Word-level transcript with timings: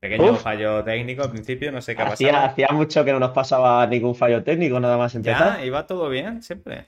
Pequeño 0.00 0.32
Uf. 0.32 0.42
fallo 0.42 0.84
técnico 0.84 1.22
al 1.24 1.30
principio, 1.30 1.72
no 1.72 1.82
sé 1.82 1.96
qué 1.96 2.02
ha 2.02 2.06
Hacía, 2.06 2.32
pasado. 2.32 2.46
hacía 2.52 2.68
mucho 2.70 3.04
que 3.04 3.12
no 3.12 3.18
nos 3.18 3.30
pasaba 3.32 3.86
ningún 3.86 4.14
fallo 4.14 4.44
técnico, 4.44 4.78
nada 4.78 4.96
más 4.96 5.14
empezar. 5.14 5.58
Ya, 5.58 5.64
iba 5.64 5.86
todo 5.86 6.08
bien, 6.08 6.40
siempre. 6.42 6.86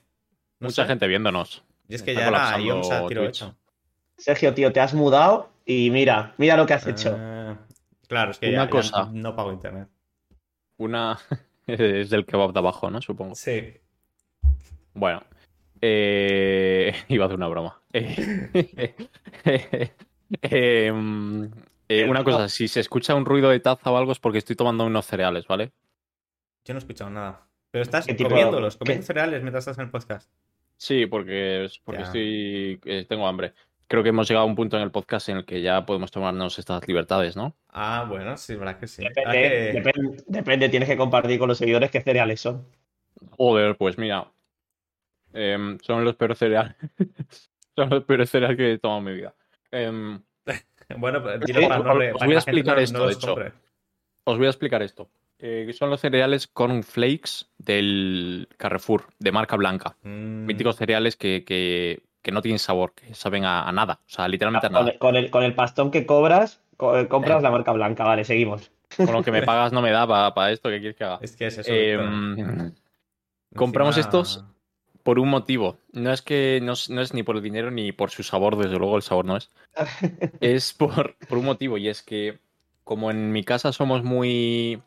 No 0.61 0.69
Mucha 0.69 0.83
sé. 0.83 0.89
gente 0.89 1.07
viéndonos. 1.09 1.65
Y 1.89 1.97
es 1.97 2.03
que 2.03 2.13
Está 2.13 2.23
ya 2.23 2.29
era 2.29 2.37
colapsando 2.39 2.67
Ions 2.67 2.91
a 2.93 3.07
tiro 3.09 3.25
hecho. 3.25 3.57
Sergio, 4.17 4.55
tío, 4.55 4.73
te 4.73 4.79
has 4.81 4.95
mudado 4.95 5.51
y 5.67 5.91
mira, 5.91 6.35
mira 6.39 6.57
lo 6.57 6.67
que 6.67 6.75
has 6.75 6.87
hecho. 6.87 7.17
Ah, 7.19 7.57
claro, 8.07 8.31
es 8.31 8.39
que 8.39 8.49
Una 8.51 8.59
ya, 8.59 8.65
ya 8.65 8.71
cosa. 8.71 9.09
no 9.13 9.35
pago 9.35 9.53
internet. 9.53 9.89
Una 10.77 11.19
es 11.67 12.11
del 12.11 12.25
kebab 12.27 12.53
de 12.53 12.59
abajo, 12.61 12.91
¿no? 12.91 13.01
Supongo. 13.03 13.35
Sí. 13.35 13.75
Bueno. 14.95 15.23
Eh... 15.81 16.95
Iba 17.09 17.25
a 17.25 17.27
hacer 17.27 17.37
una 17.37 17.49
broma. 17.49 17.81
Eh, 19.43 19.91
eh, 20.43 20.93
mm, 20.93 21.45
eh, 21.91 22.09
una 22.09 22.25
cosa, 22.25 22.49
si 22.49 22.69
se 22.69 22.81
escucha 22.81 23.15
un 23.15 23.25
ruido 23.25 23.51
de 23.51 23.61
taza 23.61 23.91
o 23.91 23.97
algo 23.97 24.13
es 24.13 24.19
porque 24.19 24.39
estoy 24.39 24.57
tomando 24.57 24.85
unos 24.85 25.07
cereales, 25.07 25.47
¿vale? 25.47 25.73
Yo 26.65 26.75
no 26.75 26.79
he 26.79 26.83
escuchado 26.83 27.11
nada. 27.11 27.47
Pero 27.71 27.83
estás 27.83 28.07
¿Qué 28.07 28.15
tipo- 28.15 28.29
comiéndolos, 28.31 28.77
comiendo 28.77 29.05
cereales 29.07 29.43
mientras 29.43 29.63
estás 29.63 29.79
en 29.79 29.85
el 29.85 29.91
podcast. 29.91 30.31
Sí, 30.77 31.07
porque, 31.07 31.69
porque 31.85 32.01
Ya. 32.01 32.07
estoy 32.07 32.81
eh, 32.85 33.07
tengo 33.09 33.27
hambre. 33.27 33.53
Creo 33.87 34.03
que 34.03 34.11
hemos 34.11 34.29
llegado 34.29 34.45
a 34.45 34.49
un 34.49 34.55
punto 34.55 34.77
en 34.77 34.83
el 34.85 34.91
podcast 34.93 35.29
en 35.29 35.39
el 35.39 35.45
que 35.45 35.63
ya 35.63 35.85
podemos 35.85 36.11
tomarnos 36.13 36.59
estas 36.59 36.87
libertades, 36.87 37.37
¿no? 37.37 37.57
Ah, 37.71 38.07
bueno, 38.09 38.37
sí, 38.37 38.55
verdad 38.55 38.79
que 38.79 38.87
sí. 38.87 39.05
Ah, 39.05 39.09
Depende, 39.33 39.49
que- 39.49 39.73
depende, 39.81 40.25
depende, 40.29 40.69
tienes 40.69 40.89
que 40.89 40.97
compartir 40.97 41.39
con 41.39 41.49
los 41.49 41.59
seguidores 41.59 41.91
qué 41.91 42.01
cereales 42.01 42.41
son. 42.41 42.67
Joder, 43.33 43.77
pues 43.77 43.99
mira. 43.99 44.31
em, 45.33 45.79
son 45.81 46.05
los 46.05 46.17
peores 46.17 46.39
cereales. 46.39 46.75
son 47.77 47.91
los 47.91 48.05
peores 48.05 48.31
cereales 48.31 48.57
que 48.57 48.73
he 48.73 48.79
tomado 48.79 48.99
en 49.01 49.05
mi 49.05 49.13
vida. 49.15 49.35
Em, 49.71 50.23
Bueno, 50.99 51.23
pero 51.23 51.47
Sí, 51.47 51.53
dilo 51.53 51.69
para 51.69 51.81
os- 51.81 51.87
no 51.87 51.95
re- 51.95 52.13
os 52.13 52.19
para 52.19 52.27
voy 52.27 52.35
a 52.35 52.39
explicar 52.39 52.77
no- 52.77 52.81
esto, 52.83 52.99
no 52.99 53.07
de 53.07 53.13
hecho. 53.13 53.37
os 54.25 54.37
voy 54.39 54.47
a 54.47 54.51
explicar 54.51 54.83
esto. 54.83 55.09
Eh, 55.39 55.71
son 55.73 55.89
los 55.91 56.01
cereales 56.01 56.47
cornflakes 56.47 57.47
del 57.59 58.47
Carrefour, 58.59 59.05
de 59.19 59.33
marca 59.33 59.57
blanca. 59.57 59.97
Mm, 60.03 60.45
Míticos 60.45 60.77
cereales 60.77 61.17
que, 61.17 61.45
que- 61.45 62.03
que 62.23 62.33
no 62.33 62.43
tienen 62.43 62.59
sabor, 62.59 62.93
que 62.95 63.15
saben 63.15 63.45
a, 63.47 63.63
a 63.67 63.73
nada. 63.73 64.01
O 64.07 64.11
sea, 64.11 64.29
literalmente 64.29 64.67
a 64.67 64.71
Con 64.71 64.81
nada. 64.81 64.91
el, 64.93 64.99
con 64.99 65.17
el- 65.17 65.31
con 65.31 65.43
el 65.43 65.55
pastón 65.55 65.91
que 65.91 66.05
cobras, 66.05 66.61
co- 66.77 66.99
eh, 66.99 67.09
compras 67.09 67.39
Eh. 67.39 67.43
la 67.43 67.51
marca 67.51 67.73
blanca. 67.73 68.05
Vale, 68.05 68.25
seguimos. 68.25 68.71
Con 68.97 69.13
lo 69.13 69.23
que 69.23 69.31
me 69.33 69.41
pagas 69.51 69.73
no 69.73 69.81
me 69.81 69.91
da 69.91 70.07
para 70.35 70.51
esto, 70.53 70.69
¿qué 70.69 70.81
quieres 70.81 70.97
que 70.97 71.05
haga? 71.05 71.19
Es 71.23 71.35
que 71.37 71.47
es 71.47 71.57
eso. 71.59 71.73
Em, 71.73 72.73
compramos 73.57 73.97
Encima- 73.97 74.07
estos 74.09 74.45
por 75.03 75.19
un 75.19 75.29
motivo. 75.29 75.79
No 75.93 76.13
es 76.13 76.23
que 76.23 76.61
no, 76.63 76.73
es- 76.73 76.91
no 76.91 77.01
es 77.01 77.15
ni 77.15 77.23
por 77.23 77.37
el 77.37 77.43
dinero 77.43 77.71
ni 77.71 77.93
por 77.93 78.11
su 78.11 78.23
sabor, 78.23 78.57
desde 78.57 78.79
luego 78.79 78.97
el 78.97 79.03
sabor 79.03 79.25
no 79.25 79.37
es. 79.37 79.51
es 80.41 80.73
por, 80.73 81.17
por 81.29 81.39
un 81.39 81.45
motivo 81.45 81.79
y 81.79 81.89
es 81.89 82.03
que 82.03 82.39
como 82.85 83.11
en 83.11 83.33
mi 83.33 83.45
casa 83.45 83.73
somos 83.73 84.03
muy... 84.03 84.83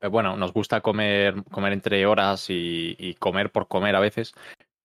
eh, 0.00 0.08
Bueno, 0.08 0.36
nos 0.36 0.52
gusta 0.52 0.80
comer, 0.80 1.34
comer 1.50 1.72
entre 1.72 2.06
horas 2.06 2.48
y, 2.50 2.96
y 2.98 3.14
comer 3.14 3.50
por 3.52 3.68
comer 3.68 3.96
a 3.96 4.00
veces. 4.00 4.34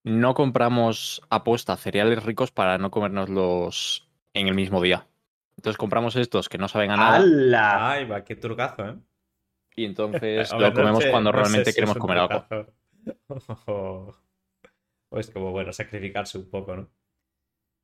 No 0.04 0.34
compramos 0.34 1.22
aposta 1.30 1.76
cereales 1.78 2.24
ricos 2.24 2.52
para 2.52 2.78
no 2.78 2.90
comérnoslos 2.90 4.08
en 4.34 4.48
el 4.48 4.56
mismo 4.56 4.82
día. 4.82 5.08
Entonces 5.58 5.78
compramos 5.78 6.16
estos 6.16 6.48
que 6.48 6.58
no 6.58 6.68
saben 6.70 6.92
a 6.92 6.98
nada 6.98 7.18
¡Hala! 7.18 7.92
Ay, 7.92 8.06
va, 8.06 8.24
qué 8.24 8.36
trucazo, 8.38 8.86
¿eh? 8.88 8.96
y 9.76 9.86
entonces 9.86 10.52
ver, 10.54 10.60
lo 10.62 10.74
comemos 10.74 11.00
no 11.00 11.02
sé- 11.02 11.12
cuando 11.12 11.32
no 11.32 11.38
sé 11.38 11.42
realmente 11.42 11.72
si 11.72 11.76
queremos 11.76 11.98
comer 11.98 12.18
algo. 12.18 12.46
O 13.28 14.16
o 15.12 15.20
es 15.20 15.32
como, 15.32 15.52
bueno, 15.52 15.74
sacrificarse 15.74 16.38
un 16.38 16.50
poco, 16.50 16.76
¿no? 16.76 16.90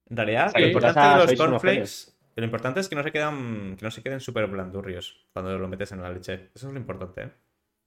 En 0.07 0.17
realidad, 0.17 0.51
lo 0.55 0.65
importante 0.67 0.99
de 0.99 1.15
los 1.25 1.33
cornflakes, 1.33 2.17
lo 2.35 2.45
importante 2.45 2.79
es 2.79 2.89
que 2.89 2.95
no 2.95 3.01
se 3.03 3.11
quedan, 3.11 3.75
que 3.77 3.83
no 3.83 3.89
se 3.91 4.03
queden 4.03 4.19
súper 4.19 4.45
blandurrios 4.47 5.25
cuando 5.33 5.57
lo 5.57 5.67
metes 5.67 5.91
en 5.91 6.01
la 6.01 6.11
leche. 6.11 6.51
Eso 6.53 6.67
es 6.67 6.73
lo 6.73 6.79
importante, 6.79 7.23
¿eh? 7.23 7.31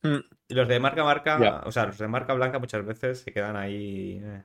Mm. 0.02 0.18
Y 0.48 0.54
los 0.54 0.68
de 0.68 0.80
marca 0.80 1.04
marca, 1.04 1.62
o 1.64 1.70
sea, 1.72 1.86
los 1.86 1.98
de 1.98 2.08
marca 2.08 2.34
blanca 2.34 2.58
muchas 2.58 2.84
veces 2.84 3.20
se 3.20 3.32
quedan 3.32 3.56
ahí. 3.56 4.20
eh. 4.22 4.44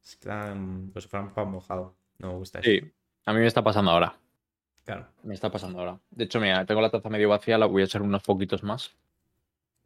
Se 0.00 0.18
quedan, 0.18 0.90
pues 0.92 1.06
fueran 1.06 1.32
pan 1.32 1.50
mojado. 1.50 1.96
No 2.18 2.28
me 2.28 2.34
gusta 2.34 2.60
eso. 2.60 2.70
Sí, 2.70 2.80
a 3.24 3.32
mí 3.32 3.40
me 3.40 3.46
está 3.46 3.62
pasando 3.62 3.90
ahora. 3.90 4.16
Claro. 4.84 5.08
Me 5.24 5.34
está 5.34 5.50
pasando 5.50 5.80
ahora. 5.80 6.00
De 6.10 6.24
hecho, 6.24 6.40
mira, 6.40 6.64
tengo 6.64 6.80
la 6.80 6.90
taza 6.90 7.08
medio 7.08 7.28
vacía, 7.28 7.58
la 7.58 7.66
voy 7.66 7.82
a 7.82 7.84
echar 7.86 8.02
unos 8.02 8.22
poquitos 8.22 8.62
más. 8.62 8.96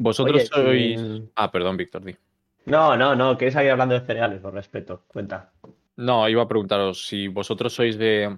Vosotros 0.00 0.50
Oye, 0.56 0.96
sois... 0.96 1.22
Ah, 1.36 1.50
perdón, 1.52 1.76
Víctor, 1.76 2.02
di. 2.02 2.16
No, 2.64 2.96
no, 2.96 3.14
no, 3.14 3.36
quieres 3.36 3.52
seguir 3.52 3.70
hablando 3.70 3.94
de 3.94 4.06
cereales, 4.06 4.40
por 4.40 4.54
respeto. 4.54 5.04
Cuenta. 5.06 5.52
No, 5.96 6.26
iba 6.26 6.42
a 6.42 6.48
preguntaros 6.48 7.06
si 7.06 7.28
vosotros 7.28 7.74
sois 7.74 7.98
de... 7.98 8.34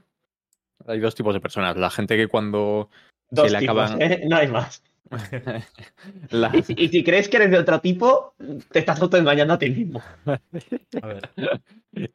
Hay 0.89 0.99
dos 0.99 1.15
tipos 1.15 1.33
de 1.35 1.41
personas. 1.41 1.77
La 1.77 1.89
gente 1.91 2.17
que 2.17 2.27
cuando 2.27 2.91
Dos 3.31 3.53
le 3.53 3.61
tipos, 3.61 3.91
acaban- 3.93 4.03
¿eh? 4.03 4.25
No 4.29 4.37
hay 4.37 4.49
más. 4.49 4.83
la, 6.31 6.51
Y 6.53 6.63
si, 6.63 6.75
y 6.77 6.89
si 6.89 7.05
crees 7.05 7.29
que 7.29 7.37
eres 7.37 7.53
de 7.53 7.59
otro 7.59 7.81
tipo, 7.81 8.35
te 8.73 8.81
estás 8.81 9.01
autoengañando 9.01 9.55
a 9.55 9.59
ti 9.59 9.71
mismo. 9.71 10.03
A 10.27 11.07
ver. 11.07 11.31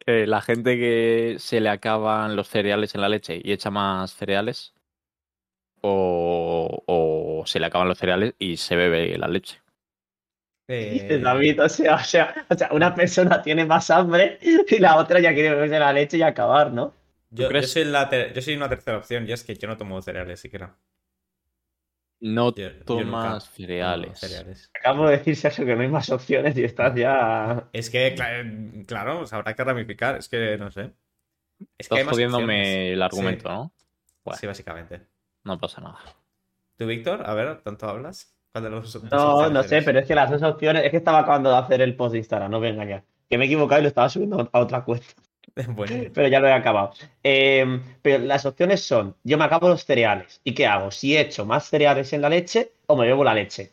eh, 0.06 0.28
la 0.28 0.42
gente 0.42 0.76
que 0.76 1.38
se 1.40 1.62
le 1.62 1.70
acaban 1.70 2.36
los 2.36 2.50
cereales 2.50 2.96
en 2.96 3.02
la 3.02 3.08
leche 3.08 3.40
y 3.42 3.54
echa 3.54 3.70
más 3.72 4.14
cereales 4.14 4.74
o, 5.90 6.84
o 6.86 7.46
se 7.46 7.60
le 7.60 7.66
acaban 7.68 7.88
los 7.88 7.98
cereales 7.98 8.34
y 8.40 8.58
se 8.58 8.76
bebe 8.76 9.18
la 9.18 9.28
leche. 9.28 9.62
Eh, 10.68 10.90
Dices, 10.94 11.22
David, 11.22 11.64
o 11.64 11.70
sea, 11.70 11.96
o 11.96 12.00
sea, 12.04 12.46
o 12.50 12.56
sea, 12.56 12.70
una 12.72 12.94
persona 12.94 13.42
tiene 13.42 13.66
más 13.66 13.90
hambre 13.90 14.38
y 14.42 14.80
la 14.80 14.98
otra 14.98 15.20
ya 15.20 15.34
quiere 15.34 15.52
beberse 15.52 15.80
la 15.80 15.94
leche 15.94 16.18
y 16.18 16.22
acabar, 16.24 16.72
¿no? 16.74 16.94
yo, 17.30 17.52
yo 17.52 17.64
soy 17.64 17.84
la 17.86 18.10
ter- 18.10 18.34
yo 18.34 18.42
soy 18.42 18.56
una 18.56 18.70
tercera 18.70 18.98
opción 18.98 19.28
y 19.28 19.32
es 19.34 19.44
que 19.44 19.56
yo 19.56 19.68
no 19.68 19.78
tomo 19.78 20.02
cereales 20.02 20.40
siquiera. 20.40 20.76
No 22.20 22.54
Yo- 22.56 22.84
tomas 22.84 23.48
cereales. 23.52 24.08
tomo 24.08 24.16
cereales. 24.16 24.72
Acabo 24.74 25.06
de 25.08 25.18
decir, 25.18 25.36
Sergio, 25.36 25.66
que 25.66 25.76
no 25.76 25.82
hay 25.84 25.88
más 25.88 26.10
opciones 26.10 26.58
y 26.58 26.64
estás 26.64 26.96
ya. 26.96 27.70
Es 27.74 27.90
que, 27.92 28.16
cla- 28.16 28.86
claro, 28.88 29.20
pues 29.20 29.34
habrá 29.34 29.54
que 29.54 29.64
ramificar. 29.64 30.18
Es 30.18 30.28
que 30.28 30.58
no 30.58 30.72
sé. 30.72 30.94
Es 31.78 31.88
que 31.88 31.96
hay 31.96 32.02
Estás 32.02 32.06
más 32.06 32.14
jodiéndome 32.16 32.44
opciones. 32.62 32.94
el 32.94 33.02
argumento, 33.04 33.50
Sí. 33.50 33.56
¿no? 33.56 33.74
Bueno. 34.26 34.40
Sí, 34.40 34.48
básicamente. 34.48 35.02
No 35.48 35.58
pasa 35.58 35.80
nada. 35.80 35.98
¿Tú, 36.78 36.86
Víctor? 36.86 37.24
A 37.26 37.34
ver, 37.34 37.62
¿tanto 37.62 37.88
hablas? 37.88 38.36
¿Cuál 38.52 38.66
de 38.66 38.70
los 38.70 38.92
dos 38.92 39.04
No, 39.06 39.50
no 39.50 39.64
sé, 39.64 39.82
pero 39.82 40.00
es 40.00 40.06
que 40.06 40.14
las 40.14 40.30
dos 40.30 40.44
opciones. 40.44 40.84
Es 40.84 40.92
que 40.92 40.98
estaba 40.98 41.20
acabando 41.20 41.50
de 41.50 41.58
hacer 41.58 41.82
el 41.82 41.96
post 41.96 42.12
de 42.12 42.18
Instagram, 42.20 42.52
no 42.52 42.60
voy 42.60 42.68
a 42.68 42.72
engañar. 42.72 43.04
Que 43.30 43.38
me 43.38 43.46
he 43.46 43.48
equivocado 43.48 43.80
y 43.80 43.84
lo 43.84 43.88
estaba 43.88 44.10
subiendo 44.10 44.50
a 44.52 44.60
otra 44.60 44.84
cuenta, 44.84 45.08
Bueno, 45.70 46.10
pero 46.14 46.28
ya 46.28 46.42
lo 46.42 46.48
he 46.48 46.54
acabado. 46.54 46.92
Eh, 47.24 47.80
pero 48.02 48.26
las 48.26 48.46
opciones 48.46 48.84
son: 48.84 49.16
yo 49.24 49.38
me 49.38 49.46
acabo 49.46 49.70
los 49.70 49.86
cereales. 49.86 50.42
¿Y 50.44 50.54
qué 50.54 50.68
hago? 50.68 50.92
Si 50.92 51.18
echo 51.18 51.46
más 51.46 51.66
cereales 51.70 52.12
en 52.12 52.22
la 52.22 52.30
leche 52.30 52.74
o 52.88 52.98
me 52.98 53.08
bebo 53.08 53.24
la 53.24 53.34
leche. 53.34 53.72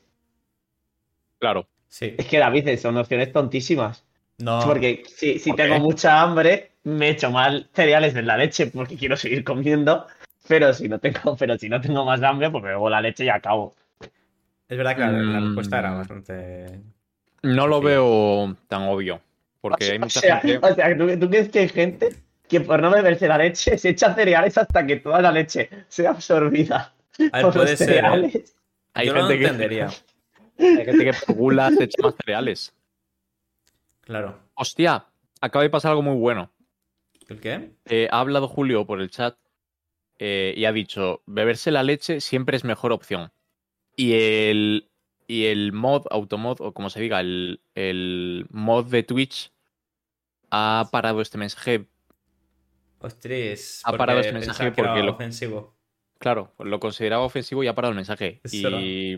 Claro. 1.41 1.67
sí. 1.89 2.15
Es 2.17 2.27
que 2.27 2.39
David, 2.39 2.79
son 2.79 2.97
opciones 2.97 3.33
tontísimas. 3.33 4.05
No, 4.39 4.61
Porque 4.65 5.05
si, 5.07 5.39
si 5.39 5.51
¿Por 5.51 5.57
tengo 5.57 5.79
mucha 5.79 6.21
hambre, 6.21 6.73
me 6.85 7.11
echo 7.11 7.31
más 7.31 7.67
cereales 7.73 8.17
en 8.17 8.27
la 8.27 8.37
leche 8.37 8.67
porque 8.69 8.97
quiero 8.97 9.17
seguir 9.17 9.45
comiendo. 9.45 10.07
Pero 10.47 10.73
si 10.75 10.89
no 10.89 10.99
tengo, 10.99 11.37
pero 11.39 11.57
si 11.59 11.69
no 11.69 11.81
tengo 11.81 12.05
más 12.05 12.23
hambre, 12.23 12.51
pues 12.51 12.63
me 12.63 12.71
bebo 12.71 12.91
la 12.91 13.01
leche 13.01 13.25
y 13.25 13.29
acabo. 13.29 13.75
es 14.69 14.77
verdad 14.79 14.95
que 14.95 15.01
la, 15.03 15.11
la 15.13 15.41
Mm. 15.41 15.45
respuesta 15.47 15.79
era 15.79 15.91
bastante. 15.95 16.81
No 17.43 17.67
lo 17.67 17.79
Sí. 17.81 17.85
veo 17.87 18.57
tan 18.69 18.83
obvio. 18.83 19.21
Porque 19.61 19.85
hay 19.93 19.97
o 19.97 20.01
mucha 20.01 20.21
sea, 20.21 20.41
gente. 20.41 20.67
o 20.67 20.75
sea, 20.75 20.97
¿tú, 20.97 21.19
tú 21.19 21.29
crees 21.31 21.49
que 21.49 21.61
hay 21.61 21.69
gente 21.69 22.09
que 22.49 22.61
por 22.61 22.81
no 22.83 22.91
beberse 22.91 23.27
la 23.29 23.39
leche 23.39 23.79
se 23.79 23.89
echa 23.91 24.15
cereales 24.15 24.57
hasta 24.59 24.87
que 24.87 24.97
toda 24.97 25.23
la 25.23 25.33
leche 25.33 25.71
sea 25.89 26.11
absorbida 26.11 26.93
A 27.19 27.23
ver, 27.23 27.43
por 27.43 27.53
puede 27.55 27.71
los 27.71 27.79
ser. 27.79 27.89
¿eh? 27.91 27.95
cereales? 27.95 28.57
Hay 28.95 29.07
Yo 29.07 29.15
no 29.15 29.21
lo 29.23 29.29
gente 29.29 29.39
que. 29.41 29.47
entendería. 29.47 29.89
Hay 30.59 30.85
gente 30.85 31.05
que 31.05 31.13
por 31.27 31.35
gula 31.37 31.71
se 31.71 31.85
echa 31.85 32.03
más 32.03 32.15
cereales. 32.17 32.75
Claro. 34.03 34.39
Hostia, 34.55 35.05
acaba 35.41 35.63
de 35.63 35.71
pasar 35.71 35.91
algo 35.93 36.03
muy 36.03 36.17
bueno. 36.17 36.51
¿El 37.29 37.41
qué? 37.41 37.71
Eh, 37.87 38.09
ha 38.11 38.21
hablado 38.21 38.49
Julio 38.49 38.87
por 38.87 39.01
el 39.01 39.11
chat 39.11 39.35
eh, 40.19 40.55
y 40.57 40.65
ha 40.65 40.73
dicho: 40.73 41.23
beberse 41.27 41.71
la 41.71 41.83
leche 41.83 42.21
siempre 42.21 42.57
es 42.57 42.65
mejor 42.65 42.93
opción. 42.93 43.33
Y 43.97 44.15
el, 44.15 44.89
y 45.27 45.47
el 45.47 45.73
mod, 45.73 46.07
automod, 46.11 46.61
o 46.61 46.73
como 46.73 46.91
se 46.91 47.01
diga, 47.01 47.21
el, 47.21 47.61
el 47.75 48.47
mod 48.51 48.87
de 48.87 49.03
Twitch 49.03 49.53
ha 50.51 50.89
parado 50.91 51.21
este 51.21 51.39
mensaje. 51.39 51.87
Ostras. 53.01 53.81
Ha 53.85 53.91
porque 53.91 53.99
parado 53.99 54.21
este 54.21 54.33
mensaje 54.33 54.73
que 54.73 54.81
era 54.81 54.91
porque 54.91 55.03
lo- 55.03 55.13
ofensivo. 55.13 55.75
Claro, 56.19 56.55
lo 56.59 56.81
consideraba 56.81 57.25
ofensivo 57.25 57.63
y 57.63 57.67
ha 57.67 57.75
parado 57.75 57.91
el 57.93 57.97
mensaje. 57.97 58.41
Y, 58.51 59.17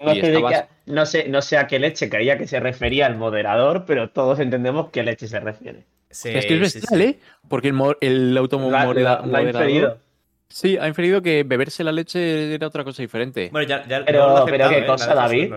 No 0.00 0.12
Y 0.12 0.20
sé, 0.20 0.34
estabas- 0.34 0.68
no, 0.86 1.06
sé, 1.06 1.28
no 1.28 1.40
sé 1.42 1.56
a 1.56 1.66
qué 1.68 1.78
leche 1.78 2.10
creía 2.10 2.36
que 2.36 2.48
se 2.48 2.58
refería 2.58 3.06
el 3.06 3.14
moderador, 3.16 3.84
pero 3.86 4.10
todos 4.10 4.40
entendemos 4.40 4.90
qué 4.90 5.04
leche 5.04 5.28
se 5.28 5.38
refiere. 5.38 5.86
Sí, 6.10 6.30
es 6.30 6.46
que 6.46 6.54
es 6.60 6.72
sí, 6.72 6.78
bestial, 6.80 7.00
sí. 7.00 7.06
¿eh? 7.08 7.18
Porque 7.48 7.68
el, 7.68 7.76
el 8.00 8.36
Sí, 10.54 10.78
ha 10.80 10.86
inferido 10.86 11.20
que 11.20 11.42
beberse 11.42 11.82
la 11.82 11.90
leche 11.90 12.54
era 12.54 12.68
otra 12.68 12.84
cosa 12.84 13.02
diferente. 13.02 13.48
Bueno, 13.50 13.66
ya, 13.66 13.84
ya 13.88 14.04
Pero- 14.04 14.28
lo 14.38 14.46
he 14.46 14.50
pero 14.52 14.68
qué 14.68 14.78
¿eh? 14.78 14.86
Cosa, 14.86 15.12
David. 15.12 15.52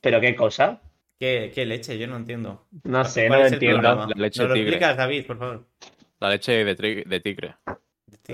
¿Pero 0.00 0.20
qué 0.20 0.34
cosa? 0.34 0.80
¿Qué, 1.16 1.52
qué 1.54 1.64
leche? 1.64 1.96
Yo 1.96 2.08
no 2.08 2.16
entiendo. 2.16 2.66
No 2.82 3.04
sé, 3.04 3.28
no 3.28 3.36
¿Cuál 3.36 3.40
lo 3.42 3.46
entiendo. 3.46 3.82
La 3.82 4.06
leche 4.16 4.40
¿Nos 4.40 4.48
lo 4.48 4.54
tigre. 4.54 4.70
explicas, 4.70 4.96
David, 4.96 5.26
por 5.28 5.38
favor? 5.38 5.64
La 6.18 6.30
leche 6.30 6.64
de 6.64 7.20
tigre. 7.20 7.54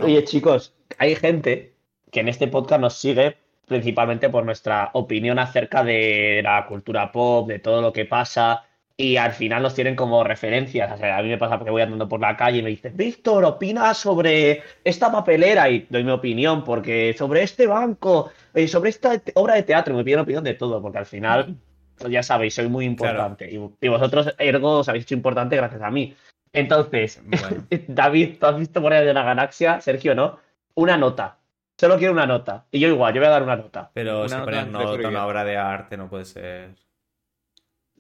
Oye, 0.01 0.25
chicos, 0.25 0.75
hay 0.97 1.15
gente 1.15 1.75
que 2.11 2.21
en 2.21 2.29
este 2.29 2.49
podcast 2.49 2.81
nos 2.81 2.95
sigue 2.95 3.37
principalmente 3.67 4.31
por 4.31 4.47
nuestra 4.47 4.89
opinión 4.95 5.39
acerca 5.39 5.85
de 5.85 6.41
la 6.43 6.65
cultura 6.67 7.13
pop, 7.13 7.47
de 7.49 7.59
todo 7.59 7.83
lo 7.83 7.93
que 7.93 8.07
pasa, 8.07 8.65
y 9.01 9.17
al 9.17 9.31
final 9.31 9.63
nos 9.63 9.75
tienen 9.75 9.95
como 9.95 10.25
referencias. 10.25 10.91
O 10.93 10.97
sea, 10.97 11.19
a 11.19 11.23
mí 11.23 11.29
me 11.29 11.39
pasa 11.39 11.57
porque 11.57 11.71
voy 11.71 11.83
andando 11.83 12.09
por 12.09 12.21
la 12.21 12.37
calle 12.37 12.59
y 12.59 12.63
me 12.63 12.71
dicen, 12.71 12.97
Víctor, 12.97 13.45
opina 13.45 13.95
sobre 13.95 14.63
esta 14.83 15.13
papelera 15.13 15.71
y 15.71 15.87
doy 15.89 16.03
mi 16.03 16.11
opinión, 16.11 16.65
porque 16.65 17.15
sobre 17.17 17.45
este 17.45 17.69
banco, 17.69 18.33
y 18.53 18.67
sobre 18.67 18.91
esta 18.91 19.23
obra 19.35 19.55
de 19.55 19.63
teatro, 19.63 19.95
me 19.95 20.03
piden 20.03 20.19
opinión 20.19 20.43
de 20.43 20.55
todo, 20.55 20.83
porque 20.83 20.99
al 20.99 21.07
final, 21.07 21.57
pues 21.97 22.11
ya 22.11 22.25
sabéis, 22.25 22.55
soy 22.55 22.69
muy 22.69 22.87
importante. 22.87 23.49
Y, 23.49 23.61
y 23.81 23.89
vosotros, 23.89 24.35
ergo, 24.37 24.81
os 24.81 24.89
habéis 24.89 25.05
hecho 25.05 25.15
importante 25.15 25.55
gracias 25.55 25.81
a 25.81 25.91
mí. 25.93 26.17
Entonces, 26.53 27.23
Bueno, 27.25 27.67
David, 27.87 28.39
¿tú 28.41 28.47
has 28.47 28.59
visto 28.59 28.81
Guardianes 28.81 29.07
de 29.07 29.15
la 29.15 29.23
Galaxia? 29.23 29.81
Sergio, 29.81 30.17
¿no? 30.17 30.41
Una 30.75 30.97
nota. 30.97 31.39
Solo 31.77 31.99
quiero 31.99 32.13
una 32.13 32.27
nota. 32.27 32.67
Y 32.73 32.81
yo 32.81 32.89
igual, 32.89 33.15
yo 33.15 33.21
voy 33.21 33.29
a 33.29 33.31
dar 33.31 33.45
una 33.45 33.55
nota. 33.55 33.93
pero 33.95 34.25
Una 34.25 34.45
si 34.45 34.73
nota 34.73 35.09
una 35.09 35.25
obra 35.25 35.45
de 35.45 35.57
arte 35.57 35.97
no 35.97 36.09
puede 36.09 36.25
ser. 36.25 36.88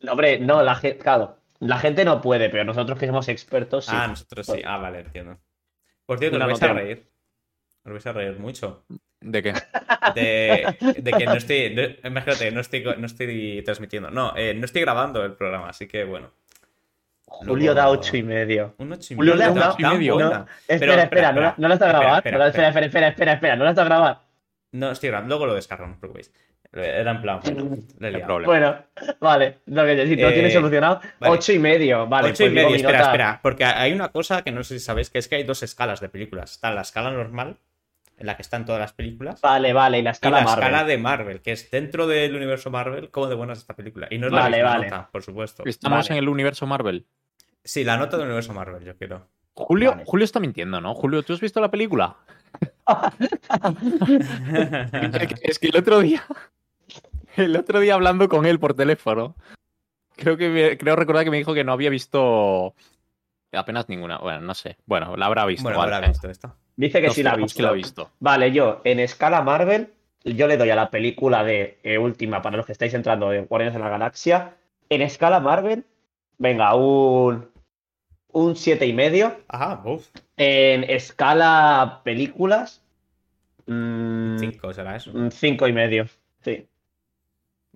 No, 0.03 0.13
hombre, 0.13 0.39
no, 0.39 0.63
la 0.63 0.75
gente, 0.77 0.99
claro, 0.99 1.39
la 1.61 1.79
gente 1.79 2.05
no 2.05 2.21
puede, 2.21 2.49
pero 2.51 2.65
nosotros 2.65 2.99
que 2.99 3.07
somos 3.07 3.29
expertos, 3.29 3.87
sí. 3.87 3.93
Ah, 3.95 4.07
nosotros 4.07 4.47
sí. 4.47 4.63
Ah, 4.65 4.79
vale, 4.79 5.01
entiendo. 5.01 5.39
Por 6.07 6.19
cierto, 6.19 6.39
os 6.39 6.45
vais 6.47 6.63
a 6.63 6.73
reír. 6.73 7.07
Os 7.85 7.93
vais 7.93 8.07
a 8.07 8.13
reír 8.13 8.39
mucho. 8.39 8.85
¿De 9.21 9.43
qué? 9.43 9.53
De, 10.15 10.95
de 11.03 11.13
que 11.13 11.27
no 11.27 11.35
estoy. 11.35 11.75
no- 11.75 12.09
imagínate, 12.09 12.51
no 12.53 12.61
estoy, 12.61 12.85
no 12.97 13.07
estoy 13.07 13.63
transmitiendo. 13.65 14.11
No, 14.11 14.33
eh, 14.37 14.55
no 14.55 14.65
estoy 14.65 14.83
grabando 14.83 15.25
el 15.25 15.33
programa, 15.33 15.69
así 15.71 15.89
que 15.89 16.05
bueno. 16.05 16.31
Julio 17.27 17.75
da 17.75 17.89
ocho 17.91 18.17
y 18.17 18.23
medio. 18.23 18.75
Un 18.79 18.93
ocho 18.93 19.13
y 19.13 19.17
Julio 19.17 19.35
medio. 19.35 19.53
da 19.55 19.61
tan- 19.61 19.71
ocho 19.71 19.77
y 19.81 19.85
medio. 19.99 20.19
No, 20.19 20.47
espera, 20.67 20.93
Pero, 20.93 21.03
espera, 21.03 21.33
¿no, 21.33 21.41
la- 21.41 21.55
¿no 21.59 21.69
la 21.69 21.75
has 21.75 21.83
a 21.83 21.85
espera, 21.87 21.99
grabar? 22.01 22.19
espera, 22.19 22.39
No 22.39 22.45
la- 22.45 22.49
espera. 22.49 22.69
espera, 22.69 22.87
espera, 22.87 22.87
espera, 22.87 23.09
espera, 23.09 23.33
espera, 23.35 23.57
¿no 23.57 23.65
la 23.65 23.71
has 23.71 23.79
a 23.79 23.85
grabar? 23.85 24.19
No 24.73 24.91
estoy 24.93 25.09
grabando, 25.11 25.29
luego 25.35 25.47
lo 25.47 25.55
descargo, 25.55 25.87
no 25.87 25.93
os 25.95 25.99
preocupéis. 25.99 26.33
Era 26.71 27.13
en 27.13 27.23
plan, 27.23 27.41
bueno. 27.43 28.45
Bueno, 28.45 28.77
vale, 29.21 29.59
lo 29.67 29.85
que 29.87 30.07
si 30.07 30.17
lo 30.17 30.29
Eh, 30.29 30.33
tienes 30.33 30.53
solucionado. 30.53 31.01
vale. 31.19 31.35
Ocho 31.35 31.53
y 31.53 31.59
medio, 31.59 32.07
vale. 32.07 32.29
Ocho 32.31 32.45
y 32.45 32.51
pues 32.51 32.55
medio, 32.65 32.77
espera, 32.77 32.99
nota. 32.99 33.11
espera. 33.11 33.41
Porque 33.43 33.65
hay 33.65 33.93
una 33.93 34.11
cosa 34.11 34.43
que 34.43 34.53
no 34.53 34.63
sé 34.63 34.79
si 34.79 34.85
sabéis, 34.85 35.09
que 35.09 35.19
es 35.19 35.29
que 35.29 35.37
hay 35.37 35.45
dos 35.45 35.63
escalas 35.63 36.01
de 36.01 36.11
películas. 36.11 36.53
Está 36.53 36.71
la 36.73 36.83
escala 36.83 37.11
normal, 37.11 37.57
en 38.19 38.27
la 38.27 38.37
que 38.37 38.43
están 38.43 38.67
todas 38.67 38.81
las 38.83 38.93
películas. 38.93 39.41
Vale, 39.41 39.73
vale, 39.73 40.01
y 40.01 40.03
la 40.03 40.11
Y 40.11 40.13
escala 40.13 40.41
la 40.41 40.45
Marvel. 40.45 40.65
escala 40.65 40.85
de 40.85 40.99
Marvel, 40.99 41.41
que 41.41 41.53
es 41.53 41.71
dentro 41.71 42.07
del 42.07 42.37
universo 42.37 42.71
Marvel, 42.71 43.11
como 43.11 43.29
de 43.29 43.35
buena 43.35 43.55
es 43.55 43.61
esta 43.61 43.75
película. 43.75 44.07
Y 44.11 44.19
no 44.19 44.27
es 44.27 44.33
la 44.35 44.43
Vale, 44.43 44.59
misma 44.59 44.71
vale. 44.73 44.91
nota, 44.91 45.09
por 45.11 45.23
supuesto. 45.23 45.63
Estamos 45.65 46.07
Vale. 46.09 46.19
en 46.19 46.23
el 46.25 46.29
universo 46.29 46.67
Marvel. 46.67 47.07
Sí, 47.65 47.83
la 47.83 47.97
nota 47.97 48.19
del 48.19 48.27
universo 48.27 48.53
Marvel, 48.53 48.85
yo 48.85 48.95
quiero. 48.97 49.27
Julio, 49.55 49.93
Vale. 49.93 50.05
Julio 50.07 50.25
está 50.25 50.39
mintiendo, 50.39 50.83
¿no? 50.83 50.95
Julio, 50.95 51.23
¿tú 51.23 51.33
has 51.33 51.41
visto 51.41 51.61
la 51.63 51.71
película? 51.71 52.17
es 55.43 55.59
que 55.59 55.69
el 55.69 55.77
otro 55.77 56.01
día. 56.01 56.23
El 57.39 57.57
otro 57.57 57.81
día 57.81 57.95
hablando 57.95 58.29
con 58.29 58.47
él 58.47 58.59
por 58.59 58.75
teléfono. 58.75 59.35
Creo 60.17 60.37
que 60.37 60.49
me- 60.49 60.77
creo 60.79 60.97
recordar 60.97 61.25
que 61.25 61.31
me 61.31 61.37
dijo 61.39 61.55
que 61.55 61.65
no 61.65 61.73
había 61.73 61.91
visto 61.91 62.75
apenas 63.53 63.89
ninguna. 63.89 64.19
Bueno, 64.19 64.41
no 64.41 64.55
sé. 64.55 64.77
Bueno, 64.87 65.17
la 65.17 65.27
habrá 65.27 65.47
visto. 65.47 65.63
bueno, 65.63 65.79
vale, 65.79 65.95
habrá 65.95 66.09
visto 66.09 66.29
esta. 66.29 66.55
Dice 66.77 67.01
que 67.01 67.11
sí 67.11 67.23
la 67.23 67.33
ha 67.33 67.37
visto. 67.37 67.57
que 67.57 67.63
la 67.63 67.69
ha 67.71 67.73
visto. 67.73 68.11
Vale, 68.21 68.53
yo, 68.53 68.81
en 68.85 69.01
escala 69.01 69.43
Marvel, 69.43 69.93
yo 70.25 70.47
le 70.47 70.57
doy 70.57 70.71
a 70.71 70.77
la 70.77 70.91
película 70.91 71.45
de 71.45 71.79
eh, 71.83 71.99
última, 71.99 72.43
para 72.43 72.57
los 72.57 72.67
que 72.67 72.73
estáis 72.73 72.95
entrando 72.95 73.31
de 73.31 73.41
Guardianes 73.43 73.75
de 73.75 73.81
la 73.81 73.89
Galaxia. 73.89 74.55
En 74.89 75.03
escala 75.03 75.41
Marvel, 75.41 75.85
venga, 76.39 76.75
un. 76.75 77.49
Un 78.31 78.57
siete 78.57 78.87
y 78.87 78.93
medio. 78.93 79.35
Ajá, 79.49 79.81
uff. 79.85 80.07
En 80.37 80.85
escala 80.85 82.03
películas, 82.05 82.83
mm, 83.67 84.39
Cinco 84.39 84.73
será 84.75 84.97
eso. 84.97 85.11
un 85.13 85.33
cinco 85.33 85.67
y 85.67 85.73
medio. 85.73 86.07
Sí. 86.43 86.67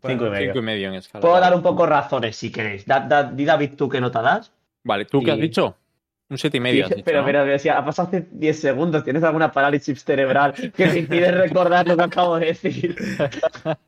Bueno, 0.03 0.19
cinco 0.19 0.27
y 0.27 0.31
medio. 0.31 0.47
Cinco 0.53 0.59
y 0.59 0.63
medio 0.63 0.89
en 0.89 0.95
escala. 0.95 1.21
Puedo 1.21 1.41
dar 1.41 1.55
un 1.55 1.63
poco 1.63 1.87
razones 1.87 2.37
si 2.37 2.51
queréis. 2.51 2.85
Da, 2.87 3.01
da- 3.01 3.25
di 3.25 3.45
David, 3.45 3.73
¿tú 3.77 3.89
qué 3.89 4.01
nota 4.01 4.21
das? 4.23 4.53
Vale, 4.85 5.05
¿tú 5.05 5.23
qué 5.23 5.31
has 5.33 5.39
y- 5.39 5.43
dicho? 5.43 5.77
Un 6.29 6.39
siete 6.39 6.57
y 6.57 6.61
medio. 6.61 6.89
dicho, 6.89 7.03
pero, 7.05 7.21
¿no? 7.21 7.27
pero, 7.27 7.45
pero, 7.45 7.59
si 7.59 7.69
ha 7.69 7.85
pasado 7.85 8.09
hace 8.09 8.27
10 8.31 8.59
segundos. 8.59 9.05
¿Tienes 9.05 9.23
alguna 9.23 9.53
parálisis 9.53 10.03
cerebral 10.03 10.55
que 10.55 10.71
te 10.89 10.99
impide 11.01 11.31
recordar 11.33 11.87
lo 11.87 11.95
que 11.95 12.03
acabo 12.05 12.39
de 12.39 12.47
decir? 12.47 12.97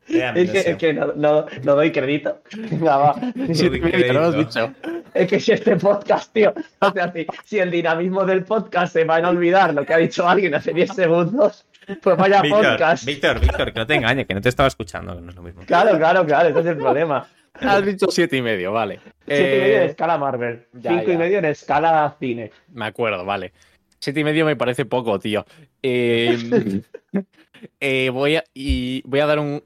Era 0.07 0.31
Es 0.35 0.51
que, 0.51 0.59
es 0.59 0.77
que 0.77 0.93
no, 0.93 1.07
no- 1.15 1.45
no 1.63 1.75
doy 1.75 1.91
crédito. 1.91 2.41
Venga, 2.55 2.97
va. 2.97 3.15
Siete 3.51 3.77
y 3.77 3.81
medio, 3.81 4.13
no 4.13 4.19
lo 4.19 4.25
has 4.27 4.35
crédito. 4.35 4.67
dicho. 4.67 4.73
Es 5.15 5.27
que 5.27 5.39
si 5.39 5.51
este 5.53 5.75
podcast, 5.77 6.31
tío, 6.33 6.53
o 6.81 6.91
sea, 6.91 7.11
si, 7.11 7.25
si 7.45 7.57
el 7.59 7.71
dinamismo 7.71 8.23
del 8.25 8.43
podcast 8.43 8.93
se 8.93 9.05
va 9.05 9.17
a 9.17 9.29
olvidar 9.29 9.73
lo 9.73 9.83
que 9.83 9.93
ha 9.93 9.97
dicho 9.97 10.27
alguien 10.29 10.53
hace 10.53 10.71
10 10.71 10.93
segundos, 10.93 11.65
pues 12.01 12.17
vaya 12.17 12.41
Víctor, 12.41 12.63
podcast. 12.63 13.05
Víctor, 13.05 13.39
Víctor, 13.39 13.73
que 13.73 13.79
no 13.79 13.87
te 13.87 13.95
engañe, 13.95 14.25
que 14.25 14.33
no 14.33 14.41
te 14.41 14.49
estaba 14.49 14.67
escuchando, 14.67 15.15
que 15.15 15.21
no 15.21 15.29
es 15.29 15.35
lo 15.35 15.41
mismo. 15.41 15.61
Claro, 15.65 15.97
claro, 15.97 16.25
claro, 16.25 16.49
ese 16.49 16.59
es 16.59 16.65
el 16.65 16.77
problema. 16.77 17.27
Has 17.53 17.85
dicho 17.85 18.07
siete 18.09 18.37
y 18.37 18.41
medio, 18.41 18.71
vale. 18.73 18.99
7 19.27 19.57
y 19.57 19.59
medio 19.59 19.75
en 19.77 19.81
Eh, 19.83 19.85
escala 19.85 20.17
Marvel, 20.17 20.67
ya, 20.73 20.91
5 20.91 21.03
y 21.03 21.13
ya. 21.13 21.19
medio 21.19 21.37
en 21.39 21.45
escala 21.45 22.15
cine. 22.19 22.51
Me 22.73 22.85
acuerdo, 22.85 23.23
vale. 23.25 23.53
Siete 23.99 24.19
y 24.19 24.23
medio 24.23 24.45
me 24.45 24.55
parece 24.55 24.85
poco, 24.85 25.17
tío. 25.19 25.45
Eh, 25.81 26.81
eh, 27.79 28.09
voy, 28.09 28.35
a, 28.35 28.43
y 28.53 29.01
voy 29.07 29.19
a 29.21 29.25
dar 29.25 29.39
un. 29.39 29.63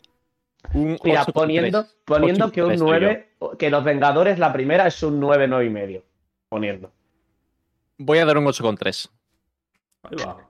un 0.74 1.00
Mira, 1.04 1.26
8,3. 1.26 1.34
poniendo, 1.34 1.88
poniendo 2.06 2.48
8,3 2.48 2.52
que 2.52 2.64
un 2.64 2.78
soy 2.78 2.88
9, 2.88 3.30
que 3.58 3.70
los 3.70 3.84
Vengadores 3.84 4.38
la 4.38 4.54
primera 4.54 4.88
es 4.88 5.02
un 5.02 5.20
9, 5.20 5.48
9 5.48 5.66
y 5.66 5.70
medio. 5.70 6.04
Poniendo. 6.48 6.92
Voy 7.98 8.20
a 8.20 8.26
dar 8.26 8.38
un 8.38 8.46
8,3. 8.46 9.10
Ahí 10.04 10.18
va. 10.26 10.49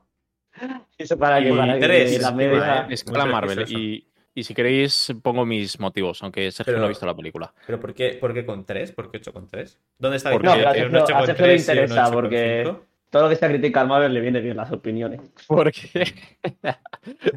Eso 0.97 1.17
para 1.17 1.41
que, 1.41 1.51
para 1.53 1.73
que 1.73 1.79
tres, 1.79 2.11
la 2.21 2.29
encima, 2.29 2.31
media. 2.31 2.81
¿eh? 2.89 2.93
Escala 2.93 3.23
Muy 3.25 3.33
Marvel. 3.33 3.65
Y, 3.71 4.05
y 4.35 4.43
si 4.43 4.53
queréis, 4.53 5.13
pongo 5.21 5.45
mis 5.45 5.79
motivos, 5.79 6.21
aunque 6.23 6.51
Sergio 6.51 6.71
Pero- 6.71 6.79
no 6.79 6.85
ha 6.85 6.89
visto 6.89 7.05
la 7.05 7.15
película. 7.15 7.53
¿Pero 7.65 7.79
por 7.79 7.93
qué, 7.93 8.17
por 8.19 8.33
qué 8.33 8.45
con 8.45 8.65
3? 8.65 8.91
¿Por 8.91 9.09
qué 9.11 9.17
8 9.17 9.33
con 9.33 9.47
3? 9.47 9.79
¿Dónde 9.97 10.17
está 10.17 10.31
Porque- 10.31 10.47
la 10.47 10.55
No, 10.55 10.69
a 10.69 10.73
Sergio- 10.73 11.03
8 11.03 11.15
a 11.15 11.17
con 11.17 11.25
Sergio 11.27 11.45
le 11.47 11.53
3 11.53 11.67
y 11.67 11.71
un 11.71 11.77
interesa, 11.77 12.01
8 12.03 12.11
con 12.13 12.21
porque- 12.23 12.61
5? 12.65 12.85
Todo 13.09 13.23
lo 13.23 13.29
que 13.29 13.35
sea 13.37 13.49
critica 13.49 13.81
al 13.81 13.87
Marvel 13.87 14.13
le 14.13 14.21
viene 14.21 14.39
bien 14.39 14.55
las 14.55 14.71
opiniones. 14.71 15.19
Porque, 15.47 16.13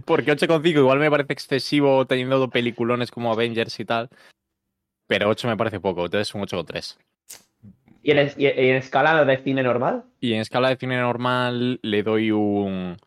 porque 0.05 0.33
8,5 0.33 0.67
igual 0.81 0.99
me 0.99 1.11
parece 1.11 1.33
excesivo 1.33 2.05
teniendo 2.07 2.51
peliculones 2.51 3.11
como 3.11 3.33
Avengers 3.33 3.81
y 3.81 3.85
tal. 3.87 4.11
Pero 5.07 5.29
8 5.31 5.49
me 5.49 5.57
parece 5.57 5.81
poco, 5.81 6.05
entonces 6.05 6.35
un 6.35 6.43
8,3. 6.43 6.99
¿Y 8.03 8.11
en, 8.11 8.19
es- 8.19 8.39
y 8.39 8.47
en 8.47 8.77
escala 8.77 9.25
de 9.25 9.37
cine 9.39 9.63
normal? 9.63 10.05
Y 10.21 10.35
en 10.35 10.41
escala 10.41 10.69
de 10.69 10.77
cine 10.77 10.99
normal 10.99 11.79
le 11.83 12.03
doy 12.03 12.33
un. 12.33 12.99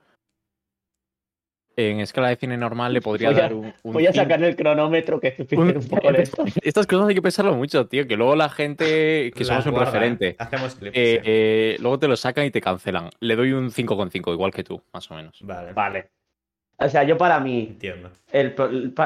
En 1.77 1.99
escala 1.99 2.29
de 2.29 2.37
cine 2.37 2.55
normal 2.57 2.93
le 2.93 3.01
podría 3.01 3.29
Voy 3.31 3.37
a- 3.39 3.41
dar 3.41 3.53
un. 3.53 3.73
un 3.83 3.93
Voy 3.93 4.07
a 4.07 4.13
sacar 4.13 4.41
el 4.41 4.55
cronómetro 4.55 5.19
que 5.19 5.35
estoy 5.37 5.57
Un- 5.57 5.75
un 5.77 5.87
poco 5.87 6.11
de 6.11 6.21
esto. 6.23 6.45
Estas 6.61 6.87
cosas 6.87 7.09
hay 7.09 7.15
que 7.15 7.21
pensarlo 7.21 7.53
mucho, 7.55 7.85
tío. 7.87 8.07
Que 8.07 8.15
luego 8.15 8.35
la 8.35 8.47
gente, 8.49 9.31
que 9.35 9.43
somos 9.43 9.65
un 9.65 9.73
guarda, 9.73 9.91
referente, 9.91 10.27
¿eh? 10.29 10.35
Hacemos 10.39 10.75
clips. 10.75 10.95
eh, 10.97 11.21
eh, 11.25 11.77
luego 11.79 11.99
te 11.99 12.07
lo 12.07 12.15
sacan 12.15 12.45
y 12.45 12.51
te 12.51 12.61
cancelan. 12.61 13.09
Le 13.19 13.35
doy 13.35 13.51
un 13.51 13.71
5,5, 13.71 14.31
igual 14.31 14.51
que 14.51 14.63
tú, 14.63 14.81
más 14.93 15.09
o 15.11 15.15
menos. 15.15 15.37
Vale, 15.41 15.73
Vale. 15.73 16.09
O 16.77 16.89
sea, 16.89 17.03
yo 17.03 17.17
para 17.17 17.39
mí, 17.39 17.67
entiendo. 17.71 18.11
el, 18.33 18.53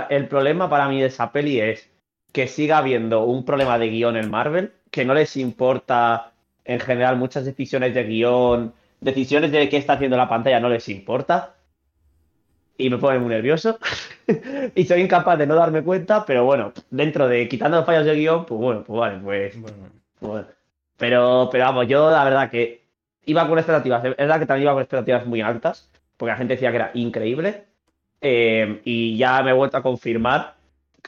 el 0.10 0.28
problema 0.28 0.70
para 0.70 0.88
mí 0.90 1.00
de 1.02 1.08
esa 1.08 1.32
peli 1.32 1.60
es 1.62 1.90
que 2.32 2.48
siga 2.48 2.80
habiendo 2.80 3.24
un 3.26 3.46
problema 3.46 3.78
de 3.78 3.90
guion 3.90 4.18
en 4.18 4.30
Marvel, 4.30 4.72
que 4.92 5.06
no 5.06 5.14
les 5.14 5.38
importa 5.38 6.32
en 6.66 6.80
general 6.80 7.16
muchas 7.18 7.46
decisiones 7.46 7.94
de 7.94 8.04
guion, 8.04 8.74
decisiones 9.02 9.52
de 9.52 9.70
qué 9.70 9.78
está 9.78 9.94
haciendo 9.94 10.18
la 10.18 10.28
pantalla 10.30 10.60
no 10.60 10.70
les 10.70 10.88
importa. 10.90 11.56
Y 12.80 12.90
me 12.90 12.98
pone 12.98 13.20
muy 13.20 13.30
nervioso. 13.30 13.78
y 14.76 14.86
soy 14.86 15.02
incapaz 15.02 15.38
de 15.38 15.46
no 15.46 15.54
darme 15.56 15.84
cuenta, 15.84 16.26
pero 16.26 16.46
bueno, 16.46 16.72
dentro 16.90 17.28
de 17.28 17.48
quitando 17.50 17.78
los 17.78 17.86
fallos 17.86 18.06
de 18.06 18.16
guion, 18.16 18.46
pues 18.46 18.60
bueno, 18.60 18.84
pues 18.86 19.00
vale, 19.00 19.20
pues 19.20 19.62
Bueno, 19.62 19.78
Bueno, 20.22 20.48
pero, 20.98 21.50
pero 21.52 21.66
vamos, 21.66 21.88
yo 21.88 22.10
la 22.10 22.24
verdad 22.24 22.50
que 22.50 22.82
iba 23.26 23.48
con 23.48 23.58
expectativas, 23.60 24.04
es 24.06 24.16
verdad 24.16 24.40
que 24.40 24.46
también 24.46 24.64
iba 24.64 24.74
con 24.74 24.82
expectativas 24.82 25.26
muy 25.26 25.42
altas, 25.42 25.90
porque 26.16 26.32
la 26.32 26.38
gente 26.38 26.54
decía 26.54 26.72
que 26.72 26.78
era 26.78 26.92
increíble, 26.94 27.66
eh, 28.22 28.82
y 28.86 29.18
ya 29.18 29.44
me 29.44 29.52
he 29.52 29.54
vuelto 29.54 29.76
a 29.78 29.84
confirmar, 29.84 30.54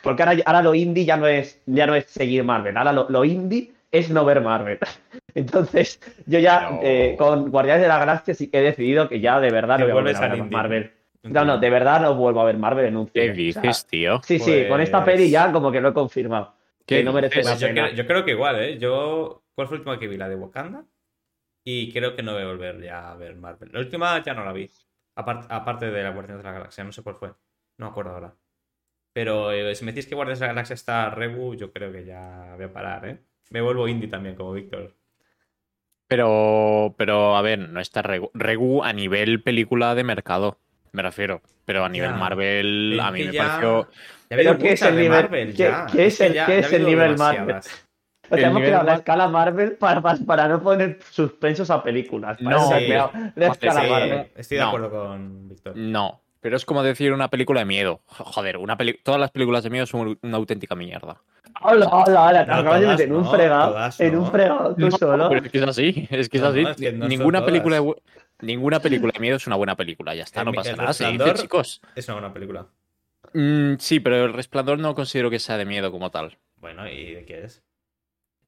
porque 0.03 0.23
ahora, 0.23 0.37
ahora 0.45 0.61
lo 0.61 0.75
indie 0.75 1.05
ya 1.05 1.15
no 1.15 1.27
es, 1.27 1.61
ya 1.67 1.87
no 1.87 1.95
es 1.95 2.05
seguir 2.05 2.43
Marvel, 2.43 2.75
ahora 2.75 2.91
lo, 2.91 3.09
lo 3.09 3.23
indie 3.23 3.71
es 3.91 4.09
no 4.09 4.25
ver 4.25 4.41
Marvel. 4.41 4.77
Entonces, 5.35 5.99
yo 6.25 6.39
ya 6.39 6.69
No. 6.71 6.79
eh, 6.83 7.15
con 7.17 7.49
Guardianes 7.49 7.81
de 7.81 7.87
la 7.87 7.97
Galaxia 7.99 8.33
sí 8.33 8.49
que 8.49 8.59
he 8.59 8.61
decidido 8.61 9.07
que 9.07 9.21
ya 9.21 9.39
de 9.39 9.51
verdad 9.51 9.79
no 9.79 9.85
voy 9.85 9.91
a 9.91 9.95
volver 9.95 10.15
a 10.17 10.27
ver. 10.27 10.43
Marvel. 10.43 10.91
No, 11.23 11.45
no, 11.45 11.57
de 11.59 11.69
verdad 11.69 12.01
no 12.01 12.15
vuelvo 12.15 12.41
a 12.41 12.45
ver 12.45 12.57
Marvel 12.57 12.85
en 12.85 12.97
un 12.97 13.07
¿Qué 13.07 13.33
cine. 13.33 13.49
O 13.49 13.53
sea, 13.53 13.61
dices, 13.61 13.85
tío? 13.87 14.21
sí, 14.23 14.39
sí, 14.39 14.65
con 14.67 14.81
esta 14.81 15.03
Pues- 15.03 15.15
peli 15.17 15.29
ya 15.29 15.51
como 15.51 15.71
que 15.71 15.79
lo 15.81 15.89
he 15.89 15.93
confirmado. 15.93 16.55
¿Qué 16.85 16.97
que 16.97 17.03
no 17.03 17.13
merece 17.13 17.43
la 17.43 17.51
Pues 17.51 17.59
yo, 17.59 17.67
pena. 17.67 17.83
creo, 17.83 17.95
yo 17.95 18.07
creo 18.07 18.25
que 18.25 18.31
igual, 18.31 18.59
¿eh? 18.59 18.77
Yo. 18.79 19.43
¿Cuál 19.53 19.67
fue 19.67 19.77
la 19.77 19.81
última 19.81 19.99
que 19.99 20.07
vi? 20.07 20.17
La 20.17 20.29
de 20.29 20.35
Wakanda. 20.35 20.83
Y 21.63 21.91
creo 21.93 22.15
que 22.15 22.23
no 22.23 22.33
voy 22.33 22.41
a 22.41 22.47
volver 22.47 22.81
ya 22.81 23.11
a 23.11 23.15
ver 23.15 23.35
Marvel. 23.35 23.69
La 23.71 23.79
última 23.79 24.21
ya 24.23 24.33
no 24.33 24.43
la 24.43 24.51
vi. 24.51 24.69
Apart- 25.15 25.45
aparte 25.49 25.91
de 25.91 26.01
la 26.03 26.09
Guardianes 26.09 26.43
de 26.43 26.49
la 26.49 26.53
Galaxia, 26.57 26.83
no 26.83 26.91
sé 26.91 27.03
cuál 27.03 27.15
fue. 27.15 27.29
No 27.77 27.85
me 27.85 27.91
acuerdo 27.91 28.11
ahora. 28.13 28.33
Pero 29.13 29.51
eh, 29.51 29.75
si 29.75 29.85
me 29.85 29.91
decís 29.91 30.07
que 30.07 30.15
Guardianes 30.15 30.39
de 30.39 30.47
la 30.47 30.53
Galaxia 30.53 30.73
está 30.73 31.09
Rebu, 31.11 31.53
yo 31.55 31.71
creo 31.71 31.91
que 31.91 32.03
ya 32.05 32.53
voy 32.55 32.65
a 32.65 32.73
parar, 32.73 33.07
¿eh? 33.07 33.19
Me 33.51 33.61
vuelvo 33.61 33.87
indie 33.87 34.09
también, 34.09 34.35
como 34.35 34.53
Víctor. 34.53 34.95
Pero, 36.07 36.95
pero, 36.97 37.35
a 37.37 37.41
ver, 37.41 37.59
no 37.69 37.79
está 37.79 38.01
Regu, 38.01 38.31
Regu 38.33 38.83
a 38.83 38.91
nivel 38.93 39.41
película 39.43 39.95
de 39.95 40.03
mercado. 40.03 40.57
Me 40.93 41.01
refiero. 41.03 41.41
Pero 41.65 41.85
a 41.85 41.89
nivel 41.89 42.11
Ya. 42.11 42.15
Marvel, 42.17 42.93
Es 42.93 42.99
a 42.99 43.11
mí 43.11 43.23
me 43.25 43.31
ya- 43.31 43.47
pareció. 43.47 43.89
Ya 44.29 44.37
Pero 44.37 44.57
¿qué 44.57 44.71
es 44.73 44.81
el 44.81 44.95
nivel- 44.95 45.09
Marvel, 45.23 45.53
qué- 45.55 45.67
es 46.07 46.17
que 46.17 46.25
el- 46.27 46.45
qué 46.45 46.59
es 46.59 46.79
nivel 46.81 47.17
Marvel? 47.17 47.55
O 48.29 48.37
sea, 48.37 48.47
hemos 48.47 48.61
creado 48.61 48.83
la 48.85 48.93
escala 48.95 49.27
Marvel 49.27 49.73
para, 49.73 50.01
para, 50.01 50.17
para 50.25 50.47
no 50.47 50.61
poner 50.63 50.99
suspensos 51.09 51.69
a 51.69 51.83
películas. 51.83 52.37
Para 52.37 52.49
No, 52.49 52.57
eso 52.61 52.67
se 52.69 52.73
ha 52.75 52.79
sí. 52.79 52.85
creado 52.85 53.11
la 53.35 53.47
escala 53.47 53.81
Sí, 53.83 53.89
Marvel. 53.89 54.27
estoy 54.35 54.57
de 54.57 54.63
No. 54.63 54.67
acuerdo 54.69 54.89
con 54.89 55.49
Víctor. 55.49 55.75
No. 55.75 56.20
Pero 56.41 56.57
es 56.57 56.65
como 56.65 56.81
decir 56.83 57.13
una 57.13 57.29
película 57.29 57.59
de 57.61 57.65
miedo. 57.65 58.01
Joder, 58.07 58.57
una 58.57 58.75
peli- 58.75 58.99
todas 59.03 59.19
las 59.21 59.31
películas 59.31 59.63
de 59.63 59.69
miedo 59.69 59.85
son 59.85 60.17
una 60.21 60.37
auténtica 60.37 60.75
mierda. 60.75 61.21
Hola, 61.61 61.87
hola, 61.87 62.23
hola, 62.23 62.45
te 62.45 62.51
No, 62.51 62.57
acabas 62.57 62.81
de 62.81 62.87
meter 62.87 63.07
en 63.07 63.15
un 63.15 63.23
no, 63.23 63.31
fregado. 63.31 63.71
todas 63.71 63.99
En 63.99 64.13
no. 64.13 64.21
un 64.21 64.31
fregado 64.31 64.75
tú 64.75 64.91
solo. 64.91 65.29
Pero 65.29 65.45
es 65.45 65.51
que 65.51 65.57
es 65.59 65.63
así, 65.67 66.07
es 66.09 66.29
que 66.29 66.37
es 66.37 66.43
así. 66.43 66.63
no, 66.63 66.69
es 66.71 66.77
que 66.77 66.91
no 66.93 66.99
son 67.01 67.09
ninguna, 67.09 67.45
película 67.45 67.79
de, 67.79 67.95
ninguna 68.41 68.79
película 68.79 69.11
de 69.13 69.19
miedo 69.19 69.37
es 69.37 69.45
una 69.47 69.55
buena 69.55 69.75
película, 69.75 70.15
ya 70.15 70.23
está, 70.23 70.39
El 70.41 70.45
no 70.47 70.53
pasa 70.53 70.71
El 70.71 70.77
nada. 70.77 70.93
Se 70.93 71.05
dice, 71.05 71.23
Resplandor- 71.23 71.41
chicos. 71.41 71.81
Es 71.95 72.07
una 72.07 72.15
buena 72.19 72.33
película. 72.33 72.65
Mm, 73.33 73.75
sí, 73.77 73.99
pero 73.99 74.25
el 74.25 74.33
resplandor 74.33 74.79
no 74.79 74.95
considero 74.95 75.29
que 75.29 75.39
sea 75.39 75.57
de 75.57 75.65
miedo 75.65 75.91
como 75.91 76.09
tal. 76.09 76.37
Bueno, 76.57 76.89
¿y 76.89 77.13
de 77.13 77.25
qué 77.25 77.43
es? 77.43 77.61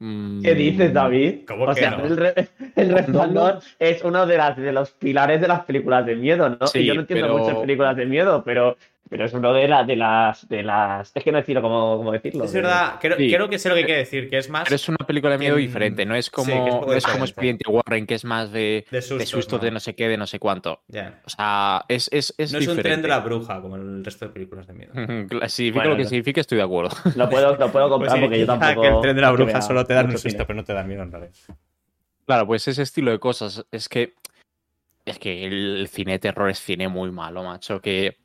Mm, 0.06 0.42
¿Qué 0.42 0.54
dices, 0.54 0.94
David? 0.94 1.46
¿Cómo 1.48 1.64
o 1.64 1.68
que 1.74 1.80
sea, 1.80 1.92
no? 1.92 2.04
el, 2.06 2.18
re- 2.18 2.50
el 2.76 2.90
resplandor 2.92 3.60
es 3.80 4.04
uno 4.04 4.26
de, 4.26 4.36
las, 4.38 4.58
de 4.58 4.74
los 4.74 4.92
pilares 4.92 5.40
de 5.40 5.48
las 5.48 5.62
películas 5.62 6.06
de 6.06 6.18
miedo, 6.18 6.50
¿no? 6.50 6.68
Sí, 6.68 6.80
y 6.80 6.86
yo 6.88 6.96
no 6.96 7.02
entiendo 7.02 7.28
pero- 7.28 7.38
muchas 7.38 7.58
películas 7.60 7.96
de 7.96 8.06
miedo, 8.06 8.44
pero, 8.44 8.76
pero 9.10 9.26
es 9.26 9.34
uno 9.34 9.54
de, 9.54 9.68
las 9.68 9.86
de 9.86 9.96
las 9.96 10.48
de 10.50 10.64
las. 10.64 11.12
Es 11.16 11.24
que 11.24 11.32
no 11.32 11.38
decirlo 11.38 11.62
cómo, 11.62 11.98
cómo 11.98 12.12
decirlo. 12.12 12.46
Es 12.46 12.52
de- 12.54 12.62
verdad, 12.62 12.96
creo, 13.00 13.18
Sí. 13.18 13.32
creo 13.32 13.48
que 13.50 13.60
sé 13.60 13.70
lo 13.70 13.76
que 13.76 13.84
quiere 13.86 14.00
decir, 14.00 14.30
que 14.30 14.38
es 14.40 14.50
más 14.50 14.64
Pero 14.64 14.76
es 14.76 14.90
una 14.90 14.98
película 15.06 15.34
de 15.34 15.38
miedo 15.40 15.56
que- 15.56 15.62
diferente, 15.62 16.06
no 16.06 16.16
es 16.16 16.30
como, 16.32 16.46
sí, 16.46 16.52
es 16.96 17.06
no 17.08 17.12
como. 17.14 17.26
Expediente 17.26 17.70
Warren, 17.70 18.08
que 18.08 18.16
es 18.16 18.26
más 18.26 18.52
de, 18.52 18.86
de 18.90 18.98
de 18.98 19.02
sustos. 19.02 19.30
sustos 19.30 19.60
¿no? 19.62 19.66
de 19.66 19.72
no 19.72 19.80
sé 19.80 19.96
qué, 19.96 20.08
de 20.08 20.18
no 20.18 20.26
sé 20.26 20.40
cuánto. 20.40 20.82
Ya. 20.88 21.22
O 21.26 21.30
sea, 21.30 21.86
es, 21.90 22.10
es, 22.12 22.34
es 22.38 22.52
no 22.54 22.60
es 22.60 22.68
un 22.68 22.78
tren 22.78 23.02
de 23.02 23.08
la 23.08 23.20
bruja 23.20 23.62
como 23.62 23.76
el 23.76 24.04
resto 24.04 24.26
de 24.26 24.32
películas 24.32 24.66
de 24.68 24.74
miedo. 24.74 24.94
Significa 25.48 25.80
Bueno, 25.80 25.90
lo 25.92 25.98
que 25.98 26.04
no. 26.04 26.10
significa, 26.10 26.42
estoy 26.42 26.58
de 26.58 26.64
acuerdo. 26.64 26.92
Lo 27.16 27.30
puedo, 27.30 27.56
lo 27.56 27.72
puedo 27.72 27.90
comprar 27.90 28.12
Pues 28.14 28.22
porque 28.22 28.40
yo 28.40 28.46
tampoco. 28.48 28.82
que 28.82 28.88
el 28.88 29.02
tren 29.02 29.16
de 29.16 29.22
la 29.22 29.32
bruja 29.32 29.62
solo 29.62 29.86
te 29.86 29.94
da 29.94 30.04
un 30.04 30.18
susto, 30.18 30.46
pero 30.48 30.56
no 30.58 30.64
te 30.64 30.74
da 30.74 30.84
miedo 30.84 31.04
en 31.04 31.12
realidad. 31.12 31.34
Claro, 32.26 32.48
pues 32.48 32.68
ese 32.68 32.82
estilo 32.82 33.12
de 33.12 33.20
cosas. 33.20 33.66
Es 33.72 33.90
que. 33.90 34.14
Es 35.06 35.20
que 35.20 35.46
el 35.46 35.88
cine 35.92 36.14
de 36.14 36.20
terror 36.20 36.50
es 36.50 36.60
cine 36.60 36.88
muy 36.88 37.12
malo, 37.12 37.44
macho. 37.44 37.82
Que 37.82 38.18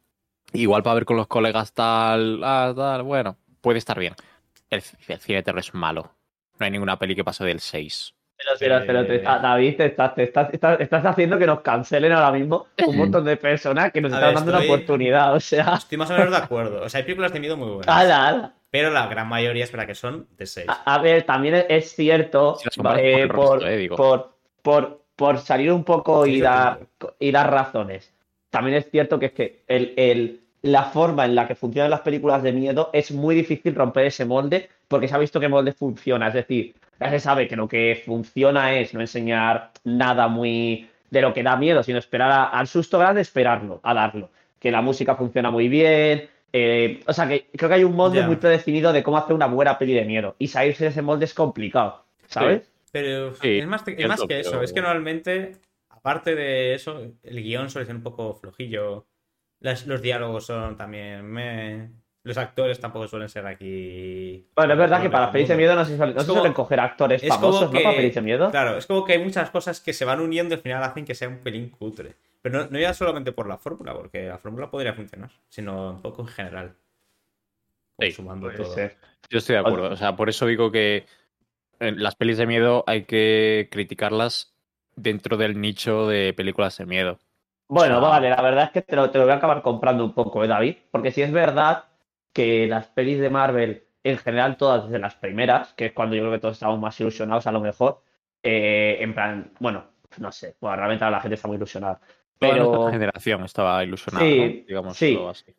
igual 0.52 0.82
para 0.82 0.94
ver 0.94 1.04
con 1.04 1.16
los 1.16 1.26
colegas 1.26 1.72
tal. 1.72 2.40
Ah, 2.44 2.72
tal, 2.76 3.02
bueno, 3.02 3.36
puede 3.60 3.78
estar 3.78 3.98
bien. 3.98 4.14
El, 4.70 4.82
el 5.08 5.18
cine 5.20 5.36
de 5.38 5.42
terror 5.42 5.60
es 5.60 5.74
malo. 5.74 6.10
No 6.58 6.64
hay 6.66 6.70
ninguna 6.72 6.98
peli 6.98 7.14
que 7.14 7.24
pase 7.24 7.44
del 7.44 7.60
6. 7.60 8.14
Pero, 8.36 8.50
pero, 8.58 8.86
pero 8.86 9.06
te- 9.06 9.16
Eh, 9.16 9.22
ah, 9.26 9.38
David, 9.40 9.76
te 9.78 9.86
estás, 9.86 10.14
te 10.14 10.22
estás, 10.22 10.48
estás, 10.52 10.80
estás 10.80 11.04
haciendo 11.04 11.38
que 11.38 11.46
nos 11.46 11.60
cancelen 11.60 12.12
ahora 12.12 12.30
mismo 12.30 12.66
un 12.86 12.96
montón 12.96 13.24
de 13.24 13.36
personas 13.36 13.90
que 13.90 14.00
nos 14.00 14.12
A 14.12 14.16
están 14.16 14.28
ver, 14.28 14.34
dando 14.36 14.50
una 14.52 14.60
estoy- 14.60 14.74
oportunidad. 14.76 15.34
O 15.34 15.40
sea, 15.40 15.74
Estoy 15.74 15.98
más 15.98 16.10
o 16.10 16.12
menos 16.14 16.30
de 16.30 16.36
acuerdo. 16.36 16.82
O 16.82 16.88
sea, 16.88 16.98
hay 16.98 17.04
películas 17.04 17.32
de 17.32 17.40
miedo 17.40 17.56
muy 17.56 17.68
buenas. 17.68 17.88
ala, 17.88 18.28
ala. 18.28 18.54
Pero 18.70 18.90
la 18.90 19.06
gran 19.06 19.26
mayoría 19.28 19.64
es 19.64 19.72
verdad 19.72 19.86
que 19.86 19.94
son 19.94 20.28
de 20.36 20.46
6. 20.46 20.66
A, 20.68 20.94
a 20.94 20.98
ver, 20.98 21.24
también 21.24 21.64
es- 21.68 21.92
cierto, 21.96 22.56
Si 22.56 22.68
eh, 22.68 23.26
por, 23.28 23.60
resto, 23.62 23.66
eh, 23.66 23.88
por, 23.88 24.34
por, 24.62 25.02
por 25.16 25.38
salir 25.38 25.72
un 25.72 25.82
poco 25.84 26.24
Sí, 26.24 26.34
y 26.36 26.40
dar, 26.40 26.80
y 27.18 27.32
dar 27.32 27.50
razones. 27.50 28.14
También 28.50 28.76
es 28.76 28.90
cierto 28.90 29.18
que 29.18 29.26
es 29.26 29.32
que 29.32 29.62
el, 29.66 29.94
el- 29.96 30.40
la 30.62 30.84
forma 30.84 31.24
en 31.24 31.36
la 31.36 31.46
que 31.46 31.54
funcionan 31.54 31.90
las 31.90 32.00
películas 32.00 32.42
de 32.42 32.52
miedo 32.52 32.90
es 32.92 33.12
muy 33.12 33.34
difícil 33.36 33.76
romper 33.76 34.06
ese 34.06 34.24
molde 34.24 34.68
porque 34.88 35.06
se 35.06 35.14
ha 35.14 35.18
visto 35.18 35.38
que 35.38 35.48
molde 35.48 35.72
funciona. 35.72 36.28
Es 36.28 36.34
decir, 36.34 36.74
ya 36.98 37.10
se 37.10 37.20
sabe 37.20 37.46
que 37.46 37.54
lo 37.54 37.68
que 37.68 38.02
funciona 38.04 38.74
es 38.74 38.92
no 38.92 39.00
enseñar 39.00 39.70
nada 39.84 40.26
muy 40.26 40.88
de 41.10 41.22
lo 41.22 41.32
que 41.32 41.44
da 41.44 41.56
miedo, 41.56 41.82
sino 41.84 41.98
esperar 41.98 42.30
a- 42.32 42.44
al 42.46 42.66
susto 42.66 42.98
grande, 42.98 43.20
esperarlo, 43.20 43.78
a 43.84 43.94
darlo. 43.94 44.30
Que 44.58 44.72
la 44.72 44.82
música 44.82 45.14
funciona 45.14 45.50
muy 45.50 45.68
bien. 45.68 46.28
eh, 46.52 47.00
o 47.06 47.12
sea, 47.12 47.28
que 47.28 47.46
creo 47.54 47.68
que 47.68 47.74
hay 47.76 47.84
un 47.84 47.94
molde 47.94 48.20
muy 48.26 48.36
predefinido 48.36 48.92
de 48.92 49.02
cómo 49.02 49.18
hacer 49.18 49.34
una 49.34 49.46
buena 49.46 49.76
peli 49.78 49.92
de 49.92 50.04
miedo. 50.06 50.34
Y 50.38 50.48
salirse 50.48 50.84
de 50.84 50.90
ese 50.90 51.02
molde 51.02 51.26
es 51.26 51.34
complicado, 51.34 52.04
¿sabes? 52.26 52.62
Pero 52.90 53.34
Sí, 53.34 53.58
es 53.58 53.66
más, 53.66 53.84
es 53.86 54.08
más 54.08 54.20
que 54.26 54.40
eso. 54.40 54.62
Es 54.62 54.72
que 54.72 54.80
normalmente, 54.80 55.52
aparte 56.08 56.34
de 56.34 56.74
eso, 56.74 57.00
el 57.22 57.42
guion 57.42 57.68
suele 57.70 57.86
ser 57.86 57.94
un 57.96 58.02
poco 58.02 58.34
flojillo. 58.34 59.06
Las- 59.60 59.86
los 59.86 60.00
diálogos 60.00 60.46
son 60.46 60.76
también. 60.76 61.24
me- 61.26 61.90
Los 62.24 62.36
actores 62.36 62.78
tampoco 62.78 63.06
suelen 63.08 63.28
ser 63.28 63.46
aquí. 63.46 64.46
Bueno, 64.54 64.72
es 64.74 64.78
verdad 64.78 65.00
que 65.00 65.08
para 65.08 65.26
el 65.26 65.30
pelis 65.30 65.48
de 65.48 65.56
miedo 65.56 65.74
no 65.74 65.84
se 65.84 65.96
suelen, 65.96 66.14
no 66.14 66.20
Es 66.20 66.26
se 66.26 66.28
como- 66.28 66.40
suelen 66.40 66.52
coger 66.54 66.80
actores 66.80 67.22
es 67.22 67.28
como 67.30 67.40
famosos, 67.40 67.72
¿no? 67.72 67.80
Para 67.82 67.96
pelis 67.96 68.14
de 68.14 68.20
miedo. 68.20 68.50
Claro, 68.50 68.76
es 68.76 68.86
como 68.86 69.04
que 69.04 69.12
hay 69.14 69.18
muchas 69.24 69.50
cosas 69.50 69.80
que 69.80 69.92
se 69.94 70.04
van 70.04 70.20
uniendo 70.20 70.54
y 70.54 70.56
al 70.56 70.60
final 70.62 70.82
hacen 70.82 71.04
que 71.06 71.14
sea 71.14 71.28
un 71.28 71.38
pelín 71.38 71.70
cutre. 71.70 72.16
Pero 72.42 72.58
no, 72.64 72.70
no 72.70 72.78
ya 72.78 72.92
solamente 72.92 73.32
por 73.32 73.46
la 73.48 73.56
fórmula, 73.56 73.94
porque 73.94 74.24
la 74.28 74.36
fórmula 74.38 74.70
podría 74.70 74.92
funcionar, 74.94 75.30
sino 75.48 75.90
un 75.92 76.02
poco 76.02 76.22
en 76.22 76.28
general. 76.28 76.74
Sí, 77.98 78.12
sumando 78.12 78.50
todo. 78.50 78.66
ser. 78.74 78.96
Yo 79.30 79.38
estoy 79.38 79.54
de 79.54 79.60
acuerdo. 79.60 79.90
O 79.90 79.96
sea, 79.96 80.14
por 80.14 80.28
eso 80.28 80.44
digo 80.46 80.70
que 80.70 81.06
en 81.80 82.02
las 82.02 82.14
pelis 82.16 82.36
de 82.38 82.46
miedo 82.46 82.84
hay 82.86 83.04
que 83.04 83.68
criticarlas 83.70 84.54
dentro 85.02 85.36
del 85.36 85.60
nicho 85.60 86.06
de 86.08 86.32
películas 86.34 86.76
de 86.78 86.86
miedo. 86.86 87.18
Bueno, 87.68 88.00
vale, 88.00 88.30
la 88.30 88.40
verdad 88.40 88.64
es 88.64 88.70
que 88.70 88.82
te 88.82 88.96
lo, 88.96 89.10
te 89.10 89.18
lo 89.18 89.24
voy 89.24 89.32
a 89.32 89.36
acabar 89.36 89.60
comprando 89.62 90.04
un 90.04 90.14
poco, 90.14 90.42
¿eh, 90.42 90.48
David? 90.48 90.76
Porque 90.90 91.10
si 91.12 91.20
es 91.22 91.30
verdad 91.32 91.84
que 92.32 92.66
las 92.66 92.86
pelis 92.88 93.20
de 93.20 93.28
Marvel, 93.30 93.84
en 94.04 94.16
general 94.18 94.56
todas 94.56 94.84
desde 94.84 94.98
las 94.98 95.14
primeras, 95.16 95.74
que 95.74 95.86
es 95.86 95.92
cuando 95.92 96.16
yo 96.16 96.22
creo 96.22 96.32
que 96.32 96.38
todos 96.40 96.54
estábamos 96.56 96.80
más 96.80 96.98
ilusionados 97.00 97.46
a 97.46 97.52
lo 97.52 97.60
mejor, 97.60 98.02
eh, 98.42 98.96
en 99.00 99.14
plan, 99.14 99.52
bueno, 99.60 99.84
no 100.18 100.32
sé, 100.32 100.56
bueno, 100.60 100.76
realmente 100.76 101.04
ahora 101.04 101.18
la 101.18 101.22
gente 101.22 101.34
está 101.34 101.48
muy 101.48 101.56
ilusionada. 101.58 102.00
Toda 102.38 102.54
Pero 102.54 102.64
nuestra 102.64 102.92
generación 102.92 103.44
estaba 103.44 103.84
ilusionada, 103.84 104.24
Sí, 104.24 104.38
¿no? 104.38 104.66
digamos 104.66 104.96
sí. 104.96 105.18
así. 105.28 105.54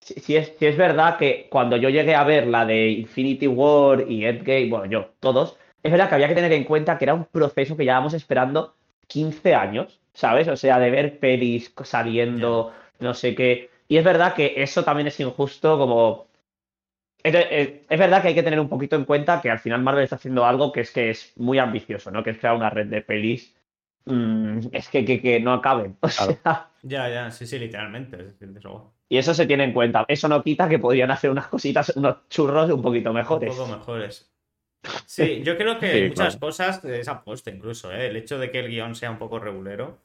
si, 0.00 0.14
si 0.20 0.36
es, 0.36 0.54
si 0.58 0.66
es 0.66 0.76
verdad 0.76 1.16
que 1.16 1.48
cuando 1.50 1.76
yo 1.76 1.88
llegué 1.88 2.14
a 2.14 2.24
ver 2.24 2.46
la 2.46 2.66
de 2.66 2.90
Infinity 2.90 3.46
War 3.46 4.04
y 4.10 4.26
Endgame, 4.26 4.68
bueno, 4.68 4.86
yo, 4.86 5.10
todos, 5.20 5.56
es 5.82 5.90
verdad 5.92 6.08
que 6.08 6.14
había 6.16 6.28
que 6.28 6.34
tener 6.34 6.52
en 6.52 6.64
cuenta 6.64 6.98
que 6.98 7.04
era 7.06 7.14
un 7.14 7.24
proceso 7.26 7.76
que 7.76 7.84
llevábamos 7.84 8.14
esperando 8.14 8.74
15 9.06 9.54
años, 9.54 10.00
¿sabes? 10.12 10.48
O 10.48 10.56
sea, 10.56 10.78
de 10.78 10.90
ver 10.90 11.18
pelis 11.18 11.72
saliendo, 11.84 12.72
no 13.00 13.14
sé 13.14 13.34
qué. 13.34 13.70
Y 13.88 13.96
es 13.98 14.04
verdad 14.04 14.34
que 14.34 14.54
eso 14.62 14.84
también 14.84 15.08
es 15.08 15.20
injusto, 15.20 15.78
como. 15.78 16.26
Es, 17.22 17.34
es- 17.34 17.70
es 17.88 17.98
verdad 17.98 18.22
que 18.22 18.28
hay 18.28 18.34
que 18.34 18.42
tener 18.42 18.60
un 18.60 18.68
poquito 18.68 18.96
en 18.96 19.04
cuenta 19.04 19.40
que 19.40 19.50
al 19.50 19.58
final 19.58 19.82
Marvel 19.82 20.04
está 20.04 20.16
haciendo 20.16 20.44
algo 20.44 20.72
que 20.72 20.80
es 20.82 20.90
que 20.90 21.10
es 21.10 21.32
muy 21.36 21.58
ambicioso, 21.58 22.10
¿no? 22.10 22.22
Que 22.22 22.30
es 22.30 22.38
crear 22.38 22.56
una 22.56 22.70
red 22.70 22.86
de 22.88 23.02
pelis. 23.02 23.54
mm, 24.06 24.68
es 24.72 24.88
que, 24.88 25.04
que, 25.04 25.20
que 25.22 25.40
no 25.40 25.52
acaben. 25.54 25.96
O 26.02 26.08
Claro. 26.08 26.32
sea, 26.42 26.70
Ya, 26.82 27.08
ya, 27.08 27.30
sí, 27.30 27.46
sí, 27.46 27.58
literalmente. 27.58 28.16
es 28.20 28.38
decir, 28.38 28.60
y 29.08 29.18
eso 29.18 29.32
se 29.34 29.46
tiene 29.46 29.64
en 29.64 29.72
cuenta. 29.72 30.04
Eso 30.08 30.28
no 30.28 30.42
quita 30.42 30.68
que 30.68 30.78
podrían 30.78 31.10
hacer 31.10 31.30
unas 31.30 31.46
cositas, 31.48 31.92
unos 31.96 32.28
churros 32.28 32.70
un 32.70 32.82
poquito 32.82 33.10
Un 33.10 33.16
mejores. 33.16 33.50
poco 33.50 33.66
mejores. 33.66 34.30
Sí, 35.06 35.42
yo 35.42 35.56
creo 35.56 35.78
que 35.78 35.92
Sí, 35.92 36.02
muchas 36.08 36.36
claro. 36.36 36.40
cosas 36.40 36.84
es 36.84 37.08
aposta 37.08 37.50
incluso, 37.50 37.92
¿eh? 37.92 38.08
El 38.08 38.16
hecho 38.16 38.38
de 38.38 38.50
que 38.50 38.60
el 38.60 38.68
guion 38.68 38.94
sea 38.94 39.10
un 39.10 39.18
poco 39.18 39.38
regulero 39.38 39.98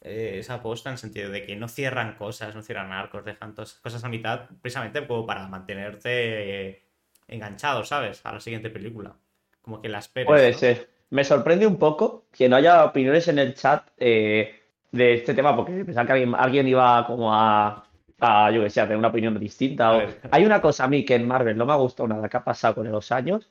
eh, 0.00 0.36
es 0.40 0.50
aposta 0.50 0.90
en 0.90 0.94
el 0.94 0.98
sentido 0.98 1.30
de 1.30 1.44
que 1.44 1.56
no 1.56 1.68
cierran 1.68 2.14
cosas, 2.16 2.54
no 2.54 2.62
cierran 2.62 2.92
arcos, 2.92 3.24
dejan 3.24 3.54
todas 3.54 3.74
cosas 3.74 4.04
a 4.04 4.08
mitad 4.08 4.48
precisamente 4.62 5.06
como 5.06 5.26
para 5.26 5.46
mantenerte 5.48 6.68
eh, 6.70 6.82
enganchado, 7.26 7.84
¿sabes? 7.84 8.20
A 8.24 8.32
la 8.32 8.40
siguiente 8.40 8.70
película. 8.70 9.14
Como 9.62 9.82
que 9.82 9.88
la 9.88 9.98
esperes. 9.98 10.26
Puede 10.26 10.52
¿no? 10.52 10.58
ser. 10.58 10.88
Me 11.10 11.24
sorprende 11.24 11.66
un 11.66 11.78
poco 11.78 12.26
que 12.32 12.48
no 12.48 12.56
haya 12.56 12.84
opiniones 12.84 13.28
en 13.28 13.38
el 13.38 13.54
chat 13.54 13.88
eh, 13.96 14.54
de 14.92 15.14
este 15.14 15.34
tema, 15.34 15.56
porque 15.56 15.84
pensaba 15.84 16.06
que 16.06 16.12
alguien, 16.12 16.34
alguien 16.34 16.68
iba 16.68 17.06
como 17.06 17.34
a, 17.34 17.84
a, 18.20 18.50
yo 18.50 18.62
que 18.62 18.70
sé, 18.70 18.80
a 18.80 18.84
tener 18.84 18.98
una 18.98 19.08
opinión 19.08 19.38
distinta. 19.38 19.96
O-. 19.96 20.02
Hay 20.30 20.44
una 20.44 20.60
cosa 20.60 20.84
a 20.84 20.88
mí 20.88 21.04
que 21.04 21.14
en 21.14 21.26
Marvel 21.26 21.56
no 21.56 21.66
me 21.66 21.72
ha 21.72 21.76
gustado 21.76 22.08
nada 22.08 22.28
que 22.28 22.36
ha 22.36 22.44
pasado 22.44 22.76
con 22.76 22.90
los 22.90 23.10
años, 23.12 23.48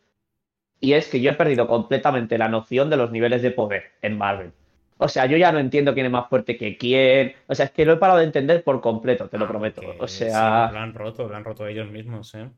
y 0.80 0.94
es 0.94 1.08
que 1.08 1.22
yo 1.22 1.32
he 1.32 1.36
perdido 1.36 1.68
completamente 1.68 2.38
la 2.38 2.50
noción 2.50 2.90
de 2.90 2.98
los 2.98 3.12
niveles 3.12 3.42
de 3.42 3.52
poder 3.52 3.92
en 4.02 4.18
Marvel. 4.18 4.52
O 5.00 5.08
sea, 5.08 5.26
yo 5.28 5.38
ya 5.38 5.52
no 5.52 5.60
entiendo 5.60 5.94
quién 5.94 6.08
es 6.08 6.12
más 6.12 6.28
fuerte 6.28 6.58
que 6.58 6.76
quién. 6.78 7.34
O 7.48 7.54
sea, 7.54 7.66
es 7.66 7.72
que 7.72 7.86
lo 7.86 7.94
he 7.94 7.98
parado 7.98 8.20
de 8.20 8.26
entender 8.26 8.64
por 8.64 8.82
completo, 8.82 9.30
te 9.30 9.38
lo 9.38 9.46
Ah, 9.46 9.48
prometo. 9.48 9.82
O 10.00 10.08
sí, 10.08 10.26
sea, 10.26 10.72
lo 10.72 10.80
han 10.80 10.94
roto, 10.94 11.28
lo 11.28 11.36
han 11.36 11.44
roto 11.44 11.68
ellos 11.68 11.90
mismos, 11.92 12.34
¿eh? 12.34 12.50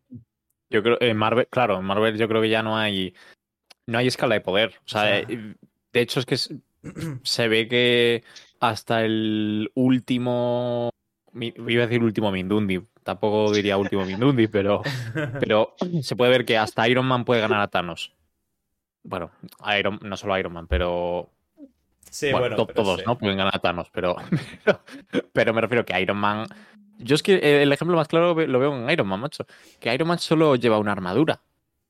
Yo 0.69 0.81
creo 0.83 0.97
en 1.01 1.17
Marvel, 1.17 1.47
claro, 1.49 1.77
en 1.79 1.83
Marvel 1.85 2.17
yo 2.17 2.27
creo 2.27 2.41
que 2.41 2.49
ya 2.49 2.63
no 2.63 2.77
hay 2.77 3.13
no 3.87 3.97
hay 3.97 4.07
escala 4.07 4.35
de 4.35 4.41
poder. 4.41 4.69
O 4.85 4.87
sea, 4.87 5.01
O 5.01 5.05
sea- 5.05 5.19
eh, 5.27 5.55
de 5.93 5.99
hecho 6.01 6.19
es 6.19 6.25
que 6.25 6.35
es- 6.35 6.53
se 7.23 7.47
ve 7.47 7.67
que 7.67 8.23
hasta 8.61 9.03
el 9.03 9.69
último 9.75 10.91
mi- 11.33 11.53
iba 11.67 11.83
a 11.83 11.87
decir 11.87 12.03
último 12.03 12.31
Mindundi, 12.31 12.81
tampoco 13.09 13.51
diría 13.51 13.77
último 13.77 14.05
Mindundi, 14.05 14.47
pero 14.47 14.81
pero 15.39 15.75
se 16.01 16.15
puede 16.15 16.31
ver 16.31 16.45
que 16.45 16.57
hasta 16.57 16.87
Iron 16.87 17.05
Man 17.05 17.25
puede 17.25 17.41
ganar 17.41 17.61
a 17.61 17.67
Thanos. 17.67 18.13
Bueno, 19.03 19.31
Iron, 19.77 19.99
no 20.03 20.15
solo 20.17 20.37
Iron 20.37 20.53
Man, 20.53 20.67
pero 20.67 21.29
Sí, 22.11 22.27
bueno, 22.31 22.39
bueno, 22.41 22.55
to- 22.55 22.67
pero 22.67 22.83
todos, 22.83 22.99
sí. 22.99 23.03
¿no? 23.05 23.17
Pueden 23.17 23.37
ganar 23.37 23.55
a 23.55 23.59
Thanos, 23.59 23.89
pero, 23.91 24.15
pero, 24.63 24.81
pero 25.33 25.53
me 25.53 25.61
refiero 25.61 25.85
que 25.85 25.99
Iron 25.99 26.17
Man. 26.17 26.45
Yo 26.97 27.15
es 27.15 27.23
que 27.23 27.35
eh, 27.35 27.63
el 27.63 27.71
ejemplo 27.71 27.95
más 27.95 28.07
claro 28.07 28.33
lo 28.35 28.59
veo 28.59 28.75
en 28.75 28.89
Iron 28.89 29.07
Man, 29.07 29.19
macho. 29.21 29.45
Que 29.79 29.93
Iron 29.93 30.07
Man 30.07 30.19
solo 30.19 30.55
lleva 30.55 30.77
una 30.79 30.91
armadura. 30.91 31.39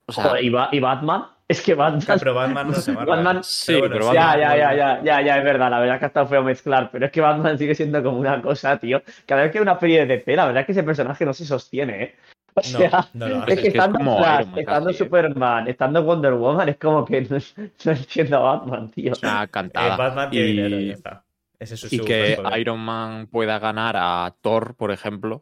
O 0.05 0.11
sea, 0.11 0.23
joder, 0.25 0.43
¿y, 0.43 0.49
Ba- 0.49 0.69
y 0.71 0.79
Batman? 0.79 1.25
Es 1.50 1.62
que 1.63 1.74
Batman. 1.74 2.01
Claro, 2.01 2.20
pero 2.20 2.34
Batman 2.36 2.68
no 2.68 2.74
se. 2.75 2.91
Batman- 2.94 3.44
Sí, 3.44 3.75
pero 3.82 4.08
sí. 4.10 4.13
Ya, 4.13 4.25
Batman- 4.27 4.39
ya, 4.39 4.56
ya, 4.56 4.74
ya, 4.75 5.01
ya, 5.03 5.22
ya, 5.22 5.38
es 5.39 5.44
verdad, 5.44 5.70
la 5.72 5.79
verdad 5.79 5.96
es 5.96 6.00
que 6.00 6.06
hasta 6.06 6.25
feo 6.27 6.44
mezclar, 6.44 6.89
pero 6.91 7.08
es 7.08 7.12
que 7.12 7.22
Batman 7.22 7.58
sigue 7.58 7.74
siendo 7.74 8.03
como 8.03 8.20
una 8.20 8.39
cosa, 8.41 8.77
tío. 8.77 9.01
Cada 9.25 9.41
vez 9.41 9.51
que 9.51 9.58
hay 9.58 9.63
una 9.63 9.79
peli 9.79 9.96
de 9.98 10.06
DC, 10.06 10.36
la 10.36 10.46
verdad 10.46 10.62
es 10.62 10.65
que 10.68 10.72
ese 10.74 10.84
personaje 10.84 11.25
no 11.25 11.34
se 11.34 11.46
sostiene, 11.46 12.03
¿eh? 12.03 12.15
O 12.53 12.62
No, 12.62 12.63
sea, 12.79 13.08
no 13.13 13.27
es 13.27 13.46
que 13.46 13.56
que 13.56 13.62
es 13.62 13.65
estando 13.75 13.98
como 14.00 14.18
Flash, 14.18 14.39
Iron 14.41 14.50
Man 14.51 14.60
estando 14.60 14.89
¿eh? 14.89 14.94
Superman, 14.94 15.68
estando 15.68 16.03
Wonder 16.03 16.34
Woman, 16.34 16.70
es 16.70 16.77
como 16.77 17.06
que 17.06 17.22
no, 17.22 17.38
no 17.86 17.91
entiendo 17.91 18.38
a 18.38 18.39
Batman, 18.58 18.89
tío. 18.91 19.12
Es 19.13 19.24
una 19.24 19.44
Eh, 19.44 19.48
cantada. 19.50 19.96
Batman 19.98 20.29
tiene 20.29 20.48
y, 20.48 20.51
dinero, 20.51 20.79
ya 20.79 20.94
está. 20.94 21.24
Ese 21.60 21.74
es 21.75 21.79
su 21.82 21.96
y 21.96 22.00
que. 22.00 22.38
Iron 22.60 22.79
Man 22.79 23.27
pueda 23.27 23.58
ganar 23.60 23.96
a 23.98 24.34
Thor, 24.41 24.75
por 24.75 24.91
ejemplo. 24.91 25.41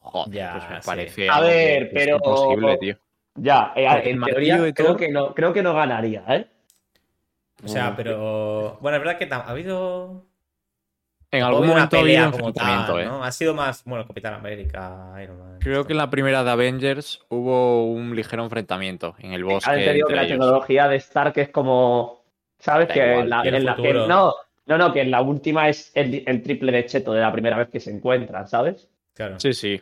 Joder, 0.00 0.34
Ya, 0.34 0.52
pues 0.52 0.70
me 0.70 0.80
sí. 0.82 0.86
parece. 0.86 1.28
A 1.30 1.40
ver, 1.40 1.90
pero- 1.92 2.16
imposible, 2.16 2.78
tío. 2.78 2.96
Ya, 3.36 3.72
eh, 3.76 3.86
en 4.10 4.20
de 4.20 4.74
creo 4.74 4.96
que 4.96 5.08
no, 5.08 5.34
creo 5.34 5.52
que 5.52 5.62
no 5.62 5.74
ganaría, 5.74 6.24
¿eh? 6.28 6.46
O 7.64 7.68
sea, 7.68 7.94
pero. 7.96 8.78
Bueno, 8.80 8.96
es 8.96 9.04
verdad 9.04 9.18
que 9.18 9.28
ha 9.32 9.50
habido. 9.50 10.26
En 11.32 11.44
algún 11.44 11.62
una 11.62 11.74
momento 11.74 11.96
ha 11.96 12.00
habido 12.00 12.16
pelea 12.16 12.30
como 12.32 12.48
enfrentamiento, 12.48 12.92
tal, 12.92 13.02
¿eh? 13.02 13.04
¿no? 13.04 13.22
Ha 13.22 13.30
sido 13.30 13.54
más. 13.54 13.84
Bueno, 13.84 14.04
Capitán 14.06 14.34
América, 14.34 15.14
Iron 15.22 15.38
Man. 15.38 15.58
Creo 15.60 15.86
que 15.86 15.92
en 15.92 15.98
la 15.98 16.10
primera 16.10 16.42
de 16.42 16.50
Avengers 16.50 17.20
hubo 17.28 17.86
un 17.86 18.16
ligero 18.16 18.42
enfrentamiento 18.42 19.14
en 19.20 19.32
el 19.32 19.44
bosque. 19.44 19.70
Ahora 19.70 19.84
te 19.84 19.92
digo 19.92 20.08
que 20.08 20.16
la 20.16 20.22
ellos. 20.22 20.32
tecnología 20.32 20.88
de 20.88 20.96
Stark 20.96 21.34
es 21.36 21.50
como. 21.50 22.24
¿Sabes? 22.58 22.88
Da 22.88 22.94
que 22.94 23.00
igual, 23.00 23.22
en 23.24 23.30
la, 23.30 23.42
en 23.44 23.82
que 23.82 23.94
no, 23.94 24.34
no, 24.66 24.78
no, 24.78 24.92
que 24.92 25.00
en 25.02 25.10
la 25.10 25.22
última 25.22 25.68
es 25.68 25.92
el, 25.94 26.24
el 26.26 26.42
triple 26.42 26.72
de 26.72 26.84
cheto 26.84 27.12
de 27.12 27.20
la 27.20 27.32
primera 27.32 27.56
vez 27.56 27.68
que 27.68 27.80
se 27.80 27.90
encuentran, 27.90 28.48
¿sabes? 28.48 28.88
Claro. 29.14 29.38
Sí, 29.38 29.54
sí. 29.54 29.80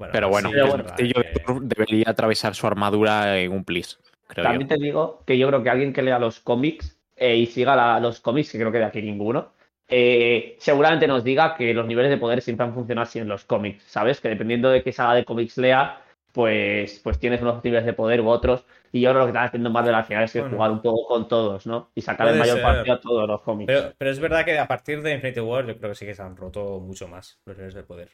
Bueno, 0.00 0.12
Pero 0.14 0.28
bueno, 0.30 0.48
sí, 0.48 0.54
Pero 0.54 0.74
el 0.76 0.82
martillo 0.84 1.14
de 1.20 1.40
Thor 1.40 1.60
debería 1.62 2.04
atravesar 2.08 2.54
su 2.54 2.66
armadura 2.66 3.38
en 3.38 3.52
un 3.52 3.64
plis, 3.64 3.98
creo 4.28 4.44
También 4.44 4.66
yo. 4.66 4.74
te 4.74 4.82
digo 4.82 5.22
que 5.26 5.36
yo 5.36 5.46
creo 5.48 5.62
que 5.62 5.68
alguien 5.68 5.92
que 5.92 6.00
lea 6.00 6.18
los 6.18 6.40
cómics 6.40 6.98
eh, 7.16 7.36
y 7.36 7.44
siga 7.44 7.76
la- 7.76 8.00
los 8.00 8.18
cómics, 8.20 8.50
que 8.50 8.56
creo 8.58 8.72
que 8.72 8.78
de 8.78 8.84
aquí 8.86 9.02
ninguno, 9.02 9.52
eh, 9.88 10.56
seguramente 10.58 11.06
nos 11.06 11.22
diga 11.22 11.54
que 11.54 11.74
los 11.74 11.86
niveles 11.86 12.10
de 12.10 12.16
poder 12.16 12.40
siempre 12.40 12.64
han 12.64 12.72
funcionado 12.72 13.02
así 13.02 13.18
en 13.18 13.28
los 13.28 13.44
cómics, 13.44 13.82
¿sabes? 13.84 14.22
Que 14.22 14.30
dependiendo 14.30 14.70
de 14.70 14.82
qué 14.82 14.90
saga 14.90 15.12
de 15.12 15.26
cómics 15.26 15.58
lea, 15.58 16.00
pues, 16.32 16.98
pues 17.04 17.18
tienes 17.18 17.42
unos 17.42 17.62
niveles 17.62 17.84
de 17.84 17.92
poder 17.92 18.22
u 18.22 18.28
otros. 18.30 18.64
Y 18.92 19.02
yo 19.02 19.10
creo 19.10 19.12
que 19.12 19.18
lo 19.18 19.26
que 19.26 19.30
están 19.32 19.44
haciendo 19.48 19.68
Marvel 19.68 19.94
al 19.94 20.04
final 20.04 20.24
es 20.24 20.32
que 20.32 20.40
Bueno. 20.40 20.56
jugar 20.56 20.70
un 20.70 20.80
poco 20.80 21.06
con 21.08 21.28
todos, 21.28 21.66
¿no? 21.66 21.90
Y 21.94 22.00
sacar 22.00 22.26
el 22.28 22.38
mayor 22.38 22.56
ser. 22.56 22.62
partido 22.64 22.94
a 22.94 23.00
todos 23.00 23.28
los 23.28 23.42
cómics. 23.42 23.66
Pero, 23.70 23.92
pero 23.98 24.10
es 24.10 24.18
verdad 24.18 24.46
que 24.46 24.58
a 24.58 24.66
partir 24.66 25.02
de 25.02 25.12
Infinity 25.12 25.40
War 25.40 25.66
yo 25.66 25.76
creo 25.76 25.90
que 25.90 25.94
sí 25.96 26.06
que 26.06 26.14
se 26.14 26.22
han 26.22 26.36
roto 26.38 26.80
mucho 26.80 27.06
más 27.06 27.38
los 27.44 27.54
niveles 27.56 27.74
de 27.74 27.82
poder. 27.82 28.08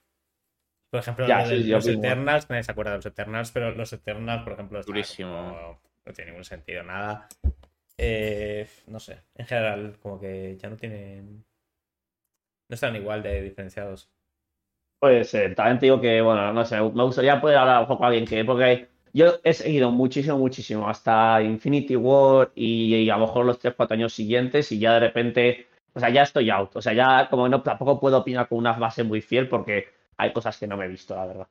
Por 0.90 1.00
ejemplo, 1.00 1.26
Ya, 1.26 1.43
lo 1.43 1.49
de 1.49 1.62
sí, 1.62 1.66
yo 1.69 1.76
los. 1.76 1.87
Eternals, 1.87 2.49
nadie 2.49 2.62
se 2.62 2.73
acuerda 2.73 2.93
de 2.93 2.99
los 2.99 3.07
Eternals, 3.07 3.50
pero 3.50 3.71
los 3.73 3.93
Eternals, 3.93 4.43
por 4.43 4.52
ejemplo, 4.55 4.81
están 4.81 4.93
Durísimo. 4.95 5.81
no 6.05 6.12
tiene 6.12 6.31
ningún 6.31 6.45
sentido, 6.45 6.83
nada. 6.83 7.28
Eh, 7.99 8.69
no 8.87 9.00
sé, 9.00 9.23
en 9.35 9.47
general, 9.47 9.97
como 10.02 10.21
que 10.21 10.57
ya 10.57 10.69
no 10.69 10.76
tienen. 10.76 11.45
No 12.69 12.75
están 12.75 12.97
igual 12.97 13.23
de 13.23 13.43
diferenciados. 13.43 14.09
Puede 15.00 15.25
ser. 15.25 15.55
También 15.55 15.78
te 15.78 15.87
digo 15.87 16.00
que, 16.00 16.21
bueno, 16.21 16.52
no 16.52 16.64
sé, 16.64 16.76
me 16.81 17.02
gustaría 17.05 17.40
poder 17.40 17.59
hablar 17.59 17.83
un 17.83 17.87
poco 17.88 18.05
a 18.05 18.09
alguien 18.09 18.25
que, 18.26 18.45
porque 18.45 18.88
yo 19.12 19.35
he 19.45 19.52
seguido 19.52 19.90
muchísimo, 19.90 20.38
muchísimo 20.38 20.88
hasta 20.88 21.43
Infinity 21.43 21.97
War 21.97 22.50
y, 22.55 22.95
y 22.95 23.11
a 23.11 23.16
lo 23.16 23.26
mejor 23.26 23.45
los 23.47 23.59
3-4 23.61 23.93
años 23.93 24.12
siguientes 24.14 24.73
y 24.73 24.78
ya 24.78 24.95
de 24.95 25.00
repente, 25.00 25.66
o 25.93 26.00
sea, 26.00 26.09
ya 26.11 26.23
estoy 26.23 26.50
out. 26.50 26.75
O 26.76 26.83
sea, 26.83 26.93
ya 26.93 27.28
como 27.28 27.49
no, 27.49 27.62
tampoco 27.62 28.00
puedo 28.00 28.19
opinar 28.19 28.49
con 28.49 28.59
una 28.59 28.73
base 28.73 29.05
muy 29.05 29.21
fiel 29.21 29.49
porque 29.49 29.88
hay 30.19 30.33
cosas 30.33 30.59
que 30.59 30.67
no 30.67 30.77
me 30.77 30.87
he 30.87 30.89
visto, 30.89 31.15
la 31.17 31.27
verdad. 31.27 31.49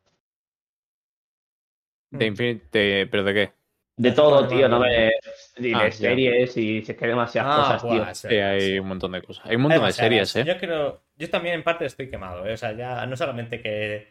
De 2.12 2.26
Infinity, 2.26 2.66
de- 2.72 3.08
¿Pero 3.12 3.24
de 3.24 3.34
qué? 3.34 3.54
De 3.98 4.12
todo, 4.12 4.48
tío, 4.48 4.68
no 4.68 4.80
me... 4.80 5.12
Y 5.58 5.74
Ah, 5.74 5.84
de 5.84 5.92
ya. 5.92 5.92
series 5.92 6.58
y 6.58 6.78
es 6.80 6.86
que 6.86 7.06
hay 7.06 7.10
demasiadas 7.12 7.50
Ah, 7.50 7.56
cosas, 7.56 7.82
tío. 7.88 8.06
sí, 8.14 8.36
hay 8.36 8.80
un 8.80 8.88
montón 8.88 9.12
de 9.14 9.22
cosas. 9.22 9.46
Hay 9.46 9.56
un 9.56 9.62
montón 9.64 9.86
de 9.86 9.92
series, 9.94 10.36
¿eh? 10.36 10.46
Yo 10.46 10.58
creo, 10.58 11.02
yo 11.18 11.30
también 11.30 11.56
en 11.56 11.64
parte 11.64 11.86
estoy 11.86 12.10
quemado, 12.10 12.46
¿eh? 12.46 12.54
o 12.54 12.58
sea, 12.58 12.74
ya 12.74 13.06
no 13.06 13.16
solamente 13.16 13.62
que 13.62 14.08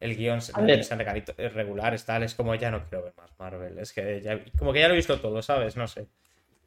el 0.00 0.16
guion 0.16 0.40
sean 0.40 0.68
eh, 0.70 1.48
regulares, 1.50 2.04
tal, 2.04 2.22
es 2.24 2.34
como 2.34 2.54
ya 2.54 2.70
no 2.70 2.84
quiero 2.88 3.04
ver 3.04 3.14
más 3.16 3.30
Marvel, 3.38 3.78
es 3.78 3.92
que 3.92 4.20
ya, 4.20 4.40
como 4.58 4.72
que 4.72 4.80
ya 4.80 4.88
lo 4.88 4.94
he 4.94 4.96
visto 4.96 5.20
todo, 5.20 5.40
¿sabes? 5.42 5.76
No 5.76 5.86
sé. 5.86 6.08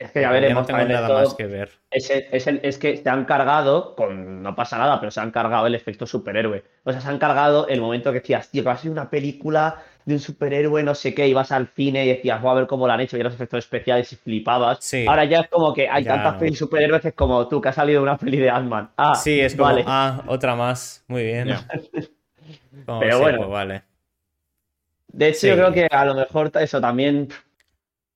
Es 0.01 0.11
que 0.11 0.21
ya 0.21 0.27
no 0.27 0.33
veremos 0.33 0.67
tengo 0.67 0.83
nada 0.83 1.09
más 1.09 1.33
que 1.35 1.45
ver. 1.45 1.69
Es, 1.91 2.09
es, 2.09 2.47
el- 2.47 2.59
es 2.63 2.77
que 2.77 2.97
se 2.97 3.09
han 3.09 3.25
cargado, 3.25 3.95
con, 3.95 4.41
no 4.41 4.55
pasa 4.55 4.77
nada, 4.77 4.99
pero 4.99 5.11
se 5.11 5.19
han 5.19 5.31
cargado 5.31 5.67
el 5.67 5.75
efecto 5.75 6.07
superhéroe. 6.07 6.63
O 6.83 6.91
sea, 6.91 7.01
se 7.01 7.07
han 7.09 7.19
cargado 7.19 7.67
el 7.67 7.81
momento 7.81 8.11
que 8.11 8.19
decías, 8.21 8.49
tío, 8.49 8.63
va 8.63 8.73
a 8.73 8.77
ser 8.77 8.91
una 8.91 9.09
película 9.09 9.83
de 10.05 10.15
un 10.15 10.19
superhéroe, 10.19 10.81
no 10.83 10.95
sé 10.95 11.13
qué, 11.13 11.27
y 11.27 11.33
vas 11.33 11.51
al 11.51 11.67
cine 11.67 12.05
y 12.05 12.09
decías, 12.09 12.41
voy 12.41 12.51
a 12.51 12.53
ver 12.55 12.67
cómo 12.67 12.87
lo 12.87 12.93
han 12.93 13.01
hecho, 13.01 13.17
y 13.17 13.23
los 13.23 13.33
efectos 13.35 13.59
especiales 13.59 14.11
y 14.13 14.15
flipabas. 14.15 14.79
Sí. 14.81 15.05
Ahora 15.07 15.25
ya 15.25 15.41
es 15.41 15.47
como 15.49 15.73
que 15.73 15.87
hay 15.87 16.03
Ya 16.03 16.13
tantas 16.15 16.33
no. 16.33 16.39
pelis 16.39 16.57
superhéroes 16.57 17.01
que 17.01 17.09
es 17.09 17.13
como 17.13 17.47
tú, 17.47 17.61
que 17.61 17.69
ha 17.69 17.73
salido 17.73 18.01
una 18.01 18.17
peli 18.17 18.37
de 18.37 18.49
Ant-Man. 18.49 18.89
Ah, 18.97 19.13
Sí, 19.15 19.39
es 19.39 19.53
como, 19.53 19.65
vale. 19.65 19.83
ah, 19.85 20.23
otra 20.27 20.55
más, 20.55 21.03
muy 21.07 21.23
bien. 21.23 21.49
Como, 22.85 22.99
Pero 22.99 23.17
sí, 23.17 23.21
bueno. 23.21 23.37
pues 23.39 23.49
vale. 23.49 23.83
De 25.09 25.27
hecho, 25.27 25.39
Sí. 25.41 25.47
yo 25.47 25.55
creo 25.55 25.71
que 25.73 25.87
a 25.91 26.05
lo 26.05 26.15
mejor 26.15 26.51
eso 26.55 26.79
también. 26.81 27.27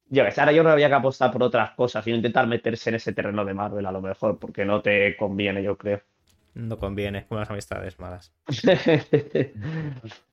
Yo 0.09 0.23
que 0.23 0.31
sé, 0.31 0.39
ahora 0.39 0.51
yo 0.53 0.63
que 0.63 0.69
había 0.69 0.87
que 0.87 0.95
apostar 0.95 1.31
por 1.31 1.43
otras 1.43 1.71
cosas 1.71 2.05
y 2.05 2.11
no 2.11 2.17
intentar 2.17 2.45
meterse 2.47 2.89
en 2.89 2.95
ese 2.95 3.13
terreno 3.13 3.43
de 3.43 3.53
Marvel, 3.53 3.85
a 3.85 3.91
lo 3.91 4.01
mejor, 4.01 4.37
porque 4.37 4.63
no 4.63 4.81
te 4.81 5.15
conviene, 5.17 5.63
yo 5.63 5.77
creo. 5.77 6.01
No 6.53 6.77
conviene, 6.77 7.25
como 7.27 7.39
las 7.39 7.49
amistades 7.49 7.99
malas. 7.99 8.31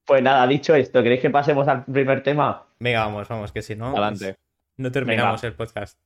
Pues 0.04 0.22
nada, 0.22 0.46
dicho 0.46 0.74
esto, 0.74 1.02
¿queréis 1.02 1.20
que 1.20 1.30
pasemos 1.30 1.66
al 1.68 1.84
primer 1.84 2.22
tema? 2.22 2.64
Venga, 2.78 3.04
vamos, 3.06 3.28
vamos, 3.28 3.52
que 3.52 3.62
si 3.62 3.74
no, 3.74 3.88
Adelante. 3.90 4.36
no 4.76 4.92
terminamos 4.92 5.42
el 5.44 5.54
podcast. 5.54 5.98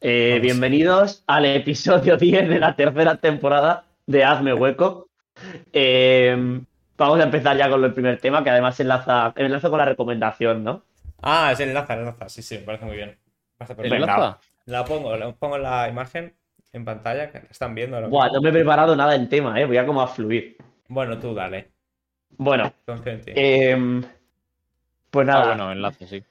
Eh, 0.00 0.38
bienvenidos 0.40 1.24
al 1.26 1.46
episodio 1.46 2.16
10 2.18 2.48
de 2.48 2.58
la 2.58 2.76
tercera 2.76 3.16
temporada 3.16 3.84
de 4.06 4.24
Hazme 4.24 4.54
Hueco. 4.54 5.08
Eh, 5.72 6.60
vamos 6.96 7.18
a 7.18 7.24
empezar 7.24 7.56
ya 7.56 7.68
con 7.68 7.82
el 7.84 7.92
primer 7.92 8.18
tema, 8.18 8.44
que 8.44 8.50
además 8.50 8.78
enlaza, 8.78 9.32
enlaza 9.36 9.68
con 9.68 9.78
la 9.78 9.84
recomendación, 9.84 10.62
¿no? 10.62 10.82
Ah, 11.22 11.52
es 11.52 11.60
el 11.60 11.68
enlaza, 11.68 11.94
el 11.94 12.00
enlaza, 12.00 12.28
sí, 12.28 12.42
sí, 12.42 12.58
me 12.58 12.64
parece 12.64 12.84
muy 12.84 12.96
bien. 12.96 13.18
¿El 13.78 13.92
enlaza? 13.92 14.38
La 14.66 14.84
pongo, 14.84 15.16
la 15.16 15.32
pongo 15.34 15.58
la 15.58 15.88
imagen 15.88 16.36
en 16.72 16.84
pantalla, 16.84 17.30
que 17.30 17.40
la 17.40 17.48
están 17.50 17.74
viendo. 17.74 18.00
Buah, 18.10 18.28
no 18.32 18.40
me 18.40 18.48
he 18.50 18.52
preparado 18.52 18.96
nada 18.96 19.14
en 19.14 19.28
tema, 19.28 19.58
¿eh? 19.60 19.64
Voy 19.66 19.76
a 19.78 19.86
como 19.86 20.02
a 20.02 20.06
fluir. 20.08 20.56
Bueno, 20.88 21.18
tú 21.18 21.34
dale, 21.34 21.72
Bueno, 22.38 22.72
confío 22.86 23.12
en 23.12 23.20
ti. 23.22 23.32
eh, 23.34 23.76
pues 25.10 25.26
nada. 25.26 25.42
Ah, 25.42 25.46
bueno, 25.48 25.72
enlace, 25.72 26.06
sí. 26.06 26.24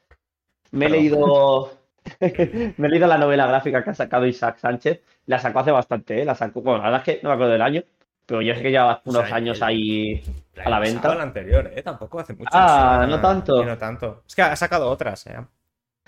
Me 0.71 0.87
he 0.87 0.89
Perdón. 0.89 0.89
leído. 0.89 1.71
me 2.21 2.87
he 2.87 2.89
leído 2.89 3.07
la 3.07 3.17
novela 3.17 3.47
gráfica 3.47 3.83
que 3.83 3.91
ha 3.91 3.95
sacado 3.95 4.25
Isaac 4.27 4.57
Sánchez. 4.59 5.01
La 5.27 5.39
sacó 5.39 5.59
hace 5.59 5.71
bastante, 5.71 6.21
¿eh? 6.21 6.25
La 6.25 6.35
sacó. 6.35 6.61
Bueno, 6.61 6.79
la 6.79 6.85
verdad 6.91 7.03
es 7.09 7.17
que 7.17 7.23
no 7.23 7.29
me 7.29 7.35
acuerdo 7.35 7.53
del 7.53 7.61
año. 7.61 7.83
Pero 8.29 8.41
yo 8.43 8.53
sé 8.55 8.61
que 8.61 8.71
lleva 8.71 9.01
O 9.03 9.11
sea, 9.11 9.19
unos 9.21 9.31
años 9.33 9.57
el- 9.57 9.63
ahí. 9.63 10.23
A 10.63 10.69
la 10.69 10.79
venta. 10.79 11.15
La 11.15 11.23
anterior, 11.23 11.71
¿eh? 11.75 11.81
Tampoco 11.81 12.19
hace 12.19 12.33
mucho. 12.33 12.49
Ah, 12.53 13.05
no 13.09 13.19
tanto. 13.19 13.65
no 13.65 13.77
tanto. 13.77 14.23
Es 14.27 14.35
que 14.35 14.41
ha 14.43 14.55
sacado 14.55 14.89
otras, 14.89 15.25
¿eh? 15.27 15.37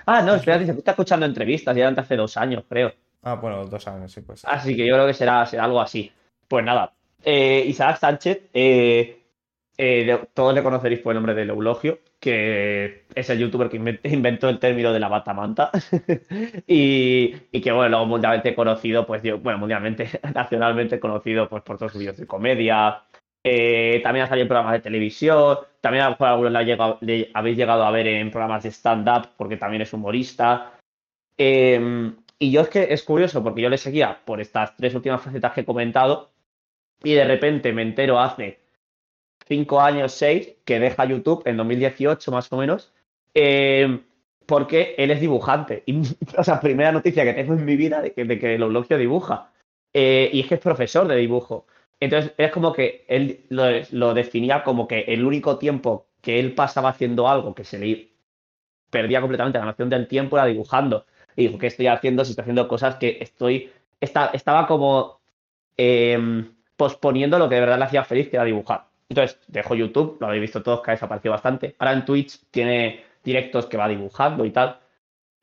Ah, 0.05 0.21
no, 0.21 0.35
espérate, 0.35 0.65
se 0.65 0.71
está 0.71 0.91
escuchando 0.91 1.25
entrevistas. 1.25 1.75
Ya 1.75 1.87
hace 1.89 2.15
dos 2.15 2.37
años, 2.37 2.63
creo. 2.69 2.93
Ah, 3.23 3.35
bueno, 3.35 3.65
dos 3.65 3.87
años, 3.87 4.11
sí, 4.11 4.21
pues. 4.21 4.43
Así 4.45 4.75
que 4.75 4.85
yo 4.87 4.93
creo 4.95 5.07
que 5.07 5.13
será, 5.13 5.45
será 5.45 5.65
algo 5.65 5.81
así. 5.81 6.11
Pues 6.47 6.63
nada. 6.63 6.93
eh, 7.23 7.63
Isaac 7.67 7.97
Sánchez. 7.99 8.41
eh, 8.53 9.17
eh, 9.77 10.19
todos 10.33 10.53
le 10.53 10.61
conoceréis 10.63 11.01
por 11.01 11.11
el 11.11 11.15
nombre 11.15 11.33
de 11.33 11.43
Eulogio, 11.43 11.99
que 12.21 13.03
es 13.15 13.29
el 13.31 13.39
youtuber 13.39 13.67
que 13.67 13.79
inven- 13.81 13.99
inventó 14.03 14.47
el 14.47 14.59
término 14.59 14.93
de 14.93 14.99
la 14.99 15.09
batamanta. 15.09 15.71
y, 16.67 17.35
y 17.51 17.61
que, 17.61 17.71
bueno, 17.71 17.89
luego 17.89 18.05
mundialmente 18.05 18.55
conocido, 18.55 19.05
pues, 19.05 19.23
yo- 19.23 19.39
bueno, 19.39 19.59
mundialmente, 19.59 20.07
nacionalmente 20.33 20.99
conocido, 20.99 21.49
pues, 21.49 21.63
por 21.63 21.77
todos 21.77 21.91
sus 21.91 21.99
vídeos 21.99 22.17
de 22.17 22.27
comedia. 22.27 23.01
Eh, 23.43 23.99
también 24.03 24.25
ha 24.25 24.29
salido 24.29 24.43
en 24.43 24.47
programas 24.49 24.73
de 24.73 24.79
televisión. 24.81 25.57
También 25.81 26.03
a 26.03 26.05
lo 26.05 26.11
mejor 26.11 26.27
algunos 26.27 26.53
habéis 27.33 27.57
llegado 27.57 27.83
a 27.83 27.91
ver 27.91 28.05
en 28.07 28.29
programas 28.29 28.63
de 28.63 28.69
stand-up, 28.71 29.29
porque 29.35 29.57
también 29.57 29.81
es 29.81 29.91
humorista. 29.91 30.73
Eh, 31.37 32.11
y 32.37 32.51
yo 32.51 32.61
es 32.61 32.69
que 32.69 32.93
es 32.93 33.03
curioso, 33.03 33.43
porque 33.43 33.61
yo 33.63 33.69
le 33.69 33.77
seguía 33.79 34.19
por 34.23 34.41
estas 34.41 34.75
tres 34.77 34.93
últimas 34.93 35.21
facetas 35.21 35.53
que 35.53 35.61
he 35.61 35.65
comentado, 35.65 36.29
y 37.03 37.13
de 37.13 37.23
repente 37.23 37.73
me 37.73 37.81
entero 37.81 38.19
hace 38.19 38.59
cinco 39.51 39.81
años, 39.81 40.13
seis, 40.13 40.53
que 40.63 40.79
deja 40.79 41.03
YouTube 41.03 41.43
en 41.45 41.57
2018 41.57 42.31
más 42.31 42.49
o 42.53 42.57
menos, 42.57 42.93
eh, 43.33 43.99
porque 44.45 44.95
él 44.97 45.11
es 45.11 45.19
dibujante. 45.19 45.83
Y, 45.85 45.99
o 46.37 46.43
sea, 46.43 46.61
primera 46.61 46.93
noticia 46.93 47.25
que 47.25 47.33
tengo 47.33 47.53
en 47.53 47.65
mi 47.65 47.75
vida 47.75 48.01
de 48.01 48.13
que, 48.13 48.23
de 48.23 48.39
que 48.39 48.97
dibuja. 48.97 49.51
Eh, 49.93 50.29
y 50.31 50.39
es 50.39 50.47
que 50.47 50.55
es 50.55 50.61
profesor 50.61 51.05
de 51.05 51.17
dibujo. 51.17 51.65
Entonces, 51.99 52.31
es 52.37 52.49
como 52.51 52.71
que 52.71 53.03
él 53.09 53.45
lo, 53.49 54.13
definía 54.13 54.63
como 54.63 54.87
que 54.87 55.01
el 55.01 55.25
único 55.25 55.57
tiempo 55.57 56.07
que 56.21 56.39
él 56.39 56.55
pasaba 56.55 56.89
haciendo 56.89 57.27
algo 57.27 57.53
que 57.53 57.65
se 57.65 57.77
le 57.77 58.07
perdía 58.89 59.21
completamente 59.21 59.59
la 59.59 59.65
noción 59.65 59.89
del 59.89 60.07
tiempo 60.07 60.37
era 60.37 60.45
dibujando. 60.45 61.05
Y 61.35 61.47
dijo, 61.47 61.59
¿qué 61.59 61.67
estoy 61.67 61.87
haciendo 61.87 62.23
si 62.25 62.31
estoy 62.31 62.43
haciendo 62.43 62.67
cosas 62.69 62.95
que 62.97 63.17
estoy... 63.21 63.71
esta- 63.99 64.31
estaba 64.33 64.67
como 64.67 65.19
eh, 65.77 66.19
posponiendo 66.77 67.39
lo 67.39 67.49
que 67.49 67.55
de 67.55 67.61
verdad 67.61 67.79
le 67.79 67.85
hacía 67.85 68.05
feliz, 68.05 68.29
que 68.29 68.37
era 68.37 68.45
dibujar. 68.45 68.90
Entonces, 69.11 69.37
dejó 69.47 69.75
YouTube, 69.75 70.15
lo 70.21 70.27
habéis 70.27 70.41
visto 70.41 70.63
todos, 70.63 70.81
que 70.81 70.91
ha 70.91 70.93
desaparecido 70.93 71.33
bastante. 71.33 71.75
Ahora 71.79 71.91
en 71.93 72.05
Twitch 72.05 72.39
tiene 72.49 73.03
directos 73.23 73.65
que 73.65 73.75
va 73.75 73.87
dibujando 73.89 74.45
y 74.45 74.51
tal. 74.51 74.79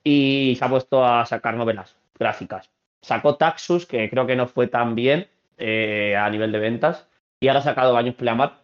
y 0.02 0.56
se 0.58 0.64
ha 0.64 0.68
puesto 0.70 1.04
a 1.04 1.26
sacar 1.26 1.54
novelas 1.54 1.94
gráficas. 2.18 2.70
Sacó 3.02 3.36
Taxus, 3.36 3.84
que 3.84 4.08
creo 4.08 4.26
que 4.26 4.36
no 4.36 4.46
fue 4.46 4.66
tan 4.68 4.94
bien 4.94 5.26
eh, 5.58 6.16
a 6.16 6.30
nivel 6.30 6.50
de 6.50 6.58
ventas, 6.58 7.06
y 7.40 7.48
ahora 7.48 7.60
ha 7.60 7.62
sacado 7.62 7.92
Baños 7.92 8.14
Pleamar, 8.14 8.62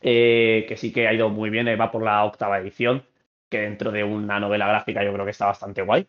eh, 0.00 0.64
que 0.68 0.76
sí 0.78 0.90
que 0.92 1.06
ha 1.06 1.12
ido 1.12 1.28
muy 1.28 1.50
bien, 1.50 1.68
eh, 1.68 1.76
va 1.76 1.90
por 1.90 2.02
la 2.02 2.24
octava 2.24 2.58
edición, 2.58 3.04
que 3.50 3.60
dentro 3.60 3.90
de 3.92 4.04
una 4.04 4.40
novela 4.40 4.66
gráfica 4.66 5.04
yo 5.04 5.12
creo 5.12 5.24
que 5.26 5.32
está 5.32 5.46
bastante 5.46 5.82
guay. 5.82 6.06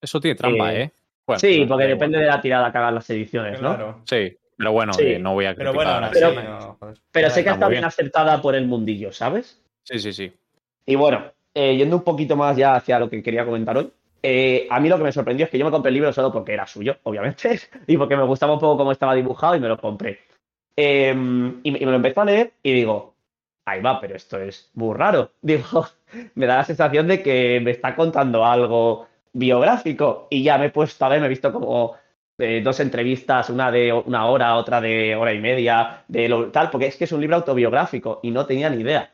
Eso 0.00 0.20
tiene 0.20 0.36
trampa, 0.36 0.72
Eh, 0.72 0.82
¿eh? 0.82 0.92
Bueno, 1.26 1.40
sí, 1.40 1.64
porque 1.68 1.84
depende 1.86 2.18
igual. 2.18 2.30
de 2.30 2.36
la 2.36 2.40
tirada 2.40 2.70
que 2.70 2.78
hagan 2.78 2.94
las 2.94 3.10
ediciones, 3.10 3.60
¿no? 3.60 3.74
Claro. 3.74 4.00
Sí, 4.04 4.36
pero 4.56 4.72
bueno, 4.72 4.92
Sí. 4.94 5.16
no 5.20 5.34
voy 5.34 5.46
a 5.46 5.54
Pero 5.54 5.72
criticar. 5.72 6.00
bueno, 6.00 6.10
Pero- 6.12 6.42
no, 6.58 6.76
joder. 6.80 6.96
Pero 7.12 7.28
sé 7.30 7.34
que 7.36 7.40
Está 7.50 7.52
está 7.52 7.68
bien 7.68 7.84
acertada 7.84 8.40
por 8.42 8.54
el 8.54 8.66
mundillo, 8.66 9.12
¿sabes? 9.12 9.62
Sí, 9.84 9.98
sí, 9.98 10.12
sí. 10.12 10.32
Y 10.86 10.94
bueno, 10.94 11.24
eh, 11.54 11.76
yendo 11.76 11.96
un 11.96 12.02
poquito 12.04 12.36
más 12.36 12.56
ya 12.56 12.74
hacia 12.74 12.98
lo 12.98 13.08
que 13.10 13.22
quería 13.22 13.44
comentar 13.44 13.76
hoy, 13.76 13.90
eh, 14.22 14.66
a 14.70 14.80
mí 14.80 14.88
lo 14.88 14.96
que 14.98 15.04
me 15.04 15.12
sorprendió 15.12 15.44
es 15.44 15.50
que 15.50 15.58
yo 15.58 15.64
me 15.64 15.70
compré 15.70 15.88
el 15.90 15.94
libro 15.94 16.12
solo 16.12 16.32
porque 16.32 16.52
era 16.52 16.66
suyo, 16.66 16.96
obviamente, 17.04 17.60
y 17.86 17.96
porque 17.96 18.16
me 18.16 18.24
gustaba 18.24 18.54
un 18.54 18.58
poco 18.60 18.76
cómo 18.78 18.92
estaba 18.92 19.14
dibujado 19.14 19.54
y 19.56 19.60
me 19.60 19.68
lo 19.68 19.78
compré. 19.78 20.20
Y, 20.78 20.82
me- 21.14 21.60
y 21.64 21.70
me 21.70 21.90
lo 21.90 21.94
empecé 21.94 22.20
a 22.20 22.24
leer 22.24 22.52
y 22.62 22.72
digo, 22.72 23.14
ahí 23.66 23.80
va, 23.80 24.00
pero 24.00 24.14
esto 24.16 24.38
es 24.38 24.70
muy 24.74 24.94
raro. 24.96 25.32
Digo, 25.42 25.86
me 26.34 26.46
da 26.46 26.56
la 26.56 26.64
sensación 26.64 27.06
de 27.08 27.22
que 27.22 27.60
me 27.62 27.70
está 27.70 27.94
contando 27.96 28.44
algo 28.44 29.06
biográfico 29.32 30.26
y 30.30 30.42
ya 30.42 30.58
me 30.58 30.66
he 30.66 30.70
puesto 30.70 31.04
a 31.04 31.08
ver, 31.08 31.20
me 31.20 31.26
he 31.26 31.30
visto 31.30 31.52
como 31.52 31.94
eh, 32.38 32.60
dos 32.62 32.80
entrevistas, 32.80 33.50
una 33.50 33.70
de 33.70 33.92
una 33.92 34.26
hora, 34.26 34.56
otra 34.56 34.80
de 34.80 35.14
hora 35.16 35.32
y 35.32 35.40
media, 35.40 36.04
de 36.08 36.28
lo 36.28 36.50
tal, 36.50 36.70
porque 36.70 36.86
es 36.86 36.96
que 36.96 37.04
es 37.04 37.12
un 37.12 37.20
libro 37.20 37.36
autobiográfico 37.36 38.20
y 38.22 38.30
no 38.30 38.46
tenía 38.46 38.70
ni 38.70 38.82
idea. 38.82 39.12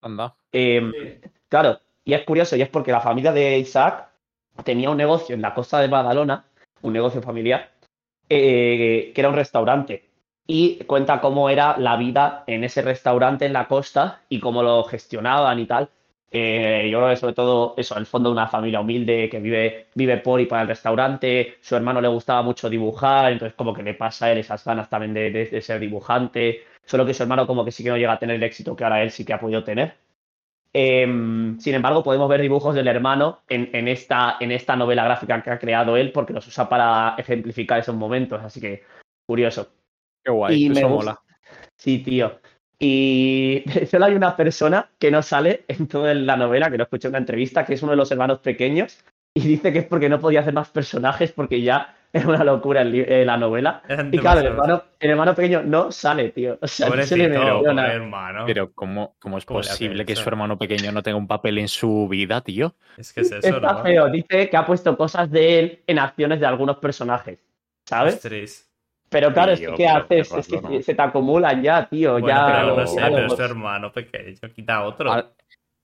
Anda. 0.00 0.34
Eh, 0.52 1.20
Claro, 1.54 1.80
y 2.04 2.14
es 2.14 2.24
curioso, 2.24 2.56
y 2.56 2.62
es 2.62 2.68
porque 2.68 2.90
la 2.90 3.00
familia 3.00 3.30
de 3.30 3.58
Isaac 3.58 4.08
tenía 4.64 4.90
un 4.90 4.96
negocio 4.96 5.36
en 5.36 5.40
la 5.40 5.54
costa 5.54 5.78
de 5.78 5.86
Badalona, 5.86 6.46
un 6.82 6.92
negocio 6.92 7.22
familiar, 7.22 7.70
eh, 8.28 9.12
que 9.14 9.20
era 9.20 9.28
un 9.28 9.36
restaurante. 9.36 10.10
Y 10.48 10.82
cuenta 10.84 11.20
cómo 11.20 11.48
era 11.48 11.78
la 11.78 11.96
vida 11.96 12.42
en 12.48 12.64
ese 12.64 12.82
restaurante 12.82 13.46
en 13.46 13.52
la 13.52 13.68
costa 13.68 14.22
y 14.28 14.40
cómo 14.40 14.64
lo 14.64 14.82
gestionaban 14.82 15.60
y 15.60 15.66
tal. 15.66 15.90
Eh, 16.36 16.88
yo 16.90 16.98
creo 16.98 17.10
que 17.10 17.16
sobre 17.16 17.32
todo 17.34 17.74
eso, 17.76 17.94
en 17.94 18.00
el 18.00 18.06
fondo 18.06 18.28
de 18.28 18.32
una 18.32 18.48
familia 18.48 18.80
humilde 18.80 19.28
que 19.30 19.38
vive, 19.38 19.86
vive 19.94 20.16
por 20.16 20.40
y 20.40 20.46
para 20.46 20.62
el 20.62 20.68
restaurante. 20.68 21.58
Su 21.60 21.76
hermano 21.76 22.00
le 22.00 22.08
gustaba 22.08 22.42
mucho 22.42 22.68
dibujar, 22.68 23.30
entonces 23.30 23.54
como 23.54 23.72
que 23.72 23.84
le 23.84 23.94
pasa 23.94 24.26
a 24.26 24.32
él 24.32 24.38
esas 24.38 24.64
ganas 24.64 24.90
también 24.90 25.14
de, 25.14 25.30
de- 25.30 25.46
de 25.46 25.60
ser 25.62 25.78
dibujante. 25.78 26.64
Solo 26.84 27.06
que 27.06 27.14
su 27.14 27.22
hermano 27.22 27.46
como 27.46 27.64
que 27.64 27.70
sí 27.70 27.84
que 27.84 27.90
no 27.90 27.96
llega 27.96 28.14
a 28.14 28.18
tener 28.18 28.34
el 28.36 28.42
éxito 28.42 28.74
que 28.74 28.82
ahora 28.82 29.00
él 29.04 29.12
sí 29.12 29.24
que 29.24 29.32
ha 29.32 29.38
podido 29.38 29.62
tener. 29.62 29.94
Em, 30.72 31.56
sin 31.60 31.74
embargo, 31.74 32.02
podemos 32.02 32.28
ver 32.28 32.40
dibujos 32.40 32.74
del 32.74 32.88
hermano 32.88 33.42
en, 33.48 33.70
en 33.72 33.86
esta, 33.86 34.36
en 34.40 34.50
esta 34.50 34.74
novela 34.74 35.04
gráfica 35.04 35.40
que 35.40 35.50
ha 35.50 35.58
creado 35.60 35.96
él 35.96 36.10
porque 36.10 36.32
los 36.32 36.46
usa 36.48 36.68
para 36.68 37.14
ejemplificar 37.16 37.78
esos 37.78 37.94
momentos. 37.94 38.42
Así 38.42 38.60
que, 38.60 38.82
curioso. 39.24 39.68
Qué 40.24 40.32
guay, 40.32 40.64
Y 40.64 40.68
me 40.70 40.80
eso 40.80 40.88
gusta- 40.88 41.10
mola. 41.12 41.20
Sí, 41.76 42.00
tío. 42.00 42.40
Y 42.78 43.64
solo 43.90 44.06
hay 44.06 44.14
una 44.14 44.36
persona 44.36 44.90
que 44.98 45.10
no 45.10 45.22
sale 45.22 45.64
en 45.68 45.86
toda 45.86 46.14
la 46.14 46.36
novela, 46.36 46.70
que 46.70 46.78
no 46.78 46.84
escuché 46.84 47.08
en 47.08 47.12
una 47.12 47.18
entrevista, 47.18 47.64
que 47.64 47.74
es 47.74 47.82
uno 47.82 47.92
de 47.92 47.96
los 47.96 48.10
hermanos 48.10 48.40
pequeños, 48.40 49.04
y 49.34 49.42
dice 49.42 49.72
que 49.72 49.80
es 49.80 49.86
porque 49.86 50.08
no 50.08 50.20
podía 50.20 50.40
hacer 50.40 50.54
más 50.54 50.68
personajes 50.68 51.32
porque 51.32 51.60
ya 51.60 51.96
es 52.12 52.24
una 52.24 52.44
locura 52.44 52.82
el 52.82 52.94
eh, 52.94 53.24
la 53.24 53.36
novela. 53.36 53.82
Y 54.12 54.18
claro, 54.18 54.40
el 54.40 54.46
hermano, 54.46 54.84
el 55.00 55.10
hermano 55.10 55.34
pequeño 55.34 55.62
no 55.64 55.90
sale, 55.90 56.30
tío. 56.30 56.56
O 56.60 56.68
sea, 56.68 56.88
no 56.88 57.02
se 57.02 57.16
le 57.16 57.28
pobre 57.30 57.92
hermano. 57.92 58.44
Pero 58.46 58.72
¿cómo, 58.72 59.16
cómo 59.18 59.38
es 59.38 59.44
¿Cómo 59.44 59.60
le 59.60 59.66
hace 59.66 59.72
posible 59.72 60.06
que 60.06 60.14
su 60.14 60.28
hermano 60.28 60.56
pequeño 60.56 60.92
no 60.92 61.02
tenga 61.02 61.16
un 61.16 61.26
papel 61.26 61.58
en 61.58 61.66
su 61.66 62.06
vida, 62.08 62.40
tío? 62.42 62.76
Es 62.96 63.12
que 63.12 63.22
es 63.22 63.32
eso, 63.32 63.56
Está 63.56 63.72
¿no? 63.72 63.82
feo. 63.82 64.08
Dice 64.08 64.48
que 64.48 64.56
ha 64.56 64.64
puesto 64.64 64.96
cosas 64.96 65.28
de 65.30 65.58
él 65.58 65.82
en 65.88 65.98
acciones 65.98 66.38
de 66.38 66.46
algunos 66.46 66.76
personajes, 66.76 67.40
¿sabes? 67.84 68.14
Ostras. 68.14 68.73
Pero 69.08 69.32
claro, 69.32 69.52
es 69.52 69.60
que 69.60 69.74
¿qué 69.74 69.88
haces? 69.88 70.32
Es 70.32 70.46
que 70.48 70.82
se 70.82 70.94
te 70.94 71.02
acumulan 71.02 71.62
ya, 71.62 71.88
tío. 71.88 72.12
Bueno, 72.12 72.26
ya, 72.28 72.46
pero 72.46 72.76
no 72.76 72.86
sé, 72.86 73.00
pero 73.00 73.26
es 73.26 73.36
tu 73.36 73.42
hermano 73.42 73.92
pequeño. 73.92 74.38
Quita 74.54 74.84
otro. 74.84 75.12
Ah, 75.12 75.30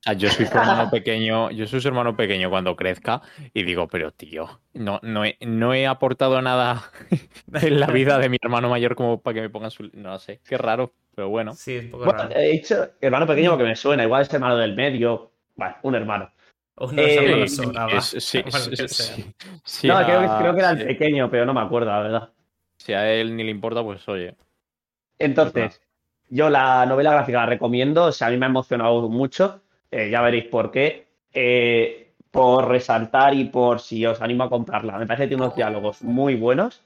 sea, 0.03 0.13
yo 0.13 0.29
soy 0.29 0.45
su 0.45 0.57
hermano 0.57 0.89
pequeño, 0.91 1.51
yo 1.51 1.67
soy 1.67 1.79
su 1.79 1.87
hermano 1.87 2.15
pequeño 2.15 2.49
cuando 2.49 2.75
crezca 2.75 3.21
y 3.53 3.63
digo, 3.63 3.87
pero 3.87 4.11
tío, 4.11 4.61
no, 4.73 4.99
no, 5.03 5.23
he, 5.23 5.37
no 5.41 5.73
he 5.73 5.87
aportado 5.87 6.41
nada 6.41 6.83
en 7.53 7.79
la 7.79 7.87
vida 7.87 8.17
de 8.17 8.29
mi 8.29 8.37
hermano 8.41 8.69
mayor 8.69 8.95
como 8.95 9.21
para 9.21 9.35
que 9.35 9.41
me 9.41 9.49
pongan 9.49 9.71
su... 9.71 9.89
No 9.93 10.17
sé, 10.19 10.41
qué 10.47 10.57
raro, 10.57 10.93
pero 11.15 11.29
bueno. 11.29 11.53
Sí, 11.53 11.75
es 11.75 11.85
un 11.85 11.91
poco 11.91 12.05
Bueno, 12.05 12.19
raro. 12.23 12.35
he 12.35 12.49
dicho 12.49 12.89
hermano 12.99 13.27
pequeño 13.27 13.51
porque 13.51 13.65
me 13.65 13.75
suena, 13.75 14.03
igual 14.03 14.23
es 14.23 14.33
hermano 14.33 14.57
del 14.57 14.75
medio. 14.75 15.31
Bueno, 15.55 15.75
un 15.83 15.95
hermano. 15.95 16.31
Eh, 16.97 17.47
Sí. 17.47 17.71
Es- 17.91 18.15
sí, 18.19 19.87
no, 19.87 20.03
creo, 20.05 20.21
que, 20.21 20.27
creo 20.39 20.53
que 20.53 20.59
era 20.59 20.71
el 20.71 20.85
pequeño, 20.87 21.29
pero 21.29 21.45
no 21.45 21.53
me 21.53 21.61
acuerdo, 21.61 21.91
la 21.91 21.99
verdad. 22.01 22.29
Si 22.83 22.93
a 22.93 23.11
él 23.11 23.35
ni 23.35 23.43
le 23.43 23.51
importa, 23.51 23.83
pues 23.83 24.07
oye. 24.09 24.35
Entonces, 25.19 25.81
yo 26.29 26.49
la 26.49 26.85
novela 26.85 27.11
gráfica 27.11 27.39
la 27.39 27.45
recomiendo, 27.45 28.05
o 28.05 28.11
sea, 28.11 28.27
a 28.27 28.31
mí 28.31 28.37
me 28.37 28.47
ha 28.47 28.49
emocionado 28.49 29.07
mucho, 29.07 29.61
eh, 29.91 30.09
ya 30.09 30.21
veréis 30.21 30.45
por 30.45 30.71
qué. 30.71 31.07
Eh, 31.33 32.11
por 32.31 32.69
resaltar 32.69 33.33
y 33.33 33.45
por 33.45 33.81
si 33.81 34.05
os 34.05 34.21
animo 34.21 34.45
a 34.45 34.49
comprarla. 34.49 34.97
Me 34.97 35.05
parece 35.05 35.23
que 35.23 35.27
tiene 35.29 35.43
unos 35.43 35.55
diálogos 35.55 36.01
muy 36.01 36.35
buenos. 36.35 36.81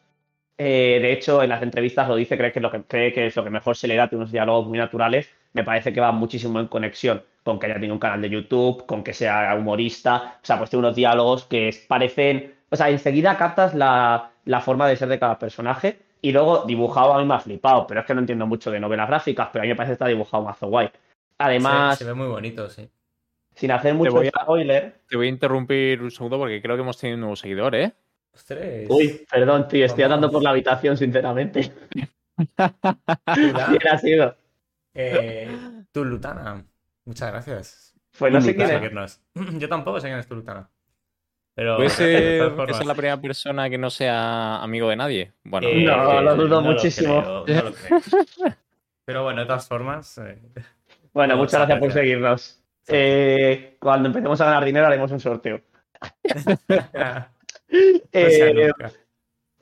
Eh, 0.58 1.00
de 1.02 1.14
hecho, 1.14 1.44
en 1.44 1.50
las 1.50 1.62
entrevistas 1.62 2.08
lo 2.08 2.16
dice, 2.16 2.38
cree 2.38 2.52
que, 2.52 2.60
es 2.60 2.64
lo 2.64 2.72
que, 2.72 2.82
cree 2.84 3.14
que 3.14 3.28
es 3.28 3.36
lo 3.36 3.44
que 3.44 3.50
mejor 3.50 3.78
se 3.78 3.88
le 3.88 3.96
da, 3.96 4.10
tiene 4.10 4.24
unos 4.24 4.32
diálogos 4.32 4.68
muy 4.68 4.80
naturales. 4.80 5.30
Me 5.54 5.64
parece 5.64 5.94
que 5.94 6.02
va 6.02 6.12
muchísimo 6.12 6.60
en 6.60 6.68
conexión 6.68 7.24
con 7.44 7.60
que 7.60 7.68
haya 7.68 7.76
tenido 7.76 7.94
un 7.94 8.00
canal 8.00 8.22
de 8.22 8.30
YouTube, 8.30 8.86
con 8.88 9.04
que 9.04 9.14
sea 9.14 9.56
humorista. 9.56 10.40
O 10.42 10.46
sea, 10.46 10.58
pues 10.58 10.72
tiene 10.72 10.86
unos 10.86 10.96
diálogos 10.96 11.46
que 11.46 11.70
parecen. 11.88 12.56
O 12.70 12.76
sea, 12.76 12.90
enseguida 12.90 13.38
captas 13.38 13.76
la, 13.76 14.32
la 14.46 14.62
forma 14.62 14.88
de 14.88 14.96
ser 14.96 15.10
de 15.10 15.20
cada 15.20 15.38
personaje. 15.38 16.00
Y 16.22 16.32
luego 16.32 16.64
dibujado 16.66 17.14
a 17.14 17.20
mí 17.20 17.26
me 17.26 17.36
ha 17.36 17.40
flipado, 17.40 17.86
pero 17.86 18.00
es 18.00 18.06
que 18.08 18.14
no 18.16 18.22
entiendo 18.22 18.48
mucho 18.48 18.72
de 18.72 18.80
novelas 18.80 19.08
gráficas, 19.08 19.50
pero 19.52 19.62
a 19.62 19.64
mí 19.64 19.70
me 19.70 19.76
parece 19.76 19.92
que 19.92 19.94
está 19.94 20.08
dibujado 20.08 20.44
mazo 20.44 20.68
guay. 20.68 20.90
Además, 21.38 21.98
Se, 21.98 22.04
se 22.04 22.10
ve 22.10 22.16
muy 22.16 22.28
bonito, 22.28 22.68
sí. 22.70 22.90
sin 23.54 23.72
hacer 23.72 23.94
mucho 23.94 24.12
voy 24.12 24.28
a- 24.34 24.42
spoiler. 24.44 25.02
Te 25.08 25.18
voy 25.18 25.28
a 25.28 25.30
interrumpir 25.30 26.02
un 26.02 26.10
segundo 26.10 26.38
porque 26.40 26.62
creo 26.62 26.76
que 26.76 26.82
hemos 26.82 26.98
tenido 26.98 27.16
un 27.16 27.22
nuevo 27.22 27.36
seguidor, 27.36 27.76
¿eh? 27.76 27.94
Ostras. 28.34 28.60
Uy, 28.90 29.26
perdón, 29.30 29.68
tío, 29.68 29.86
estoy 29.86 30.04
Vamos. 30.04 30.16
andando 30.16 30.32
por 30.32 30.42
la 30.44 30.50
habitación, 30.50 30.98
sinceramente. 30.98 31.72
¿Quién 33.34 33.88
ha 33.92 33.98
sido? 33.98 34.36
Eh, 34.94 35.50
tu 35.92 36.04
Lutana. 36.06 36.66
Muchas 37.06 37.32
gracias. 37.32 37.94
Pues 38.18 38.34
no 38.34 38.42
sé 38.42 38.56
quién 38.56 38.98
es. 38.98 39.22
Yo 39.60 39.70
tampoco 39.70 40.00
sé 40.00 40.08
quién 40.08 40.20
es 40.20 40.28
tu 40.28 40.36
Lutana. 40.36 40.70
Pero. 41.56 41.78
¿Puede 41.78 41.90
de 41.90 41.96
ser 41.96 42.38
todas 42.38 42.50
que 42.52 42.56
formas, 42.56 42.78
sea 42.78 42.86
la 42.86 42.94
primera 42.96 43.18
persona 43.22 43.70
que 43.70 43.78
no 43.78 43.90
sea 43.90 44.62
amigo 44.62 44.90
de 44.90 44.96
nadie? 44.96 45.32
Bueno, 45.44 45.68
eh, 45.70 45.84
No, 45.84 46.22
lo 46.22 46.36
dudo 46.36 46.62
no 46.62 46.72
muchísimo. 46.72 47.44
creo, 47.46 47.64
no 47.64 47.70
lo 47.70 47.74
creo. 47.74 48.00
Pero 49.06 49.24
bueno, 49.24 49.42
de 49.42 49.48
todas 49.48 49.68
formas. 49.68 50.18
eh, 50.18 50.38
Bueno, 51.14 51.38
muchas 51.38 51.60
gracias 51.62 51.80
por 51.80 51.92
seguirnos. 51.92 52.62
Eh, 52.88 53.78
cuando 53.80 54.08
empecemos 54.10 54.40
a 54.42 54.46
ganar 54.46 54.66
dinero 54.66 54.86
haremos 54.88 55.12
un 55.12 55.20
sorteo. 55.20 55.62
Eh, 58.12 58.72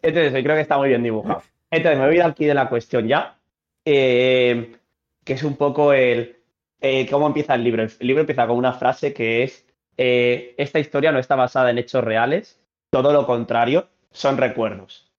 entonces, 0.02 0.44
creo 0.44 0.56
que 0.56 0.62
está 0.62 0.78
muy 0.78 0.90
bien 0.90 1.02
dibujado. 1.02 1.42
Entonces, 1.72 1.98
me 2.00 2.06
voy 2.06 2.16
a 2.16 2.18
ir 2.18 2.24
aquí 2.24 2.46
de 2.46 2.54
la 2.54 2.68
cuestión 2.70 3.08
ya, 3.08 3.40
eh, 3.86 4.76
que 5.24 5.34
es 5.34 5.44
un 5.44 5.56
poco 5.56 5.94
el 5.94 6.36
eh, 6.82 7.08
cómo 7.10 7.28
empieza 7.28 7.56
el 7.56 7.64
libro. 7.64 7.82
El 7.84 7.92
libro 8.08 8.22
empieza 8.22 8.46
con 8.46 8.58
una 8.58 8.74
frase 8.74 9.14
que 9.14 9.44
es, 9.44 9.66
eh, 9.98 10.56
esta 10.58 10.80
historia 10.80 11.12
no 11.12 11.20
está 11.20 11.36
basada 11.36 11.70
en 11.72 11.78
hechos 11.78 12.04
reales, 12.04 12.62
todo 12.92 13.14
lo 13.14 13.26
contrario, 13.26 13.88
son 14.12 14.38
recuerdos. 14.38 15.12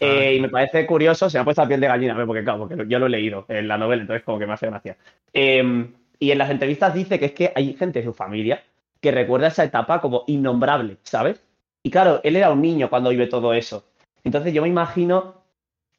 Ah, 0.00 0.06
Eh, 0.06 0.36
y 0.36 0.40
me 0.40 0.48
parece 0.48 0.86
curioso, 0.86 1.30
se 1.30 1.38
me 1.38 1.42
ha 1.42 1.44
puesto 1.44 1.62
la 1.62 1.68
piel 1.68 1.80
de 1.80 1.88
gallina, 1.88 2.26
porque 2.26 2.44
claro, 2.44 2.60
porque 2.60 2.86
yo 2.88 2.98
lo 2.98 3.06
he 3.06 3.10
leído 3.10 3.46
en 3.48 3.68
la 3.68 3.78
novela, 3.78 4.02
entonces 4.02 4.24
como 4.24 4.38
que 4.38 4.46
me 4.46 4.54
hace 4.54 4.66
gracia. 4.66 4.96
Eh, 5.32 5.92
y 6.18 6.30
en 6.30 6.38
las 6.38 6.50
entrevistas 6.50 6.94
dice 6.94 7.18
que 7.18 7.26
es 7.26 7.32
que 7.32 7.52
hay 7.54 7.74
gente 7.74 8.00
de 8.00 8.06
su 8.06 8.12
familia 8.14 8.62
que 9.00 9.10
recuerda 9.12 9.48
esa 9.48 9.64
etapa 9.64 10.00
como 10.00 10.24
innombrable, 10.26 10.98
¿sabes? 11.02 11.44
Y 11.82 11.90
claro, 11.90 12.20
él 12.24 12.36
era 12.36 12.50
un 12.50 12.62
niño 12.62 12.88
cuando 12.88 13.10
vive 13.10 13.26
todo 13.26 13.52
eso. 13.52 13.84
Entonces 14.24 14.54
yo 14.54 14.62
me 14.62 14.68
imagino 14.68 15.42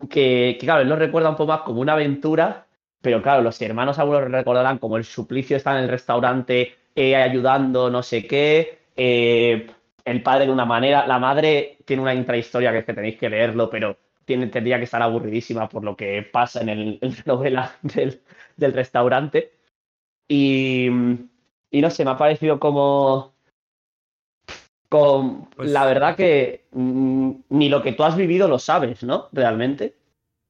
que, 0.10 0.58
que, 0.60 0.66
claro, 0.66 0.82
él 0.82 0.90
lo 0.90 0.96
recuerda 0.96 1.30
un 1.30 1.36
poco 1.36 1.52
más 1.52 1.62
como 1.62 1.82
una 1.82 1.94
aventura, 1.94 2.68
pero 3.02 3.22
claro, 3.22 3.42
los 3.44 3.62
hermanos 3.62 4.00
abuelos 4.00 4.30
lo 4.30 4.38
recordarán 4.38 4.80
como 4.80 4.98
el 4.98 5.04
suplicio 5.06 5.58
está 5.58 5.78
en 5.78 5.84
el 5.84 5.90
restaurante 5.90 6.76
eh, 6.96 7.16
ayudando, 7.16 7.90
no 7.90 8.02
sé 8.02 8.26
qué, 8.26 8.80
eh, 8.96 9.68
el 10.06 10.24
padre 10.24 10.46
de 10.46 10.52
una 10.52 10.66
manera, 10.66 11.06
la 11.06 11.20
madre 11.20 11.78
tiene 11.86 12.02
una 12.02 12.14
intrahistoria 12.14 12.72
que 12.72 12.80
es 12.80 12.86
que 12.86 12.94
tenéis 12.94 13.18
que 13.18 13.30
leerlo, 13.30 13.70
pero 13.70 13.98
tiene, 14.24 14.48
tendría 14.48 14.78
que 14.78 14.86
estar 14.86 15.02
aburridísima 15.02 15.68
por 15.70 15.84
lo 15.84 15.96
que 15.96 16.24
pasa 16.24 16.62
en, 16.62 16.70
el, 16.70 17.00
en 17.02 17.12
la 17.12 17.24
novela 17.26 17.76
del, 17.82 18.22
del 18.56 18.74
restaurante. 18.74 19.52
Y, 20.28 20.88
y 21.72 21.82
no 21.82 21.90
sé, 21.92 22.04
me 22.06 22.12
ha 22.12 22.18
parecido 22.18 22.60
como... 22.60 23.34
Con, 24.90 25.50
Pues- 25.50 25.72
la 25.72 25.86
verdad 25.86 26.16
que 26.16 26.66
mm, 26.72 27.32
ni 27.50 27.70
lo 27.70 27.82
que 27.82 27.92
tú 27.94 28.04
has 28.04 28.16
vivido 28.16 28.48
lo 28.48 28.60
sabes, 28.60 29.04
¿no? 29.04 29.30
Realmente. 29.32 29.96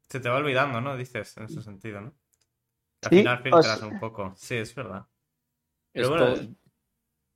Se 0.09 0.19
te 0.19 0.29
va 0.29 0.37
olvidando, 0.37 0.81
¿no? 0.81 0.95
Dices, 0.97 1.35
en 1.37 1.45
ese 1.45 1.61
sentido, 1.61 2.01
¿no? 2.01 2.13
Al 3.03 3.09
Sí, 3.09 3.17
final 3.17 3.41
pues- 3.41 3.55
filtras 3.55 3.81
un 3.81 3.99
poco. 3.99 4.33
Sí, 4.35 4.55
es 4.55 4.75
verdad. 4.75 5.05
Pero 5.95 6.09
bueno, 6.09 6.25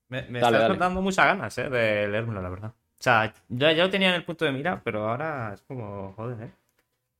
Me, 0.09 0.23
me 0.23 0.39
Dale, 0.39 0.57
está 0.57 0.67
dale. 0.67 0.79
dando 0.79 1.01
muchas 1.01 1.25
ganas, 1.25 1.57
¿eh? 1.57 1.69
De 1.69 2.07
leérmelo, 2.07 2.41
la 2.41 2.49
verdad. 2.49 2.69
O 2.69 3.01
sea, 3.01 3.33
ya, 3.47 3.71
ya 3.71 3.83
lo 3.85 3.89
tenía 3.89 4.09
en 4.09 4.15
el 4.15 4.25
punto 4.25 4.43
de 4.45 4.51
mira, 4.51 4.81
pero 4.83 5.07
ahora 5.09 5.53
es 5.53 5.61
como, 5.61 6.13
joder, 6.13 6.47
¿eh? 6.47 6.51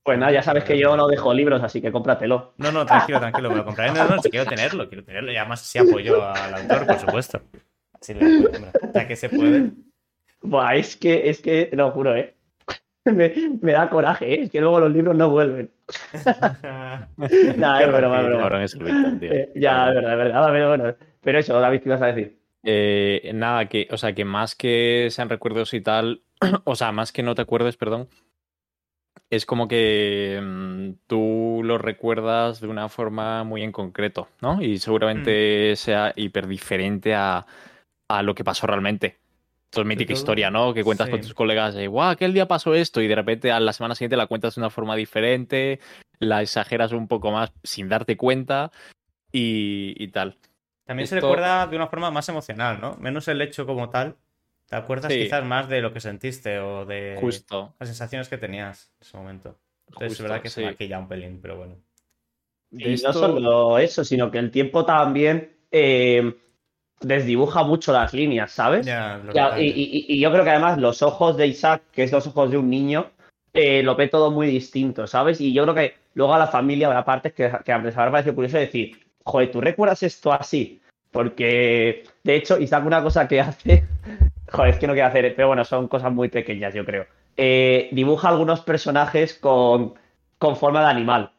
Pues 0.03 0.17
nada, 0.17 0.31
ya 0.31 0.41
sabes 0.41 0.63
que 0.63 0.77
yo 0.77 0.95
no 0.97 1.07
dejo 1.07 1.33
libros, 1.33 1.61
así 1.61 1.81
que 1.81 1.91
cómpratelo. 1.91 2.53
No, 2.57 2.71
no, 2.71 2.85
tranquilo, 2.85 3.19
tranquilo, 3.19 3.49
me 3.49 3.57
lo 3.57 3.65
compraré. 3.65 3.93
No, 3.93 4.07
no, 4.07 4.21
si 4.21 4.29
quiero 4.29 4.45
tenerlo, 4.45 4.87
quiero 4.89 5.03
tenerlo. 5.03 5.31
Y 5.31 5.37
además 5.37 5.61
sí 5.61 5.77
apoyo 5.77 6.25
al 6.27 6.53
autor, 6.55 6.87
por 6.87 6.99
supuesto. 6.99 7.41
Sí, 8.01 8.13
lo 8.13 8.21
apoyo, 8.21 8.49
hombre. 8.55 8.71
Ya 8.93 9.07
que 9.07 9.15
se 9.15 9.29
puede. 9.29 9.71
Buah, 10.41 10.75
es 10.75 10.95
que, 10.95 11.29
es 11.29 11.41
que, 11.41 11.69
lo 11.73 11.91
juro, 11.91 12.15
¿eh? 12.15 12.35
Me, 13.15 13.33
me 13.61 13.71
da 13.71 13.89
coraje, 13.89 14.33
¿eh? 14.33 14.41
Es 14.43 14.51
que 14.51 14.61
luego 14.61 14.79
los 14.79 14.91
libros 14.91 15.15
no 15.15 15.29
vuelven. 15.29 15.71
Nada, 17.57 17.81
es 17.81 17.87
broma, 17.87 18.21
es 18.21 18.25
broma. 18.27 18.41
Cabrón 18.41 18.61
es 18.61 18.73
el 18.73 18.83
Víctor, 18.83 19.19
tío. 19.19 19.31
Eh, 19.31 19.51
ya, 19.55 19.89
es 19.89 19.95
verdad, 19.95 20.11
es 20.11 20.17
verdad. 20.17 20.49
Pero, 20.51 20.67
bueno, 20.69 20.95
pero 21.21 21.39
eso, 21.39 21.59
David, 21.59 21.81
¿qué 21.81 21.89
ibas 21.89 22.01
a 22.01 22.07
decir? 22.07 22.39
Eh, 22.63 23.31
nada, 23.33 23.67
que, 23.67 23.87
o 23.91 23.97
sea, 23.97 24.13
que 24.13 24.25
más 24.25 24.55
que 24.55 25.07
sean 25.11 25.29
recuerdos 25.29 25.73
y 25.73 25.81
tal, 25.81 26.21
o 26.65 26.75
sea, 26.75 26.91
más 26.91 27.11
que 27.11 27.23
no 27.23 27.35
te 27.35 27.41
acuerdes, 27.41 27.77
perdón, 27.77 28.09
es 29.29 29.45
como 29.45 29.67
que 29.67 30.39
mm, 30.41 30.91
tú 31.07 31.61
lo 31.63 31.77
recuerdas 31.77 32.61
de 32.61 32.67
una 32.67 32.89
forma 32.89 33.43
muy 33.43 33.63
en 33.63 33.71
concreto, 33.71 34.27
¿no? 34.41 34.61
Y 34.61 34.79
seguramente 34.79 35.75
sea 35.75 36.13
hiper 36.15 36.47
diferente 36.47 37.13
a, 37.13 37.45
a 38.07 38.23
lo 38.23 38.35
que 38.35 38.43
pasó 38.43 38.67
realmente. 38.67 39.17
Esto 39.71 39.81
es 39.81 39.87
mítica 39.87 40.13
todo, 40.13 40.19
historia, 40.19 40.49
¿no? 40.49 40.73
Que 40.73 40.83
cuentas 40.83 41.09
con 41.09 41.21
tus 41.21 41.35
colegas 41.35 41.75
de, 41.75 41.85
guau, 41.87 42.09
aquel 42.09 42.33
día 42.33 42.47
pasó 42.47 42.73
esto, 42.73 43.01
y 43.01 43.07
de 43.07 43.13
repente 43.13 43.51
a 43.51 43.59
la 43.59 43.71
semana 43.71 43.93
siguiente 43.93 44.17
la 44.17 44.25
cuentas 44.25 44.55
de 44.55 44.61
una 44.61 44.71
forma 44.71 44.95
diferente, 44.95 45.79
la 46.19 46.41
exageras 46.41 46.91
un 46.91 47.07
poco 47.07 47.31
más 47.31 47.51
sin 47.63 47.87
darte 47.87 48.17
cuenta 48.17 48.71
y, 49.31 49.93
y 50.03 50.07
tal. 50.07 50.37
También 50.85 51.05
se 51.05 51.15
recuerda 51.19 51.67
de 51.67 51.75
una 51.75 51.85
forma 51.85 52.09
más 52.09 52.27
emocional, 52.29 52.81
¿no? 52.81 52.95
Menos 52.99 53.27
el 53.27 53.39
hecho 53.43 53.67
como 53.67 53.91
tal. 53.91 54.15
Te 54.67 54.75
acuerdas 54.75 55.13
Sí. 55.13 55.19
quizás 55.19 55.45
más 55.45 55.69
de 55.69 55.81
lo 55.81 55.93
que 55.93 55.99
sentiste 55.99 56.59
o 56.59 56.85
de 56.85 57.17
Justo. 57.19 57.75
las 57.79 57.89
sensaciones 57.89 58.27
que 58.27 58.39
tenías 58.39 58.91
en 58.99 59.07
ese 59.07 59.17
momento. 59.17 59.59
Entonces 59.87 60.09
Justo, 60.09 60.23
es 60.23 60.29
verdad 60.29 60.41
que 60.41 60.49
se 60.49 60.61
sí. 60.61 60.65
maquilla 60.65 60.97
un 60.97 61.07
pelín, 61.07 61.39
pero 61.41 61.57
bueno. 61.57 61.75
Y 62.71 62.95
no 63.03 63.13
solo 63.13 63.77
eso, 63.77 64.03
sino 64.03 64.31
que 64.31 64.39
el 64.39 64.49
tiempo 64.49 64.83
también 64.83 65.57
eh, 65.71 66.35
desdibuja 67.01 67.63
mucho 67.63 67.93
las 67.93 68.13
líneas, 68.13 68.51
¿sabes? 68.51 68.85
Que- 69.33 69.39
y, 69.61 69.67
y- 69.69 70.05
y 70.15 70.19
yo 70.19 70.31
creo 70.31 70.43
que 70.43 70.49
además 70.49 70.77
los 70.77 71.01
ojos 71.01 71.37
de 71.37 71.47
Isaac, 71.47 71.81
que 71.91 72.03
es 72.03 72.11
los 72.11 72.27
ojos 72.27 72.51
de 72.51 72.57
un 72.57 72.69
niño, 72.69 73.07
eh, 73.53 73.81
lo 73.83 73.95
ve 73.95 74.07
todo 74.07 74.31
muy 74.31 74.47
distinto, 74.47 75.07
¿sabes? 75.07 75.41
Y 75.41 75.53
yo 75.53 75.63
creo 75.63 75.75
que 75.75 75.93
luego 76.13 76.33
a 76.33 76.39
la 76.39 76.47
familia 76.47 76.87
habrá 76.87 77.05
partes 77.05 77.33
que, 77.33 77.51
que 77.65 77.77
les 77.79 77.97
habrá 77.97 78.11
parecido 78.11 78.35
curioso 78.35 78.57
decir, 78.57 78.99
joder, 79.23 79.51
¿tú 79.51 79.61
recuerdas 79.61 80.03
esto 80.03 80.31
así? 80.33 80.79
Porque, 81.11 82.03
de 82.23 82.35
hecho, 82.35 82.59
Isaac 82.59 82.85
una 82.85 83.01
cosa 83.01 83.27
que 83.27 83.41
hace, 83.41 83.83
joder, 84.51 84.71
es 84.71 84.79
que 84.79 84.87
no 84.87 84.93
quiero 84.93 85.07
hacer, 85.07 85.33
pero 85.35 85.47
bueno, 85.47 85.65
son 85.65 85.87
cosas 85.87 86.11
muy 86.11 86.29
pequeñas, 86.29 86.73
yo 86.73 86.85
creo. 86.85 87.05
Eh, 87.37 87.89
dibuja 87.91 88.29
algunos 88.29 88.61
personajes 88.61 89.33
con, 89.35 89.93
con 90.37 90.55
forma 90.57 90.81
de 90.81 90.87
animal. 90.87 91.31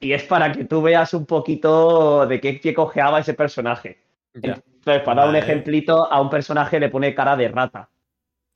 Y 0.00 0.12
es 0.12 0.24
para 0.24 0.50
que 0.52 0.64
tú 0.64 0.82
veas 0.82 1.12
un 1.14 1.26
poquito 1.26 2.26
de 2.26 2.40
qué, 2.40 2.58
qué 2.60 2.74
cojeaba 2.74 3.20
ese 3.20 3.34
personaje. 3.34 3.98
Ya. 4.34 4.62
Entonces, 4.64 5.02
para 5.02 5.22
dar 5.22 5.30
un 5.30 5.36
ejemplito, 5.36 6.10
a 6.10 6.20
un 6.20 6.30
personaje 6.30 6.80
le 6.80 6.88
pone 6.88 7.14
cara 7.14 7.36
de 7.36 7.48
rata. 7.48 7.88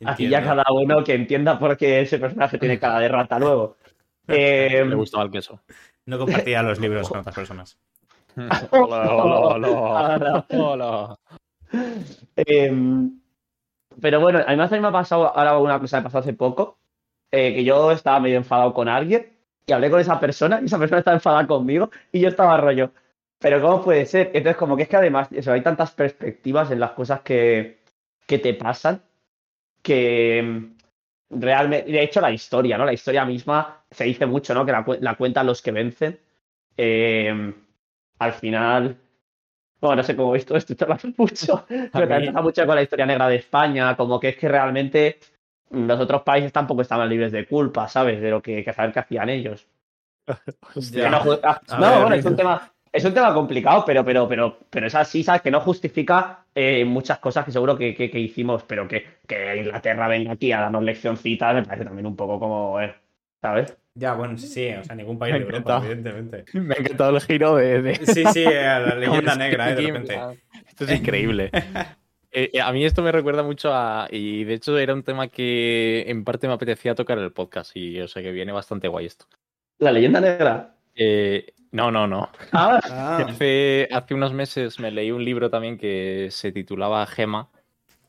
Aquí 0.04 0.28
ya 0.28 0.42
cada 0.42 0.64
uno 0.72 1.02
que 1.04 1.14
entienda 1.14 1.58
por 1.58 1.76
qué 1.76 2.00
ese 2.00 2.18
personaje 2.18 2.58
tiene 2.58 2.78
cara 2.78 2.98
de 3.00 3.08
rata 3.08 3.38
luego. 3.38 3.76
Eh, 4.28 4.84
Me 4.86 4.94
gustaba 4.94 5.24
el 5.24 5.30
queso. 5.30 5.60
No 6.06 6.18
compartía 6.18 6.62
los 6.62 6.78
libros 6.80 7.08
con 7.08 7.20
otras 7.20 7.34
personas. 7.34 7.78
hola, 8.70 9.14
hola, 9.14 9.68
Ahora. 9.68 10.46
hola. 10.50 11.18
Em, 12.36 13.20
pero 14.00 14.20
bueno, 14.20 14.40
además 14.46 14.72
a 14.72 14.74
mí 14.74 14.80
me 14.80 14.88
ha 14.88 14.92
pasado 14.92 15.36
ahora 15.36 15.58
una 15.58 15.78
cosa 15.78 15.98
que 15.98 16.00
me 16.02 16.04
pasó 16.04 16.18
hace 16.18 16.32
poco, 16.32 16.78
eh, 17.30 17.54
que 17.54 17.64
yo 17.64 17.90
estaba 17.92 18.20
medio 18.20 18.36
enfadado 18.36 18.74
con 18.74 18.88
alguien 18.88 19.32
y 19.66 19.72
hablé 19.72 19.90
con 19.90 20.00
esa 20.00 20.20
persona 20.20 20.60
y 20.60 20.66
esa 20.66 20.78
persona 20.78 20.98
estaba 20.98 21.16
enfadada 21.16 21.46
conmigo 21.46 21.90
y 22.12 22.20
yo 22.20 22.28
estaba 22.28 22.56
rollo. 22.56 22.92
Pero 23.44 23.60
¿cómo 23.60 23.82
puede 23.84 24.06
ser? 24.06 24.28
Entonces 24.32 24.56
como 24.56 24.74
que 24.74 24.84
es 24.84 24.88
que 24.88 24.96
además 24.96 25.28
eso, 25.30 25.52
hay 25.52 25.60
tantas 25.60 25.90
perspectivas 25.90 26.70
en 26.70 26.80
las 26.80 26.92
cosas 26.92 27.20
que, 27.20 27.78
que 28.26 28.38
te 28.38 28.54
pasan 28.54 29.02
que 29.82 30.38
em, 30.38 30.76
realmente, 31.30 31.92
de 31.92 32.02
hecho 32.02 32.20
la 32.22 32.32
historia, 32.32 32.78
¿no? 32.78 32.86
La 32.86 32.94
historia 32.94 33.26
misma 33.26 33.84
se 33.90 34.04
dice 34.04 34.26
mucho, 34.26 34.54
¿no? 34.54 34.64
Que 34.66 34.72
la, 34.72 34.84
cu- 34.84 34.96
la 35.00 35.16
cuentan 35.16 35.46
los 35.46 35.62
que 35.62 35.72
vencen. 35.72 36.18
Em, 36.76 37.54
al 38.20 38.32
final, 38.34 38.96
bueno, 39.80 39.96
no 39.96 40.02
sé 40.04 40.16
cómo 40.16 40.36
esto, 40.36 40.56
esto 40.56 40.76
te 40.76 40.86
mucho, 41.18 41.66
pero 41.68 42.08
también 42.08 42.32
pasa 42.32 42.42
mucho 42.42 42.66
con 42.66 42.76
la 42.76 42.82
historia 42.82 43.06
negra 43.06 43.28
de 43.28 43.36
España, 43.36 43.96
como 43.96 44.20
que 44.20 44.30
es 44.30 44.36
que 44.38 44.48
realmente 44.48 45.18
los 45.70 46.00
otros 46.00 46.22
países 46.22 46.52
tampoco 46.52 46.82
estaban 46.82 47.08
libres 47.10 47.32
de 47.32 47.46
culpa, 47.46 47.88
¿sabes? 47.88 48.20
De 48.22 48.30
lo 48.30 48.42
que, 48.42 48.64
que 48.64 48.72
saber 48.72 48.92
qué 48.92 49.00
hacían 49.00 49.28
ellos. 49.30 49.66
Que 50.92 51.10
no 51.10 51.18
ah, 51.44 51.60
no, 51.78 52.00
bueno, 52.00 52.14
es 52.16 52.24
un 52.24 52.36
tema, 52.36 52.73
es 52.94 53.04
un 53.04 53.12
tema 53.12 53.34
complicado, 53.34 53.84
pero, 53.84 54.04
pero, 54.04 54.28
pero, 54.28 54.58
pero 54.70 54.86
es 54.86 54.94
así, 54.94 55.22
¿sabes? 55.22 55.42
Que 55.42 55.50
no 55.50 55.60
justifica 55.60 56.44
eh, 56.54 56.84
muchas 56.84 57.18
cosas 57.18 57.44
que 57.44 57.50
seguro 57.52 57.76
que, 57.76 57.94
que- 57.94 58.10
que 58.10 58.18
hicimos, 58.20 58.62
pero 58.62 58.86
que, 58.88 59.04
que 59.26 59.56
Inglaterra 59.56 60.06
venga 60.08 60.32
aquí 60.32 60.52
a 60.52 60.60
darnos 60.60 60.82
leccioncitas, 60.84 61.54
me 61.54 61.62
parece 61.64 61.84
también 61.84 62.06
un 62.06 62.14
poco 62.16 62.38
como, 62.38 62.80
eh, 62.80 62.94
¿sabes? 63.42 63.76
Ya, 63.96 64.14
bueno, 64.14 64.36
sí, 64.38 64.46
sí, 64.48 64.68
o 64.70 64.82
sea, 64.84 64.94
ningún 64.96 65.18
país 65.18 65.32
Me 65.34 65.40
de 65.40 65.44
Europa, 65.44 65.78
evidentemente. 65.84 66.44
Me 66.58 66.74
ha 66.74 66.78
encantado 66.78 67.10
el 67.16 67.20
giro 67.22 67.56
de. 67.56 67.82
de- 67.82 67.94
Sí, 68.06 68.24
sí, 68.32 68.44
a 68.44 68.78
la 68.80 68.94
leyenda 68.96 69.34
negra, 69.36 69.70
¿eh? 69.70 69.74
De 69.74 69.82
repente. 69.82 70.18
Esto 70.68 70.84
es 70.84 70.92
increíble. 71.00 71.50
Eh, 72.36 72.50
eh, 72.52 72.60
a 72.60 72.72
mí 72.72 72.84
esto 72.84 73.00
me 73.00 73.12
recuerda 73.12 73.44
mucho 73.44 73.72
a. 73.72 74.08
Y 74.10 74.42
de 74.42 74.54
hecho 74.54 74.76
era 74.76 74.92
un 74.92 75.04
tema 75.04 75.28
que 75.28 76.02
en 76.08 76.24
parte 76.24 76.48
me 76.48 76.54
apetecía 76.54 76.96
tocar 76.96 77.16
en 77.18 77.22
el 77.22 77.30
podcast. 77.32 77.76
Y 77.76 78.00
o 78.00 78.08
sea 78.08 78.24
que 78.24 78.32
viene 78.32 78.50
bastante 78.50 78.88
guay 78.88 79.06
esto. 79.06 79.26
La 79.78 79.92
leyenda 79.92 80.20
negra. 80.20 80.74
Eh, 80.96 81.53
no, 81.74 81.90
no, 81.90 82.06
no. 82.06 82.30
Ah, 82.52 82.78
Hace, 83.18 83.88
hace 83.92 84.14
unos 84.14 84.32
meses 84.32 84.78
me 84.78 84.90
leí 84.90 85.10
un 85.10 85.24
libro 85.24 85.50
también 85.50 85.76
que 85.76 86.28
se 86.30 86.52
titulaba 86.52 87.04
Gema, 87.06 87.48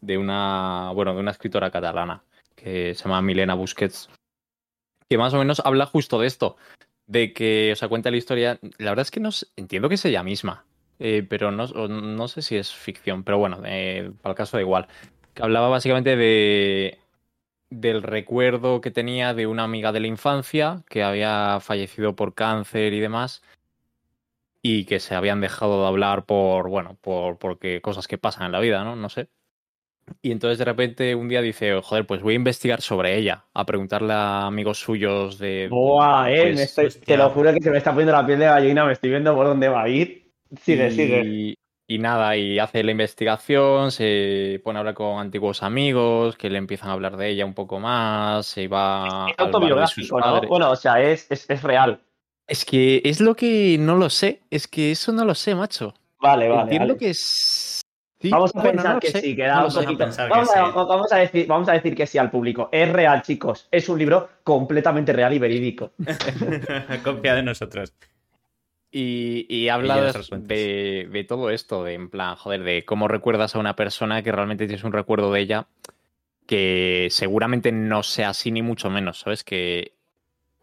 de 0.01 0.17
una, 0.19 0.91
bueno, 0.93 1.13
de 1.15 1.19
una 1.19 1.31
escritora 1.31 1.71
catalana 1.71 2.21
que 2.55 2.93
se 2.93 3.03
llama 3.03 3.21
Milena 3.21 3.55
Busquets, 3.55 4.09
que 5.09 5.17
más 5.17 5.33
o 5.33 5.39
menos 5.39 5.61
habla 5.65 5.85
justo 5.87 6.19
de 6.19 6.27
esto, 6.27 6.57
de 7.07 7.33
que, 7.33 7.71
o 7.73 7.75
sea, 7.75 7.89
cuenta 7.89 8.11
la 8.11 8.17
historia, 8.17 8.59
la 8.77 8.91
verdad 8.91 9.01
es 9.01 9.11
que 9.11 9.19
no 9.19 9.31
sé- 9.31 9.47
entiendo 9.55 9.89
que 9.89 9.95
es 9.95 10.05
ella 10.05 10.23
misma, 10.23 10.65
eh, 10.99 11.25
pero 11.27 11.51
no, 11.51 11.65
no 11.87 12.27
sé 12.27 12.41
si 12.43 12.55
es 12.55 12.71
ficción, 12.73 13.23
pero 13.23 13.39
bueno, 13.39 13.61
eh, 13.65 14.11
para 14.21 14.33
el 14.33 14.37
caso 14.37 14.57
da 14.57 14.61
igual, 14.61 14.87
que 15.33 15.43
hablaba 15.43 15.69
básicamente 15.69 16.15
de 16.15 16.99
del 17.71 18.03
recuerdo 18.03 18.79
que 18.79 18.91
tenía 18.91 19.33
de 19.33 19.47
una 19.47 19.63
amiga 19.63 19.91
de 19.91 19.99
la 19.99 20.07
infancia 20.07 20.83
que 20.87 21.03
había 21.03 21.59
fallecido 21.59 22.15
por 22.15 22.35
cáncer 22.35 22.93
y 22.93 22.99
demás 22.99 23.41
y 24.67 24.85
que 24.85 24.99
se 24.99 25.13
habían 25.13 25.41
dejado 25.41 25.81
de 25.83 25.87
hablar 25.87 26.25
por, 26.25 26.69
bueno, 26.69 26.97
por 26.99 27.37
porque 27.37 27.81
cosas 27.81 28.07
que 28.07 28.17
pasan 28.17 28.47
en 28.47 28.51
la 28.51 28.59
vida, 28.59 28.83
¿no? 28.83 28.95
No 28.95 29.09
sé. 29.09 29.29
Y 30.23 30.31
entonces 30.31 30.57
de 30.57 30.65
repente 30.65 31.13
un 31.13 31.27
día 31.27 31.41
dice, 31.41 31.79
joder, 31.83 32.07
pues 32.07 32.23
voy 32.23 32.33
a 32.33 32.37
investigar 32.37 32.81
sobre 32.81 33.15
ella, 33.15 33.45
a 33.53 33.63
preguntarle 33.67 34.13
a 34.13 34.47
amigos 34.47 34.79
suyos 34.79 35.37
de... 35.37 35.67
Buah, 35.69 36.31
eh, 36.31 36.41
pues, 36.41 36.55
me 36.55 36.63
estoy- 36.63 37.05
te 37.05 37.15
lo 37.15 37.29
juro 37.29 37.53
que 37.53 37.61
se 37.61 37.69
me 37.69 37.77
está 37.77 37.91
poniendo 37.91 38.13
la 38.13 38.25
piel 38.25 38.39
de 38.39 38.45
gallina, 38.45 38.85
me 38.85 38.93
estoy 38.93 39.11
viendo 39.11 39.35
por 39.35 39.45
dónde 39.45 39.69
va 39.69 39.83
a 39.83 39.89
ir. 39.89 40.31
Sigue, 40.63 40.87
y, 40.87 40.91
sigue. 40.91 41.55
y 41.87 41.99
nada, 41.99 42.35
y 42.35 42.57
hace 42.57 42.83
la 42.83 42.89
investigación, 42.89 43.91
se 43.91 44.61
pone 44.63 44.77
a 44.77 44.79
hablar 44.79 44.95
con 44.95 45.19
antiguos 45.19 45.61
amigos 45.61 46.37
que 46.37 46.49
le 46.49 46.57
empiezan 46.57 46.89
a 46.89 46.93
hablar 46.93 47.17
de 47.17 47.29
ella 47.29 47.45
un 47.45 47.53
poco 47.53 47.79
más, 47.79 48.47
se 48.47 48.67
va 48.67 49.27
Es 49.29 49.37
autobiográfico, 49.37 50.19
¿no? 50.19 50.41
Bueno, 50.41 50.71
o 50.71 50.75
sea, 50.75 51.01
es, 51.01 51.29
es, 51.29 51.47
es 51.49 51.61
real. 51.61 51.99
Es 52.47 52.63
que 52.65 53.01
es 53.03 53.19
lo 53.21 53.35
que 53.35 53.77
no 53.79 53.95
lo 53.95 54.09
sé, 54.09 54.41
es 54.51 54.67
que 54.67 54.91
eso 54.91 55.11
no 55.11 55.25
lo 55.25 55.33
sé, 55.35 55.55
macho. 55.55 55.93
Vale, 56.19 56.47
vale. 56.47 56.61
Entiendo 56.63 56.87
vale. 56.93 56.97
que 56.99 57.09
es... 57.09 57.81
sí, 58.21 58.29
Vamos 58.29 58.51
a 58.55 58.59
bueno, 58.61 58.71
pensar 58.73 58.93
no 58.95 58.99
que 58.99 59.11
sé, 59.11 59.21
sí, 59.21 59.35
que 59.35 59.43
no 59.43 59.47
da 59.49 59.61
lo 59.61 59.67
un 59.67 59.73
poquito. 59.73 60.05
Vamos, 60.29 60.49
a, 60.49 60.65
sí. 60.65 60.71
vamos 60.75 61.11
a 61.11 61.17
decir, 61.17 61.47
vamos 61.47 61.69
a 61.69 61.73
decir 61.73 61.95
que 61.95 62.05
sí 62.07 62.17
al 62.17 62.29
público. 62.29 62.69
Es 62.71 62.91
real, 62.91 63.21
chicos. 63.23 63.67
Es 63.71 63.89
un 63.89 63.97
libro 63.97 64.29
completamente 64.43 65.11
real 65.13 65.33
y 65.33 65.39
verídico. 65.39 65.91
Confía 67.03 67.35
de 67.35 67.43
nosotros. 67.43 67.93
Y, 68.91 69.45
y 69.49 69.67
habla 69.69 70.13
de- 70.37 71.07
de 71.11 71.23
todo 71.25 71.49
esto, 71.49 71.83
de 71.83 71.93
en 71.95 72.09
plan, 72.09 72.35
joder, 72.35 72.63
de 72.63 72.85
cómo 72.85 73.07
recuerdas 73.07 73.55
a 73.55 73.59
una 73.59 73.75
persona 73.75 74.21
que 74.23 74.31
realmente 74.31 74.67
tienes 74.67 74.83
un 74.85 74.93
recuerdo 74.93 75.33
de 75.33 75.41
ella 75.41 75.67
que 76.45 77.07
seguramente 77.09 77.71
no 77.71 78.03
sea 78.03 78.29
así 78.29 78.51
ni 78.51 78.61
mucho 78.61 78.89
menos, 78.91 79.19
¿sabes? 79.19 79.43
Que 79.43 79.94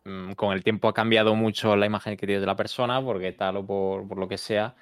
mm, 0.05 0.33
con 0.33 0.53
el 0.53 0.62
tiempo 0.65 0.88
ha 0.88 0.95
cambiado 0.95 1.35
mucho 1.35 1.77
la 1.77 1.87
imagen 1.87 2.17
que 2.17 2.27
tienes 2.27 2.41
de 2.43 2.47
la 2.47 2.57
persona, 2.57 3.03
porque 3.03 3.33
tal 3.33 3.57
o 3.59 3.67
por, 3.67 4.07
por 4.09 4.19
lo 4.19 4.29
que 4.29 4.38
sea. 4.38 4.75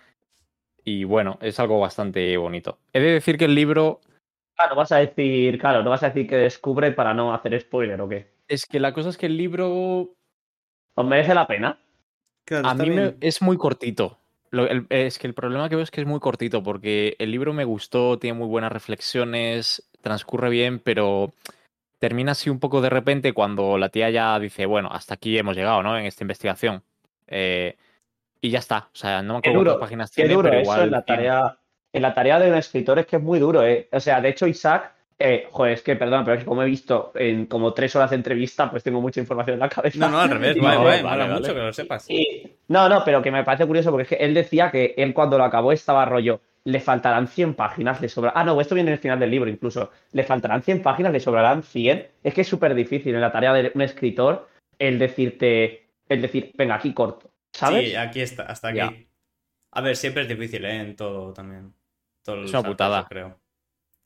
Y 0.85 1.05
bueno, 1.05 1.39
es 1.43 1.61
algo 1.61 1.79
bastante 1.81 2.37
bonito. 2.37 2.79
He 2.93 3.01
de 3.01 3.13
decir 3.13 3.37
que 3.37 3.45
el 3.47 3.55
libro, 3.55 4.01
Claro, 4.57 4.77
vas 4.77 4.93
a 4.93 4.99
decir, 4.99 5.59
claro, 5.59 5.83
no 5.83 5.91
vas 5.91 6.03
a 6.03 6.09
decir 6.09 6.29
que 6.29 6.37
descubre 6.37 6.93
para 6.93 7.15
no 7.15 7.33
hacer 7.33 7.59
spoiler 7.61 8.01
o 8.01 8.09
qué. 8.09 8.29
es 8.49 8.67
que 8.67 8.81
la 8.81 8.93
cosa 8.93 9.09
es 9.11 9.17
que 9.17 9.27
el 9.27 9.37
libro 9.37 10.11
¿Os 10.95 11.07
merece 11.07 11.35
la 11.35 11.47
pena? 11.47 11.79
a 12.63 12.75
mí 12.75 12.91
me- 12.91 13.15
es 13.21 13.41
muy 13.43 13.57
cortito. 13.57 14.19
Lo- 14.51 14.67
el- 14.67 14.87
es 14.91 15.19
que 15.19 15.27
el 15.29 15.35
problema 15.35 15.69
que 15.69 15.77
veo 15.77 15.85
es 15.85 15.91
que 15.93 16.01
es 16.01 16.07
muy 16.07 16.19
cortito, 16.19 16.63
porque 16.63 17.15
el 17.21 17.31
libro 17.31 17.53
me 17.53 17.65
gustó, 17.65 18.19
tiene 18.19 18.37
muy 18.39 18.49
buenas 18.49 18.73
reflexiones, 18.73 19.89
transcurre 20.03 20.51
bien, 20.51 20.81
pero 20.81 21.33
termina 22.01 22.33
así 22.33 22.51
un 22.51 22.59
poco 22.59 22.81
de 22.81 22.91
repente 22.91 23.33
cuando 23.33 23.79
la 23.79 23.91
tía 23.91 24.11
ya 24.11 24.37
dice, 24.41 24.67
bueno, 24.67 24.89
hasta 24.91 25.15
aquí 25.15 25.39
hemos 25.39 25.55
llegado, 25.55 25.83
¿no? 25.85 25.97
En 25.97 26.07
esta 26.07 26.25
investigación. 26.25 26.83
Eh, 27.29 27.77
y 28.41 28.51
ya 28.51 28.59
está. 28.59 28.89
O 28.93 28.97
sea, 28.97 29.23
no 29.23 29.35
me 29.35 29.39
acuerdo 29.39 29.59
duro, 29.59 29.71
cuántas 29.73 29.87
páginas 29.87 30.11
Qué 30.11 30.23
tiene, 30.23 30.35
duro 30.35 30.49
pero 30.49 30.61
eso 30.63 30.73
igual. 30.73 30.83
en 30.87 30.91
la 30.91 31.03
100. 31.03 31.17
tarea. 31.17 31.57
En 31.93 32.03
la 32.03 32.15
tarea 32.15 32.39
de 32.41 32.51
un 32.51 32.57
escritor 32.57 32.99
es 32.99 33.07
que 33.07 33.17
es 33.17 33.23
muy 33.23 33.39
duro, 33.39 33.63
¿eh? 33.65 33.89
O 33.93 34.01
sea, 34.01 34.21
de 34.21 34.29
hecho, 34.31 34.47
Isaac, 34.47 34.93
eh, 35.19 35.47
joder, 35.51 35.73
es 35.75 35.83
que 35.83 35.97
perdón, 35.97 36.25
pero 36.25 36.37
es 36.37 36.41
que 36.45 36.47
como 36.49 36.63
he 36.63 36.67
visto 36.67 37.13
en 37.17 37.45
como 37.47 37.75
tres 37.75 37.95
horas 37.97 38.11
de 38.11 38.17
entrevista, 38.17 38.71
pues 38.71 38.83
tengo 38.83 39.01
mucha 39.01 39.21
información 39.21 39.55
en 39.55 39.61
la 39.61 39.69
cabeza. 39.69 39.99
No, 39.99 40.09
no, 40.09 40.21
al 40.21 40.31
revés. 40.31 40.57
No, 40.57 40.63
vale, 40.63 41.03
mola 41.03 41.17
vale. 41.17 41.35
mucho 41.35 41.53
que 41.53 41.61
lo 41.61 41.73
sepas. 41.73 42.09
Y- 42.09 42.51
no, 42.69 42.89
no, 42.89 43.03
pero 43.05 43.21
que 43.21 43.31
me 43.31 43.45
parece 43.45 43.67
curioso 43.67 43.91
porque 43.91 44.05
es 44.05 44.09
que 44.09 44.25
él 44.25 44.33
decía 44.33 44.71
que 44.71 44.95
él 44.97 45.13
cuando 45.13 45.37
lo 45.37 45.45
acabó 45.45 45.73
estaba 45.73 46.05
rollo, 46.07 46.41
le 46.65 46.81
faltarán 46.81 47.27
100 47.27 47.55
páginas, 47.55 48.01
le 48.01 48.09
sobra. 48.09 48.33
Ah, 48.35 48.45
no, 48.45 48.61
esto 48.61 48.75
viene 48.75 48.91
en 48.91 48.95
el 48.95 48.99
final 49.01 49.19
del 49.19 49.31
libro 49.31 49.49
incluso. 49.51 49.91
Le 50.13 50.25
faltarán 50.25 50.63
100 50.63 50.83
páginas, 50.83 51.13
le 51.13 51.21
sobrarán 51.21 51.63
100. 51.63 52.09
Es 52.23 52.35
que 52.35 52.43
es 52.43 52.49
súper 52.49 52.75
difícil 52.75 53.15
en 53.15 53.21
la 53.21 53.33
tarea 53.33 53.53
de 53.55 53.73
un 53.75 53.83
escritor 53.83 54.49
el 54.79 54.99
decirte, 54.99 55.89
el 56.09 56.23
decir, 56.23 56.53
venga, 56.57 56.75
aquí 56.77 56.93
corto, 56.95 57.31
¿sabes? 57.53 57.91
Sí, 57.91 57.97
aquí 57.97 58.21
está, 58.21 58.45
hasta 58.45 58.69
aquí. 58.69 58.77
Ya. 58.79 58.93
A 59.73 59.81
ver, 59.83 59.97
siempre 59.97 60.23
es 60.23 60.29
difícil, 60.29 60.65
¿eh? 60.65 60.77
En 60.81 60.97
todo 60.97 61.33
también. 61.33 61.73
Todo 62.25 62.45
Es 62.45 62.51
una 62.51 62.63
putada. 62.63 63.07
creo. 63.09 63.39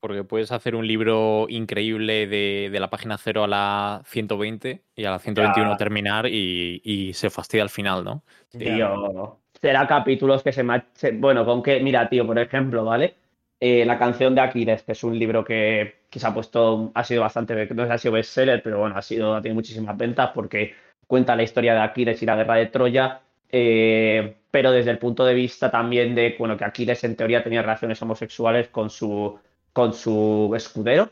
Porque 0.00 0.22
puedes 0.22 0.52
hacer 0.52 0.74
un 0.76 0.86
libro 0.86 1.46
increíble 1.48 2.26
de, 2.26 2.68
de 2.70 2.80
la 2.80 2.90
página 2.90 3.16
0 3.16 3.44
a 3.44 3.46
la 3.48 4.02
120 4.04 4.84
y 4.94 5.04
a 5.06 5.10
la 5.10 5.18
121 5.18 5.70
Ya. 5.70 5.76
terminar 5.78 6.26
y, 6.26 6.82
y 6.84 7.14
se 7.14 7.30
fastidia 7.30 7.62
al 7.62 7.70
final, 7.70 8.04
¿no? 8.04 8.22
Tío, 8.50 9.40
será 9.64 9.87
capítulos 9.87 10.42
que 10.42 10.53
se, 10.53 10.62
ma- 10.62 10.85
se- 10.94 11.12
Bueno, 11.12 11.44
con 11.46 11.62
que, 11.62 11.81
mira, 11.81 12.09
tío, 12.11 12.27
por 12.27 12.38
ejemplo, 12.38 12.85
¿vale? 12.85 13.14
Eh, 13.61 13.85
la 13.87 13.98
canción 13.98 14.35
de 14.35 14.42
Aquiles, 14.42 14.83
que 14.83 14.92
es 14.92 15.03
un 15.05 15.18
libro 15.18 15.42
que, 15.42 16.03
que 16.11 16.18
se 16.20 16.27
ha 16.27 16.35
puesto, 16.35 16.92
ha 16.94 17.03
sido 17.05 17.22
bastante, 17.22 17.66
no 17.74 17.87
sé 17.87 17.92
ha 17.92 17.98
sido 17.98 18.12
bestseller, 18.12 18.62
pero 18.62 18.79
bueno, 18.81 18.96
ha 18.96 19.00
sido, 19.03 19.35
ha 19.35 19.40
tenido 19.40 19.55
muchísimas 19.55 19.96
ventas 19.96 20.31
porque 20.35 20.74
cuenta 21.07 21.35
la 21.37 21.44
historia 21.44 21.72
de 21.74 21.81
Aquiles 21.81 22.22
y 22.22 22.27
la 22.27 22.37
guerra 22.37 22.57
de 22.57 22.66
Troya, 22.66 23.20
eh, 23.50 24.37
pero 24.50 24.70
desde 24.70 24.90
el 24.90 24.98
punto 24.98 25.24
de 25.24 25.33
vista 25.35 25.70
también 25.70 26.14
de, 26.14 26.35
bueno, 26.38 26.57
que 26.59 26.64
Aquiles 26.64 27.03
en 27.05 27.16
teoría 27.16 27.42
tenía 27.42 27.62
relaciones 27.62 28.03
homosexuales 28.03 28.68
con 28.68 28.90
su, 28.90 29.38
con 29.72 29.94
su 29.94 30.53
escudero. 30.55 31.09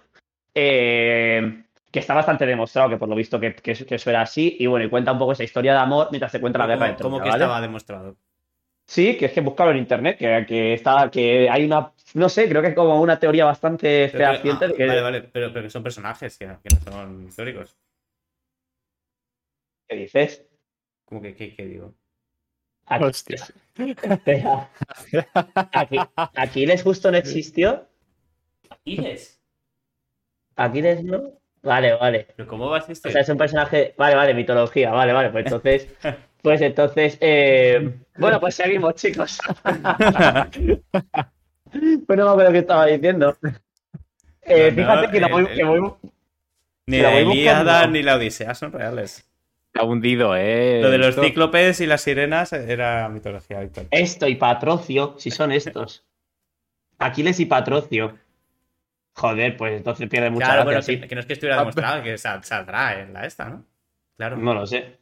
Eh, 0.55 1.65
que 1.91 1.99
está 2.01 2.15
bastante 2.15 2.47
demostrado 2.47 2.89
que 2.91 2.97
por 2.97 3.09
lo 3.09 3.15
visto 3.15 3.39
que, 3.41 3.55
que- 3.55 3.75
que 3.87 3.95
eso 3.95 4.11
era 4.11 4.23
así, 4.23 4.57
y 4.59 4.67
bueno, 4.67 4.85
y 4.87 4.91
cuenta 4.91 5.13
un 5.13 5.19
poco 5.19 5.33
esa 5.33 5.45
historia 5.45 5.73
de 5.73 5.79
amor 5.79 6.09
mientras 6.11 6.33
se 6.33 6.41
cuenta 6.41 6.59
la 6.59 6.67
guerra 6.67 6.87
de 6.87 6.97
¿Cómo, 6.97 6.99
Troya, 6.99 7.11
cómo 7.11 7.23
que 7.23 7.29
¿vale? 7.31 7.45
estaba 7.45 7.61
demostrado? 7.61 8.17
Sí, 8.87 9.17
que 9.17 9.27
es 9.27 9.33
que 9.33 9.41
búscalo 9.41 9.71
en 9.71 9.79
internet, 9.79 10.19
que, 10.19 10.45
que 10.47 10.75
está, 10.75 11.11
que 11.11 11.49
hay 11.49 11.65
una, 11.65 11.93
no 12.15 12.29
sé, 12.29 12.49
creo 12.49 12.61
que 12.61 12.69
es 12.69 12.75
como 12.75 13.01
una 13.01 13.19
teoría 13.19 13.45
bastante 13.47 14.09
fehaciente 14.11 14.65
ah, 14.67 14.69
de 14.69 14.75
que, 14.75 14.87
Vale, 14.87 15.01
vale, 15.01 15.23
pero, 15.23 15.53
pero 15.53 15.65
que 15.65 15.71
son 15.71 15.83
personajes 15.83 16.37
que, 16.37 16.47
que 16.47 16.75
no 16.75 16.81
son 16.93 17.27
históricos. 17.27 17.77
¿qué 19.89 19.97
dices? 19.97 20.47
¿Cómo 21.05 21.23
que 21.23 21.35
qué, 21.35 21.55
qué 21.55 21.67
digo? 21.67 21.95
Aquí- 22.87 23.05
Hostia. 23.05 23.37
aquí, 25.73 25.97
Aquiles 26.35 26.83
justo 26.83 27.11
no 27.11 27.17
existió, 27.17 27.89
¿Iles? 28.85 29.41
Aquiles 30.57 31.03
no, 31.05 31.39
vale, 31.63 31.95
vale, 31.95 32.27
¿Pero 32.37 32.49
cómo 32.49 32.69
va 32.69 32.77
a 32.77 32.81
o 32.81 32.83
existir? 32.83 33.13
sea, 33.13 33.21
es 33.23 33.29
un 33.29 33.39
personaje, 33.39 33.95
vale, 33.97 34.17
vale, 34.17 34.35
mitología, 34.35 34.91
vale, 34.91 35.13
vale, 35.13 35.31
pues 35.31 35.47
entonces, 35.47 35.89
pues 36.43 36.61
entonces, 36.61 37.17
eh, 37.21 37.95
bueno, 38.19 38.39
pues 38.41 38.55
seguimos, 38.57 38.95
chicos. 38.97 39.39
Pues 42.07 42.19
no 42.19 42.27
me 42.27 42.31
acuerdo 42.33 42.53
qué 42.53 42.59
estaba 42.59 42.87
diciendo. 42.87 43.35
Eh, 44.43 44.71
No, 44.77 44.83
no, 44.83 44.93
fíjate 44.93 45.11
que 45.11 45.21
la 45.21 45.29
voy, 45.29 45.47
el- 45.49 45.57
que 45.57 45.65
voy- 45.65 45.93
Ni 46.87 46.99
la 46.99 47.11
la 47.13 47.21
Ilíada 47.23 47.87
ni 47.87 48.03
la 48.03 48.17
Odisea 48.17 48.55
son 48.55 48.73
reales. 48.73 49.27
Ha 49.75 49.85
hundido, 49.85 50.37
¿eh? 50.37 50.81
Lo 50.83 50.91
de 50.91 50.99
los 50.99 51.09
Esto- 51.11 51.23
cíclopes 51.23 51.81
y 51.81 51.87
las 51.87 52.03
sirenas 52.03 52.53
era 52.53 53.09
mitología, 53.09 53.61
Víctor. 53.61 53.87
Esto 53.91 54.29
y 54.29 54.35
Patrocio, 54.35 55.15
si 55.19 55.31
son 55.31 55.51
estos. 55.53 56.05
Aquiles 56.99 57.41
y 57.41 57.47
Patrocio. 57.47 58.19
Joder, 59.15 59.57
pues 59.57 59.75
entonces 59.79 60.09
pierde 60.11 60.29
mucha 60.29 60.45
Claro, 60.47 60.65
gracia, 60.65 60.65
bueno, 60.67 60.83
sí. 60.83 61.01
que, 61.01 61.09
que 61.09 61.15
no 61.15 61.21
es 61.23 61.27
que 61.27 61.33
estuviera 61.33 61.59
demostrado, 61.59 62.03
que 62.03 62.19
sal- 62.19 62.45
saldrá 62.45 63.01
en 63.01 63.15
la 63.15 63.25
esta, 63.25 63.49
¿no? 63.49 63.65
Claro. 64.19 64.37
No 64.37 64.53
lo 64.53 64.67
sé. 64.67 64.99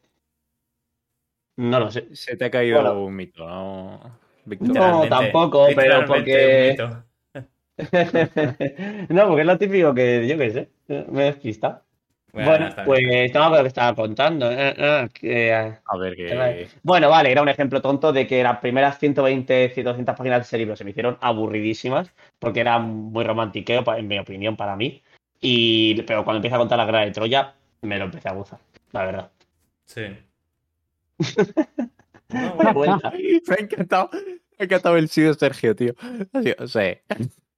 No 1.60 1.78
lo 1.78 1.90
sé. 1.90 2.06
Se 2.16 2.36
te 2.38 2.46
ha 2.46 2.50
caído 2.50 2.80
Bueno. 2.80 3.02
un 3.02 3.14
mito, 3.14 3.46
¿no? 3.46 4.00
Víctor? 4.46 4.74
No, 4.74 5.06
tampoco, 5.08 5.66
pero 5.76 6.06
porque- 6.06 6.74
no, 9.10 9.26
porque 9.28 9.40
es 9.40 9.46
lo 9.46 9.58
típico 9.58 9.94
que 9.94 10.26
yo 10.26 10.38
qué 10.38 10.50
sé. 10.50 10.68
Me 11.10 11.24
despista. 11.24 11.82
Bueno, 12.32 12.68
está 12.68 12.84
pues 12.84 13.02
no 13.34 13.50
lo 13.50 13.60
que 13.62 13.68
estaba 13.68 13.94
contando. 13.94 14.50
Eh, 14.50 14.74
eh, 14.76 15.08
que, 15.12 15.48
eh, 15.50 15.78
A 15.84 15.96
ver, 15.98 16.16
que... 16.16 16.68
Bueno, 16.82 17.10
vale, 17.10 17.30
era 17.30 17.42
un 17.42 17.48
ejemplo 17.48 17.82
tonto 17.82 18.12
de 18.12 18.26
que 18.26 18.42
las 18.42 18.58
primeras 18.58 18.98
120, 18.98 19.68
200 19.82 20.16
páginas 20.16 20.38
de 20.38 20.42
ese 20.42 20.58
libro 20.58 20.76
se 20.76 20.84
me 20.84 20.90
hicieron 20.90 21.18
aburridísimas 21.20 22.10
porque 22.38 22.60
era 22.60 22.78
muy 22.78 23.24
romantiqueo, 23.24 23.84
en 23.96 24.08
mi 24.08 24.18
opinión, 24.18 24.56
para 24.56 24.76
mí. 24.76 25.02
Y, 25.40 26.02
pero 26.02 26.24
cuando 26.24 26.38
empieza 26.38 26.56
a 26.56 26.60
contar 26.60 26.78
la 26.78 26.86
guerra 26.86 27.00
de 27.00 27.10
Troya, 27.10 27.54
me 27.82 27.98
lo 27.98 28.04
empecé 28.06 28.28
a 28.28 28.32
gozar, 28.34 28.60
la 28.92 29.04
verdad. 29.04 29.30
Sí. 29.86 30.04
Me 32.28 33.54
ha 33.54 33.60
encantado, 33.60 34.10
me 34.12 34.20
ha 34.60 34.64
encantado 34.64 34.96
el 34.96 35.08
sí 35.08 35.22
de 35.22 35.34
Sergio, 35.34 35.74
tío. 35.74 35.94
Sí, 36.42 36.54
o 36.58 36.66
sea, 36.66 36.98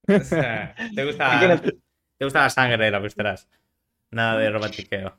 O 0.09 0.20
sea, 0.20 0.75
te 0.94 1.05
gusta, 1.05 1.61
te 2.18 2.25
gusta 2.25 2.42
la 2.42 2.51
sangre, 2.51 2.90
la 2.90 2.98
verás. 2.98 3.48
Nada 4.11 4.38
de 4.38 4.51
romantiqueo. 4.51 5.14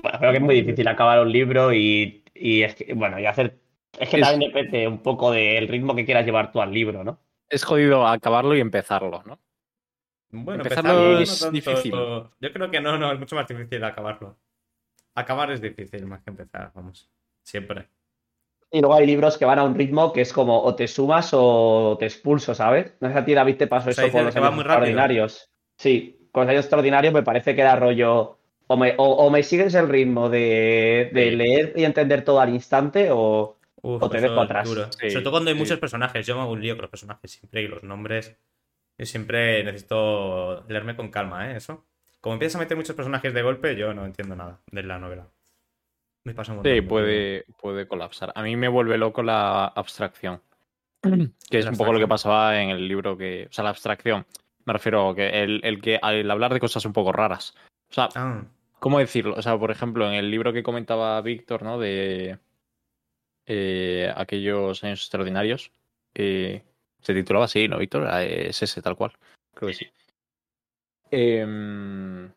Bueno, 0.00 0.18
creo 0.18 0.30
que 0.30 0.36
es 0.38 0.42
muy 0.42 0.54
difícil 0.54 0.86
acabar 0.88 1.20
un 1.20 1.30
libro 1.32 1.72
y, 1.72 2.22
y 2.34 2.62
es 2.62 2.74
que, 2.74 2.94
bueno, 2.94 3.18
y 3.18 3.26
hacer. 3.26 3.58
Es 3.98 4.08
que 4.08 4.16
Es- 4.18 4.22
también 4.28 4.52
depende 4.52 4.86
un 4.86 4.98
poco 5.02 5.30
del 5.32 5.66
ritmo 5.68 5.94
que 5.96 6.04
quieras 6.04 6.24
llevar 6.24 6.52
tú 6.52 6.60
al 6.60 6.72
libro, 6.72 7.04
¿no? 7.04 7.18
es 7.50 7.64
jodido 7.64 8.06
acabarlo 8.06 8.54
y 8.54 8.60
empezarlo, 8.60 9.22
¿no? 9.24 9.38
Bueno, 10.30 10.62
Empezarlo 10.62 10.90
empezarlo 10.90 11.12
no 11.14 11.20
es 11.20 11.40
tanto- 11.40 11.50
difícil. 11.52 11.92
Yo 11.92 12.52
creo 12.52 12.70
que 12.70 12.80
no, 12.82 12.98
no, 12.98 13.10
es 13.10 13.18
mucho 13.18 13.34
más 13.36 13.48
difícil 13.48 13.82
acabarlo. 13.82 14.36
Acabar 15.18 15.50
es 15.50 15.60
difícil 15.60 16.06
más 16.06 16.22
que 16.22 16.30
empezar, 16.30 16.72
vamos. 16.74 17.10
Siempre. 17.42 17.88
Y 18.70 18.80
luego 18.80 18.94
hay 18.96 19.06
libros 19.06 19.38
que 19.38 19.44
van 19.46 19.58
a 19.58 19.64
un 19.64 19.74
ritmo 19.74 20.12
que 20.12 20.20
es 20.20 20.32
como 20.32 20.62
o 20.62 20.74
te 20.74 20.86
sumas 20.88 21.30
o 21.32 21.96
te 21.98 22.04
expulso, 22.06 22.54
¿sabes? 22.54 22.94
No 23.00 23.08
sé 23.08 23.14
si 23.14 23.18
a 23.20 23.24
ti, 23.24 23.34
David, 23.34 23.56
te 23.56 23.66
pasó 23.66 23.88
O 23.88 23.92
sea, 23.92 24.04
eso 24.04 24.12
con 24.12 24.24
dices 24.26 24.26
los 24.26 24.36
años 24.36 24.52
muy 24.52 24.60
extraordinarios. 24.62 25.50
Sí, 25.76 26.28
con 26.32 26.42
los 26.44 26.50
años 26.50 26.64
extraordinarios 26.64 27.14
me 27.14 27.22
parece 27.22 27.54
que 27.54 27.62
era 27.62 27.76
rollo. 27.76 28.38
O 28.66 28.76
me, 28.76 28.94
o, 28.98 29.04
o 29.04 29.30
me 29.30 29.42
sigues 29.42 29.74
el 29.74 29.88
ritmo 29.88 30.28
de, 30.28 31.10
leer 31.12 31.72
y 31.76 31.84
entender 31.84 32.22
todo 32.24 32.40
al 32.40 32.50
instante, 32.50 33.08
o. 33.10 33.58
Uf, 33.80 34.02
O 34.02 34.10
te 34.10 34.20
dejo 34.20 34.42
es 34.42 34.44
atrás. 34.44 34.68
duro. 34.68 34.92
Sí, 34.92 35.10
Sobre 35.10 35.22
todo 35.22 35.32
cuando 35.32 35.50
hay 35.50 35.56
sí. 35.56 35.58
muchos 35.58 35.78
personajes. 35.78 36.26
Yo 36.26 36.34
me 36.36 36.42
hago 36.42 36.52
un 36.52 36.60
lío 36.60 36.74
con 36.76 36.82
los 36.82 36.90
personajes 36.90 37.30
siempre 37.32 37.62
y 37.62 37.68
los 37.68 37.82
nombres. 37.82 38.36
Yo 38.98 39.06
siempre 39.06 39.64
necesito 39.64 40.64
leerme 40.68 40.96
con 40.96 41.10
calma, 41.10 41.52
¿eh? 41.52 41.56
Eso. 41.56 41.87
Como 42.20 42.34
empiezas 42.34 42.56
a 42.56 42.58
meter 42.58 42.76
muchos 42.76 42.96
personajes 42.96 43.32
de 43.32 43.42
golpe, 43.42 43.76
yo 43.76 43.94
no 43.94 44.04
entiendo 44.04 44.34
nada 44.36 44.60
de 44.70 44.82
la 44.82 44.98
novela. 44.98 45.28
Me 46.24 46.34
pasa 46.34 46.52
un 46.52 46.56
montón. 46.56 46.72
Sí, 46.72 46.80
puede, 46.82 47.44
puede 47.60 47.86
colapsar. 47.86 48.32
A 48.34 48.42
mí 48.42 48.56
me 48.56 48.68
vuelve 48.68 48.98
loco 48.98 49.22
la 49.22 49.66
abstracción. 49.66 50.42
Que 51.50 51.58
es 51.58 51.66
un 51.66 51.76
poco 51.76 51.92
lo 51.92 51.98
que 52.00 52.08
pasaba 52.08 52.60
en 52.60 52.70
el 52.70 52.88
libro 52.88 53.16
que. 53.16 53.46
O 53.48 53.52
sea, 53.52 53.64
la 53.64 53.70
abstracción. 53.70 54.26
Me 54.64 54.72
refiero 54.72 55.08
a 55.10 55.14
que 55.14 55.28
el, 55.42 55.60
el 55.64 55.80
que 55.80 55.98
al 56.02 56.28
hablar 56.30 56.52
de 56.52 56.60
cosas 56.60 56.84
un 56.84 56.92
poco 56.92 57.12
raras. 57.12 57.54
O 57.90 57.94
sea, 57.94 58.08
Ah, 58.16 58.42
¿cómo 58.80 58.98
decirlo? 58.98 59.34
O 59.36 59.42
sea, 59.42 59.56
por 59.56 59.70
ejemplo, 59.70 60.06
en 60.08 60.14
el 60.14 60.30
libro 60.30 60.52
que 60.52 60.62
comentaba 60.64 61.20
Víctor, 61.22 61.62
¿no? 61.62 61.78
De 61.78 62.38
eh, 63.46 64.12
aquellos 64.16 64.82
años 64.84 65.00
extraordinarios. 65.00 65.72
eh, 66.14 66.62
se 67.00 67.14
titulaba 67.14 67.44
así, 67.44 67.68
¿no, 67.68 67.78
Víctor? 67.78 68.08
Ah, 68.08 68.24
Es 68.24 68.60
ese, 68.62 68.82
tal 68.82 68.96
cual. 68.96 69.12
Creo 69.54 69.68
que 69.68 69.74
sí. 69.74 69.86
Em, 71.10 72.30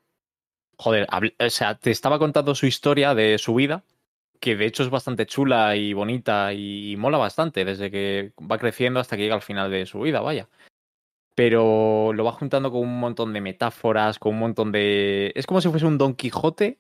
joder, 0.78 1.08
o 1.40 1.50
sea, 1.50 1.76
te 1.76 1.92
estaba 1.92 2.20
contando 2.20 2.56
su 2.56 2.66
historia 2.66 3.14
de 3.14 3.38
su 3.38 3.56
vida, 3.56 3.84
que 4.40 4.56
de 4.56 4.66
hecho 4.66 4.84
es 4.84 4.90
bastante 4.90 5.26
chula 5.26 5.76
y 5.76 5.94
bonita 5.94 6.54
y, 6.54 6.96
mola 6.98 7.18
bastante 7.18 7.66
desde 7.66 7.92
que 7.92 8.34
va 8.40 8.58
creciendo 8.58 9.00
hasta 9.00 9.16
que 9.16 9.24
llega 9.24 9.36
al 9.36 9.42
final 9.42 9.70
de 9.70 9.86
su 9.86 10.02
vida, 10.02 10.22
vaya. 10.22 10.50
Pero 11.36 12.12
lo 12.14 12.24
va 12.26 12.34
juntando 12.34 12.72
con 12.72 12.82
un 12.82 13.00
montón 13.00 13.34
de 13.34 13.42
metáforas, 13.42 14.20
con 14.20 14.34
un 14.34 14.40
montón 14.40 14.72
de... 14.72 15.32
Es 15.36 15.46
como 15.46 15.62
si 15.62 15.70
fuese 15.70 15.86
un 15.86 15.98
Don 15.98 16.16
Quijote, 16.16 16.80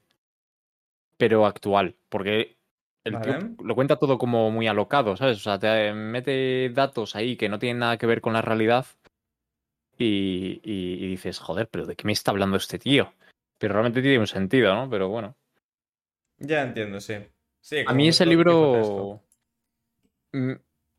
pero 1.17 1.45
actual, 1.45 1.95
porque 2.09 2.57
el 3.03 3.21
tío 3.21 3.33
Vale. 3.33 3.51
lo 3.63 3.75
cuenta 3.75 3.95
todo 3.95 4.17
como 4.17 4.51
muy 4.51 4.67
alocado, 4.67 5.15
¿sabes? 5.15 5.37
O 5.37 5.41
sea, 5.41 5.59
te 5.59 5.93
mete 5.93 6.69
datos 6.69 7.15
ahí 7.15 7.37
que 7.37 7.49
no 7.49 7.59
tienen 7.59 7.79
nada 7.79 7.97
que 7.97 8.07
ver 8.07 8.21
con 8.21 8.33
la 8.33 8.41
realidad 8.41 8.85
y, 10.01 10.61
y- 10.63 11.05
y 11.05 11.07
dices, 11.09 11.39
joder, 11.39 11.67
pero 11.69 11.85
¿de 11.85 11.95
qué 11.95 12.05
me 12.05 12.13
está 12.13 12.31
hablando 12.31 12.57
este 12.57 12.79
tío? 12.79 13.13
Pero 13.57 13.73
realmente 13.73 14.01
tiene 14.01 14.19
un 14.19 14.27
sentido, 14.27 14.73
¿no? 14.73 14.89
Pero 14.89 15.09
bueno. 15.09 15.35
ya 16.37 16.63
entiendo, 16.63 16.99
sí. 16.99 17.15
Sí, 17.61 17.83
A 17.85 17.93
mí 17.93 18.07
ese 18.07 18.25
libro 18.25 19.21
mm, 20.33 20.53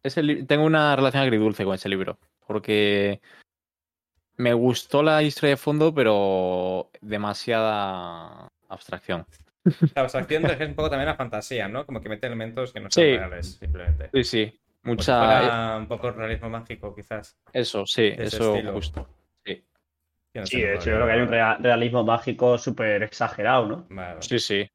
ese 0.04 0.22
li- 0.22 0.44
tengo 0.44 0.64
una 0.64 0.94
relación 0.94 1.22
agridulce 1.24 1.64
con 1.64 1.74
ese 1.74 1.88
libro, 1.88 2.18
porque 2.46 3.20
me 4.36 4.54
gustó 4.54 5.02
la 5.02 5.22
historia 5.22 5.50
de 5.50 5.56
fondo, 5.56 5.92
pero 5.94 6.90
demasiada 7.00 8.48
abstracción. 8.68 9.26
La 9.94 10.02
abstracción 10.02 10.44
es 10.50 10.60
un 10.68 10.74
poco 10.74 10.90
también 10.90 11.06
la 11.08 11.16
fantasía, 11.16 11.68
¿no? 11.68 11.84
Como 11.84 12.00
que 12.00 12.08
mete 12.08 12.26
elementos 12.26 12.72
que 12.72 12.80
no 12.80 12.90
son 12.90 13.02
Sí. 13.02 13.10
reales, 13.16 13.46
simplemente. 13.58 14.10
Sí, 14.12 14.24
sí, 14.24 14.60
Mucha... 14.84 15.18
fuera 15.18 15.76
un 15.78 15.86
poco 15.86 16.10
realismo 16.10 16.50
mágico, 16.50 16.94
quizás. 16.94 17.36
Eso, 17.52 17.86
sí, 17.86 18.12
eso 18.18 18.54
estilo. 18.54 18.72
justo. 18.72 19.08
Sí, 19.44 19.64
no 20.34 20.46
Sí, 20.46 20.60
de 20.60 20.74
hecho, 20.74 20.90
yo 20.90 20.96
creo 20.96 21.06
que 21.06 21.12
hay 21.12 21.20
un 21.20 21.62
realismo 21.62 22.04
mágico 22.04 22.58
súper 22.58 23.02
exagerado, 23.02 23.66
¿no? 23.66 23.86
Vale, 23.90 24.22
sí, 24.22 24.38
sí. 24.38 24.68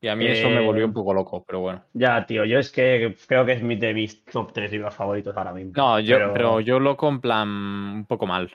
Y 0.00 0.08
a 0.08 0.16
mí 0.16 0.26
eso 0.26 0.48
me 0.50 0.60
Eh, 0.60 0.66
volvió 0.66 0.86
un 0.86 0.92
poco 0.92 1.14
loco, 1.14 1.44
pero 1.46 1.60
bueno. 1.60 1.84
Ya, 1.94 2.26
tío, 2.26 2.44
yo 2.44 2.58
es 2.58 2.70
que 2.70 3.16
creo 3.26 3.46
que 3.46 3.52
es 3.52 3.62
mi, 3.62 3.76
de 3.76 3.94
mis 3.94 4.24
top 4.24 4.52
3 4.52 4.70
libros 4.70 4.94
favoritos 4.94 5.36
ahora 5.36 5.52
mismo. 5.52 5.72
No, 5.74 5.98
yo, 6.00 6.16
Pero- 6.16 6.32
pero... 6.34 6.60
yo 6.60 6.78
loco 6.78 7.08
en 7.08 7.20
plan 7.20 7.48
un 7.48 8.06
poco 8.06 8.26
mal. 8.26 8.50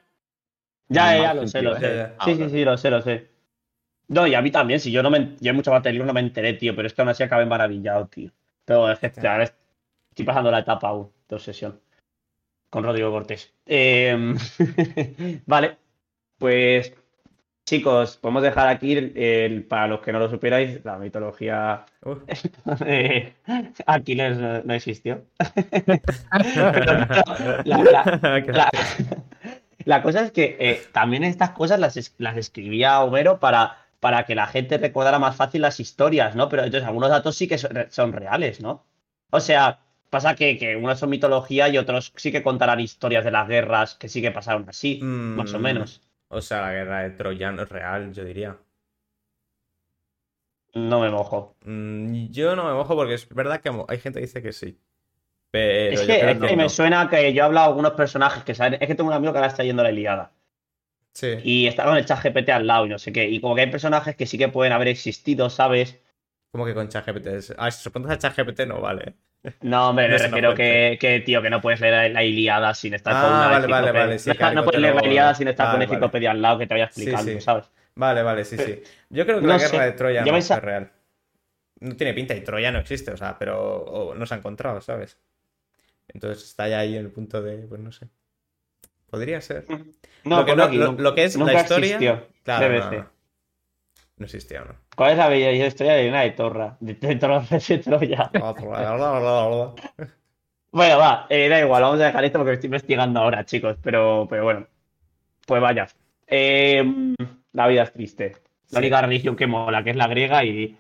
Ya, 0.89 1.15
ya, 1.15 1.23
mal 1.23 1.37
lo 1.37 1.47
sé, 1.47 1.61
lo 1.61 1.75
¿eh? 1.75 1.79
sé. 1.79 2.13
Ah, 2.19 2.25
Sí, 2.25 2.35
sí, 2.35 2.49
sí, 2.49 2.65
lo 2.65 2.77
sé, 2.77 2.89
lo 2.91 3.01
sé. 3.01 3.29
No, 4.07 4.25
y 4.27 4.33
a 4.33 4.41
mí 4.41 4.51
también, 4.51 4.79
si 4.79 4.91
yo 4.91 5.03
no 5.03 5.09
me. 5.11 5.35
Yo 5.39 5.51
en 5.51 5.55
mucha 5.55 5.71
parte 5.71 5.89
del 5.89 5.95
libro 5.95 6.07
no 6.07 6.13
me 6.13 6.19
enteré, 6.19 6.53
tío, 6.53 6.75
pero 6.75 6.87
es 6.87 6.93
que 6.93 7.01
aún 7.01 7.09
así 7.09 7.23
acabé 7.23 7.45
maravillado, 7.45 8.07
tío. 8.07 8.31
Pero 8.65 8.91
es 8.91 8.99
que 8.99 9.11
Ya. 9.15 9.53
Estoy 10.20 10.26
pasando 10.26 10.51
la 10.51 10.59
etapa 10.59 10.89
aún 10.89 11.09
de 11.30 11.36
obsesión 11.36 11.80
con 12.70 12.84
Rodrigo 12.84 13.09
Cortés. 13.09 13.53
Eh, 13.65 14.36
vale, 15.45 15.78
pues 16.38 16.93
chicos, 17.65 18.17
podemos 18.17 18.43
dejar 18.43 18.67
aquí, 18.67 18.97
el- 18.97 19.17
el- 19.17 19.63
para 19.63 19.88
los 19.88 20.01
que 20.01 20.11
no 20.11 20.20
lo 20.20 20.30
supierais, 20.30 20.84
la 20.84 20.97
mitología 20.97 21.86
de 22.82 23.34
Aquiles 23.86 24.38
no, 24.38 24.61
no 24.63 24.74
existió. 24.74 25.24
Pero, 26.74 26.93
la- 27.63 27.63
la- 27.63 28.41
Qué 28.43 28.51
la, 28.51 28.70
gracioso. 28.72 29.24
la 29.86 30.01
cosa 30.03 30.22
es 30.24 30.32
que 30.32 30.57
eh, 30.59 30.82
también 30.91 31.24
estas 31.24 31.51
cosas 31.51 31.80
las, 31.80 31.95
es- 31.95 32.13
las 32.17 32.36
escribía 32.36 33.01
Homero 33.03 33.39
para, 33.39 33.78
para 34.01 34.26
que 34.26 34.36
la 34.36 34.47
gente 34.47 34.78
recordara 34.78 35.17
más 35.20 35.36
fácil 35.38 35.61
las 35.61 35.80
historias, 35.80 36.36
¿no? 36.36 36.49
Pero 36.49 36.63
entonces 36.65 36.86
algunos 36.88 37.09
datos 37.09 37.36
sí 37.38 37.47
que 37.47 37.57
son, 37.57 37.72
son 37.89 38.11
reales, 38.13 38.59
¿no? 38.61 38.84
O 39.32 39.39
sea, 39.39 39.80
pasa 40.10 40.36
que, 40.36 40.57
que 40.57 40.76
unos 40.76 40.99
son 40.99 41.10
mitología 41.10 41.70
y 41.70 41.78
otros 41.78 42.14
sí 42.16 42.32
que 42.32 42.43
contarán 42.43 42.80
historias 42.80 43.24
de 43.26 43.32
las 43.32 43.47
guerras 43.47 43.95
que 43.95 44.10
sí 44.10 44.22
que 44.22 44.32
pasaron 44.32 44.68
así, 44.70 45.12
más 45.34 45.53
o 45.53 45.60
Mm, 45.60 45.60
menos. 45.60 46.01
O 46.30 46.41
sea, 46.41 46.62
la 46.62 46.72
guerra 46.74 46.99
de 47.03 47.12
Troyano 47.12 47.64
es 47.64 47.70
real, 47.70 48.14
yo 48.14 48.24
diría. 48.26 48.57
No 50.74 50.99
me 51.01 51.12
mojo. 51.12 51.55
Mm, 51.66 52.28
Yo 52.32 52.55
no 52.55 52.66
me 52.66 52.74
mojo 52.74 52.95
porque 52.95 53.14
es 53.16 53.28
verdad 53.30 53.62
que 53.62 53.70
hay 53.88 53.99
gente 53.99 54.20
que 54.20 54.26
dice 54.26 54.41
que 54.41 54.53
sí. 54.53 54.80
Pero 55.51 56.01
es 56.01 56.01
que, 56.03 56.32
es 56.32 56.39
que 56.39 56.47
que 56.47 56.55
me 56.55 56.64
no. 56.64 56.70
suena 56.70 57.07
que 57.10 57.34
yo 57.34 57.41
he 57.43 57.45
hablado 57.45 57.66
a 57.66 57.70
algunos 57.70 57.91
personajes 57.93 58.43
que 58.43 58.55
saben. 58.55 58.76
Es 58.82 58.88
que 58.88 58.95
tengo 58.95 59.10
un 59.10 59.16
amigo 59.16 59.34
que 59.34 59.39
ahora 59.39 59.49
está 59.49 59.64
yendo 59.64 59.82
a 59.82 59.86
la 59.86 59.91
Iliada. 59.91 60.32
Sí. 61.14 61.28
Y 61.41 61.68
está 61.68 61.84
con 61.86 61.97
el 61.97 62.05
chat 62.05 62.24
GPT 62.24 62.49
al 62.53 62.66
lado 62.68 62.86
y 62.86 62.89
no 62.89 62.97
sé 62.99 63.12
qué. 63.12 63.28
Y 63.30 63.41
como 63.41 63.53
que 63.55 63.62
hay 63.62 63.72
personajes 63.72 64.16
que 64.16 64.26
sí 64.26 64.38
que 64.38 64.47
pueden 64.49 64.72
haber 64.74 64.88
existido, 64.89 65.49
¿sabes? 65.49 65.99
Como 66.51 66.66
que 66.66 66.74
con 66.76 66.88
ChatGPT. 66.89 67.28
Ah, 67.57 67.72
si 67.72 67.82
supones 67.84 68.12
a 68.12 68.18
ChatGPT 68.18 68.62
no 68.68 68.82
vale. 68.82 69.16
No, 69.61 69.89
hombre, 69.89 70.07
me 70.09 70.17
refiero 70.17 70.53
que, 70.55 70.97
que, 70.99 71.19
tío, 71.21 71.41
que 71.41 71.49
no 71.49 71.61
puedes 71.61 71.79
leer 71.79 72.11
la 72.11 72.23
Iliada 72.23 72.73
sin 72.73 72.93
estar 72.93 73.13
Ah, 73.15 73.21
con 73.21 73.33
una 73.35 73.47
vale, 73.47 73.67
vale, 73.67 73.91
vale, 73.91 74.19
sí, 74.19 74.31
no, 74.53 74.63
puedes 74.63 74.81
leer 74.81 74.95
la 74.95 75.05
Iliada 75.05 75.33
sin 75.35 75.47
estar 75.47 75.67
con 75.67 75.75
una 75.75 75.85
enciclopedia 75.85 76.31
al 76.31 76.41
lado 76.41 76.59
que 76.59 76.67
te 76.67 76.73
vaya 76.73 76.85
explicando, 76.85 77.31
sí. 77.31 77.41
¿sabes? 77.41 77.69
Vale, 77.95 78.23
vale, 78.23 78.45
sí, 78.45 78.57
sí. 78.57 78.81
Yo 79.09 79.25
creo 79.25 79.37
que 79.37 79.47
no 79.47 79.53
la 79.53 79.59
sé. 79.59 79.71
guerra 79.71 79.85
de 79.85 79.91
Troya 79.93 80.25
no 80.25 80.33
a- 80.35 80.37
es 80.37 80.49
real. 80.49 80.91
No 81.81 81.95
tiene 81.95 82.13
pinta 82.13 82.35
y 82.35 82.41
Troya 82.41 82.71
no 82.71 82.79
existe, 82.79 83.11
o 83.11 83.17
sea, 83.17 83.37
pero 83.39 84.13
no 84.15 84.25
se 84.25 84.33
ha 84.33 84.37
encontrado, 84.37 84.81
¿sabes? 84.81 85.17
Entonces 86.13 86.43
está 86.43 86.67
ya 86.67 86.79
ahí 86.79 86.97
en 86.97 87.05
el 87.05 87.11
punto 87.11 87.41
de, 87.41 87.57
pues 87.67 87.79
no 87.79 87.91
sé. 87.91 88.07
Podría 89.09 89.39
ser. 89.41 89.65
No, 90.23 90.37
lo, 90.39 90.45
que 90.45 90.51
pon 90.51 90.57
no- 90.57 90.63
aquí, 90.65 90.77
lo- 90.77 90.91
lo 90.93 91.15
que 91.15 91.23
es 91.23 91.35
la 91.35 91.53
historia. 91.53 91.97
Claro, 92.43 93.09
no, 94.20 94.26
no. 94.26 94.26
No 94.26 94.26
existía, 94.26 94.61
¿no? 94.61 94.76
¿Cuál 94.95 95.11
es 95.11 95.17
la 95.17 95.30
bella 95.30 95.65
historia 95.67 95.93
de 95.93 96.01
Elena 96.01 96.22
de 96.22 96.32
Torra? 96.32 96.78
De, 96.80 96.93
de 96.93 97.15
Torra 97.15 97.41
de 97.49 97.78
Troya. 97.80 98.32
Bueno, 100.72 100.99
va, 100.99 101.26
eh, 101.32 101.49
da 101.49 101.59
igual, 101.61 101.82
vamos 101.82 101.99
a 101.99 102.05
dejar 102.05 102.24
esto 102.26 102.38
porque 102.38 102.53
estoy 102.53 102.67
investigando 102.67 103.20
ahora, 103.20 103.43
chicos, 103.43 103.78
pero, 103.82 104.28
pero 104.30 104.43
bueno. 104.43 104.67
Pues 105.47 105.59
vaya. 105.61 105.88
Eh, 106.28 107.15
la 107.53 107.67
vida 107.67 107.82
es 107.84 107.91
triste. 107.93 108.34
La 108.70 108.70
Sí. 108.70 108.78
única 108.78 109.01
religión 109.01 109.36
que 109.36 109.47
mola, 109.47 109.84
que 109.84 109.89
es 109.89 109.95
la 109.95 110.07
griega 110.07 110.43
y, 110.45 110.78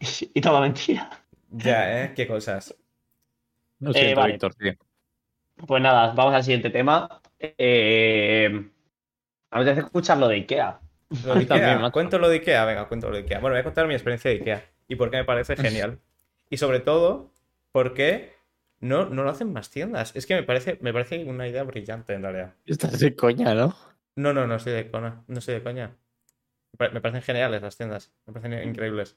y, 0.34 0.40
todo 0.40 0.62
mentira. 0.62 1.10
Ya, 1.50 2.04
¿eh? 2.04 2.12
Qué 2.16 2.26
cosas. 2.26 2.74
Lo 3.80 3.92
siento, 3.92 4.18
vale. 4.18 4.32
Víctor, 4.32 4.54
tío. 4.54 4.72
Pues 5.66 5.82
nada, 5.82 6.14
vamos 6.14 6.32
al 6.32 6.42
siguiente 6.44 6.70
tema. 6.70 7.20
Eh, 7.38 8.48
vamos 9.50 9.68
a 9.68 9.72
escuchar 9.72 10.16
lo 10.16 10.28
de 10.28 10.36
Ikea. 10.36 10.80
Lo 11.24 11.34
de 11.34 11.40
Ikea. 11.40 11.90
Cuento 11.90 12.18
lo 12.18 12.28
de 12.28 12.36
Ikea, 12.36 12.64
venga, 12.64 12.88
cuento 12.88 13.08
lo 13.08 13.14
de 13.16 13.22
Ikea. 13.22 13.40
Bueno, 13.40 13.54
voy 13.54 13.60
a 13.60 13.64
contar 13.64 13.86
mi 13.86 13.94
experiencia 13.94 14.30
de 14.30 14.38
Ikea 14.38 14.64
y 14.88 14.96
por 14.96 15.10
qué 15.10 15.18
me 15.18 15.24
parece 15.24 15.56
genial. 15.56 15.98
Y 16.50 16.56
sobre 16.58 16.80
todo, 16.80 17.32
por 17.72 17.94
qué 17.94 18.34
no, 18.80 19.06
no 19.08 19.22
lo 19.24 19.30
hacen 19.30 19.52
más 19.52 19.70
tiendas. 19.70 20.14
Es 20.14 20.26
que 20.26 20.34
me 20.34 20.42
parece, 20.42 20.78
me 20.82 20.92
parece 20.92 21.24
una 21.24 21.48
idea 21.48 21.62
brillante 21.64 22.14
en 22.14 22.22
realidad. 22.22 22.54
Estás 22.66 22.98
de 23.00 23.14
coña, 23.16 23.54
¿no? 23.54 23.76
No, 24.16 24.32
no, 24.32 24.46
no 24.46 24.56
estoy 24.56 24.72
de 24.74 24.90
coña. 24.90 25.22
No 25.26 25.38
estoy 25.38 25.54
de 25.54 25.62
coña. 25.62 25.96
Me 26.72 26.76
pare- 26.76 26.92
me 26.92 27.00
parecen 27.00 27.22
geniales 27.22 27.62
las 27.62 27.76
tiendas. 27.76 28.12
Me 28.26 28.32
parecen 28.32 28.68
increíbles. 28.68 29.16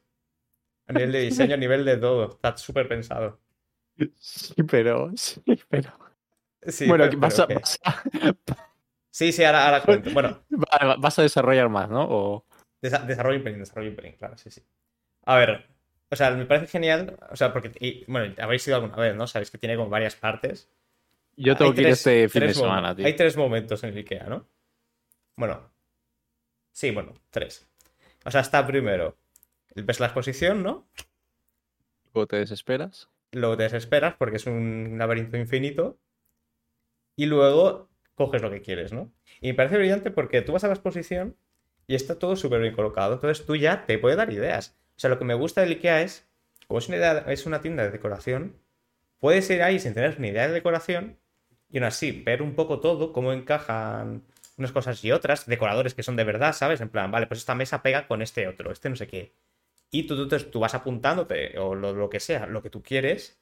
A 0.87 0.93
nivel 0.93 1.11
de 1.11 1.19
diseño, 1.19 1.55
a 1.55 1.57
nivel 1.57 1.85
de 1.85 1.97
todo. 1.97 2.29
Está 2.31 2.55
súper 2.57 2.87
pensado. 2.87 3.39
Sí, 4.17 4.63
pero. 4.63 5.11
Sí, 5.15 5.41
pero. 5.69 5.91
Sí, 6.67 6.87
bueno, 6.87 7.05
pero- 7.05 7.19
vas, 7.19 7.37
vas, 7.47 7.79
a, 7.83 8.03
Sí, 9.12 9.32
sí, 9.32 9.43
ahora, 9.43 9.66
ahora 9.68 9.82
cuento. 9.84 10.09
Bueno, 10.12 10.41
va- 10.51 10.95
vas 10.97 11.20
a 11.20 11.22
desarrollar 11.22 11.70
más, 11.70 11.89
¿no? 11.89 12.07
O... 12.09 12.45
Desa- 12.82 13.05
desarrollo 13.05 13.38
un 13.38 13.43
pelín, 13.43 13.59
desarrollo 13.59 13.89
un 13.91 13.95
pelín, 13.95 14.14
claro, 14.14 14.38
sí, 14.38 14.49
sí. 14.49 14.64
A 15.26 15.36
ver, 15.38 15.68
o 16.09 16.16
sea, 16.16 16.32
me 16.32 16.45
parece 16.45 16.68
genial, 16.68 17.18
o 17.30 17.36
sea, 17.36 17.53
porque, 17.53 17.72
y, 17.80 18.05
bueno, 18.12 18.34
habréis 18.41 18.68
ido 18.68 18.78
alguna 18.78 18.95
vez, 18.95 19.16
¿no? 19.16 19.28
Sabéis 19.28 19.51
que 19.51 19.57
tiene 19.57 19.76
como 19.76 19.89
varias 19.89 20.16
partes. 20.16 20.70
Yo 21.36 21.55
tengo 21.55 21.72
Hay 21.72 21.76
que 21.76 21.82
ir 21.82 21.88
tres- 21.88 21.99
este 22.07 22.30
fin 22.30 22.47
de 22.47 22.53
semana, 22.53 22.95
tío. 22.95 23.05
Hay 23.05 23.16
tres 23.16 23.38
momentos 23.38 23.84
en 23.84 23.91
el 23.91 23.97
IKEA, 23.97 24.26
¿no? 24.28 24.47
Bueno, 25.38 25.72
sí, 26.72 26.91
bueno, 26.91 27.14
tres. 27.30 27.68
O 28.26 28.32
sea, 28.32 28.41
está 28.41 28.66
primero, 28.66 29.18
ves 29.76 29.99
la 29.99 30.07
exposición, 30.07 30.64
¿no? 30.64 30.88
Luego 32.14 32.28
te 32.28 32.38
desesperas. 32.38 33.09
Luego 33.32 33.57
te 33.57 33.64
desesperas 33.64 34.16
porque 34.18 34.38
es 34.38 34.45
un 34.45 34.95
laberinto 34.97 35.38
infinito. 35.38 35.97
Y 37.16 37.26
luego 37.28 37.89
coges 38.16 38.41
lo 38.41 38.51
que 38.51 38.62
quieres, 38.62 38.93
¿no? 38.93 39.12
Y 39.41 39.47
me 39.49 39.53
parece 39.55 39.78
brillante 39.78 40.12
porque 40.12 40.41
tú 40.41 40.53
vas 40.53 40.64
a 40.64 40.68
la 40.68 40.74
exposición 40.74 41.36
y 41.88 41.95
está 41.95 42.18
todo 42.20 42.36
súper 42.36 42.62
bien 42.62 42.74
colocado. 42.76 43.16
Entonces 43.16 43.45
tú 43.45 43.55
ya 43.55 43.86
te 43.86 43.97
puedes 43.99 44.18
dar 44.18 44.32
ideas. 44.32 44.78
O 44.97 44.99
sea, 44.99 45.09
lo 45.09 45.20
que 45.20 45.26
me 45.26 45.34
gusta 45.34 45.62
del 45.62 45.72
IKEA 45.72 46.01
es, 46.01 46.28
como 46.68 46.80
es 46.80 46.88
una, 46.88 46.97
idea- 46.97 47.26
es 47.28 47.45
una 47.45 47.62
tienda 47.62 47.84
de 47.84 47.91
decoración, 47.91 48.57
puedes 49.20 49.49
ir 49.49 49.62
ahí 49.64 49.80
sin 49.80 49.93
tener 49.93 50.20
ni 50.20 50.30
idea 50.30 50.47
de 50.47 50.53
decoración 50.53 51.18
y 51.72 51.78
aún 51.78 51.86
así 51.86 52.12
ver 52.12 52.41
un 52.41 52.55
poco 52.55 52.80
todo, 52.80 53.14
cómo 53.14 53.34
encajan 53.34 54.24
unas 54.57 54.72
cosas 54.72 55.03
y 55.05 55.12
otras, 55.12 55.45
decoradores 55.47 55.93
que 55.95 56.03
son 56.03 56.16
de 56.16 56.24
verdad, 56.24 56.53
¿sabes? 56.53 56.82
En 56.82 56.89
plan, 56.89 57.12
vale, 57.12 57.28
pues 57.28 57.39
esta 57.39 57.55
mesa 57.55 57.82
pega 57.82 58.07
con 58.07 58.22
este 58.22 58.47
otro, 58.47 58.72
este 58.72 58.89
no 58.89 58.95
sé 58.95 59.07
qué. 59.07 59.34
Y 59.91 60.07
tú, 60.07 60.28
tú, 60.28 60.39
tú- 60.51 60.59
vas 60.62 60.76
apuntándote, 60.76 61.57
o 61.59 61.76
lo 61.76 62.09
que 62.09 62.20
sea, 62.22 62.47
lo 62.47 62.64
que 62.64 62.70
tú 62.70 62.84
quieres. 62.84 63.40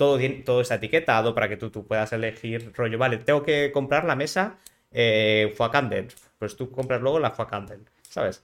Todo, 0.00 0.18
todo 0.46 0.62
está 0.62 0.76
etiquetado 0.76 1.34
para 1.34 1.46
que 1.46 1.58
tú, 1.58 1.70
tú 1.70 1.86
puedas 1.86 2.10
elegir 2.14 2.72
rollo. 2.74 2.96
Vale, 2.96 3.18
tengo 3.18 3.42
que 3.42 3.70
comprar 3.70 4.06
la 4.06 4.16
mesa 4.16 4.58
eh, 4.90 5.52
foie 5.54 5.70
candle. 5.70 6.08
Pues 6.38 6.56
tú 6.56 6.70
compras 6.70 7.02
luego 7.02 7.18
la 7.18 7.32
foie 7.32 7.46
candle, 7.46 7.80
¿sabes? 8.08 8.42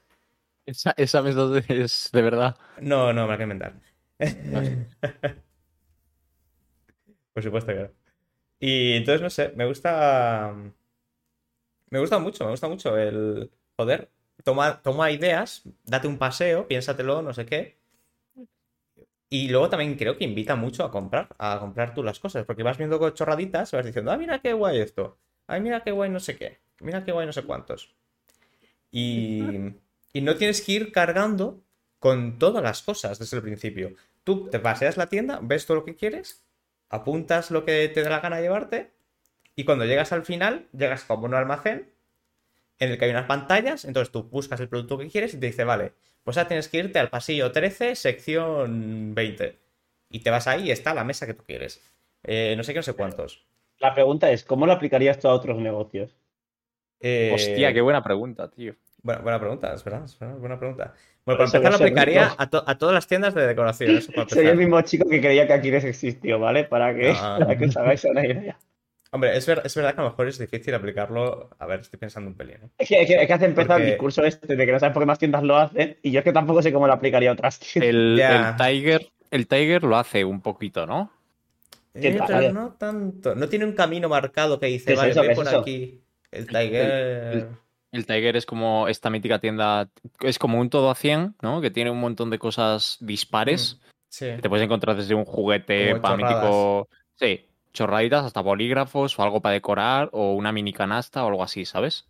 Esa, 0.67 0.93
esa 0.99 1.23
mesa 1.23 1.49
es 1.69 2.11
de 2.13 2.21
verdad. 2.21 2.59
No, 2.83 3.11
no, 3.15 3.23
me 3.23 3.29
la 3.29 3.37
que 3.39 3.43
inventar. 3.45 3.73
Por 7.33 7.43
supuesto 7.43 7.73
que 7.73 7.81
no. 7.81 7.89
Y 8.61 8.93
entonces, 8.93 9.23
no 9.23 9.31
sé, 9.31 9.55
me 9.57 9.65
gusta. 9.65 10.55
Me 11.89 12.01
gusta 12.01 12.19
mucho, 12.19 12.45
me 12.45 12.51
gusta 12.51 12.69
mucho 12.69 12.99
el. 12.99 13.51
Joder, 13.79 14.11
toma, 14.45 14.83
toma 14.83 15.11
ideas, 15.11 15.63
date 15.85 16.07
un 16.07 16.19
paseo, 16.19 16.69
piénsatelo, 16.69 17.23
no 17.23 17.33
sé 17.33 17.47
qué. 17.47 17.79
Y 19.29 19.49
luego 19.49 19.69
también 19.69 19.97
creo 19.97 20.17
que 20.17 20.25
invita 20.25 20.55
mucho 20.55 20.85
a 20.85 20.91
comprar, 20.91 21.29
a 21.39 21.59
comprar 21.59 21.95
tú 21.95 22.03
las 22.03 22.21
cosas, 22.21 22.45
porque 22.45 22.63
vas 22.63 22.79
viendo 22.79 23.11
chorraditas, 23.11 23.73
vas 23.73 23.85
diciendo, 23.85 24.13
ah, 24.13 24.17
mira 24.17 24.39
qué 24.41 24.53
guay 24.53 24.79
esto, 24.79 25.19
ay, 25.47 25.61
mira 25.61 25.83
qué 25.83 25.91
guay 25.91 26.11
no 26.11 26.21
sé 26.21 26.37
qué, 26.37 26.61
mira 26.81 27.05
qué 27.05 27.13
guay 27.13 27.27
no 27.27 27.33
sé 27.33 27.43
cuántos. 27.43 27.95
Y, 28.91 29.43
y 30.13 30.21
no 30.21 30.37
tienes 30.37 30.63
que 30.63 30.73
ir 30.73 30.93
cargando 30.93 31.61
con 31.99 32.39
todas 32.39 32.63
las 32.63 32.83
cosas 32.83 33.19
desde 33.19 33.37
el 33.37 33.43
principio. 33.43 33.95
Tú 34.23 34.49
te 34.49 34.61
paseas 34.61 34.97
la 34.97 35.09
tienda, 35.09 35.41
ves 35.43 35.67
todo 35.67 35.79
lo 35.79 35.85
que 35.85 35.97
quieres, 35.97 36.45
apuntas 36.89 37.51
lo 37.51 37.65
que 37.65 37.89
te 37.89 38.03
da 38.03 38.11
la 38.11 38.21
gana 38.21 38.41
llevarte, 38.41 38.93
y 39.57 39.65
cuando 39.65 39.87
llegas 39.87 40.13
al 40.13 40.25
final, 40.25 40.69
llegas 40.73 41.05
como 41.05 41.25
un 41.25 41.35
almacén 41.35 41.91
en 42.79 42.91
el 42.91 42.99
que 42.99 43.05
hay 43.07 43.11
unas 43.11 43.27
pantallas, 43.27 43.85
entonces 43.85 44.13
tú 44.13 44.25
buscas 44.25 44.61
el 44.61 44.69
producto 44.69 44.99
que 44.99 45.09
quieres 45.09 45.35
y 45.35 45.41
te 45.41 45.47
dice, 45.47 45.65
vale, 45.65 45.93
pues 46.25 46.37
ahora 46.37 46.49
tienes 46.49 46.69
que 46.69 46.79
irte 46.79 46.99
al 46.99 47.09
pasillo 47.11 47.53
13, 47.53 47.95
sección 47.95 49.15
20. 49.15 49.59
Y 50.11 50.21
te 50.21 50.31
vas 50.31 50.47
ahí 50.47 50.69
y 50.69 50.71
está 50.71 50.95
la 50.95 51.05
mesa 51.05 51.27
que 51.27 51.35
tú 51.35 51.45
quieres. 51.45 51.83
eh, 52.25 52.55
no 52.57 52.63
sé 52.65 52.73
qué, 52.73 52.79
no 52.81 52.83
sé 52.83 52.93
cuántos. 52.95 53.45
La 53.79 53.95
pregunta 53.95 54.31
es, 54.31 54.45
¿cómo 54.45 54.67
lo 54.67 54.73
aplicarías 54.73 55.19
tú 55.19 55.29
a 55.29 55.33
otros 55.35 55.59
negocios? 55.59 56.17
Eh, 57.01 57.31
Hostia, 57.35 57.73
qué 57.73 57.81
buena 57.81 58.03
pregunta, 58.03 58.51
tío. 58.51 58.75
Buena, 59.03 59.21
buena 59.21 59.39
pregunta, 59.39 59.73
es 59.75 59.85
verdad, 59.85 60.05
es 60.05 60.19
verdad, 60.19 60.37
buena 60.39 60.59
pregunta. 60.59 60.95
Bueno, 61.25 61.39
para 61.39 61.45
empezar 61.47 61.71
lo 61.71 61.77
aplicaría 61.77 62.35
a, 62.37 62.51
to- 62.51 62.65
a 62.67 62.79
todas 62.79 62.95
las 62.95 63.07
tiendas 63.07 63.35
de 63.35 63.47
decoración. 63.47 63.97
Eso 63.97 64.13
para 64.13 64.29
Soy 64.29 64.47
el 64.47 64.57
mismo 64.57 64.81
chico 64.83 65.09
que 65.09 65.21
creía 65.21 65.47
que 65.47 65.53
Aquiles 65.53 65.85
existió, 65.85 66.39
¿vale? 66.41 66.65
Para 66.65 66.95
que, 66.95 67.11
Ah. 67.15 67.37
para 67.41 67.57
que 67.57 67.67
os 67.67 67.77
hagáis 67.77 68.05
una 68.05 68.27
idea. 68.27 68.59
Hombre, 69.17 69.37
es, 69.37 69.47
ver- 69.47 69.63
es 69.65 69.75
verdad 69.75 69.95
que 69.95 70.01
a 70.01 70.05
lo 70.05 70.11
mejor 70.11 70.29
es 70.29 70.39
difícil 70.39 70.75
aplicarlo. 70.75 71.51
A 71.59 71.67
ver, 71.67 71.81
estoy 71.81 71.99
pensando 71.99 72.29
un 72.31 72.37
pelín. 72.37 72.57
¿eh? 72.57 72.69
Es 72.79 72.89
que, 72.89 73.01
es 73.01 73.07
que, 73.07 73.15
es 73.23 73.27
que 73.27 73.33
hace 73.33 73.45
empezar 73.47 73.81
el 73.81 73.87
discurso 73.89 74.25
este 74.25 74.55
de 74.57 74.67
que 74.67 74.73
no 74.73 74.79
sabes 74.79 74.93
por 74.93 75.03
qué 75.03 75.07
más 75.07 75.19
tiendas 75.19 75.43
lo 75.43 75.57
hacen 75.57 75.97
y 76.03 76.11
yo 76.11 76.19
es 76.21 76.25
que 76.25 76.33
tampoco 76.33 76.61
sé 76.63 76.73
cómo 76.73 76.87
lo 76.87 76.93
aplicaría 76.93 77.31
a 77.31 77.33
otras 77.33 77.59
tiendas. 77.59 77.89
El, 77.89 78.55
Tiger, 78.59 79.09
el 79.31 79.49
Tiger 79.49 79.83
lo 79.85 79.97
hace 79.97 80.25
un 80.25 80.41
poquito, 80.43 80.87
¿no? 80.87 81.11
¿Qué 81.95 82.09
Eh, 82.09 82.21
pero 82.27 82.53
no 82.53 82.75
tanto. 82.79 83.35
No 83.35 83.49
tiene 83.49 83.65
un 83.65 83.73
camino 83.73 84.09
marcado 84.09 84.61
que 84.61 84.67
dice, 84.67 84.87
¿Qué 84.87 84.93
es 84.93 84.99
vale, 84.99 85.11
eso? 85.13 85.21
ve 85.23 85.27
¿Qué 85.29 85.33
es 85.33 85.39
por 85.39 85.47
eso? 85.49 85.59
aquí. 85.61 86.03
El 86.31 86.47
Tiger. 86.47 87.49
El 87.93 88.05
Tiger 88.05 88.37
es 88.37 88.45
como 88.45 88.89
esta 88.89 89.09
mítica 89.09 89.39
tienda, 89.39 89.89
es 90.21 90.39
como 90.39 90.61
un 90.61 90.69
todo 90.69 90.91
a 90.91 90.95
100, 90.95 91.37
¿no? 91.41 91.63
Que 91.63 91.71
tiene 91.71 91.91
un 91.91 92.01
montón 92.01 92.29
de 92.29 92.39
cosas 92.39 92.99
dispares. 93.01 93.81
Sí. 94.09 94.27
que 94.27 94.43
Te 94.43 94.49
puedes 94.51 94.65
encontrar 94.65 94.97
desde 94.97 95.15
un 95.15 95.25
juguete 95.25 95.97
para 95.97 96.17
mítico. 96.17 96.89
Sí, 97.15 97.46
chorraditas 97.77 98.25
hasta 98.25 98.41
bolígrafos 98.41 99.19
o 99.19 99.23
algo 99.23 99.41
para 99.41 99.53
decorar 99.55 100.09
o 100.13 100.33
una 100.35 100.51
mini 100.53 100.73
canasta 100.73 101.25
o 101.25 101.29
algo 101.29 101.43
así, 101.43 101.65
¿sabes? 101.65 102.09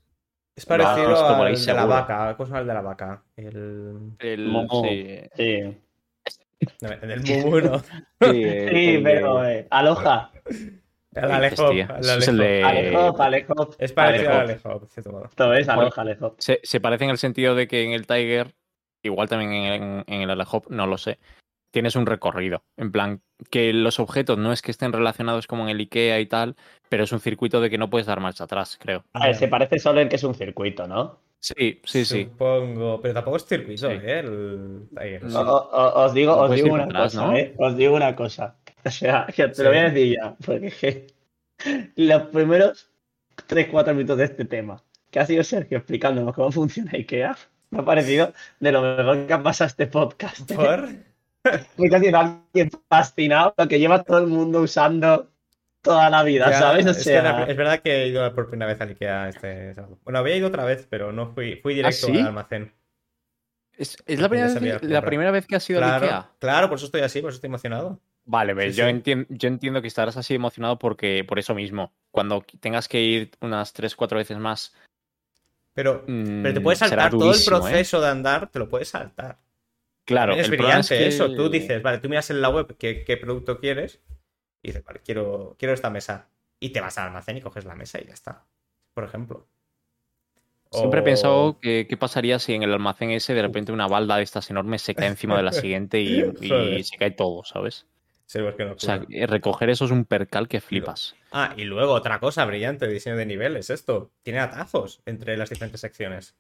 Es 0.57 0.64
parecido 0.64 1.09
por 1.09 1.47
al 1.47 1.53
de 1.53 1.53
la 1.53 1.57
seguro. 1.57 1.87
vaca. 1.89 2.35
¿Cómo 2.37 2.47
se 2.47 2.51
llama 2.53 2.61
el 2.61 2.67
de 2.67 2.75
la 2.75 2.81
vaca? 2.81 3.23
El. 3.37 4.12
El, 4.19 4.47
Momo. 4.49 4.83
sí, 4.83 5.21
Sí, 5.37 5.77
no, 6.81 6.89
el 6.91 7.21
Mumu, 7.23 7.61
no. 7.61 7.79
sí, 8.23 8.43
el- 8.43 8.69
sí 8.71 9.01
pero 9.05 9.45
eh, 9.45 9.67
aloja. 9.71 10.31
El 11.14 11.31
Alejo. 11.31 11.64
Hostia, 11.67 11.89
el 11.99 12.05
eso 12.05 12.19
es 12.19 12.29
el 12.29 12.41
Alejo. 12.41 12.55
de- 12.55 12.62
Alejo, 12.64 13.23
Alejo. 13.23 13.71
Es 13.79 13.93
parecido 13.93 14.31
al 14.31 14.41
Alejo. 14.41 14.69
Alejo, 14.71 14.85
de 14.87 14.89
cierto 14.91 15.12
modo. 15.12 15.25
Esto 15.27 15.55
es 15.55 15.69
aloja, 15.69 16.01
Alejo. 16.03 16.35
Se, 16.39 16.61
se 16.62 16.81
parece 16.81 17.05
en 17.05 17.11
el 17.11 17.19
sentido 17.19 17.55
de 17.55 17.69
que 17.69 17.85
en 17.85 17.93
el 17.93 18.07
Tiger, 18.07 18.55
igual 19.03 19.29
también 19.29 19.53
en, 19.53 20.05
en 20.07 20.23
el 20.23 20.31
Alehop, 20.31 20.69
no 20.71 20.87
lo 20.87 20.97
sé, 20.99 21.19
tienes 21.77 21.95
un 21.95 22.07
recorrido. 22.07 22.62
En 22.79 22.91
plan, 22.91 23.20
que 23.51 23.70
los 23.74 24.01
objetos 24.01 24.39
no 24.39 24.51
es 24.51 24.62
que 24.62 24.70
estén 24.70 24.95
relacionados 24.95 25.47
como 25.47 25.64
en 25.64 25.68
el 25.68 25.79
IKEA 25.81 26.20
y 26.20 26.24
tal, 26.27 26.57
pero 26.89 27.05
es 27.05 27.12
un 27.12 27.20
circuito 27.20 27.61
de 27.61 27.68
que 27.68 27.77
no 27.77 27.91
puedes 27.91 28.07
dar 28.07 28.18
marcha 28.18 28.45
atrás, 28.45 28.79
creo. 28.81 29.05
A 29.12 29.27
ver, 29.27 29.35
se 29.37 29.47
parece 29.49 29.79
solo 29.79 30.01
en 30.01 30.09
que 30.09 30.16
es 30.16 30.24
un 30.24 30.35
circuito, 30.35 30.87
¿no? 30.89 31.18
Sí, 31.39 31.83
sí, 31.85 32.07
sí. 32.07 32.24
Supongo. 32.24 32.99
Pero 33.03 33.12
tampoco 33.12 33.37
es 33.37 33.45
circuito, 33.45 33.91
Sí. 33.91 33.97
¿eh? 34.03 34.18
El 34.20 34.89
Tiger. 34.89 35.24
No. 35.24 35.41
O- 35.43 35.68
o- 35.70 36.05
os 36.07 36.14
digo, 36.14 36.35
No 36.35 36.43
os 36.45 36.51
digo 36.55 36.72
una 36.74 36.85
atrás, 36.85 37.12
cosa, 37.14 37.27
¿no? 37.27 37.37
¿eh? 37.37 37.55
Os 37.59 37.77
digo 37.77 37.95
una 37.95 38.16
cosa. 38.16 38.57
O 38.87 38.91
sea, 38.91 39.27
que 39.27 39.49
te 39.49 39.55
Sí. 39.55 39.62
lo 39.62 39.68
voy 39.68 39.79
a 39.79 39.91
decir 39.91 40.16
ya, 40.16 40.35
porque 40.47 41.07
los 41.97 42.22
primeros 42.29 42.91
3-4 43.49 43.93
minutos 43.95 44.16
de 44.16 44.24
este 44.24 44.45
tema, 44.47 44.83
que 45.11 45.18
ha 45.20 45.27
sido 45.27 45.45
Sergio 45.45 45.77
explicándonos 45.79 46.35
cómo 46.35 46.51
funciona 46.53 46.93
IKEA, 46.95 47.37
me 47.70 47.81
ha 47.81 47.85
parecido 47.85 48.33
de 48.61 48.72
lo 48.72 48.81
mejor 48.83 49.27
que 49.27 49.33
ha 49.35 49.43
pasado 49.43 49.68
este 49.68 49.87
podcast. 49.89 50.51
¿Por? 50.53 50.89
Porque 51.77 51.97
ha 51.97 52.01
sido 52.01 52.19
alguien 52.19 52.71
fascinado, 52.89 53.55
lo 53.57 53.69
que 53.69 53.79
lleva 53.79 54.03
todo 54.03 54.19
el 54.19 54.27
mundo 54.27 54.63
usando 54.63 55.31
toda 55.83 56.11
la 56.11 56.23
vida, 56.23 56.51
Ya, 56.51 56.59
¿sabes? 56.59 56.87
O 56.87 56.91
es, 56.91 56.97
que 56.99 57.05
sea, 57.05 57.23
la- 57.23 57.45
es 57.45 57.57
verdad 57.57 57.81
que 57.81 58.03
he 58.05 58.09
ido 58.09 58.35
por 58.35 58.49
primera 58.49 58.73
vez 58.73 58.81
al 58.81 58.89
Ikea 58.91 59.29
este 59.29 59.75
sábado. 59.75 59.99
Bueno, 60.05 60.19
había 60.19 60.37
ido 60.37 60.49
otra 60.49 60.65
vez, 60.65 60.87
pero 60.91 61.13
no 61.13 61.33
fui, 61.33 61.57
fui 61.63 61.75
directo 61.75 62.07
¿Ah, 62.07 62.11
sí? 62.11 62.19
al 62.19 62.27
almacén. 62.27 62.73
Es, 63.77 63.97
es 64.07 64.21
la, 64.21 64.29
primera 64.29 64.49
vez, 64.53 64.83
la 64.83 65.03
primera 65.03 65.31
vez 65.31 65.47
que 65.47 65.57
has 65.57 65.69
ido 65.69 65.79
al 65.79 65.85
Claro, 65.85 66.07
IKEA. 66.07 66.31
claro, 66.39 66.69
por 66.69 66.79
eso 66.79 66.87
estoy 66.87 67.03
así, 67.03 67.21
por 67.21 67.29
eso 67.31 67.37
estoy 67.37 67.49
emocionado. 67.49 68.01
Vale, 68.25 68.55
ves, 68.55 68.75
Sí, 68.75 68.81
yo, 68.81 68.87
sí. 68.87 68.91
Entiendo, 68.91 69.27
yo 69.31 69.49
entiendo 69.49 69.83
que 69.83 69.89
estarás 69.89 70.17
así 70.17 70.35
emocionado 70.35 70.79
porque 70.79 71.25
por 71.29 71.39
eso 71.39 71.55
mismo. 71.55 71.93
Cuando 72.11 72.45
tengas 72.61 72.89
que 72.89 73.01
ir 73.03 73.31
unas 73.41 73.73
3-4 73.73 74.19
veces 74.19 74.39
más. 74.39 74.75
Pero, 75.75 76.05
mm, 76.07 76.43
pero 76.43 76.55
te 76.55 76.61
puedes 76.61 76.79
será 76.79 76.91
saltar 76.91 77.11
todo 77.13 77.33
el 77.35 77.41
¿eh? 77.41 77.45
proceso 77.45 78.01
de 78.01 78.09
andar, 78.09 78.49
te 78.49 78.59
lo 78.59 78.69
puedes 78.69 78.89
saltar. 78.89 79.39
Claro, 80.07 80.33
También 80.33 80.47
es 80.47 80.51
el 80.51 80.57
brillante 80.57 80.95
es 80.95 81.01
que- 81.01 81.07
eso. 81.09 81.35
Tú 81.35 81.51
dices, 81.51 81.83
vale, 81.83 81.99
tú 81.99 82.09
miras 82.09 82.31
en 82.31 82.41
la 82.41 82.49
web 82.49 82.77
qué, 82.79 83.05
qué 83.05 83.17
producto 83.17 83.59
quieres 83.59 84.01
y 84.63 84.69
dices, 84.69 84.83
vale, 84.85 85.01
quiero, 85.05 85.57
quiero 85.59 85.75
esta 85.75 85.91
mesa. 85.91 86.29
Y 86.59 86.71
te 86.71 86.81
vas 86.81 86.97
al 86.97 87.09
almacén 87.09 87.37
y 87.37 87.43
coges 87.43 87.65
la 87.67 87.75
mesa 87.75 88.01
y 88.01 88.07
ya 88.07 88.15
está. 88.15 88.47
Por 88.95 89.05
ejemplo. 89.05 89.47
Siempre 90.71 91.01
he 91.01 91.03
pensado 91.03 91.59
que 91.61 91.87
qué 91.89 91.97
pasaría 91.97 92.39
si 92.39 92.55
en 92.55 92.63
el 92.63 92.73
almacén 92.73 93.11
ese 93.11 93.35
de 93.35 93.43
repente 93.43 93.73
una 93.73 93.87
balda 93.87 94.17
de 94.17 94.23
estas 94.23 94.51
enormes 94.51 94.83
se 94.83 94.95
cae 94.95 95.09
encima 95.09 95.37
de 95.37 95.43
la 95.43 95.53
siguiente 95.53 96.01
y, 96.01 96.23
se 96.85 96.97
cae 96.97 97.11
todo, 97.13 97.45
¿sabes? 97.45 97.87
Sí, 98.27 98.41
pues 98.41 98.57
que 98.57 98.65
no 98.65 98.73
O 98.73 98.79
sea, 98.79 99.05
eh, 99.11 99.27
recoger 99.27 99.71
eso 99.71 99.85
es 99.85 99.91
un 99.91 100.05
percal 100.05 100.49
que 100.49 100.61
flipas. 100.61 101.15
Ah, 101.31 101.55
y 101.57 101.65
luego 101.65 101.93
otra 101.93 102.19
cosa 102.19 102.45
brillante, 102.45 102.89
diseño 102.89 103.17
de 103.17 103.27
niveles, 103.27 103.71
esto. 103.71 104.11
Tiene 104.23 104.41
atajos 104.41 105.01
entre 105.07 105.37
las 105.37 105.51
diferentes 105.51 105.81
secciones. 105.81 106.37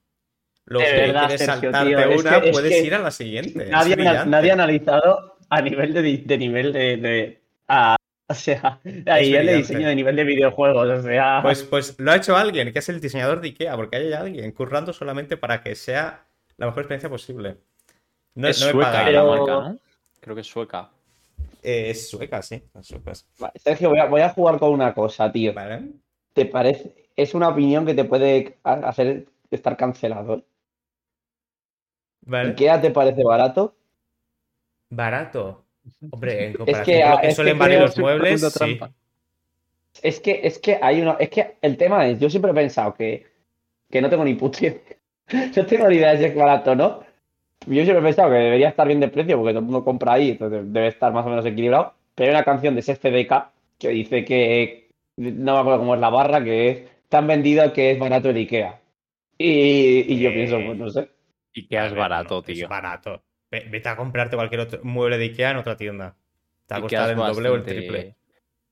De 0.66 0.86
si 0.86 0.92
verdad, 0.92 1.20
quieres 1.28 1.40
Sergio, 1.46 1.70
saltarte 1.72 1.88
tío, 1.88 1.98
es 1.98 2.20
una, 2.20 2.40
que- 2.40 2.48
es 2.48 2.52
puedes 2.56 2.72
que 2.72 2.84
ir 2.86 2.94
a 2.94 2.98
la 2.98 3.10
siguiente. 3.10 3.66
nadie, 3.66 3.96
nadie 3.96 4.50
ha 4.50 4.54
analizado 4.54 5.36
a 5.48 5.60
nivel 5.62 5.94
de, 5.94 6.02
de 6.18 6.38
nivel 6.38 6.72
de. 6.72 6.96
de- 6.96 7.40
a- 7.68 7.96
o 8.28 8.34
sea, 8.34 8.80
a 9.06 9.18
nivel 9.20 9.46
de 9.46 9.54
diseño 9.56 9.86
de 9.88 9.94
nivel 9.94 10.16
de 10.16 10.24
videojuegos. 10.24 10.88
O 10.88 11.02
sea, 11.02 11.38
Pues, 11.42 11.62
pues 11.62 11.94
lo 11.98 12.10
ha 12.10 12.16
hecho 12.16 12.36
alguien, 12.36 12.72
que 12.72 12.80
es 12.80 12.88
el 12.88 13.00
diseñador 13.00 13.40
de 13.40 13.48
Ikea, 13.48 13.76
porque 13.76 13.96
hay 13.96 14.12
alguien 14.12 14.50
currando 14.52 14.92
solamente 14.92 15.36
para 15.36 15.62
que 15.62 15.76
sea 15.76 16.24
la 16.56 16.66
mejor 16.66 16.80
experiencia 16.82 17.08
posible. 17.08 17.56
No, 18.34 18.48
es 18.48 18.60
no 18.60 18.72
sueca 18.72 18.90
pagaron. 18.92 19.14
la 19.14 19.20
Pero- 19.22 19.46
marca, 19.46 19.68
¿no? 19.70 19.78
Creo 20.20 20.34
que 20.34 20.40
es 20.40 20.46
sueca. 20.48 20.90
Eh, 21.62 21.90
es 21.90 22.10
sueca, 22.10 22.42
sí. 22.42 22.60
Es 22.80 22.86
sueca. 22.88 23.12
Vale, 23.38 23.52
Sergio, 23.56 23.90
voy 23.90 23.98
a, 24.00 24.06
voy 24.06 24.20
a 24.22 24.30
jugar 24.30 24.58
con 24.58 24.70
una 24.72 24.92
cosa, 24.92 25.30
tío. 25.30 25.54
Vale. 25.54 25.82
¿Te 26.32 26.46
parece? 26.46 26.92
Es 27.14 27.34
una 27.34 27.48
opinión 27.48 27.86
que 27.86 27.94
te 27.94 28.04
puede 28.04 28.56
ha- 28.64 28.88
hacer 28.88 29.26
estar 29.52 29.76
cancelado. 29.76 30.42
Vale. 32.26 32.50
¿Ikea 32.50 32.80
te 32.80 32.90
parece 32.90 33.24
barato? 33.24 33.74
Barato. 34.90 35.64
Hombre, 36.10 36.46
en 36.46 36.52
que, 36.52 36.58
comparación 36.58 37.00
con 37.00 37.10
lo 37.10 37.18
que 37.18 37.28
es 37.28 37.34
que 37.34 37.34
suelen 37.34 37.58
valer 37.58 37.80
los 37.80 37.96
muebles, 37.98 38.42
sí. 38.42 38.50
trampa. 38.50 38.92
Es 40.02 40.20
que, 40.20 40.40
es 40.44 40.58
que 40.58 40.78
hay 40.82 41.00
una. 41.00 41.12
Es 41.18 41.30
que 41.30 41.56
el 41.62 41.76
tema 41.76 42.06
es, 42.06 42.18
yo 42.20 42.28
siempre 42.30 42.50
he 42.50 42.54
pensado 42.54 42.94
que, 42.94 43.26
que 43.90 44.02
no 44.02 44.10
tengo 44.10 44.24
ni 44.24 44.34
puta. 44.34 44.58
No 45.56 45.66
tengo 45.66 45.88
ni 45.88 45.96
idea 45.96 46.12
de 46.12 46.18
si 46.18 46.24
es 46.26 46.34
barato 46.36 46.76
no. 46.76 47.00
Yo 47.66 47.84
siempre 47.84 47.98
he 48.00 48.02
pensado 48.02 48.30
que 48.30 48.36
debería 48.36 48.68
estar 48.70 48.86
bien 48.86 49.00
de 49.00 49.08
precio 49.08 49.36
porque 49.38 49.52
todo 49.52 49.60
el 49.60 49.66
mundo 49.66 49.84
compra 49.84 50.14
ahí, 50.14 50.32
entonces 50.32 50.72
debe 50.72 50.88
estar 50.88 51.12
más 51.12 51.26
o 51.26 51.30
menos 51.30 51.46
equilibrado. 51.46 51.94
Pero 52.14 52.30
hay 52.30 52.36
una 52.36 52.44
canción 52.44 52.74
de 52.76 52.82
SFDK 52.82 53.52
que 53.78 53.88
dice 53.90 54.24
que. 54.24 54.90
No 55.16 55.54
me 55.54 55.60
acuerdo 55.60 55.80
cómo 55.80 55.94
es 55.94 56.00
la 56.00 56.10
barra, 56.10 56.44
que 56.44 56.70
es 56.70 56.90
tan 57.08 57.26
vendido 57.26 57.72
que 57.72 57.92
es 57.92 57.98
barato 57.98 58.30
el 58.30 58.36
IKEA. 58.38 58.80
Y, 59.38 60.14
y 60.14 60.20
yo 60.20 60.30
Eh, 60.30 60.32
pienso, 60.32 60.62
pues 60.64 60.78
no 60.78 60.90
sé. 60.90 61.10
Ikea 61.56 61.82
A 61.82 61.86
es 61.86 61.92
ver, 61.92 62.00
barato, 62.00 62.34
no, 62.36 62.42
tío. 62.42 62.64
Es 62.64 62.68
barato. 62.68 63.22
Ve- 63.50 63.66
Vete 63.70 63.88
a 63.88 63.96
comprarte 63.96 64.36
cualquier 64.36 64.60
otro 64.60 64.80
mueble 64.82 65.18
de 65.18 65.24
Ikea 65.24 65.50
en 65.52 65.56
otra 65.56 65.76
tienda. 65.76 66.16
Te 66.66 66.74
a 66.74 66.80
costar 66.80 67.10
es 67.10 67.10
el 67.12 67.16
doble 67.16 67.48
o 67.48 67.54
el 67.54 67.62
triple. 67.62 68.16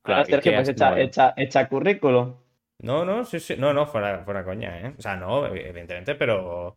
Claro, 0.03 0.19
Ahora, 0.21 0.25
Sergio, 0.25 0.53
pues 0.53 0.69
es 0.69 0.75
echa, 0.77 1.01
echa, 1.01 1.35
echa 1.37 1.69
currículum. 1.69 2.35
No, 2.81 3.05
no, 3.05 3.25
sí, 3.25 3.41
sí. 3.41 3.57
No, 3.57 3.73
no, 3.73 3.87
fuera, 3.87 4.25
fuera 4.25 4.45
coña, 4.45 4.81
¿eh? 4.81 4.95
O 4.99 5.03
sea, 5.03 5.17
no, 5.17 5.47
evidentemente, 5.47 6.15
pero. 6.15 6.77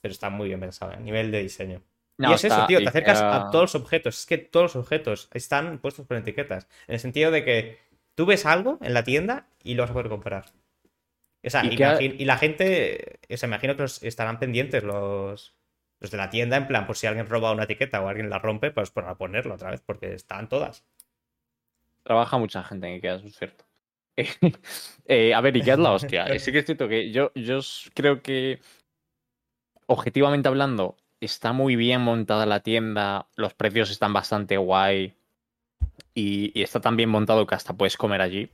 Pero 0.00 0.12
está 0.12 0.30
muy 0.30 0.48
bien 0.48 0.60
pensado, 0.60 0.92
¿eh? 0.92 0.98
Nivel 1.00 1.30
de 1.32 1.42
diseño. 1.42 1.82
No, 2.18 2.30
y 2.30 2.32
es 2.34 2.44
eso, 2.44 2.64
tío, 2.66 2.82
te 2.82 2.88
acercas 2.88 3.26
a 3.28 3.50
todos 3.50 3.74
los 3.74 3.82
objetos. 3.82 4.20
Es 4.20 4.26
que 4.26 4.38
todos 4.38 4.74
los 4.74 4.84
objetos 4.84 5.28
están 5.34 5.78
puestos 5.78 6.06
con 6.06 6.16
etiquetas. 6.16 6.68
En 6.86 6.94
el 6.94 7.00
sentido 7.00 7.30
de 7.30 7.44
que 7.44 7.78
tú 8.14 8.24
ves 8.26 8.46
algo 8.46 8.78
en 8.82 8.94
la 8.94 9.04
tienda 9.04 9.48
y 9.64 9.74
lo 9.74 9.82
vas 9.82 9.90
a 9.90 9.94
poder 9.94 10.08
comprar. 10.08 10.46
O 11.46 11.50
sea, 11.50 11.62
imagi- 11.94 12.16
y 12.18 12.24
la 12.24 12.36
gente, 12.38 13.20
o 13.30 13.36
sea, 13.36 13.46
imagino 13.46 13.76
que 13.76 13.82
los- 13.82 14.02
estarán 14.02 14.38
pendientes 14.40 14.82
los, 14.82 15.56
los 16.00 16.10
de 16.10 16.16
la 16.16 16.28
tienda, 16.28 16.56
en 16.56 16.66
plan, 16.66 16.86
por 16.86 16.96
si 16.96 17.06
alguien 17.06 17.26
roba 17.28 17.52
una 17.52 17.64
etiqueta 17.64 18.02
o 18.02 18.08
alguien 18.08 18.28
la 18.30 18.38
rompe, 18.40 18.72
pues 18.72 18.90
para 18.90 19.14
ponerlo 19.16 19.54
otra 19.54 19.70
vez, 19.70 19.80
porque 19.80 20.12
están 20.14 20.48
todas. 20.48 20.84
Trabaja 22.02 22.38
mucha 22.38 22.62
gente 22.64 22.86
en 22.88 22.94
Ikea, 22.94 23.14
eso 23.16 23.26
es 23.26 23.36
cierto. 23.36 23.64
Eh, 25.08 25.34
a 25.34 25.40
ver, 25.40 25.54
Ikea 25.54 25.74
es 25.74 25.80
la 25.80 25.92
hostia. 25.92 26.26
Eh, 26.26 26.38
Sí 26.40 26.50
que 26.50 26.58
es 26.58 26.66
cierto 26.66 26.88
que 26.88 27.12
yo, 27.12 27.30
yo 27.34 27.60
creo 27.94 28.22
que, 28.22 28.60
objetivamente 29.86 30.48
hablando, 30.48 30.96
está 31.20 31.52
muy 31.52 31.76
bien 31.76 32.00
montada 32.00 32.46
la 32.46 32.60
tienda, 32.60 33.28
los 33.36 33.54
precios 33.54 33.90
están 33.90 34.12
bastante 34.12 34.56
guay 34.56 35.14
y, 36.14 36.58
y 36.58 36.62
está 36.62 36.80
tan 36.80 36.96
bien 36.96 37.08
montado 37.10 37.46
que 37.46 37.54
hasta 37.54 37.74
puedes 37.74 37.96
comer 37.96 38.20
allí. 38.20 38.50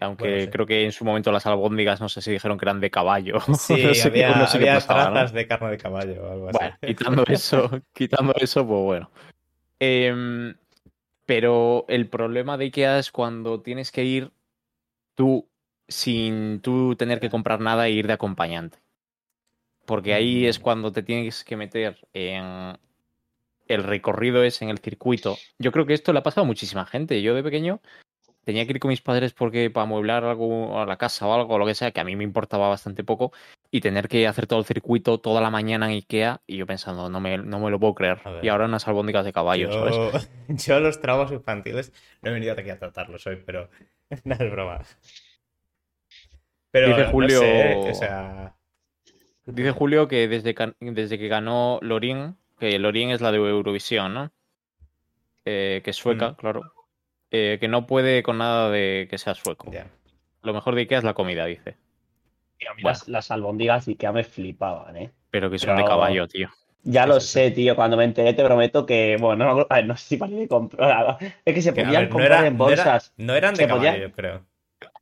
Aunque 0.00 0.28
Bueno, 0.28 0.44
sí. 0.44 0.50
creo 0.50 0.66
que 0.66 0.84
en 0.84 0.92
su 0.92 1.04
momento 1.04 1.30
las 1.30 1.46
albóndigas 1.46 2.00
no 2.00 2.08
sé 2.08 2.20
si 2.22 2.32
dijeron 2.32 2.58
que 2.58 2.64
eran 2.64 2.80
de 2.80 2.90
caballo. 2.90 3.38
Sí, 3.58 3.84
no 3.84 3.94
sé 3.94 4.12
qué- 4.12 4.24
había, 4.24 4.36
no 4.36 4.46
sé 4.46 4.58
qué 4.58 4.68
había 4.68 4.74
pasaba, 4.80 5.04
¿no? 5.06 5.12
trazas 5.12 5.32
de 5.32 5.46
carne 5.46 5.70
de 5.70 5.78
caballo 5.78 6.22
o 6.24 6.32
algo 6.32 6.48
así. 6.48 6.58
Bueno, 6.58 6.76
quitando 6.84 7.24
eso, 7.28 7.70
quitando 7.92 8.34
eso, 8.36 8.66
pues 8.66 8.80
bueno. 8.82 9.10
Em, 9.78 10.54
pero 11.26 11.84
el 11.88 12.08
problema 12.08 12.56
de 12.56 12.64
IKEA 12.66 12.98
es 12.98 13.12
cuando 13.12 13.60
tienes 13.60 13.92
que 13.92 14.04
ir 14.04 14.32
tú 15.14 15.48
sin 15.88 16.60
tú 16.60 16.96
tener 16.96 17.20
que 17.20 17.30
comprar 17.30 17.60
nada 17.60 17.86
e 17.86 17.92
ir 17.92 18.06
de 18.06 18.12
acompañante. 18.14 18.78
Porque 19.86 20.14
ahí 20.14 20.46
es 20.46 20.58
Mm. 20.58 20.62
cuando 20.62 20.92
te 20.92 21.02
tienes 21.02 21.44
que 21.44 21.56
meter 21.56 22.08
en, 22.12 22.78
el 23.68 23.82
recorrido 23.82 24.42
es 24.44 24.62
en 24.62 24.68
el 24.68 24.78
circuito. 24.78 25.36
Yo 25.58 25.70
creo 25.72 25.86
que 25.86 25.94
esto 25.94 26.12
le 26.12 26.20
ha 26.20 26.22
pasado 26.22 26.42
a 26.44 26.46
muchísima 26.46 26.86
gente. 26.86 27.20
Yo 27.22 27.34
de 27.34 27.42
pequeño 27.42 27.80
tenía 28.44 28.64
que 28.66 28.72
ir 28.72 28.80
con 28.80 28.88
mis 28.88 29.00
padres 29.02 29.32
porque 29.32 29.70
para 29.70 29.84
amueblar 29.84 30.24
algo 30.24 30.78
a 30.80 30.86
la 30.86 30.96
casa 30.96 31.26
o 31.26 31.34
algo, 31.34 31.58
lo 31.58 31.66
que 31.66 31.74
sea, 31.74 31.90
que 31.92 32.00
a 32.00 32.04
mí 32.04 32.16
me 32.16 32.24
importaba 32.24 32.68
bastante 32.68 33.04
poco, 33.04 33.32
y 33.70 33.80
tener 33.80 34.08
que 34.08 34.26
hacer 34.26 34.46
todo 34.46 34.58
el 34.58 34.64
circuito 34.64 35.18
toda 35.18 35.40
la 35.40 35.50
mañana 35.50 35.86
en 35.86 35.92
Ikea, 35.92 36.40
y 36.46 36.56
yo 36.58 36.66
pensando, 36.66 37.08
no 37.08 37.20
me, 37.20 37.38
no 37.38 37.58
me 37.60 37.70
lo 37.70 37.78
puedo 37.80 37.94
creer. 37.94 38.18
Y 38.42 38.48
ahora 38.48 38.66
unas 38.66 38.86
albóndigas 38.88 39.24
de 39.24 39.32
caballo, 39.32 39.72
¿sabes? 39.72 39.96
Yo, 39.96 40.10
yo 40.48 40.80
los 40.80 41.00
traumas 41.00 41.30
infantiles 41.32 41.92
no 42.22 42.30
he 42.30 42.32
venido 42.34 42.52
aquí 42.52 42.68
a 42.70 42.78
tratarlos 42.78 43.26
hoy, 43.26 43.42
pero 43.46 43.70
no 44.24 44.34
es 44.34 44.50
broma. 44.50 44.80
Pero 46.70 46.88
Dice 46.88 47.02
no 47.04 47.10
Julio- 47.10 47.40
sé, 47.40 47.76
o 47.90 47.94
sea, 47.94 48.54
Dice 49.44 49.72
Julio 49.72 50.06
que 50.08 50.28
desde, 50.28 50.54
can- 50.54 50.76
desde 50.80 51.18
que 51.18 51.26
ganó 51.28 51.78
Lorin, 51.82 52.36
que 52.60 52.78
Lorin 52.78 53.10
es 53.10 53.20
la 53.20 53.32
de 53.32 53.38
Eurovisión, 53.38 54.14
¿no? 54.14 54.30
Eh, 55.44 55.80
que 55.84 55.90
es 55.90 55.96
sueca, 55.96 56.30
Mm. 56.30 56.34
claro. 56.36 56.62
Eh, 57.32 57.58
que 57.60 57.66
no 57.68 57.86
puede 57.86 58.22
con 58.22 58.38
nada 58.38 58.70
de 58.70 59.08
que 59.10 59.18
sea 59.18 59.34
sueco. 59.34 59.70
ya. 59.72 59.86
Lo 60.42 60.52
mejor 60.54 60.74
de 60.74 60.82
Ikea 60.82 60.98
es 60.98 61.04
la 61.04 61.14
comida, 61.14 61.46
dice. 61.46 61.76
Tío, 62.58 62.70
a 62.70 62.74
mí 62.74 62.82
Bueno. 62.82 62.98
las, 62.98 63.08
las 63.08 63.30
albóndigas 63.30 63.88
y 63.88 63.96
que 63.96 64.10
me 64.12 64.22
flipaban, 64.22 64.96
¿eh? 64.96 65.10
Pero 65.30 65.50
que 65.50 65.58
son 65.58 65.76
de 65.76 65.84
caballo, 65.84 66.28
tío. 66.28 66.48
Ya 66.84 67.04
Sí, 67.04 67.08
lo 67.08 67.20
sí, 67.20 67.26
sí. 67.26 67.32
sé, 67.32 67.50
tío. 67.52 67.74
Cuando 67.76 67.96
me 67.96 68.04
enteré, 68.04 68.34
te 68.34 68.44
prometo 68.44 68.84
que, 68.84 69.16
bueno, 69.20 69.44
no, 69.54 69.66
ver, 69.70 69.86
no 69.86 69.96
sé 69.96 70.04
si 70.04 70.16
para 70.16 70.32
de 70.32 70.48
comprar. 70.48 71.16
Es 71.44 71.54
que 71.54 71.62
se 71.62 71.72
podían 71.72 71.92
ver, 71.92 72.02
no 72.04 72.10
comprar 72.10 72.38
era- 72.40 72.46
en 72.48 72.56
no 72.58 72.68
era- 72.70 72.84
bolsas. 72.84 73.12
No 73.16 73.34
eran 73.34 73.54
de 73.54 73.62
Se 73.64 73.68
podía- 73.68 73.90
caballo, 73.92 74.08
yo 74.08 74.12
creo. 74.12 74.46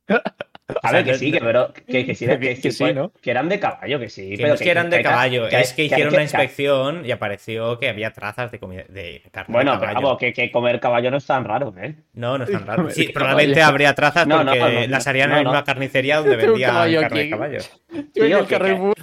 A 0.83 0.91
ver, 0.91 1.03
que 1.05 1.13
sí, 1.15 1.31
que, 1.31 1.39
pero, 1.39 1.73
que, 1.73 2.05
que 2.05 2.15
sí, 2.15 2.25
que, 2.25 2.39
Que 2.39 2.55
sí, 2.55 2.71
sí, 2.71 2.83
pues, 2.83 2.95
¿no? 2.95 3.11
que 3.21 3.31
eran 3.31 3.49
de 3.49 3.59
caballo, 3.59 3.99
que 3.99 4.09
sí. 4.09 4.29
Que 4.31 4.37
pero 4.37 4.47
no 4.49 4.53
es 4.55 4.61
que 4.61 4.69
eran 4.71 4.89
de 4.89 5.01
caballo, 5.01 5.47
es 5.47 5.73
que 5.73 5.83
hicieron 5.85 6.09
que- 6.09 6.15
una 6.15 6.23
inspección 6.23 7.05
y 7.05 7.11
apareció 7.11 7.79
que 7.79 7.89
había 7.89 8.11
trazas 8.11 8.51
de 8.51 8.59
comida 8.59 8.83
de 8.89 9.21
carne 9.31 9.53
Bueno, 9.53 9.73
de 9.73 9.77
pero 9.79 9.89
caballo. 9.93 10.05
vamos, 10.07 10.19
que, 10.19 10.33
que 10.33 10.51
comer 10.51 10.79
caballo 10.79 11.11
no 11.11 11.17
es 11.17 11.25
tan 11.25 11.43
raro, 11.45 11.73
¿eh? 11.81 11.95
No, 12.13 12.37
no 12.37 12.43
es 12.45 12.51
tan 12.51 12.65
raro. 12.65 12.89
Sí, 12.89 13.01
caballo. 13.07 13.13
probablemente 13.13 13.61
habría 13.61 13.93
trazas 13.95 14.27
No, 14.27 14.43
no, 14.43 14.51
porque 14.51 14.59
no, 14.59 14.81
no, 14.81 14.87
las 14.87 15.07
harían 15.07 15.29
no, 15.31 15.37
en 15.39 15.47
una 15.47 15.63
carnicería 15.63 16.17
donde 16.17 16.35
vendían 16.37 16.71
caballo 16.71 17.01
carne 17.01 17.19
de 17.23 17.29
caballo. 17.29 17.59
Yo 18.13 18.23
hay 18.25 18.29
Que 18.29 18.35
hay 18.35 18.45
caballo. 18.45 18.93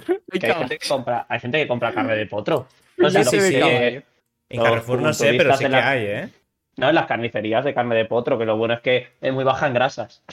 gente 0.59 0.77
que 0.79 0.87
compra, 0.87 1.25
hay 1.29 1.39
gente 1.39 1.57
que 1.59 1.67
compra 1.67 1.91
carne 1.93 2.15
de 2.15 2.25
potro. 2.25 2.67
No 2.97 3.09
sé, 3.09 3.23
sí. 3.23 3.55
eh, 3.55 4.01
En 4.49 4.61
Carrefour 4.63 5.01
no 5.01 5.13
sé, 5.13 5.33
pero 5.37 5.55
sí 5.55 5.65
que 5.65 5.75
hay, 5.75 6.05
¿eh? 6.05 6.29
no, 6.77 6.89
en 6.89 6.95
las 6.95 7.05
carnicerías 7.07 7.63
de 7.65 7.73
carne 7.73 7.95
de 7.95 8.05
potro, 8.05 8.37
que 8.39 8.45
lo 8.45 8.57
bueno 8.57 8.73
es 8.73 8.79
que 8.81 9.07
es 9.21 9.33
muy 9.33 9.43
baja 9.43 9.67
en 9.67 9.73
grasas. 9.73 10.23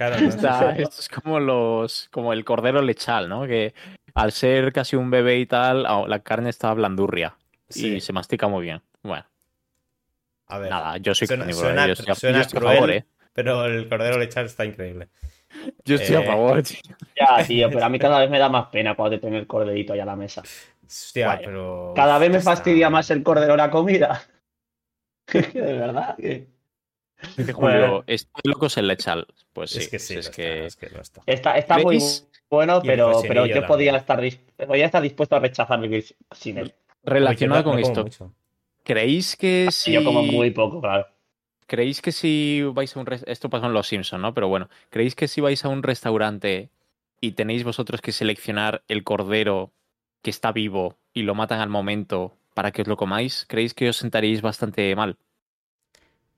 Claro, 0.00 0.14
entonces- 0.16 0.42
Está- 0.44 0.70
esto 0.78 0.96
es 1.00 1.08
como 1.10 1.40
los 1.40 2.08
como 2.10 2.32
el 2.32 2.42
cordero 2.42 2.80
lechal, 2.80 3.28
¿no? 3.28 3.46
Que 3.46 3.74
al 4.14 4.32
ser 4.32 4.72
casi 4.72 4.96
un 4.96 5.10
bebé 5.10 5.38
y 5.40 5.44
tal, 5.46 5.82
la 5.82 6.18
carne 6.20 6.48
está 6.48 6.72
blandurria 6.72 7.36
Sí. 7.68 7.96
y 7.96 8.00
se 8.00 8.14
mastica 8.14 8.48
muy 8.48 8.62
bien. 8.62 8.80
Bueno, 9.02 9.26
A 10.46 10.58
ver, 10.58 10.70
nada, 10.70 10.96
yo 10.96 11.14
soy 11.14 11.26
suena- 11.26 11.44
carnívoro, 11.44 11.66
suena- 11.68 11.86
yo 11.86 11.92
estoy 11.92 12.10
a, 12.12 12.14
suena 12.14 12.38
yo 12.38 12.42
estoy 12.42 12.58
a 12.58 12.72
favor, 12.72 12.90
¿eh? 12.90 13.04
pero 13.34 13.66
el 13.66 13.88
cordero 13.90 14.18
lechal 14.18 14.46
está 14.46 14.64
increíble. 14.64 15.08
Yo 15.84 15.96
estoy 15.96 16.16
a 16.16 16.20
Eh, 16.20 16.26
favor, 16.26 16.62
tío. 16.62 16.80
Ya, 17.20 17.44
tío, 17.46 17.68
pero 17.68 17.84
a 17.84 17.88
mí 17.90 17.98
cada 17.98 18.20
vez 18.20 18.30
me 18.30 18.38
da 18.38 18.48
más 18.48 18.68
pena 18.68 18.94
cuando 18.96 19.16
te 19.16 19.20
tengo 19.26 19.36
el 19.36 19.46
corderito 19.46 19.92
ahí 19.92 20.00
a 20.00 20.06
la 20.06 20.16
mesa. 20.16 20.42
Hostia, 20.86 21.26
Vaya. 21.26 21.42
pero. 21.44 21.92
Cada 21.94 22.16
vez 22.16 22.30
me 22.30 22.40
fastidia 22.40 22.88
más 22.88 23.10
el 23.10 23.22
cordero 23.22 23.54
la 23.54 23.70
comida. 23.70 24.22
de 25.32 25.60
verdad. 25.74 26.16
que- 26.16 26.48
Dice. 27.36 27.52
Julio, 27.52 28.04
¿estoy 28.06 28.42
locos 28.44 28.76
el 28.76 28.88
lechal? 28.88 29.26
Pues 29.52 29.70
sí, 29.70 29.78
Es 29.78 29.88
que 29.88 29.98
sí, 29.98 30.14
es 30.16 30.26
lo 30.26 30.32
que... 30.32 30.66
está, 30.66 30.66
es 30.66 30.76
que 30.76 30.96
lo 30.96 31.00
está. 31.00 31.22
Está, 31.26 31.58
está 31.58 31.78
muy 31.78 31.98
bueno, 32.48 32.82
pero, 32.82 33.22
pero 33.26 33.46
yo 33.46 33.66
podía 33.66 33.96
estar, 33.96 34.20
podía 34.66 34.86
estar 34.86 35.02
dispuesto 35.02 35.36
a 35.36 35.38
rechazar 35.38 35.80
vivir 35.80 36.04
sin 36.32 36.58
él. 36.58 36.74
Relacionado 37.04 37.64
con 37.64 37.78
esto, 37.78 38.02
mucho. 38.02 38.34
¿creéis 38.82 39.36
que 39.36 39.68
si... 39.70 39.92
Yo 39.92 40.04
como 40.04 40.22
muy 40.22 40.50
poco, 40.50 40.80
claro. 40.80 41.06
¿Creéis 41.66 42.02
que 42.02 42.10
si 42.10 42.62
vais 42.74 42.96
a 42.96 43.00
un 43.00 43.06
esto 43.26 43.48
pasó 43.48 43.66
en 43.66 43.72
Los 43.72 43.86
Simpson, 43.86 44.20
¿no? 44.20 44.34
Pero 44.34 44.48
bueno, 44.48 44.68
¿creéis 44.88 45.14
que 45.14 45.28
si 45.28 45.40
vais 45.40 45.64
a 45.64 45.68
un 45.68 45.84
restaurante 45.84 46.70
y 47.20 47.32
tenéis 47.32 47.62
vosotros 47.62 48.00
que 48.00 48.10
seleccionar 48.10 48.82
el 48.88 49.04
cordero 49.04 49.70
que 50.22 50.30
está 50.30 50.50
vivo 50.50 50.96
y 51.14 51.22
lo 51.22 51.36
matan 51.36 51.60
al 51.60 51.68
momento 51.68 52.36
para 52.54 52.72
que 52.72 52.82
os 52.82 52.88
lo 52.88 52.96
comáis, 52.96 53.46
¿creéis 53.48 53.74
que 53.74 53.88
os 53.88 53.96
sentaréis 53.96 54.42
bastante 54.42 54.94
mal? 54.96 55.16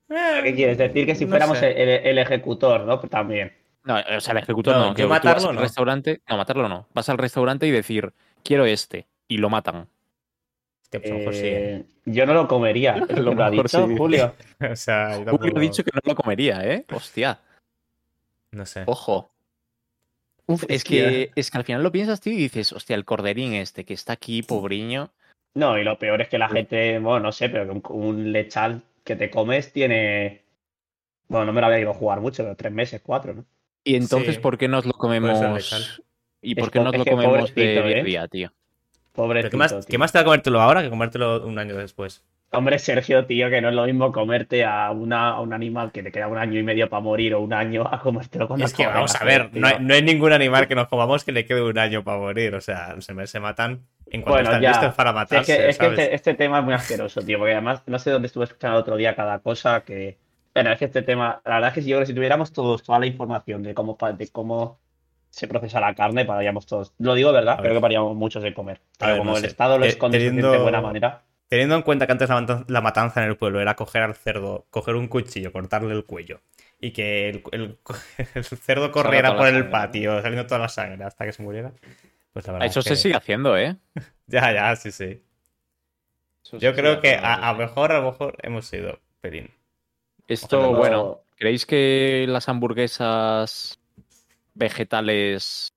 ¿Qué 0.07 0.53
quieres 0.55 0.77
decir? 0.77 1.05
Que 1.05 1.15
si 1.15 1.25
No 1.25 1.31
fuéramos 1.31 1.61
el, 1.61 1.77
el 1.77 2.17
ejecutor, 2.19 2.81
¿no? 2.81 2.99
Pues 2.99 3.09
también. 3.09 3.53
No, 3.83 3.95
o 4.17 4.19
sea, 4.21 4.31
el 4.33 4.37
ejecutor 4.39 4.75
No, 4.75 4.87
no, 4.87 4.93
que 4.93 5.01
yo 5.01 5.07
tú 5.07 5.11
vas 5.11 5.23
matarlo 5.23 5.49
al 5.49 5.55
no. 5.55 5.61
restaurante, 5.61 6.21
no, 6.29 6.37
matarlo 6.37 6.69
no. 6.69 6.87
Vas 6.93 7.09
al 7.09 7.17
restaurante 7.17 7.67
y 7.67 7.71
decir, 7.71 8.13
quiero 8.43 8.65
este 8.65 9.07
y 9.27 9.37
lo 9.37 9.49
matan. 9.49 9.87
Pues 10.89 11.11
mejor 11.11 11.33
sí, 11.33 11.47
¿eh? 11.47 11.75
Eh, 11.75 11.85
yo 12.05 12.25
no 12.25 12.33
lo 12.33 12.47
comería. 12.47 12.95
¿Lo, 13.09 13.33
lo 13.33 13.43
ha 13.43 13.49
dicho 13.49 13.87
sí. 13.87 13.95
Julio? 13.97 14.35
O 14.71 14.75
sea, 14.75 15.17
yo 15.23 15.31
Julio 15.37 15.53
ha 15.57 15.59
dicho 15.59 15.83
que 15.83 15.91
no 15.93 16.01
lo 16.05 16.15
comería, 16.15 16.63
¿eh? 16.63 16.85
Hostia, 16.93 17.39
No 18.51 18.65
sé. 18.65 18.83
ojo. 18.85 19.31
Uf, 20.45 20.65
es 20.67 20.83
que, 20.83 21.31
es 21.35 21.49
que 21.49 21.57
al 21.57 21.63
final 21.63 21.81
lo 21.83 21.91
piensas 21.91 22.19
tú 22.21 22.29
y 22.29 22.35
dices, 22.35 22.73
hostia, 22.73 22.95
el 22.95 23.05
corderín 23.05 23.53
este 23.53 23.85
que 23.85 23.93
está 23.93 24.13
aquí, 24.13 24.43
pobriño. 24.43 25.09
No, 25.55 25.77
y 25.79 25.83
lo 25.83 25.97
peor 25.97 26.21
es 26.21 26.27
que 26.29 26.37
la 26.37 26.49
gente, 26.49 26.99
bueno, 26.99 27.21
no 27.21 27.31
sé, 27.31 27.47
pero 27.49 27.63
que 27.65 27.71
un, 27.71 27.81
un 27.89 28.31
lechal 28.33 28.81
que 29.03 29.15
te 29.15 29.29
comes 29.29 29.71
tiene. 29.71 30.43
Bueno, 31.27 31.45
no 31.45 31.53
me 31.53 31.61
lo 31.61 31.67
había 31.67 31.79
ido 31.79 31.91
a 31.91 31.95
jugar 31.95 32.21
mucho, 32.21 32.43
pero 32.43 32.55
tres 32.55 32.71
meses, 32.71 33.01
cuatro, 33.03 33.33
¿no? 33.33 33.45
Y 33.83 33.95
entonces, 33.95 34.35
Sí, 34.35 34.41
¿por 34.41 34.57
qué 34.57 34.67
nos 34.67 34.85
lo 34.85 34.93
comemos? 34.93 36.01
¿Y 36.41 36.55
por 36.55 36.71
qué 36.71 36.79
nos 36.79 36.95
lo 36.95 37.05
comemos 37.05 37.53
de 37.55 37.63
día 37.63 37.81
a 37.81 37.89
¿eh? 37.89 38.03
día, 38.03 38.27
tío? 38.27 38.53
Pobrecito, 39.13 39.51
¿qué, 39.51 39.57
más, 39.57 39.71
tío. 39.71 39.81
¿Qué 39.87 39.97
más 39.97 40.11
te 40.11 40.17
da 40.17 40.23
comértelo 40.23 40.61
ahora 40.61 40.81
que 40.81 40.89
comértelo 40.89 41.45
un 41.45 41.59
año 41.59 41.75
después? 41.75 42.23
Hombre, 42.51 42.77
Sergio, 42.77 43.25
tío, 43.25 43.49
que 43.49 43.61
no 43.61 43.69
es 43.69 43.75
lo 43.75 43.85
mismo 43.85 44.11
comerte 44.11 44.63
a, 44.63 44.91
una, 44.91 45.29
a 45.29 45.39
un 45.41 45.53
animal 45.53 45.91
que 45.91 46.03
te 46.03 46.11
queda 46.11 46.27
un 46.27 46.37
año 46.37 46.59
y 46.59 46.63
medio 46.63 46.87
para 46.87 47.01
morir 47.01 47.33
o 47.33 47.41
un 47.41 47.51
año 47.51 47.87
a 47.91 47.99
comértelo 47.99 48.47
cuando 48.47 48.65
es 48.65 48.73
que 48.73 48.85
vamos 48.85 49.15
a 49.15 49.23
ver, 49.23 49.49
no 49.53 49.67
hay, 49.67 49.77
no 49.79 49.93
hay 49.93 50.03
ningún 50.03 50.31
animal 50.31 50.67
que 50.67 50.75
nos 50.75 50.87
comamos 50.87 51.23
que 51.23 51.31
le 51.31 51.45
quede 51.45 51.63
un 51.63 51.77
año 51.79 52.03
para 52.03 52.19
morir. 52.19 52.53
O 52.53 52.61
sea, 52.61 52.95
se 53.01 53.39
matan 53.39 53.81
en 54.13 54.21
cuanto 54.21 54.49
Bueno, 54.49 54.61
ya. 54.61 54.69
listos 54.69 54.93
para 54.95 55.09
Sí, 55.11 55.15
es 55.15 55.15
matarse. 55.31 55.57
que, 55.57 55.69
es 55.69 55.77
que 55.77 55.85
este, 55.87 56.15
este 56.15 56.33
tema 56.35 56.59
es 56.59 56.63
muy 56.65 56.73
asqueroso, 56.73 57.21
tío, 57.21 57.37
porque 57.39 57.51
además 57.53 57.81
no 57.87 57.99
sé 57.99 58.11
dónde 58.11 58.27
estuve 58.27 58.45
escuchando 58.45 58.77
el 58.77 58.81
otro 58.81 58.95
día 58.95 59.15
cada 59.15 59.39
cosa 59.39 59.83
que... 59.83 60.17
Bueno, 60.53 60.71
es 60.71 60.79
que 60.79 60.85
este 60.85 61.01
tema, 61.01 61.41
la 61.45 61.55
verdad 61.55 61.69
es 61.69 61.73
que 61.73 61.81
si 61.81 61.89
yo 61.89 61.95
creo 61.97 62.01
que 62.03 62.07
si 62.07 62.13
tuviéramos 62.13 62.53
todos 62.53 62.83
toda 62.83 62.99
la 62.99 63.07
información 63.07 63.63
de 63.63 63.73
cómo, 63.73 63.97
de 64.17 64.27
cómo 64.29 64.79
se 65.31 65.47
procesa 65.47 65.79
la 65.79 65.95
carne, 65.95 66.25
pararíamos 66.25 66.67
todos. 66.67 66.93
Lo 66.99 67.15
digo, 67.15 67.31
¿verdad? 67.33 67.55
A 67.55 67.57
Creo 67.57 67.69
ver. 67.69 67.77
que 67.77 67.81
pararíamos 67.81 68.15
muchos 68.15 68.43
de 68.43 68.53
comer. 68.53 68.79
Pero 68.99 69.11
ver, 69.13 69.17
como 69.17 69.31
no 69.31 69.37
el 69.37 69.41
sé. 69.41 69.47
Estado 69.47 69.79
lo 69.79 69.85
esconde 69.85 70.19
de 70.19 70.25
teniendo- 70.27 70.61
buena 70.61 70.79
manera. 70.79 71.23
Teniendo 71.47 71.75
en 71.75 71.81
cuenta 71.81 72.05
que 72.05 72.11
antes 72.11 72.29
la, 72.29 72.35
matan- 72.39 72.65
la 72.67 72.81
matanza 72.81 73.23
en 73.23 73.29
el 73.29 73.35
pueblo 73.37 73.59
era 73.61 73.75
coger 73.75 74.03
al 74.03 74.13
cerdo, 74.15 74.65
coger 74.69 74.93
un 74.95 75.07
cuchillo, 75.07 75.51
cortarle 75.51 75.93
el 75.93 76.05
cuello 76.05 76.41
y 76.79 76.91
que 76.91 77.29
el, 77.29 77.43
el- 77.51 77.77
el 78.35 78.43
cerdo 78.45 78.91
corriera 78.91 79.35
por 79.35 79.47
el 79.47 79.53
sangre, 79.53 79.65
¿no? 79.65 79.71
patio, 79.71 80.21
saliendo 80.21 80.45
toda 80.45 80.59
la 80.59 80.69
sangre 80.69 81.03
hasta 81.03 81.25
que 81.25 81.31
se 81.33 81.41
muriera. 81.41 81.71
Pues 82.33 82.47
la 82.47 82.53
verdad 82.53 82.67
Eso 82.69 82.79
es 82.79 82.85
se 82.85 82.95
sigue 82.95 83.15
haciendo, 83.15 83.57
¿eh? 83.57 83.77
Ya, 84.27 84.51
ya, 84.53 84.75
sí, 84.75 84.91
sí. 84.91 85.21
Eso 86.43 86.57
Yo 86.57 86.73
creo 86.75 87.01
que 87.01 87.09
haciendo, 87.09 87.27
a, 87.27 87.49
a 87.49 87.53
mejor, 87.53 87.91
a 87.91 87.99
lo 87.99 88.11
mejor 88.11 88.37
hemos 88.41 88.65
sido 88.65 88.99
pelín. 89.21 89.49
Esto, 90.27 90.57
Ojalá 90.57 90.71
no- 90.71 90.77
bueno, 90.77 91.21
¿creéis 91.35 91.65
que 91.65 92.25
las 92.27 92.49
hamburguesas 92.49 93.79
vegetales 94.55 95.72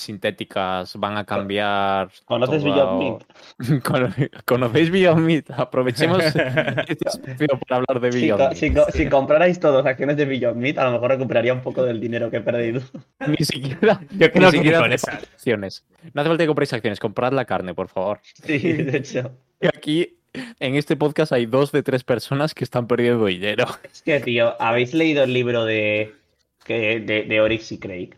sintéticas 0.00 0.94
van 0.96 1.16
a 1.16 1.24
cambiar? 1.24 2.10
¿Conoces 2.24 2.62
toda- 2.62 2.74
Beyond 2.98 2.98
Meat? 3.58 3.82
Cono- 3.84 4.14
¿Conocéis 4.44 4.90
Beyond 4.90 5.20
Meat? 5.26 5.50
Aprovechemos 5.50 6.22
este 6.24 7.08
espacio 7.08 7.46
para 7.68 7.76
hablar 7.86 8.00
de 8.00 8.12
Si, 8.12 8.20
Beyond 8.22 8.40
co- 8.42 8.48
Meat. 8.48 8.90
si 8.92 8.98
si 8.98 9.08
comprarais 9.08 9.60
todos 9.60 9.84
acciones 9.86 10.16
de 10.16 10.24
Beyond 10.24 10.56
Meat, 10.56 10.78
a 10.78 10.84
lo 10.84 10.92
mejor 10.92 11.10
recuperaría 11.10 11.52
un 11.52 11.60
poco 11.62 11.82
del 11.82 12.00
dinero 12.00 12.30
que 12.30 12.38
he 12.38 12.40
perdido. 12.40 12.80
Ni 13.26 13.44
siquiera, 13.44 14.00
Yo 14.10 14.30
creo 14.30 14.46
ni 14.46 14.50
que 14.52 14.56
siquiera 14.58 14.78
acciones. 14.84 15.84
No 16.14 16.20
hace 16.22 16.28
falta 16.28 16.42
que 16.44 16.46
compréis 16.48 16.72
acciones, 16.72 17.00
comprad 17.00 17.32
la 17.32 17.44
carne, 17.44 17.74
por 17.74 17.88
favor. 17.88 18.20
Sí, 18.44 18.58
de 18.58 18.96
hecho. 18.98 19.32
Y 19.60 19.66
aquí, 19.66 20.18
en 20.60 20.76
este 20.76 20.96
podcast, 20.96 21.32
hay 21.32 21.46
dos 21.46 21.72
de 21.72 21.82
tres 21.82 22.04
personas 22.04 22.54
que 22.54 22.62
están 22.64 22.86
perdiendo 22.86 23.26
dinero. 23.26 23.66
Es 23.82 24.02
que, 24.02 24.20
tío, 24.20 24.54
¿habéis 24.60 24.94
leído 24.94 25.24
el 25.24 25.32
libro 25.32 25.64
de, 25.64 26.14
que, 26.64 27.00
de, 27.00 27.24
de 27.24 27.40
Oryx 27.40 27.72
y 27.72 27.78
Craig? 27.78 28.10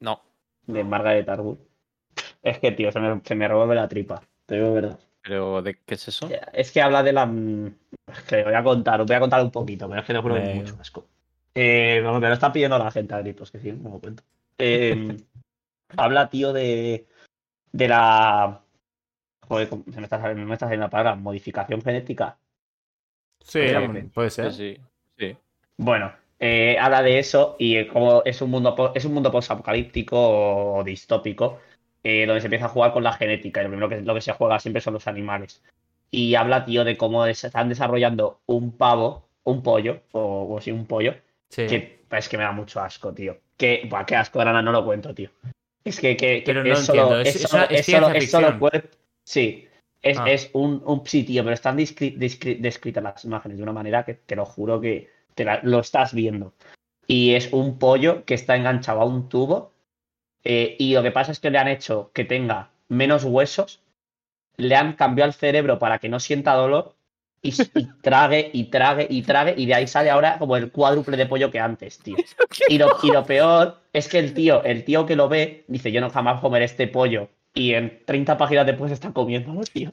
No, 0.00 0.22
De 0.68 0.84
Margaret 0.84 1.28
Atwood. 1.28 1.58
Es 2.42 2.58
que, 2.60 2.70
tío, 2.72 2.92
se 2.92 3.00
me, 3.00 3.20
se 3.24 3.34
me 3.34 3.48
revuelve 3.48 3.74
la 3.74 3.88
tripa. 3.88 4.22
Te 4.46 4.54
digo 4.54 4.72
verdad. 4.74 4.98
pero 5.22 5.60
¿de 5.62 5.74
qué 5.84 5.94
es 5.94 6.08
eso? 6.08 6.30
Es 6.52 6.70
que 6.70 6.80
habla 6.80 7.02
de 7.02 7.12
la. 7.12 7.28
Es 8.12 8.22
que 8.22 8.44
voy 8.44 8.54
a 8.54 8.62
contar, 8.62 9.00
os 9.00 9.06
voy 9.06 9.16
a 9.16 9.20
contar 9.20 9.42
un 9.42 9.50
poquito, 9.50 9.88
pero 9.88 10.00
es 10.00 10.06
que 10.06 10.12
te 10.12 10.20
juro 10.20 10.34
que 10.36 10.50
es 10.50 10.54
mucho 10.56 10.76
asco. 10.80 11.06
Eh, 11.54 12.00
no, 12.02 12.20
me 12.20 12.28
lo 12.28 12.34
está 12.34 12.52
pidiendo 12.52 12.78
la 12.78 12.90
gente 12.90 13.14
a 13.14 13.18
gritos, 13.18 13.50
que 13.50 13.58
sí, 13.58 13.72
no 13.72 13.90
lo 13.90 13.98
cuento. 13.98 14.22
Eh, 14.58 15.16
habla, 15.96 16.28
tío, 16.30 16.52
de. 16.52 17.06
De 17.72 17.88
la. 17.88 18.60
Joder, 19.48 19.68
¿cómo- 19.68 19.84
se 19.90 19.98
me 19.98 20.04
está 20.04 20.20
saliendo, 20.20 20.46
me 20.46 20.52
está 20.54 20.66
saliendo 20.66 20.86
la 20.86 20.90
palabra, 20.90 21.14
modificación 21.16 21.82
genética. 21.82 22.38
Sí, 23.40 23.60
Hombre, 23.74 24.04
puede 24.12 24.30
Sí, 24.30 24.50
sí, 24.50 24.76
sí. 25.16 25.36
Bueno, 25.78 26.12
eh, 26.40 26.76
habla 26.80 27.02
de 27.02 27.18
eso 27.18 27.56
y 27.58 27.76
eh, 27.76 27.88
como 27.88 28.22
es 28.24 28.40
un 28.42 28.50
mundo 28.50 28.92
es 28.94 29.04
un 29.04 29.14
mundo 29.14 29.30
posapocalíptico 29.32 30.16
o 30.78 30.84
distópico, 30.84 31.58
eh, 32.02 32.26
donde 32.26 32.40
se 32.40 32.46
empieza 32.46 32.66
a 32.66 32.68
jugar 32.70 32.92
con 32.92 33.02
la 33.04 33.12
genética. 33.12 33.60
Y 33.60 33.64
lo 33.64 33.70
primero 33.70 33.88
que 33.88 34.00
lo 34.00 34.14
que 34.14 34.20
se 34.20 34.32
juega 34.32 34.58
siempre 34.60 34.80
son 34.80 34.94
los 34.94 35.06
animales. 35.06 35.62
y 36.10 36.34
habla, 36.36 36.64
tío, 36.64 36.84
de 36.84 36.96
cómo 36.96 37.26
es- 37.26 37.44
están 37.44 37.68
desarrollando 37.68 38.40
un 38.46 38.72
pavo, 38.72 39.28
un 39.44 39.62
pollo, 39.62 40.00
o, 40.12 40.54
o 40.54 40.60
sí, 40.62 40.70
un 40.72 40.86
pollo, 40.86 41.14
Sí. 41.50 41.66
que 41.66 42.00
es 42.10 42.28
que 42.30 42.38
me 42.38 42.44
da 42.44 42.52
mucho 42.52 42.80
asco, 42.80 43.12
tío. 43.12 43.36
Que, 43.58 43.82
buah, 43.90 44.06
qué 44.06 44.16
asco, 44.16 44.38
Grana, 44.38 44.62
no 44.62 44.72
lo 44.72 44.86
cuento, 44.86 45.12
tío. 45.14 45.28
Es 45.84 46.00
que, 46.00 46.16
que, 46.16 46.42
que 46.42 46.54
no 46.54 46.62
es 46.62 46.78
solo, 46.78 47.20
es, 47.20 47.36
es- 47.36 47.42
solo, 47.42 47.64
es 47.68 47.84
solo, 47.84 48.08
es 48.10 48.30
solo 48.30 48.58
cuerpo. 48.58 48.88
Sí, 49.22 49.68
es, 50.00 50.18
Ah. 50.18 50.30
es 50.30 50.48
un, 50.54 50.82
un 50.86 51.04
sí, 51.06 51.24
tío, 51.24 51.42
pero 51.44 51.52
están 51.52 51.76
descri- 51.76 52.16
descri- 52.16 52.58
descritas 52.58 53.02
las 53.04 53.22
imágenes 53.26 53.58
de 53.58 53.62
una 53.64 53.72
manera 53.74 54.02
que 54.06 54.14
te 54.14 54.34
lo 54.34 54.46
juro 54.46 54.80
que 54.80 55.10
te 55.38 55.44
la- 55.44 55.60
lo 55.62 55.78
estás 55.78 56.12
viendo. 56.12 56.52
Y 57.06 57.34
es 57.34 57.52
un 57.52 57.78
pollo 57.78 58.24
que 58.24 58.34
está 58.34 58.56
enganchado 58.56 59.00
a 59.00 59.04
un 59.06 59.28
tubo. 59.28 59.72
eh, 60.44 60.76
y 60.78 60.94
lo 60.94 61.02
que 61.02 61.10
pasa 61.10 61.32
es 61.32 61.40
que 61.40 61.50
le 61.50 61.58
han 61.58 61.68
hecho 61.68 62.10
que 62.14 62.24
tenga 62.24 62.70
menos 62.88 63.24
huesos, 63.24 63.80
le 64.56 64.74
han 64.76 64.94
cambiado 64.94 65.28
el 65.28 65.34
cerebro 65.34 65.78
para 65.78 65.98
que 65.98 66.08
no 66.08 66.20
sienta 66.20 66.54
dolor 66.54 66.94
y 67.42 67.52
trague 68.02 68.50
y 68.52 68.64
trague 68.64 69.06
y 69.10 69.22
trague 69.22 69.54
y 69.56 69.66
de 69.66 69.74
ahí 69.74 69.86
sale 69.86 70.10
ahora 70.10 70.38
como 70.38 70.56
el 70.56 70.70
cuádruple 70.72 71.16
de 71.16 71.26
pollo 71.26 71.50
que 71.50 71.60
antes, 71.60 71.98
tío. 71.98 72.16
Y 72.68 72.78
lo, 72.78 72.88
y 73.02 73.10
lo 73.10 73.24
peor 73.24 73.78
es 73.92 74.08
que 74.08 74.18
el 74.18 74.34
tío, 74.34 74.62
el 74.64 74.84
tío 74.84 75.06
que 75.06 75.16
lo 75.16 75.28
ve, 75.28 75.64
dice, 75.68 75.92
yo 75.92 76.00
no 76.00 76.10
jamás 76.10 76.40
comeré 76.40 76.64
este 76.66 76.86
pollo. 76.88 77.28
Y 77.54 77.74
en 77.74 78.02
30 78.04 78.36
páginas 78.36 78.66
después 78.66 78.92
está 78.92 79.12
comiéndolo, 79.12 79.62
tío. 79.62 79.90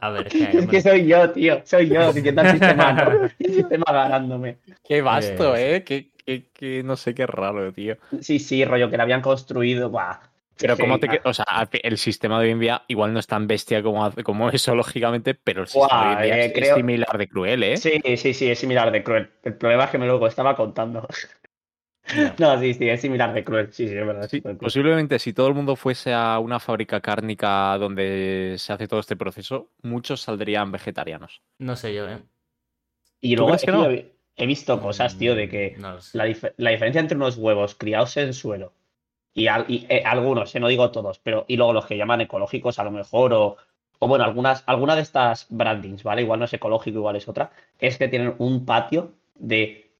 A 0.00 0.10
ver, 0.10 0.26
es 0.26 0.34
que, 0.34 0.58
Es 0.58 0.66
que 0.68 0.80
soy 0.80 1.06
yo, 1.06 1.30
tío. 1.30 1.62
Soy 1.64 1.88
yo 1.88 2.12
diciendo 2.12 2.40
al 2.42 2.50
sistema 2.50 2.92
no. 2.92 3.10
El 3.38 3.54
sistema 3.54 3.84
ganándome. 3.88 4.58
Qué 4.88 5.00
vasto, 5.02 5.56
¿eh? 5.56 5.84
Qué, 5.84 6.10
qué- 6.24 6.46
qué- 6.52 6.82
no 6.82 6.96
sé 6.96 7.14
qué 7.14 7.26
raro, 7.26 7.72
tío. 7.72 7.96
Sí, 8.20 8.38
sí, 8.38 8.64
rollo, 8.64 8.90
que 8.90 8.96
lo 8.96 9.02
habían 9.02 9.22
construido. 9.22 9.90
Buah. 9.90 10.18
Pero 10.58 10.74
Sí, 10.74 10.82
cómo 10.82 10.98
te... 10.98 11.06
ah. 11.10 11.20
O 11.24 11.34
sea, 11.34 11.68
el 11.82 11.98
sistema 11.98 12.38
de 12.40 12.46
hoy 12.46 12.52
en 12.52 12.60
día 12.60 12.82
igual 12.88 13.12
no 13.12 13.20
es 13.20 13.26
tan 13.26 13.46
bestia 13.46 13.82
como, 13.82 14.10
como 14.24 14.48
eso, 14.50 14.74
lógicamente, 14.74 15.34
pero 15.34 15.62
el 15.62 15.68
sistema 15.68 16.00
de 16.00 16.06
hoy 16.06 16.12
en 16.14 16.22
día 16.22 16.36
eh, 16.36 16.46
es, 16.46 16.52
creo- 16.52 16.74
es 16.74 16.74
similar 16.80 17.18
de 17.18 17.28
cruel, 17.28 17.62
¿eh? 17.62 17.76
Sí, 17.76 18.00
sí, 18.16 18.32
sí, 18.34 18.50
es 18.50 18.58
similar 18.58 18.90
de 18.90 19.02
cruel. 19.02 19.30
El 19.42 19.54
problema 19.54 19.84
es 19.84 19.90
que 19.90 19.98
me 19.98 20.06
lo 20.06 20.26
estaba 20.26 20.56
contando. 20.56 21.06
No, 22.38 22.58
sí, 22.60 22.74
sí, 22.74 22.88
es 22.88 23.00
similar 23.00 23.32
de 23.34 23.44
cruel. 23.44 23.72
Sí, 23.72 23.88
sí, 23.88 23.96
es 23.96 24.06
verdad. 24.06 24.28
Sí, 24.28 24.40
posiblemente 24.40 25.18
si 25.18 25.32
todo 25.32 25.48
el 25.48 25.54
mundo 25.54 25.76
fuese 25.76 26.12
a 26.12 26.38
una 26.38 26.60
fábrica 26.60 27.00
cárnica 27.00 27.76
donde 27.78 28.54
se 28.58 28.72
hace 28.72 28.86
todo 28.88 29.00
este 29.00 29.16
proceso, 29.16 29.70
muchos 29.82 30.20
saldrían 30.22 30.70
vegetarianos. 30.72 31.42
No 31.58 31.74
sé 31.76 31.94
yo, 31.94 32.08
¿eh? 32.08 32.18
Y 33.20 33.34
luego 33.36 33.54
es 33.54 33.62
que 33.62 33.66
que 33.66 33.72
no? 33.72 33.90
he- 33.90 34.46
visto 34.46 34.80
cosas, 34.80 35.16
tío, 35.18 35.34
de 35.34 35.48
que 35.48 35.74
Mm, 35.76 35.80
No 35.80 36.00
sé. 36.00 36.18
la, 36.18 36.26
dif- 36.28 36.52
la 36.58 36.70
diferencia 36.70 37.00
entre 37.00 37.16
unos 37.16 37.36
huevos 37.38 37.74
criados 37.74 38.16
en 38.18 38.32
suelo 38.34 38.72
y, 39.34 39.48
al- 39.48 39.64
y, 39.68 39.86
eh, 39.88 40.02
algunos, 40.04 40.54
eh, 40.54 40.60
no 40.60 40.68
digo 40.68 40.90
todos, 40.90 41.18
pero 41.18 41.44
y 41.48 41.56
luego 41.56 41.72
los 41.72 41.86
que 41.86 41.96
llaman 41.96 42.20
ecológicos 42.20 42.78
a 42.78 42.84
lo 42.84 42.90
mejor, 42.90 43.32
o, 43.32 43.56
o 43.98 44.08
bueno, 44.08 44.24
algunas, 44.24 44.62
alguna 44.66 44.94
de 44.94 45.02
estas 45.02 45.46
brandings, 45.50 46.02
¿vale? 46.02 46.22
Igual 46.22 46.38
no 46.38 46.44
es 46.44 46.52
ecológico, 46.54 46.98
igual 46.98 47.16
es 47.16 47.28
otra, 47.28 47.50
es 47.78 47.98
que 47.98 48.08
tienen 48.08 48.34
un 48.38 48.64
patio 48.66 49.12
de 49.34 49.90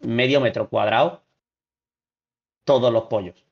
medio 0.00 0.40
metro 0.40 0.68
cuadrado 0.68 1.22
todos 2.68 2.92
los 2.92 3.04
pollos. 3.04 3.42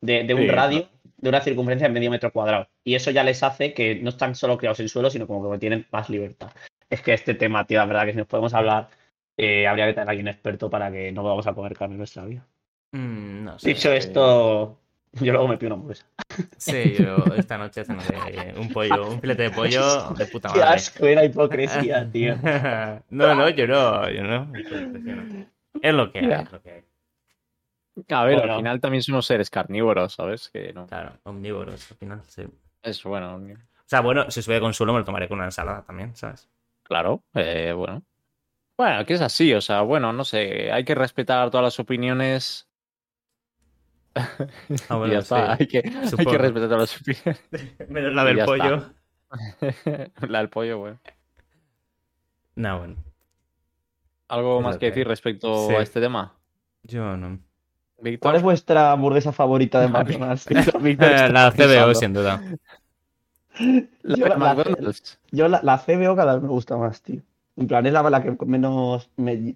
De, 0.00 0.24
de 0.24 0.34
un 0.34 0.40
Sí, 0.42 0.48
radio, 0.48 0.88
de 1.18 1.28
una 1.28 1.40
circunferencia 1.40 1.86
de 1.86 1.94
medio 1.94 2.10
metro 2.10 2.32
cuadrado. 2.32 2.66
Y 2.82 2.96
eso 2.96 3.12
ya 3.12 3.22
les 3.22 3.42
hace 3.44 3.72
que 3.72 3.94
no 3.94 4.08
están 4.10 4.34
solo 4.34 4.58
criados 4.58 4.80
en 4.80 4.88
suelo, 4.88 5.08
sino 5.08 5.26
como 5.28 5.50
que 5.52 5.58
tienen 5.58 5.86
más 5.92 6.10
libertad. 6.10 6.50
Es 6.90 7.00
que 7.00 7.14
este 7.14 7.34
tema, 7.34 7.64
tío, 7.64 7.78
la 7.78 7.86
verdad 7.86 8.04
que 8.06 8.10
si 8.10 8.18
nos 8.18 8.26
podemos 8.26 8.52
hablar, 8.52 8.88
eh, 9.36 9.66
habría 9.68 9.86
que 9.86 9.94
tener 9.94 10.08
a 10.08 10.10
alguien 10.10 10.26
experto 10.28 10.68
para 10.68 10.90
que 10.90 11.12
no 11.12 11.22
vamos 11.22 11.46
a 11.46 11.54
comer 11.54 11.74
carne 11.76 11.94
en 11.94 11.98
nuestra 11.98 12.24
vida. 12.24 12.44
Mm, 12.92 13.44
no 13.44 13.58
sé. 13.58 13.68
Dicho 13.68 13.92
esto, 13.92 14.78
yo 15.12 15.32
luego 15.32 15.46
me 15.48 15.56
pido 15.56 15.68
una 15.68 15.76
hamburguesa. 15.76 16.06
Sí, 16.58 16.96
yo 16.98 17.16
esta 17.36 17.56
noche 17.56 17.84
cenaré 17.84 18.54
un 18.58 18.68
pollo, 18.68 19.10
un 19.12 19.20
filete 19.20 19.44
de 19.44 19.50
pollo 19.52 20.10
de 20.18 20.26
puta 20.26 20.50
Qué 20.52 20.58
madre. 20.60 20.74
asco 20.74 21.06
era 21.06 21.24
hipocresía, 21.24 22.10
tío. 22.10 22.34
No, 23.10 23.34
no, 23.36 23.48
yo 23.50 23.66
no, 23.68 24.10
yo 24.10 24.22
no. 24.24 24.52
Es 25.80 25.94
lo 25.94 26.10
que 26.12 26.18
hay, 26.18 26.28
Ya. 26.28 26.40
es 26.40 26.52
lo 26.52 26.60
que 26.62 26.70
hay. 26.72 26.82
A 28.08 28.24
ver, 28.24 28.38
Bueno. 28.38 28.52
al 28.54 28.58
final 28.58 28.80
también 28.80 29.02
somos 29.02 29.26
seres 29.26 29.50
carnívoros, 29.50 30.14
¿sabes? 30.14 30.48
Que 30.50 30.72
no. 30.72 30.86
Claro, 30.86 31.12
omnívoros 31.24 31.90
al 31.90 31.96
final, 31.96 32.22
sí. 32.26 32.42
O 32.42 32.50
Es 32.82 33.02
bueno, 33.04 33.40
sea, 33.86 34.00
bueno, 34.00 34.30
si 34.30 34.42
sube 34.42 34.60
consuelo 34.60 34.92
me 34.92 34.98
lo 35.00 35.04
tomaré 35.04 35.28
con 35.28 35.38
una 35.38 35.46
ensalada 35.46 35.82
también, 35.84 36.14
¿sabes? 36.16 36.48
claro, 36.82 37.22
eh, 37.34 37.72
bueno. 37.74 38.02
Bueno, 38.76 39.04
que 39.06 39.14
es 39.14 39.20
así, 39.20 39.54
o 39.54 39.60
sea, 39.60 39.82
bueno, 39.82 40.12
no 40.12 40.24
sé, 40.24 40.70
hay 40.72 40.84
que 40.84 40.94
respetar 40.94 41.50
todas 41.50 41.64
las 41.64 41.78
opiniones. 41.80 42.68
Ah, 44.88 44.96
bueno, 44.96 45.12
ya 45.14 45.18
está, 45.20 45.56
sí. 45.56 45.62
hay, 45.62 45.66
que, 45.68 45.78
hay 45.78 46.26
que 46.26 46.38
respetar 46.38 46.68
todas 46.68 46.80
las 46.90 47.00
opiniones. 47.00 47.42
Menos 47.88 48.12
la 48.14 48.24
del 48.24 48.44
pollo. 48.44 48.90
La 50.28 50.38
del 50.38 50.48
pollo, 50.48 50.78
bueno. 50.78 51.00
No, 52.54 52.78
bueno. 52.78 52.96
¿Algo 54.28 54.60
más 54.60 54.76
que 54.76 54.80
que 54.80 54.86
decir 54.86 55.08
respecto 55.08 55.68
Sí. 55.68 55.74
a 55.74 55.82
este 55.82 56.00
tema? 56.00 56.34
Yo 56.84 57.16
no. 57.16 57.40
Víctor. 58.04 58.20
¿Cuál 58.20 58.36
es 58.36 58.42
vuestra 58.42 58.92
hamburguesa 58.92 59.32
favorita 59.32 59.80
de 59.80 59.88
McDonald's? 60.20 60.46
Está 60.50 61.28
La 61.30 61.50
CBO, 61.50 61.94
sin 61.94 62.12
duda. 62.12 62.40
La 64.02 64.16
Yo 64.16 64.26
la- 64.28 64.36
la- 64.36 64.54
McDonald's. 64.54 65.18
Yo 65.30 65.48
la, 65.48 65.60
la 65.62 65.78
CBO 65.78 66.14
cada 66.16 66.34
vez 66.34 66.42
me 66.42 66.48
gusta 66.48 66.76
más, 66.76 67.02
tío. 67.02 67.22
En 67.56 67.66
plan, 67.68 67.86
es 67.86 67.92
la, 67.92 68.02
la 68.10 68.22
que 68.22 68.36
menos, 68.46 69.08
me- 69.16 69.54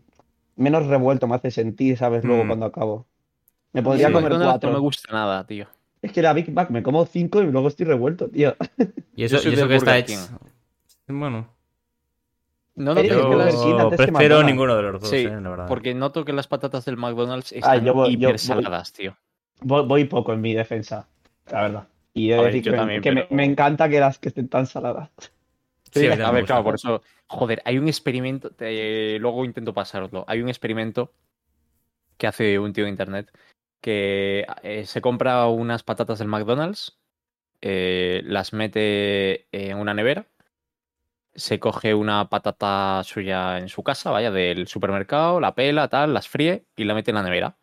menos 0.57 0.87
revuelto 0.87 1.27
me 1.27 1.35
hace 1.37 1.51
sentir, 1.51 1.97
¿sabes? 1.99 2.25
Luego 2.25 2.45
Mm. 2.45 2.47
cuando 2.49 2.67
acabo. 2.67 3.07
Me 3.73 3.83
podría 3.83 4.07
Sí, 4.09 4.13
comer 4.13 4.31
McDonald's 4.33 4.53
cuatro. 4.53 4.71
No 4.71 4.77
me 4.77 4.81
gusta 4.81 5.13
nada, 5.13 5.45
tío. 5.47 5.67
Es 6.01 6.13
que 6.13 6.23
la 6.23 6.33
Big 6.33 6.53
Mac 6.53 6.71
me 6.71 6.83
como 6.83 7.05
cinco 7.07 7.43
y 7.43 7.47
luego 7.51 7.67
estoy 7.69 7.87
revuelto, 7.87 8.29
tío. 8.29 8.55
Y 9.17 9.25
eso, 9.25 9.37
y 9.49 9.53
eso 9.53 9.67
que 9.67 9.77
está 9.77 9.99
hecho. 9.99 10.15
Bueno, 11.09 11.49
No 12.79 12.95
King 12.95 13.09
yo 13.09 13.91
que 13.91 13.97
prefiero 13.97 14.43
ninguno 14.43 14.77
de 14.77 14.83
los 14.83 15.01
dos, 15.01 15.11
Sí, 15.11 15.17
eh, 15.27 15.29
la 15.41 15.51
verdad. 15.51 15.67
porque 15.69 15.95
noto 15.95 16.25
que 16.25 16.33
las 16.33 16.47
patatas 16.47 16.85
del 16.85 16.97
McDonald's 16.97 17.53
están 17.53 17.85
yo 17.85 17.95
voy- 17.95 18.11
yo 18.13 18.15
hiper 18.15 18.31
voy- 18.31 18.39
saladas, 18.39 18.93
tío. 18.93 19.17
Voy, 19.61 19.85
voy 19.87 20.05
poco 20.05 20.33
en 20.33 20.41
mi 20.41 20.55
defensa, 20.55 21.09
la 21.51 21.63
verdad. 21.63 21.89
Y 22.15 22.31
ver, 22.31 22.45
decir 22.47 22.63
yo 22.63 22.73
que, 22.73 22.79
también, 22.79 23.03
que 23.03 23.13
me, 23.13 23.23
pero- 23.25 23.35
me 23.37 23.45
encanta 23.45 23.89
que 23.89 24.01
las 24.01 24.19
que 24.19 24.29
estén 24.29 24.49
tan 24.49 24.67
saladas. 24.67 25.11
Sí, 25.93 26.07
a 26.07 26.31
ver, 26.31 26.45
claro, 26.45 26.63
por 26.65 26.75
eso. 26.75 27.03
Joder, 27.27 27.63
hay 27.65 27.79
un 27.79 27.89
experimento. 27.89 28.51
te- 28.51 29.19
luego 29.19 29.45
intento 29.45 29.73
pasároslo. 29.75 30.25
Hay 30.29 30.41
un 30.43 30.49
experimento 30.49 31.13
que 32.17 32.27
hace 32.27 32.59
un 32.59 32.73
tío 32.73 32.85
de 32.85 32.91
internet 32.91 33.31
que 33.81 34.45
eh, 34.63 34.85
se 34.87 35.01
compra 35.01 35.47
unas 35.47 35.83
patatas 35.83 36.19
del 36.19 36.29
McDonald's, 36.29 36.99
eh, 37.61 38.23
las 38.25 38.53
mete 38.53 39.47
en 39.53 39.79
una 39.79 39.95
nevera, 39.95 40.27
se 41.39 41.59
coge 41.61 41.95
una 41.95 42.29
patata 42.29 43.03
suya 43.05 43.59
en 43.59 43.69
su 43.69 43.83
casa, 43.83 44.11
vaya, 44.11 44.31
del 44.31 44.67
supermercado, 44.67 45.41
la 45.41 45.55
pela, 45.55 45.89
tal, 45.89 46.13
las 46.13 46.29
fríe 46.29 46.65
y 46.77 46.85
la 46.85 46.95
mete 46.95 47.11
en 47.13 47.15
la 47.17 47.23
nevera. 47.23 47.57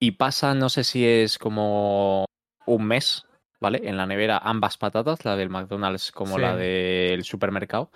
Y 0.00 0.12
pasa, 0.12 0.54
no 0.54 0.68
sé 0.68 0.82
si 0.84 1.06
es 1.06 1.38
como 1.38 2.24
un 2.66 2.84
mes, 2.84 3.26
¿vale? 3.60 3.80
En 3.84 3.96
la 3.96 4.06
nevera 4.06 4.38
ambas 4.38 4.76
patatas, 4.76 5.24
la 5.24 5.36
del 5.36 5.50
McDonald's 5.50 6.10
como 6.10 6.36
Sí. 6.36 6.40
la 6.42 6.56
del 6.56 7.22
supermercado. 7.24 7.90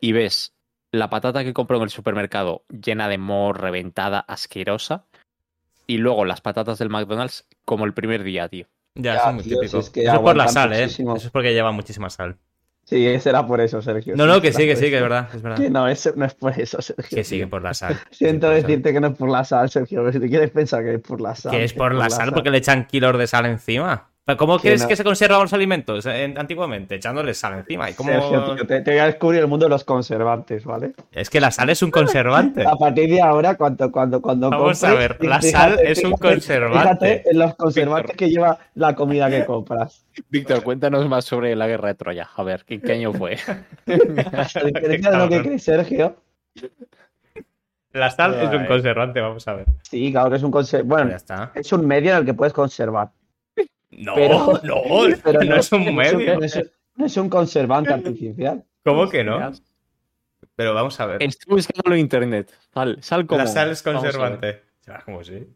Y 0.00 0.12
ves 0.12 0.52
la 0.92 1.10
patata 1.10 1.44
que 1.44 1.52
compró 1.54 1.76
en 1.78 1.84
el 1.84 1.90
supermercado 1.90 2.64
llena 2.68 3.08
de 3.08 3.18
moho, 3.18 3.52
reventada, 3.52 4.20
asquerosa. 4.20 5.04
Y 5.86 5.98
luego 5.98 6.24
las 6.24 6.40
patatas 6.40 6.78
del 6.78 6.90
McDonald's 6.90 7.46
como 7.64 7.84
el 7.86 7.94
primer 7.94 8.22
día, 8.22 8.48
tío. 8.48 8.66
Ya, 8.94 9.14
Ya, 9.14 9.16
eso 9.20 9.28
es 9.28 9.34
muy 9.34 9.42
tío, 9.44 9.52
si 9.54 9.60
típico. 9.60 9.78
es 9.78 9.90
que 9.90 10.02
eso 10.02 10.12
es 10.14 10.20
por 10.20 10.36
la 10.36 10.48
sal, 10.48 10.72
¿eh? 10.72 10.84
Eso 10.84 11.14
es 11.16 11.30
porque 11.30 11.54
lleva 11.54 11.72
muchísima 11.72 12.10
sal. 12.10 12.36
Sí, 12.88 13.20
será 13.20 13.46
por 13.46 13.60
eso, 13.60 13.82
Sergio. 13.82 14.16
No, 14.16 14.26
no, 14.26 14.40
que 14.40 14.50
sí, 14.50 14.64
que 14.64 14.74
sí, 14.74 14.88
que 14.88 14.96
es 14.96 15.02
verdad, 15.02 15.28
es 15.34 15.42
verdad. 15.42 15.58
Que 15.58 15.68
no, 15.68 15.86
eso 15.86 16.10
no 16.16 16.24
es 16.24 16.32
por 16.32 16.58
eso, 16.58 16.80
Sergio. 16.80 17.16
Que 17.16 17.22
sí, 17.22 17.36
que 17.36 17.46
por 17.46 17.60
la 17.60 17.74
sal. 17.74 18.00
Siento 18.10 18.48
decirte 18.48 18.94
que 18.94 19.00
no 19.00 19.08
es 19.08 19.14
por 19.18 19.28
la 19.30 19.44
sal, 19.44 19.68
Sergio, 19.68 20.00
pero 20.00 20.12
si 20.14 20.20
te 20.20 20.26
quieres 20.26 20.50
pensar 20.50 20.82
que 20.82 20.94
es 20.94 21.00
por 21.00 21.20
la 21.20 21.34
sal. 21.34 21.52
Que 21.52 21.64
es 21.64 21.74
por 21.74 21.92
la 21.92 22.08
sal 22.08 22.32
porque 22.32 22.50
le 22.50 22.56
echan 22.56 22.86
kilos 22.86 23.18
de 23.18 23.26
sal 23.26 23.44
encima. 23.44 24.07
¿Pero 24.28 24.36
¿Cómo 24.36 24.56
Que 24.58 24.68
crees 24.68 24.82
no. 24.82 24.88
que 24.88 24.96
se 24.96 25.04
conservaban 25.04 25.44
los 25.44 25.52
alimentos 25.54 26.04
eh, 26.04 26.34
antiguamente? 26.36 26.96
Echándole 26.96 27.32
sal 27.32 27.60
encima. 27.60 27.88
¿Y 27.88 27.94
cómo... 27.94 28.10
Sergio, 28.10 28.56
tío, 28.56 28.66
te, 28.66 28.82
te 28.82 28.90
voy 28.90 29.00
a 29.00 29.06
descubrir 29.06 29.40
el 29.40 29.46
mundo 29.46 29.64
de 29.64 29.70
los 29.70 29.84
conservantes, 29.84 30.66
¿vale? 30.66 30.92
Es 31.12 31.30
que 31.30 31.40
la 31.40 31.50
sal 31.50 31.70
es 31.70 31.82
un 31.82 31.90
conservante. 31.90 32.66
A 32.66 32.76
partir 32.76 33.08
de 33.08 33.22
ahora, 33.22 33.54
cuando, 33.56 33.90
cuando, 33.90 34.20
cuando 34.20 34.50
Vamos 34.50 34.84
a 34.84 34.92
ver, 34.92 35.16
la 35.24 35.38
fíjate- 35.40 35.50
sal 35.50 35.78
es 35.82 36.04
un 36.04 36.10
fíjate- 36.12 36.34
conservante. 36.34 36.78
Fíjate 36.78 37.30
en 37.30 37.38
los 37.38 37.54
conservantes 37.54 38.16
que 38.16 38.28
lleva 38.28 38.58
la 38.74 38.94
comida 38.94 39.30
que 39.30 39.44
compras. 39.46 40.04
Víctor, 40.28 40.62
cuéntanos 40.62 41.08
más 41.08 41.24
sobre 41.24 41.56
la 41.56 41.66
guerra 41.66 41.88
de 41.88 41.94
Troya. 41.94 42.28
A 42.36 42.42
ver, 42.42 42.66
¿qué, 42.66 42.82
qué 42.82 42.92
año 42.92 43.14
fue? 43.14 43.38
A 43.86 44.64
diferencia 44.64 45.10
de 45.10 45.16
lo 45.16 45.28
que 45.28 45.36
cabrón. 45.36 45.42
cree 45.42 45.58
Sergio, 45.58 46.16
La 47.92 48.10
sal 48.10 48.34
es 48.42 48.50
un 48.52 48.66
conservante, 48.66 49.20
vamos 49.22 49.48
a 49.48 49.54
ver. 49.54 49.66
sí, 49.82 50.12
claro 50.12 50.28
que 50.28 50.36
es 50.36 50.42
un 50.42 50.52
conser- 50.52 50.78
Ya 50.78 50.82
Bueno, 50.84 51.16
está. 51.16 51.50
es 51.54 51.72
un 51.72 51.86
medio 51.86 52.10
en 52.12 52.18
el 52.18 52.24
que 52.26 52.34
puedes 52.34 52.52
conservar. 52.52 53.08
No, 53.90 54.14
Pero- 54.14 54.60
no, 54.62 54.82
Pero 55.24 55.42
no 55.44 55.56
es 55.56 55.72
un 55.72 55.94
medio. 55.94 56.38
No 56.38 56.44
es, 56.44 56.60
no 56.96 57.06
es 57.06 57.16
un 57.16 57.28
conservante 57.28 57.92
artificial. 57.94 58.64
¿Cómo 58.84 59.08
que 59.08 59.24
no? 59.24 59.52
Pero 60.54 60.74
vamos 60.74 60.98
a 61.00 61.06
ver. 61.06 61.22
Estoy 61.22 61.54
buscándolo 61.54 61.94
en 61.94 62.00
internet. 62.00 62.52
Sal, 62.72 62.98
sal 63.02 63.26
como. 63.26 63.38
La 63.38 63.46
sal 63.46 63.70
es 63.70 63.82
conservante. 63.82 64.62
¿Cómo 65.04 65.22
sí? 65.22 65.46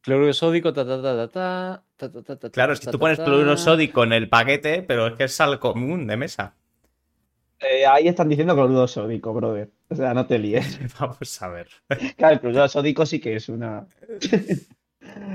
Cloruro 0.00 0.32
sódico, 0.32 0.72
ta 0.72 0.86
ta 0.86 1.02
ta 1.02 1.14
ta 1.16 1.28
ta, 1.28 1.82
ta, 1.96 2.12
ta, 2.12 2.22
ta, 2.22 2.36
ta, 2.38 2.50
Claro, 2.50 2.72
es 2.72 2.80
que 2.80 2.86
ta, 2.86 2.92
tú 2.92 2.98
ta, 2.98 3.02
pones 3.02 3.18
cloruro 3.18 3.56
sódico 3.56 4.04
en 4.04 4.12
el 4.14 4.28
paquete, 4.28 4.82
pero 4.82 5.08
es 5.08 5.14
que 5.14 5.24
es 5.24 5.34
sal 5.34 5.58
común 5.58 6.06
de 6.06 6.16
mesa. 6.16 6.54
Eh, 7.60 7.84
ahí 7.84 8.06
están 8.08 8.28
diciendo 8.28 8.54
cloruro 8.54 8.86
sódico, 8.86 9.34
brother. 9.34 9.70
O 9.90 9.94
sea, 9.94 10.14
no 10.14 10.26
te 10.26 10.38
líes. 10.38 10.78
Vamos 11.00 11.42
a 11.42 11.48
ver. 11.48 11.68
Claro, 12.16 12.34
el 12.34 12.40
cloruro 12.40 12.68
sódico 12.68 13.04
sí 13.04 13.20
que 13.20 13.36
es 13.36 13.48
una. 13.48 13.86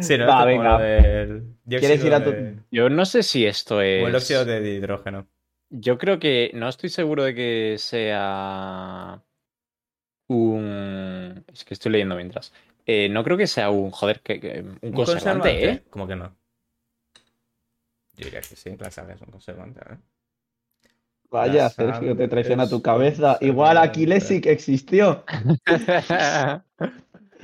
Sí, 0.02 0.18
¿no? 0.18 0.28
Va, 0.28 0.38
como 0.40 0.46
venga. 0.48 0.78
del 0.80 1.56
¿Quieres 1.68 2.04
ir 2.04 2.14
a 2.14 2.24
tu- 2.24 2.32
de- 2.32 2.58
Yo 2.72 2.90
no 2.90 3.06
sé 3.06 3.24
si 3.24 3.46
esto 3.46 3.78
O 3.78 3.82
el 3.82 4.10
es. 4.16 4.16
óxido 4.24 4.46
de 4.46 4.70
hidrógeno. 4.76 5.28
Yo 5.70 5.98
creo 5.98 6.20
que 6.20 6.52
no 6.54 6.70
estoy 6.70 6.90
seguro 6.90 7.24
de 7.24 7.34
que 7.34 7.76
sea 7.80 9.24
un. 10.28 11.44
Es 11.52 11.64
que 11.66 11.74
estoy 11.74 11.92
leyendo 11.92 12.16
mientras. 12.16 12.54
Eh, 12.86 13.10
no 13.10 13.24
creo 13.24 13.38
que 13.38 13.48
sea 13.48 13.70
un. 13.70 13.92
Joder, 13.92 14.22
que, 14.22 14.40
que- 14.40 14.60
un, 14.62 14.80
¿Un 14.82 14.92
conservante, 14.94 15.70
¿eh? 15.70 15.84
¿Cómo 15.90 16.08
que 16.08 16.16
no? 16.16 16.36
Yo 18.16 18.26
diría 18.26 18.42
que 18.42 18.56
sí, 18.56 18.76
la 18.78 18.92
sal 18.92 19.10
es 19.10 19.22
un 19.22 19.32
conservante, 19.32 19.80
¿eh? 19.80 19.98
Vaya, 21.32 21.64
La 21.64 21.70
Sergio, 21.70 22.16
te 22.16 22.28
traiciona 22.28 22.66
es 22.66 22.70
tu 22.70 22.82
cabeza. 22.84 23.40
Igual 23.42 23.78
Aquiles 23.80 24.24
sí 24.24 24.40
conservante. 24.40 24.48
que 24.48 24.52
existió. 24.54 25.24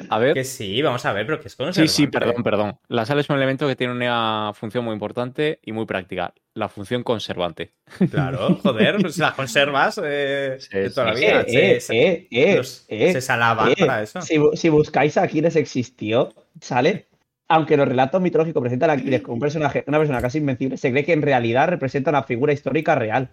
A 0.09 0.19
ver. 0.19 0.33
Que 0.33 0.43
sí, 0.43 0.81
vamos 0.81 1.05
a 1.05 1.13
ver, 1.13 1.25
pero 1.25 1.39
que 1.39 1.47
es 1.47 1.53
Sí, 1.53 1.57
conservante. 1.57 1.93
sí, 1.93 2.07
perdón, 2.07 2.43
perdón. 2.43 2.79
La 2.87 3.05
sal 3.05 3.19
es 3.19 3.29
un 3.29 3.35
elemento 3.37 3.67
que 3.67 3.75
tiene 3.75 3.93
una 3.93 4.51
función 4.53 4.85
muy 4.85 4.93
importante 4.93 5.59
y 5.63 5.71
muy 5.71 5.85
práctica. 5.85 6.33
La 6.53 6.69
función 6.69 7.03
conservante. 7.03 7.73
Claro, 8.11 8.55
joder, 8.61 8.97
pues 9.01 9.17
las 9.17 9.33
conservas 9.33 9.99
eh, 10.03 10.57
Sí, 10.59 10.77
de 10.77 10.89
toda 10.89 11.07
la 11.07 11.15
sí, 11.15 11.25
vida. 11.25 11.41
Eh, 11.47 11.79
se, 11.79 12.27
eh, 12.31 12.51
se- 12.51 12.55
los- 12.57 12.85
se 12.87 13.21
salaban 13.21 13.73
para 13.79 14.03
eso. 14.03 14.21
Si, 14.21 14.37
si 14.53 14.69
buscáis 14.69 15.17
a 15.17 15.23
Aquiles 15.23 15.55
existió, 15.55 16.33
¿sale? 16.61 17.07
Aunque 17.47 17.77
los 17.77 17.87
relatos 17.87 18.21
mitológicos 18.21 18.61
presentan 18.61 18.91
a 18.91 18.93
Aquiles 18.93 19.21
como 19.21 19.33
un 19.35 19.39
personaje, 19.39 19.83
una 19.87 19.97
persona 19.97 20.21
casi 20.21 20.37
invencible, 20.37 20.77
se 20.77 20.91
cree 20.91 21.03
que 21.03 21.13
en 21.13 21.21
realidad 21.23 21.67
representa 21.67 22.11
una 22.11 22.23
figura 22.23 22.53
histórica 22.53 22.93
real. 22.95 23.31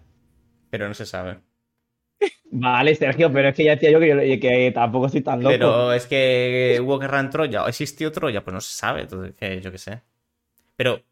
Pero 0.71 0.89
no 0.89 0.95
se 0.95 1.05
sabe. 1.07 1.39
Vale, 2.51 2.95
Sergio, 2.95 3.31
pero 3.33 3.49
es 3.49 3.55
que 3.55 3.65
ya 3.65 3.73
decía 3.73 3.91
yo 3.91 4.01
que, 4.01 4.09
yo- 4.09 4.41
que 4.41 4.71
tampoco 4.73 5.07
estoy 5.07 5.21
tan 5.21 5.41
loco. 5.43 5.53
Pero 5.53 5.93
es 5.93 6.07
que 6.07 6.79
hubo 6.83 6.99
guerra 6.99 7.21
en 7.21 7.31
Troya, 7.31 7.65
o 7.65 7.69
existió 7.69 8.11
Troya, 8.13 8.43
pues 8.43 8.55
no 8.55 8.61
se 8.61 8.75
sabe, 8.75 9.03
entonces, 9.03 9.35
que 9.35 9.61
yo 9.61 9.71
qué 9.71 9.79
sé. 9.79 10.01
Pero. 10.77 11.03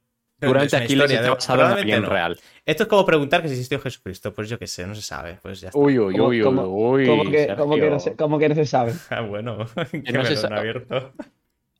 está 0.40 0.78
de- 1.22 1.28
basado 1.30 1.78
en 1.78 2.02
no. 2.02 2.08
real. 2.08 2.38
Esto 2.66 2.82
es 2.84 2.88
como 2.88 3.04
preguntar 3.04 3.42
que 3.42 3.48
si 3.48 3.54
existió 3.54 3.78
Jesucristo, 3.80 4.32
pues 4.32 4.48
yo 4.48 4.58
qué 4.58 4.66
sé, 4.66 4.86
no 4.86 4.94
se 4.94 5.02
sabe, 5.02 5.38
pues 5.42 5.60
ya 5.60 5.68
está. 5.68 5.78
Uy, 5.78 5.98
uy, 5.98 6.14
¿Cómo- 6.14 6.26
uy, 6.28 6.38
uy, 6.38 6.42
cómo- 6.44 6.62
uy. 6.90 7.06
¿Cómo 7.06 7.30
que, 7.30 7.54
cómo 7.56 7.74
que 7.76 7.90
no 7.90 8.00
se, 8.00 8.16
cómo 8.16 8.38
que 8.38 8.48
no 8.48 8.54
se 8.54 8.66
sabe? 8.66 8.92
Ah, 9.10 9.20
bueno, 9.20 9.58
que 9.90 10.12
no 10.12 10.24
se 10.24 10.46
abierto. 10.46 11.12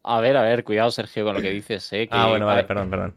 A 0.02 0.20
ver, 0.20 0.36
a 0.36 0.42
ver, 0.42 0.64
cuidado, 0.64 0.90
Sergio, 0.90 1.24
con 1.24 1.34
lo 1.36 1.40
que 1.42 1.50
dices, 1.50 1.90
¿eh? 1.94 2.06
Que, 2.06 2.14
Ah, 2.14 2.28
bueno, 2.28 2.44
vale, 2.46 2.64
perdón, 2.64 2.90
perdón. 2.90 3.16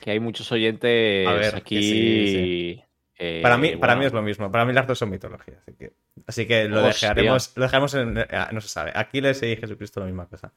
que 0.00 0.12
hay 0.12 0.20
muchos 0.20 0.50
oyentes 0.52 1.26
A 1.26 1.32
ver, 1.34 1.52
que 1.54 1.58
aquí. 1.58 1.82
sí, 1.82 2.82
eh, 3.24 3.42
Para 3.42 3.56
mí, 3.58 3.76
para 3.76 3.94
bueno, 3.94 4.00
mí 4.00 4.06
es 4.06 4.12
lo 4.12 4.22
mismo. 4.22 4.50
Para 4.52 4.64
mí 4.64 4.72
las 4.72 4.86
dos 4.86 4.98
son 4.98 5.10
mitología. 5.10 5.54
Así 5.62 5.74
que, 5.76 5.92
así 6.26 6.46
que 6.46 6.68
lo 6.68 6.84
Hostia. 6.86 7.08
dejaremos, 7.10 7.52
lo 7.56 7.62
dejaremos 7.62 7.94
en. 7.94 8.18
eh, 8.18 8.26
No 8.52 8.60
se 8.60 8.68
sabe. 8.68 8.92
Aquiles 8.94 9.42
y 9.42 9.56
Jesucristo 9.56 10.00
la 10.00 10.06
misma 10.06 10.26
cosa. 10.26 10.52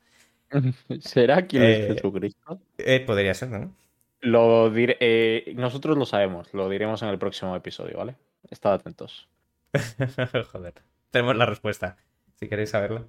¿Será 1.00 1.48
que 1.48 1.58
Eh, 1.58 1.80
es 1.82 1.88
Jesucristo? 1.96 2.60
Eh, 2.78 3.00
podría 3.02 3.34
ser, 3.34 3.50
¿no? 3.50 3.74
Lo 4.22 4.72
dire- 4.74 4.98
eh, 5.00 5.54
nosotros 5.56 5.98
lo 5.98 6.06
sabemos, 6.06 6.54
lo 6.54 6.68
diremos 6.70 7.02
en 7.04 7.10
el 7.10 7.20
próximo 7.20 7.56
episodio, 7.56 7.98
¿vale? 7.98 8.16
Estad 8.50 8.74
atentos. 8.74 9.28
Joder. 10.52 10.74
Tenemos 11.12 11.36
la 11.36 11.46
respuesta. 11.46 11.98
Si 12.36 12.48
queréis 12.48 12.70
saberla. 12.72 13.04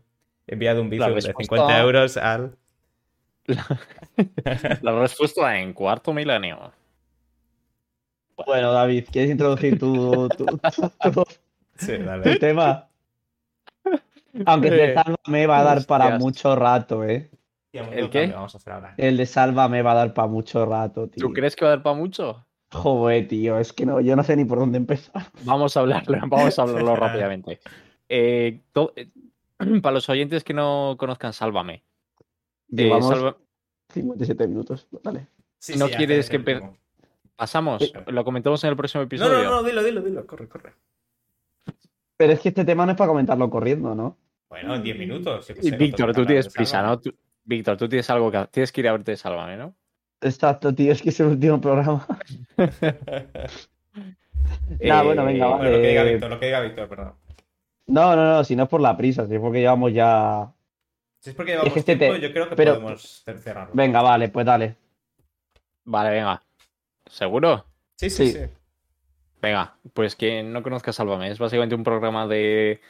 Enviad 0.46 0.78
un 0.78 0.86
La 0.86 0.90
Bizum 0.90 1.09
de 1.09 1.14
respuesta- 1.14 1.56
50 1.56 1.80
euros 1.80 2.16
al. 2.16 2.56
La 4.82 4.92
respuesta 5.00 5.59
en 5.59 5.72
cuarto 5.72 6.12
milenio. 6.12 6.72
Bueno, 8.47 8.72
David, 8.72 9.07
¿quieres 9.11 9.30
introducir 9.30 9.78
tu, 9.78 10.28
tu, 10.36 10.47
tu- 10.47 11.12
tu- 11.12 11.24
Sí, 11.76 11.99
tu 11.99 12.05
dale. 12.05 12.36
tema? 12.36 12.89
Aunque 14.47 14.68
el 14.68 14.76
de 14.76 14.84
Eh, 14.84 14.95
Sálvame 14.95 15.47
va 15.47 15.61
a 15.61 15.62
dar 15.64 15.86
para 15.86 16.18
mucho 16.18 16.55
rato, 16.57 17.05
¿eh? 17.05 17.30
¿El 17.72 18.11
qué? 18.11 18.26
Vamos 18.28 18.55
a 18.55 18.59
hacer 18.59 18.72
ahora. 18.72 18.95
El 18.97 19.16
de 19.16 19.26
Sálvame 19.26 19.82
va 19.82 19.93
a 19.93 19.97
dar 19.97 20.14
para 20.14 20.28
mucho 20.28 20.64
rato, 20.66 21.09
tío. 21.09 21.26
¿Tú 21.28 21.32
crees 21.32 21.55
que 21.57 21.64
va 21.64 21.72
a 21.72 21.74
dar 21.76 21.82
para 21.82 21.97
mucho? 21.97 22.45
Joder, 22.72 23.26
tío, 23.28 23.59
es 23.59 23.72
que 23.72 23.86
no, 23.86 24.01
yo 24.01 24.14
no 24.14 24.22
sé 24.22 24.36
ni 24.36 24.45
por 24.45 24.59
dónde 24.59 24.78
empezar. 24.78 25.26
Vamos 25.45 25.76
a 25.76 25.80
hablarlo, 25.80 26.18
vamos 26.28 26.59
a 26.59 26.62
hablarlo 26.62 26.97
rápidamente. 26.97 27.61
Eh, 28.09 28.61
to- 28.72 28.93
eh, 28.97 29.09
para 29.82 29.95
los 29.95 30.09
oyentes 30.09 30.45
que 30.45 30.55
no 30.55 30.97
conozcan 30.99 31.32
Sálvame. 31.32 31.74
eh, 31.74 31.82
Llevamos 32.68 33.07
Sálva- 33.16 33.36
57 33.93 34.47
minutos, 34.49 34.86
vale. 35.03 35.28
Sí, 35.59 35.76
¿No 35.76 35.86
sí, 35.89 35.95
quieres 35.95 36.28
que 36.28 36.39
Pasamos, 37.39 37.80
Sí. 37.80 37.93
lo 38.09 38.24
comentamos 38.24 38.62
en 38.64 38.70
el 38.70 38.76
próximo 38.76 39.03
No, 39.03 39.07
episodio. 39.07 39.45
no, 39.45 39.51
no, 39.51 39.62
dilo, 39.62 39.84
dilo, 39.84 40.01
dilo. 40.03 40.26
Corre, 40.26 40.49
corre. 40.49 40.72
Pero 42.16 42.32
es 42.32 42.41
que 42.41 42.49
este 42.49 42.64
tema 42.64 42.84
no 42.84 42.91
es 42.93 42.99
para 42.99 43.07
comentarlo 43.09 43.49
corriendo, 43.49 43.95
¿no? 43.95 44.16
Bueno, 44.49 44.74
en 44.74 44.82
10 44.82 44.99
minutos. 44.99 45.49
Y 45.62 45.70
Víctor, 45.70 46.12
tú 46.12 46.26
tienes 46.26 46.47
de 46.47 46.51
prisa. 46.51 46.82
¿no? 46.82 46.99
Tú- 46.99 47.14
Víctor, 47.45 47.76
tú 47.76 47.89
tienes 47.89 48.11
algo 48.11 48.28
que 48.32 48.45
tienes 48.51 48.72
que 48.72 48.80
ir 48.80 48.89
a 48.89 48.93
verte 48.93 49.16
Sálvame, 49.16 49.57
¿no? 49.57 49.72
Exacto, 50.20 50.74
tío, 50.74 50.91
es 50.91 51.01
que 51.01 51.11
es 51.11 51.20
el 51.20 51.26
último 51.28 51.61
programa. 51.61 52.05
Nah, 54.80 55.03
bueno, 55.03 55.24
venga, 55.24 55.47
Eh, 55.47 55.49
va. 55.49 55.57
Bueno, 55.57 55.70
lo 55.70 55.76
que 55.80 55.89
diga 55.89 56.03
Eh, 56.03 56.12
Víctor, 56.12 56.30
lo 56.30 56.41
que 56.41 56.47
diga 56.47 56.61
Víctor, 56.61 56.89
perdón. 56.89 57.12
No, 57.86 58.16
no, 58.16 58.24
no, 58.34 58.45
si 58.45 58.57
no 58.57 58.64
es 58.64 58.68
por 58.68 58.80
la 58.80 58.97
prisa, 58.97 59.26
si 59.26 59.34
es 59.34 59.41
porque 59.41 59.61
llevamos 59.61 59.93
ya. 59.93 60.51
Si 61.20 61.30
es 61.30 61.36
porque 61.36 61.53
llevamos 61.53 61.72
que 61.72 61.78
este 61.80 61.97
tiempo, 61.97 62.16
te- 62.16 62.20
yo 62.22 62.32
creo 62.32 62.49
que 62.49 62.57
pero- 62.57 62.74
podemos 62.74 63.22
cerrarlo. 63.24 63.70
Venga, 63.74 64.03
vale, 64.03 64.28
pues 64.28 64.45
dale. 64.47 64.76
Vale, 65.84 66.11
venga. 66.11 66.43
¿Seguro? 67.09 67.64
Sí, 67.96 68.11
sí, 68.11 68.26
Sí. 68.28 68.32
sí. 68.32 68.50
Venga, 69.40 69.76
pues 69.94 70.16
que 70.16 70.42
no 70.42 70.62
conozca 70.62 70.92
Sálvame. 70.92 71.30
Es 71.30 71.38
básicamente 71.38 71.74
un 71.76 71.84
programa 71.84 72.26
de, 72.26 72.80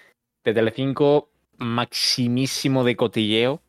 de 0.44 0.54
Telecinco 0.54 1.30
maximísimo 1.58 2.84
de 2.84 2.96
cotilleo, 2.96 3.60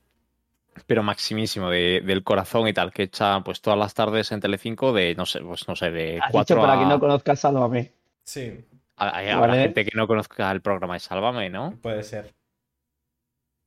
pero 0.88 1.04
maximísimo 1.04 1.70
de- 1.70 2.02
del 2.06 2.24
corazón 2.24 2.68
y 2.70 2.74
tal, 2.74 2.93
que 2.93 3.04
echa 3.04 3.41
pues 3.43 3.62
todas 3.62 3.78
las 3.78 3.93
tardes 3.93 4.32
en 4.32 4.39
Telecinco 4.39 4.93
de, 4.93 5.14
no 5.16 5.26
sé, 5.26 5.41
pues 5.41 5.68
no 5.68 5.76
sé, 5.76 5.91
de 5.91 6.20
Has 6.22 6.32
cuatro 6.32 6.56
dicho 6.56 6.62
para 6.62 6.74
a... 6.74 6.78
quien 6.78 6.89
no 6.89 7.00
conozca, 7.00 7.36
sálvame. 7.36 7.91
Sí, 8.24 8.66
hay- 8.95 9.30
Habrá 9.30 9.47
Vale. 9.47 9.62
gente 9.64 9.84
que 9.86 9.91
no 9.97 10.08
conozca 10.08 10.50
el 10.52 10.62
programa 10.62 10.93
de 10.93 11.00
Sálvame, 11.02 11.50
¿no? 11.50 11.78
puede 11.82 12.04
ser. 12.04 12.34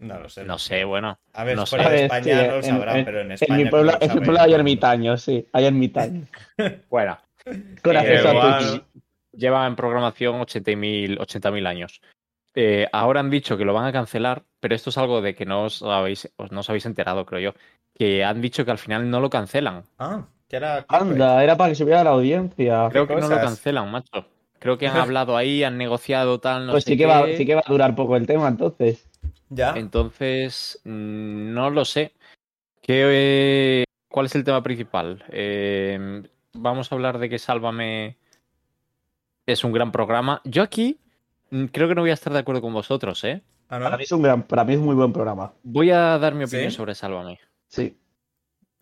No 0.02 0.18
lo 0.20 0.28
sé. 0.28 0.44
No 0.44 0.58
sé, 0.58 0.84
bueno. 0.84 1.18
A 1.32 1.44
ver, 1.44 1.56
no 1.56 1.64
fuera 1.66 1.84
sé. 1.84 1.90
de 1.90 1.96
A 1.96 2.00
ver, 2.00 2.04
España 2.04 2.24
sí, 2.24 2.30
no 2.46 2.50
lo 2.50 2.56
en- 2.56 2.62
sabrán, 2.64 2.96
en- 2.98 3.04
pero 3.04 3.20
en 3.20 3.26
En 3.26 3.32
España. 3.32 3.56
mi 3.64 3.70
pueblo, 3.70 3.92
en 4.00 4.14
mi 4.14 4.20
pueblo 4.20 4.40
hay 4.40 4.52
ermitaños, 4.54 5.22
sí, 5.22 5.46
hay 5.52 5.64
ermitaños. 5.64 6.28
Bueno, 6.90 7.18
Con 7.82 7.96
Eh, 7.96 7.98
acceso 7.98 8.28
a 8.28 8.32
igual- 8.32 8.58
Twitch. 8.70 8.84
lleva 9.32 9.66
en 9.66 9.74
programación 9.76 10.40
80.000 10.40 11.18
80.000 11.18 11.66
años. 11.66 12.00
Eh, 12.54 12.86
ahora 12.92 13.20
han 13.20 13.30
dicho 13.30 13.56
que 13.56 13.64
lo 13.64 13.72
van 13.72 13.86
a 13.86 13.92
cancelar, 13.92 14.42
pero 14.60 14.74
esto 14.74 14.90
es 14.90 14.98
algo 14.98 15.22
de 15.22 15.34
que 15.34 15.46
no 15.46 15.64
os 15.64 15.82
habéis, 15.82 16.30
os- 16.36 16.52
no 16.52 16.60
os 16.60 16.68
habéis 16.68 16.86
enterado, 16.86 17.24
creo 17.24 17.40
yo. 17.52 17.58
Que 17.94 18.24
han 18.24 18.40
dicho 18.40 18.64
que 18.64 18.70
al 18.70 18.78
final 18.78 19.08
no 19.10 19.20
lo 19.20 19.30
cancelan. 19.30 19.84
Ah, 19.98 20.26
que 20.48 20.56
era. 20.56 20.84
Anda, 20.88 21.42
era 21.42 21.56
para 21.56 21.70
que 21.70 21.74
subiera 21.76 22.04
la 22.04 22.10
audiencia. 22.10 22.88
Creo 22.90 23.06
que 23.06 23.14
no 23.16 23.28
lo 23.28 23.36
cancelan, 23.40 23.90
macho. 23.90 24.26
Creo 24.58 24.78
que 24.78 24.86
han 24.86 24.96
hablado 25.16 25.36
ahí, 25.36 25.64
han 25.64 25.78
negociado 25.78 26.38
tal, 26.40 26.66
no 26.66 26.72
pues 26.72 26.84
sé 26.84 26.90
sí 26.92 26.96
que, 26.96 27.02
qué. 27.04 27.06
va, 27.08 27.26
sí 27.36 27.44
que 27.46 27.54
va 27.56 27.62
a 27.66 27.70
durar 27.70 27.94
poco 27.96 28.16
el 28.16 28.26
tema, 28.26 28.48
entonces. 28.48 29.08
Ya. 29.54 29.74
Entonces, 29.76 30.80
mm, 30.84 31.52
no 31.52 31.70
lo 31.70 31.84
sé. 31.84 32.12
¿Qué, 32.80 33.04
eh, 33.82 33.84
¿Cuál 34.08 34.26
es 34.26 34.34
el 34.34 34.44
tema 34.44 34.62
principal? 34.62 35.24
Eh, 35.28 36.22
vamos 36.54 36.90
a 36.90 36.94
hablar 36.94 37.18
de 37.18 37.28
que 37.28 37.38
Sálvame 37.38 38.16
es 39.46 39.64
un 39.64 39.72
gran 39.72 39.92
programa. 39.92 40.40
Yo 40.44 40.62
aquí 40.62 40.98
mm, 41.50 41.66
creo 41.66 41.88
que 41.88 41.94
no 41.94 42.00
voy 42.02 42.10
a 42.10 42.14
estar 42.14 42.32
de 42.32 42.38
acuerdo 42.38 42.62
con 42.62 42.72
vosotros, 42.72 43.22
¿eh? 43.24 43.42
Ah, 43.68 43.78
¿no? 43.78 43.84
Para 43.86 43.96
mí 43.96 44.04
es 44.04 44.12
un 44.12 44.22
gran, 44.22 44.42
para 44.42 44.64
mí 44.64 44.72
es 44.74 44.78
un 44.78 44.84
muy 44.86 44.94
buen 44.94 45.12
programa. 45.12 45.52
Voy 45.62 45.90
a 45.90 46.18
dar 46.18 46.34
mi 46.34 46.44
opinión 46.44 46.70
¿Sí? 46.70 46.76
sobre 46.76 46.94
Sálvame. 46.94 47.38
Sí. 47.68 47.96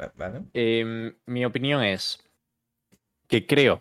Va- 0.01 0.13
Vale. 0.17 0.43
Eh, 0.55 1.13
mi 1.27 1.45
opinión 1.45 1.83
es 1.83 2.19
que 3.29 3.47
creo 3.47 3.81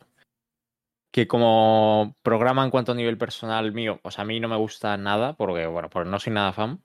que 1.12 1.28
como 1.28 2.16
programa 2.22 2.64
en 2.64 2.72
cuanto 2.72 2.92
a 2.92 2.96
nivel 2.96 3.18
personal 3.18 3.72
mío, 3.72 4.00
o 4.04 4.12
sea, 4.12 4.24
a 4.24 4.28
mí 4.28 4.40
no 4.40 4.48
me 4.48 4.58
gusta 4.58 4.96
nada, 4.98 5.34
porque, 5.34 5.66
bueno, 5.66 5.90
porque 5.90 6.10
no 6.10 6.20
soy 6.20 6.34
nada 6.34 6.54
fan. 6.54 6.84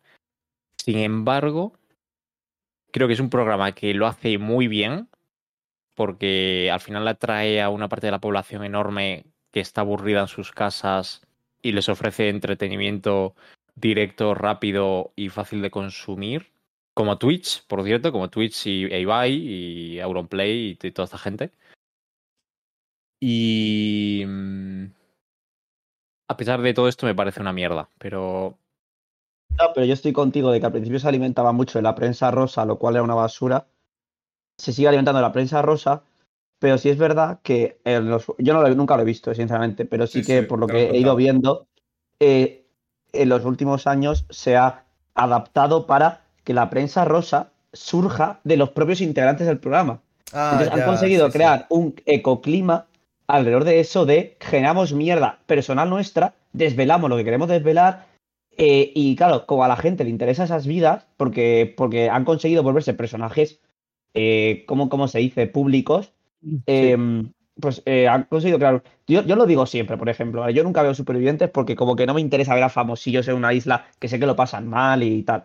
Sin 0.77 0.99
embargo, 0.99 1.79
creo 2.91 3.07
que 3.07 3.15
es 3.15 3.21
un 3.21 3.31
programa 3.31 3.73
que 3.73 3.95
lo 3.95 4.07
hace 4.07 4.39
muy 4.39 4.69
bien, 4.69 5.09
porque 5.95 6.71
al 6.73 6.81
final 6.81 7.07
atrae 7.09 7.61
a 7.63 7.71
una 7.71 7.89
parte 7.89 8.07
de 8.07 8.13
la 8.13 8.21
población 8.21 8.65
enorme 8.65 9.27
que 9.53 9.61
está 9.61 9.83
aburrida 9.83 10.21
en 10.21 10.29
sus 10.29 10.53
casas 10.53 11.23
y 11.63 11.73
les 11.73 11.89
ofrece 11.89 12.29
entretenimiento 12.29 13.35
directo, 13.75 14.35
rápido 14.35 15.13
y 15.17 15.29
fácil 15.29 15.63
de 15.63 15.71
consumir. 15.71 16.53
Como 16.95 17.19
Twitch, 17.19 17.67
por 17.67 17.83
cierto, 17.85 18.13
como 18.13 18.31
Twitch 18.31 18.67
y 18.67 18.85
e 18.85 19.01
Ibai 19.01 19.33
y 19.33 20.01
Auronplay 20.01 20.79
y 20.81 20.91
toda 20.93 21.05
esta 21.05 21.19
gente. 21.19 21.53
Y. 23.27 24.23
mm, 24.27 24.85
A 26.29 26.37
pesar 26.37 26.61
de 26.61 26.75
todo 26.75 26.89
esto, 26.89 27.07
me 27.07 27.15
parece 27.15 27.41
una 27.41 27.55
mierda. 27.55 27.89
Pero. 27.99 28.59
No, 29.59 29.67
pero 29.75 29.87
yo 29.87 29.95
estoy 29.95 30.13
contigo 30.13 30.51
de 30.51 30.61
que 30.61 30.67
al 30.67 30.73
principio 30.73 30.99
se 30.99 31.09
alimentaba 31.09 31.53
mucho 31.53 31.79
de 31.79 31.83
la 31.83 31.95
prensa 31.95 32.31
rosa, 32.31 32.65
lo 32.67 32.79
cual 32.79 32.97
era 32.97 33.03
una 33.05 33.15
basura. 33.15 33.67
Se 34.59 34.73
sigue 34.73 34.89
alimentando 34.89 35.19
de 35.21 35.23
la 35.27 35.33
prensa 35.33 35.63
rosa, 35.63 36.03
pero 36.59 36.77
sí 36.77 36.91
es 36.91 36.99
verdad 36.99 37.41
que 37.43 37.79
en 37.85 38.11
los- 38.11 38.27
yo 38.39 38.53
no 38.53 38.61
lo- 38.63 38.75
nunca 38.75 38.97
lo 38.97 39.03
he 39.03 39.07
visto, 39.07 39.33
sinceramente, 39.35 39.85
pero 39.87 40.07
sí, 40.07 40.21
Sí, 40.21 40.27
que 40.27 40.41
sí, 40.43 40.47
por 40.47 40.59
lo 40.59 40.67
que 40.67 40.91
he 40.91 40.99
ido 40.99 41.17
viendo, 41.17 41.67
eh, 42.21 42.67
en 43.13 43.29
los 43.29 43.45
últimos 43.45 43.87
años 43.87 44.27
se 44.29 44.57
ha 44.57 44.85
adaptado 45.15 45.87
para 45.87 46.23
que 46.45 46.53
la 46.53 46.69
prensa 46.69 47.05
rosa 47.05 47.53
surja 47.73 48.41
de 48.45 48.57
los 48.57 48.71
propios 48.71 49.01
integrantes 49.01 49.47
del 49.47 49.59
programa. 49.59 50.01
Ah, 50.33 50.51
Entonces 50.53 50.75
han 50.75 50.87
conseguido 50.89 51.27
sí, 51.27 51.33
sí. 51.33 51.39
crear 51.39 51.67
un 51.71 51.95
ecoclima 52.07 52.87
alrededor 53.27 53.65
de 53.65 53.81
eso 53.81 54.07
de 54.07 54.37
generamos 54.41 54.93
mierda 54.93 55.41
personal 55.47 55.91
nuestra, 55.91 56.35
desvelamos 56.53 57.11
lo 57.11 57.17
que 57.17 57.25
queremos 57.25 57.49
desvelar 57.49 58.07
eh, 58.57 58.93
y 58.95 59.17
claro, 59.17 59.47
como 59.47 59.65
a 59.65 59.69
la 59.69 59.77
gente 59.77 60.05
le 60.05 60.11
interesa 60.11 60.45
esas 60.45 60.67
vidas 60.67 61.07
porque, 61.17 61.73
porque 61.77 62.11
han 62.11 62.25
conseguido 62.25 62.63
volverse 62.63 62.95
personajes, 62.95 63.61
eh, 64.15 64.65
¿cómo, 64.67 64.89
cómo 64.89 65.09
se 65.09 65.19
dice? 65.19 65.47
Públicos, 65.47 66.13
eh, 66.67 66.97
pues 67.61 67.83
eh, 67.87 68.09
han 68.09 68.25
conseguido 68.25 68.59
crear... 68.59 68.83
Yo, 69.07 69.23
yo 69.23 69.37
lo 69.37 69.47
digo 69.47 69.67
siempre, 69.67 69.97
por 69.97 70.09
ejemplo, 70.09 70.49
yo 70.51 70.65
nunca 70.65 70.83
veo 70.83 70.95
supervivientes 70.95 71.51
porque 71.51 71.77
como 71.77 71.97
que 71.97 72.07
no 72.07 72.15
me 72.15 72.21
interesa 72.21 72.55
ver 72.55 72.65
a 72.65 72.69
famosillos 72.69 73.29
en 73.29 73.37
una 73.37 73.53
isla 73.53 73.87
que 73.99 74.09
sé 74.09 74.19
que 74.19 74.27
lo 74.27 74.37
pasan 74.37 74.69
mal 74.69 75.03
y 75.03 75.23
tal. 75.23 75.45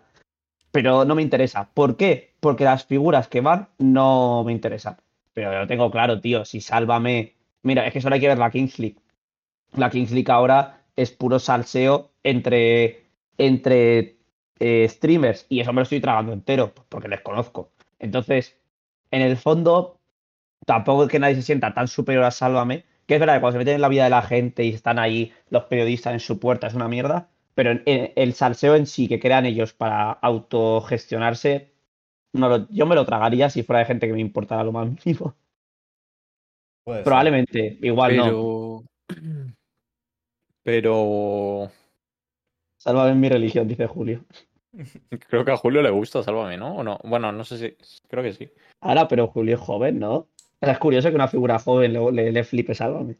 Pero 0.72 1.04
no 1.04 1.14
me 1.14 1.22
interesa. 1.22 1.70
¿Por 1.72 1.96
qué? 1.96 2.34
Porque 2.40 2.64
las 2.64 2.84
figuras 2.84 3.28
que 3.28 3.40
van 3.40 3.68
no 3.78 4.44
me 4.44 4.52
interesan. 4.52 4.96
Pero 5.32 5.52
yo 5.52 5.58
lo 5.60 5.66
tengo 5.66 5.90
claro, 5.90 6.20
tío. 6.20 6.44
Si 6.44 6.60
sálvame. 6.60 7.34
Mira, 7.62 7.86
es 7.86 7.92
que 7.92 8.00
solo 8.00 8.14
hay 8.14 8.20
que 8.20 8.28
ver 8.28 8.38
la 8.38 8.50
Kings 8.50 8.78
League. 8.78 8.96
La 9.74 9.90
Kings 9.90 10.12
League 10.12 10.32
ahora 10.32 10.84
es 10.96 11.12
puro 11.12 11.38
salseo 11.38 12.12
entre, 12.24 13.06
entre 13.38 14.18
eh, 14.60 14.88
streamers. 14.88 15.46
Y 15.48 15.60
eso 15.60 15.72
me 15.72 15.80
lo 15.80 15.84
estoy 15.84 16.00
tragando 16.00 16.32
entero, 16.32 16.74
porque 16.90 17.08
les 17.08 17.22
conozco. 17.22 17.72
Entonces, 17.98 18.58
en 19.12 19.22
el 19.22 19.36
fondo, 19.36 20.00
tampoco 20.66 21.04
es 21.04 21.10
que 21.10 21.18
nadie 21.20 21.36
se 21.36 21.42
sienta 21.42 21.74
tan 21.74 21.88
superior 21.88 22.24
a 22.24 22.30
Sálvame. 22.32 22.84
Que 23.06 23.14
es 23.14 23.20
verdad 23.20 23.36
que 23.36 23.40
cuando 23.42 23.54
se 23.54 23.58
meten 23.60 23.76
en 23.76 23.82
la 23.82 23.88
vida 23.88 24.04
de 24.04 24.10
la 24.10 24.22
gente 24.22 24.64
y 24.64 24.70
están 24.70 24.98
ahí 24.98 25.32
los 25.50 25.64
periodistas 25.64 26.14
en 26.14 26.20
su 26.20 26.40
puerta 26.40 26.66
es 26.68 26.74
una 26.74 26.88
mierda. 26.88 27.30
Pero 27.54 27.72
en- 27.86 28.12
el 28.16 28.34
salseo 28.34 28.76
en 28.76 28.86
sí 28.86 29.08
que 29.08 29.20
crean 29.20 29.46
ellos 29.46 29.72
para 29.74 30.12
autogestionarse, 30.12 31.72
no 32.34 32.48
lo- 32.50 32.68
yo 32.70 32.86
me 32.86 32.94
lo 32.96 33.06
tragaría 33.06 33.50
si 33.50 33.62
fuera 33.64 33.80
de 33.80 33.86
gente 33.86 34.06
que 34.08 34.12
me 34.14 34.20
importara 34.20 34.64
lo 34.64 34.72
más 34.72 34.88
mínimo. 35.06 35.36
Puede 36.90 36.98
ser. 37.00 37.04
Probablemente, 37.04 37.78
igual 37.82 38.16
no. 38.16 38.84
Pero. 40.62 41.70
Sálvame 42.78 43.10
en 43.12 43.20
mi 43.20 43.28
religión, 43.28 43.68
dice 43.68 43.86
Julio. 43.86 44.24
Creo 45.28 45.44
que 45.44 45.50
a 45.52 45.56
Julio 45.56 45.82
le 45.82 45.90
gusta 45.90 46.22
Sálvame, 46.22 46.56
¿no? 46.56 46.76
¿O 46.76 46.82
no? 46.82 46.98
Bueno, 47.04 47.30
no 47.32 47.44
sé 47.44 47.58
si. 47.58 47.76
Creo 48.08 48.22
que 48.22 48.32
sí. 48.32 48.50
Ahora, 48.80 49.06
pero 49.08 49.26
Julio 49.28 49.54
es 49.56 49.60
joven, 49.60 49.98
¿no? 49.98 50.14
O 50.16 50.28
sea, 50.60 50.72
es 50.72 50.78
curioso 50.78 51.08
que 51.08 51.14
una 51.14 51.28
figura 51.28 51.58
joven 51.58 51.92
le, 51.92 52.12
le, 52.12 52.32
le 52.32 52.44
flipe 52.44 52.74
Sálvame. 52.74 53.16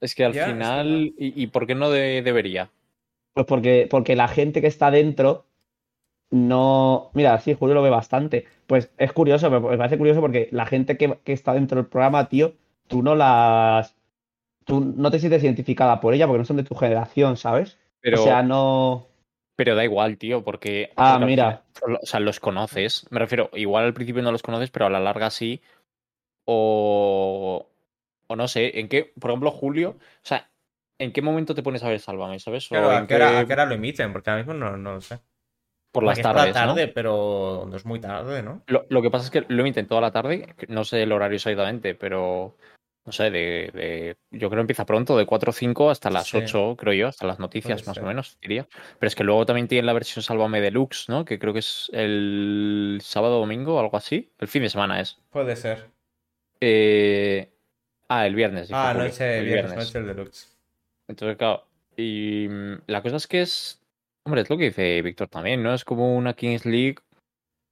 Es 0.00 0.14
que 0.14 0.24
al 0.24 0.32
Ya, 0.32 0.46
final. 0.46 1.12
¿Y, 1.18 1.42
y 1.42 1.46
por 1.48 1.66
qué 1.66 1.74
no 1.74 1.90
de- 1.90 2.22
debería? 2.22 2.70
Pues 3.34 3.46
porque, 3.46 3.86
porque 3.90 4.16
la 4.16 4.28
gente 4.28 4.60
que 4.60 4.66
está 4.68 4.90
dentro 4.90 5.44
no. 6.30 7.10
Mira, 7.14 7.38
sí, 7.40 7.54
Julio 7.54 7.74
lo 7.74 7.82
ve 7.82 7.90
bastante. 7.90 8.46
Pues 8.66 8.90
es 8.98 9.12
curioso, 9.12 9.50
me 9.50 9.60
me 9.60 9.76
parece 9.78 9.98
curioso 9.98 10.20
porque 10.20 10.48
la 10.52 10.66
gente 10.66 10.96
que, 10.96 11.18
que 11.24 11.32
está 11.32 11.54
dentro 11.54 11.76
del 11.76 11.86
programa, 11.86 12.28
tío, 12.28 12.54
tú 12.86 13.02
no 13.02 13.14
las. 13.14 13.96
Tú 14.64 14.80
no 14.80 15.10
te 15.10 15.18
sientes 15.18 15.42
identificada 15.42 15.98
por 16.00 16.12
ella 16.12 16.26
porque 16.26 16.40
no 16.40 16.44
son 16.44 16.58
de 16.58 16.64
tu 16.64 16.74
generación, 16.74 17.36
¿sabes? 17.38 17.78
Pero, 18.00 18.20
O 18.20 18.24
sea, 18.24 18.42
no. 18.42 19.06
pero 19.56 19.74
da 19.74 19.84
igual, 19.84 20.18
tío, 20.18 20.44
porque. 20.44 20.90
Ah, 20.96 21.18
mira. 21.18 21.62
o 22.02 22.06
sea, 22.06 22.20
los 22.20 22.38
conoces. 22.40 23.06
Me 23.10 23.18
refiero, 23.18 23.48
igual 23.54 23.84
al 23.86 23.94
principio 23.94 24.22
no 24.22 24.30
los 24.32 24.42
conoces, 24.42 24.70
pero 24.70 24.86
a 24.86 24.90
la 24.90 25.00
larga 25.00 25.30
sí. 25.30 25.62
O. 26.44 27.66
O 28.26 28.36
no 28.36 28.46
sé, 28.48 28.78
en 28.80 28.88
qué. 28.88 29.12
Por 29.18 29.30
ejemplo, 29.30 29.50
Julio. 29.50 29.90
O 29.90 29.96
sea, 30.22 30.50
¿en 30.98 31.12
qué 31.12 31.22
momento 31.22 31.54
te 31.54 31.62
pones 31.62 31.82
a 31.82 31.88
ver 31.88 32.00
Sálvame, 32.00 32.38
sabes? 32.38 32.66
O 32.70 32.74
Claro, 32.74 32.92
en 32.92 33.04
¿a 33.04 33.06
qué, 33.06 33.14
hora, 33.14 33.30
qué- 33.30 33.36
a 33.38 33.46
qué 33.46 33.52
hora 33.54 33.64
lo 33.66 33.74
emiten? 33.74 34.12
Porque 34.12 34.28
ahora 34.30 34.42
mismo 34.42 34.54
no, 34.54 34.76
no 34.76 34.94
lo 34.94 35.00
sé. 35.00 35.18
Por 35.90 36.04
las 36.04 36.18
Porque 36.18 36.20
es 36.20 36.26
por 36.26 36.36
tardes, 36.36 36.54
la 36.54 36.66
¿no? 36.66 36.74
tarde, 36.74 36.88
pero 36.88 37.66
no 37.68 37.76
es 37.76 37.84
muy 37.86 37.98
tarde, 38.00 38.42
¿no? 38.42 38.62
Lo, 38.66 38.84
lo 38.88 39.02
que 39.02 39.10
pasa 39.10 39.24
es 39.24 39.30
que 39.30 39.44
lo 39.52 39.60
emiten 39.60 39.86
toda 39.86 40.00
la 40.00 40.10
tarde, 40.10 40.54
no 40.68 40.84
sé 40.84 41.02
el 41.02 41.12
horario 41.12 41.36
exactamente, 41.36 41.94
pero 41.94 42.56
no 43.06 43.12
sé, 43.12 43.30
de, 43.30 43.70
de- 43.72 44.16
yo 44.30 44.50
creo 44.50 44.58
que 44.58 44.60
empieza 44.60 44.84
pronto, 44.84 45.16
de 45.16 45.24
4 45.24 45.48
o 45.48 45.52
5 45.54 45.88
hasta 45.88 46.10
las 46.10 46.28
Sí. 46.28 46.36
8, 46.36 46.76
creo 46.76 46.92
yo, 46.92 47.08
hasta 47.08 47.26
las 47.26 47.38
noticias 47.38 47.80
Puede 47.82 47.90
más 47.90 47.98
o 47.98 48.06
menos, 48.06 48.36
diría. 48.42 48.68
Pero 48.98 49.08
es 49.08 49.14
que 49.14 49.24
luego 49.24 49.46
también 49.46 49.66
tienen 49.66 49.86
la 49.86 49.94
versión 49.94 50.22
Sálvame 50.22 50.60
Deluxe, 50.60 51.08
¿no? 51.08 51.24
Que 51.24 51.38
creo 51.38 51.54
que 51.54 51.60
es 51.60 51.90
el 51.94 52.98
sábado 53.02 53.38
domingo 53.40 53.76
o 53.76 53.80
algo 53.80 53.96
así. 53.96 54.30
El 54.38 54.48
fin 54.48 54.62
de 54.62 54.68
semana 54.68 55.00
es. 55.00 55.18
Puede 55.30 55.56
ser. 55.56 55.86
Eh, 56.60 57.50
Ah, 58.10 58.26
el 58.26 58.34
viernes. 58.34 58.68
Ah, 58.72 58.94
noche, 58.94 59.38
el 59.38 59.44
viernes, 59.46 59.74
noche 59.76 59.98
el 59.98 60.06
deluxe. 60.06 60.56
Entonces, 61.08 61.36
claro. 61.36 61.64
Y 61.96 62.46
mm, 62.48 62.74
la 62.86 63.02
cosa 63.02 63.16
es 63.16 63.26
que 63.26 63.42
es. 63.42 63.77
Hombre, 64.28 64.42
es 64.42 64.50
lo 64.50 64.58
que 64.58 64.64
dice 64.64 65.00
Víctor 65.00 65.28
también, 65.28 65.62
¿no? 65.62 65.72
Es 65.72 65.86
como 65.86 66.14
una 66.14 66.34
Kings 66.34 66.66
League, 66.66 66.96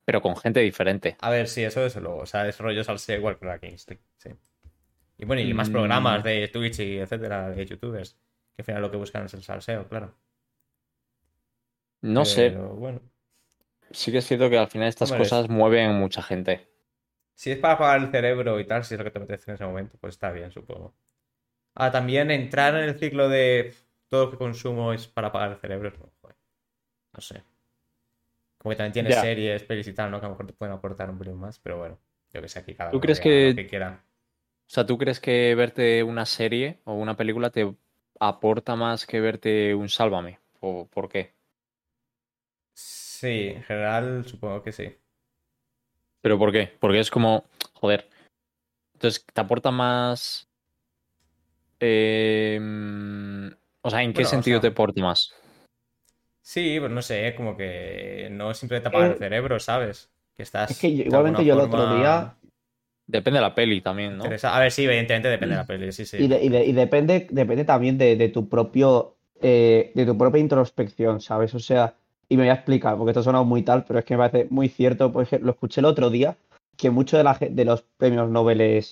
pero 0.07 0.23
con 0.23 0.39
gente 0.39 0.61
diferente. 0.61 1.19
A 1.21 1.29
ver, 1.29 1.49
sí, 1.49 1.63
eso 1.63 1.83
desde 1.83 2.01
luego. 2.01 2.21
O 2.21 2.25
sea, 2.27 2.49
es 2.49 2.59
rollo 2.59 2.83
salseo 2.83 3.19
igual 3.19 3.39
que 3.39 3.45
la 3.45 3.59
Kings 3.59 3.87
League, 3.89 4.03
sí. 4.17 4.31
Y 5.19 5.27
bueno, 5.27 5.43
y 5.43 5.53
más 5.53 5.69
Mm. 5.69 5.73
programas 5.73 6.25
de 6.25 6.49
Twitch 6.49 6.81
y 6.81 6.99
etcétera, 6.99 7.51
de 7.51 7.67
youtubers. 7.67 8.15
Que 8.55 8.63
al 8.63 8.65
final 8.65 8.81
lo 8.81 8.91
que 8.91 8.97
buscan 8.97 9.27
es 9.27 9.35
el 9.35 9.43
salseo, 9.43 9.87
claro. 9.87 10.15
No 12.01 12.25
sé. 12.25 12.53
Pero 12.53 12.69
bueno. 12.75 13.03
Sí 13.91 14.11
que 14.13 14.19
es 14.19 14.27
cierto 14.27 14.49
que 14.49 14.57
al 14.57 14.69
final 14.69 14.89
estas 14.89 15.11
Hombre, 15.11 15.25
cosas 15.29 15.51
mueven 15.51 15.93
mucha 15.95 16.23
gente. 16.23 16.67
Si 17.35 17.51
es 17.51 17.59
para 17.59 17.75
apagar 17.75 18.01
el 18.01 18.11
cerebro 18.11 18.59
y 18.59 18.65
tal, 18.67 18.83
si 18.83 18.95
es 18.95 18.99
lo 18.99 19.05
que 19.05 19.11
te 19.11 19.19
apetece 19.19 19.51
en 19.51 19.57
ese 19.57 19.65
momento, 19.67 19.97
pues 20.01 20.15
está 20.15 20.33
bien, 20.33 20.51
supongo. 20.51 20.95
Ah, 21.75 21.91
también 21.91 22.31
entrar 22.31 22.75
en 22.77 22.85
el 22.85 22.99
ciclo 22.99 23.29
de 23.29 23.75
todo 24.09 24.27
lo 24.27 24.31
que 24.31 24.39
consumo 24.39 24.93
es 24.93 25.07
para 25.07 25.29
apagar 25.29 25.53
el 25.53 25.59
cerebro. 25.59 25.93
No, 27.17 27.23
sé. 27.23 27.43
Como 28.59 28.71
que 28.71 28.77
también 28.77 28.93
tienes 28.93 29.15
Ya. 29.15 29.21
series, 29.23 29.63
pelis 29.65 29.89
y 29.89 29.95
tal, 29.95 30.11
¿no? 30.11 30.21
Que 30.21 30.27
a 30.27 30.29
lo 30.29 30.35
mejor 30.35 30.47
te 30.47 30.53
pueden 30.53 30.75
aportar 30.75 31.09
un 31.09 31.19
pelín 31.19 31.37
más, 31.37 31.59
pero 31.59 31.79
bueno. 31.79 31.99
Yo 32.33 32.43
que 32.43 32.49
sé, 32.49 32.59
aquí 32.59 32.75
cada 32.75 32.91
¿Tú 32.91 32.97
uno 32.99 33.03
crees 33.03 33.21
que 33.21 33.49
lo 33.51 33.55
que 33.57 33.67
quiera. 33.67 34.05
O 34.05 34.69
sea, 34.69 34.85
¿tú 34.85 34.99
crees 34.99 35.21
que 35.21 35.55
verte 35.55 36.03
una 36.03 36.27
serie 36.27 36.81
o 36.85 36.95
una 36.95 37.17
película 37.17 37.51
te 37.51 37.75
aporta 38.21 38.77
más 38.77 39.07
que 39.07 39.21
verte 39.21 39.75
un 39.75 39.89
Sálvame? 39.89 40.41
¿O 40.61 40.87
por 40.89 41.09
qué? 41.09 41.33
Sí, 42.75 43.49
en 43.55 43.63
general 43.63 44.25
supongo 44.27 44.63
que 44.63 44.73
sí. 44.73 44.95
¿Pero 46.21 46.39
por 46.39 46.53
qué? 46.53 46.77
Porque 46.81 46.99
es 47.01 47.11
como, 47.11 47.45
joder. 47.75 48.11
Entonces, 48.95 49.25
¿te 49.33 49.41
aporta 49.41 49.71
más... 49.71 50.49
eh, 51.81 52.59
mm, 52.61 53.49
o 53.83 53.91
sea, 53.91 54.03
¿en 54.03 54.13
qué 54.13 54.23
Bueno, 54.23 54.29
o 54.29 54.31
sentido 54.31 54.57
sea- 54.57 54.63
te 54.63 54.67
aporta 54.69 55.01
más? 55.01 55.33
Sí, 56.47 56.79
pues 56.79 56.93
no 56.93 57.03
sé, 57.03 57.35
como 57.37 57.57
que 57.57 58.29
no 58.31 58.53
es 58.53 58.59
simplemente 58.59 58.87
apagar 58.89 59.09
el 59.09 59.15
Eh, 59.17 59.19
cerebro, 59.19 59.59
¿sabes? 59.59 60.13
Que 60.37 60.45
estás. 60.45 60.71
Es 60.71 60.79
que 60.79 60.95
yo- 60.95 61.03
igualmente 61.03 61.45
yo 61.45 61.55
el 61.55 61.61
otro 61.61 61.93
día 61.97 62.37
Depende 63.09 63.39
de 63.39 63.43
la 63.43 63.53
peli 63.55 63.81
también, 63.81 64.17
¿no? 64.17 64.25
interesa- 64.25 64.55
A 64.57 64.61
ver, 64.61 64.71
sí, 64.71 64.85
evidentemente 64.85 65.27
depende 65.29 65.55
de 65.57 65.61
la 65.61 65.67
peli, 65.67 65.91
sí, 65.91 66.05
sí. 66.05 66.19
Y, 66.19 66.29
de- 66.29 66.45
y 66.45 66.49
de- 66.49 66.65
y 66.67 66.73
depende, 66.73 67.27
depende 67.31 67.65
también 67.65 67.99
de, 67.99 68.15
de 68.15 68.29
tu 68.29 68.49
propio, 68.49 69.17
eh, 69.43 69.91
de 69.95 70.07
tu 70.07 70.17
propia 70.17 70.39
introspección, 70.41 71.21
¿sabes? 71.21 71.53
O 71.55 71.59
sea, 71.59 71.95
y 72.29 72.37
me 72.37 72.45
voy 72.45 72.51
a 72.51 72.55
explicar, 72.55 72.97
porque 72.97 73.11
esto 73.11 73.25
suena 73.25 73.43
muy 73.43 73.63
tal, 73.63 73.85
pero 73.85 73.99
es 73.99 74.05
que 74.05 74.15
me 74.17 74.19
parece 74.29 74.47
muy 74.51 74.69
cierto, 74.69 75.11
por 75.13 75.25
ejemplo, 75.25 75.47
lo 75.47 75.53
escuché 75.53 75.81
el 75.81 75.85
otro 75.87 76.11
día, 76.11 76.37
que 76.77 76.91
muchos 76.91 77.19
de, 77.19 77.25
la, 77.25 77.37
de 77.41 77.65
los 77.65 77.83
premios 77.83 78.29
Nobel 78.31 78.61
eh, 78.61 78.85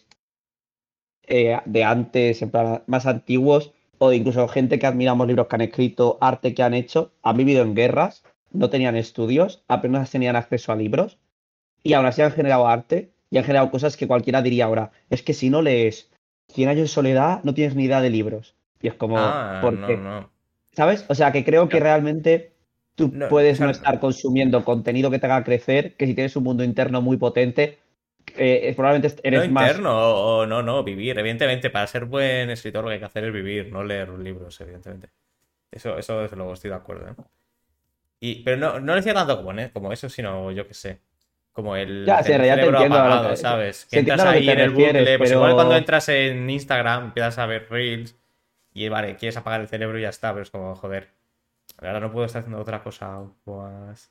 de 1.64 1.84
antes, 1.84 2.42
en 2.42 2.50
plan, 2.50 2.82
más 2.88 3.06
antiguos, 3.06 3.72
o 4.06 4.12
incluso 4.12 4.48
gente 4.48 4.78
que 4.78 4.86
admiramos 4.86 5.26
libros 5.26 5.46
que 5.48 5.56
han 5.56 5.62
escrito, 5.62 6.18
arte 6.20 6.54
que 6.54 6.62
han 6.62 6.74
hecho, 6.74 7.12
han 7.22 7.36
vivido 7.36 7.62
en 7.62 7.74
guerras, 7.74 8.24
no 8.52 8.70
tenían 8.70 8.96
estudios, 8.96 9.64
apenas 9.68 10.10
tenían 10.10 10.36
acceso 10.36 10.72
a 10.72 10.76
libros, 10.76 11.18
y 11.82 11.92
aún 11.94 12.06
así 12.06 12.22
han 12.22 12.32
generado 12.32 12.66
arte 12.68 13.12
y 13.30 13.38
han 13.38 13.44
generado 13.44 13.70
cosas 13.70 13.96
que 13.96 14.06
cualquiera 14.06 14.42
diría 14.42 14.66
ahora, 14.66 14.92
es 15.10 15.22
que 15.22 15.34
si 15.34 15.50
no 15.50 15.62
lees 15.62 16.10
100 16.48 16.68
años 16.68 16.82
de 16.82 16.88
soledad, 16.88 17.40
no 17.44 17.54
tienes 17.54 17.74
ni 17.74 17.84
idea 17.84 18.00
de 18.00 18.10
libros. 18.10 18.54
Y 18.80 18.88
es 18.88 18.94
como, 18.94 19.16
Ah, 19.18 19.58
¿por 19.62 19.72
no, 19.74 19.86
qué? 19.86 19.96
no. 19.96 20.30
¿Sabes? 20.72 21.04
O 21.08 21.14
sea, 21.14 21.32
que 21.32 21.44
creo 21.44 21.68
que 21.68 21.80
realmente 21.80 22.52
tú 22.94 23.12
puedes 23.28 23.60
no 23.60 23.70
estar 23.70 23.98
consumiendo 24.00 24.64
contenido 24.64 25.10
que 25.10 25.18
te 25.18 25.26
haga 25.26 25.44
crecer, 25.44 25.96
que 25.96 26.06
si 26.06 26.14
tienes 26.14 26.36
un 26.36 26.44
mundo 26.44 26.64
interno 26.64 27.00
muy 27.02 27.16
potente, 27.16 27.78
eh, 28.36 28.72
probablemente 28.76 29.20
eres 29.22 29.46
no 29.48 29.52
más... 29.54 29.68
interno 29.68 29.96
o, 29.98 30.38
o 30.40 30.46
no, 30.46 30.62
no, 30.62 30.82
vivir. 30.84 31.18
Evidentemente, 31.18 31.70
para 31.70 31.86
ser 31.86 32.04
buen 32.06 32.50
escritor 32.50 32.82
lo 32.84 32.88
que 32.88 32.94
hay 32.94 32.98
que 33.00 33.06
hacer 33.06 33.24
es 33.24 33.32
vivir, 33.32 33.70
no 33.72 33.84
leer 33.84 34.08
libros, 34.10 34.60
evidentemente. 34.60 35.10
Eso, 35.70 35.98
eso 35.98 36.20
desde 36.22 36.36
luego 36.36 36.52
estoy 36.52 36.70
de 36.70 36.76
acuerdo, 36.76 37.08
¿eh? 37.08 37.14
Y, 38.20 38.42
pero 38.42 38.56
no, 38.56 38.80
no 38.80 38.86
lo 38.86 38.94
decía 38.94 39.12
tanto 39.14 39.36
como, 39.36 39.52
¿eh? 39.58 39.70
como 39.72 39.92
eso, 39.92 40.08
sino 40.08 40.50
yo 40.52 40.66
qué 40.66 40.74
sé. 40.74 41.00
Como 41.52 41.76
el, 41.76 42.04
Ya, 42.06 42.22
sí, 42.22 42.32
el 42.32 42.40
te 42.40 42.48
cerebro 42.48 42.78
a 42.78 42.88
lo 42.88 42.94
apagado, 42.94 43.30
que- 43.30 43.36
¿sabes? 43.36 43.86
Que 43.90 43.98
entras 44.00 44.20
a 44.20 44.32
que 44.32 44.38
ahí 44.38 44.46
te 44.46 44.52
en 44.52 44.60
el 44.60 44.70
bucle. 44.70 45.18
Pues 45.18 45.30
pero- 45.30 45.40
igual 45.40 45.54
cuando 45.54 45.76
entras 45.76 46.08
en 46.08 46.48
Instagram 46.50 47.04
empiezas 47.06 47.38
a 47.38 47.46
ver 47.46 47.66
reels 47.70 48.16
y 48.72 48.88
vale, 48.88 49.16
quieres 49.16 49.36
apagar 49.36 49.60
el 49.60 49.68
cerebro 49.68 49.98
y 49.98 50.02
ya 50.02 50.08
está, 50.08 50.32
pero 50.32 50.42
es 50.42 50.50
como, 50.50 50.74
joder. 50.74 51.10
Ahora 51.78 52.00
no 52.00 52.10
puedo 52.10 52.26
estar 52.26 52.40
haciendo 52.40 52.60
otra 52.60 52.82
cosa 52.82 53.18
un 53.18 53.34
poco 53.44 53.62
más. 53.68 54.10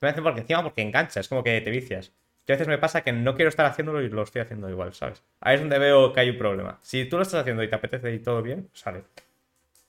Me 0.00 0.08
parece 0.08 0.22
porque 0.22 0.40
encima 0.40 0.62
porque 0.62 0.82
engancha, 0.82 1.20
es 1.20 1.28
como 1.28 1.42
que 1.42 1.60
te 1.60 1.70
vicias. 1.70 2.12
Que 2.44 2.52
a 2.52 2.56
veces 2.56 2.68
me 2.68 2.78
pasa 2.78 3.02
que 3.02 3.12
no 3.12 3.34
quiero 3.34 3.48
estar 3.48 3.66
haciéndolo 3.66 4.02
y 4.02 4.08
lo 4.08 4.22
estoy 4.22 4.42
haciendo 4.42 4.68
igual, 4.68 4.92
¿sabes? 4.92 5.22
Ahí 5.40 5.54
es 5.54 5.60
donde 5.60 5.78
veo 5.78 6.12
que 6.12 6.20
hay 6.20 6.30
un 6.30 6.38
problema. 6.38 6.78
Si 6.82 7.04
tú 7.08 7.16
lo 7.16 7.22
estás 7.22 7.40
haciendo 7.40 7.62
y 7.62 7.68
te 7.68 7.74
apetece 7.74 8.12
y 8.14 8.18
todo 8.18 8.42
bien, 8.42 8.68
sale. 8.74 9.04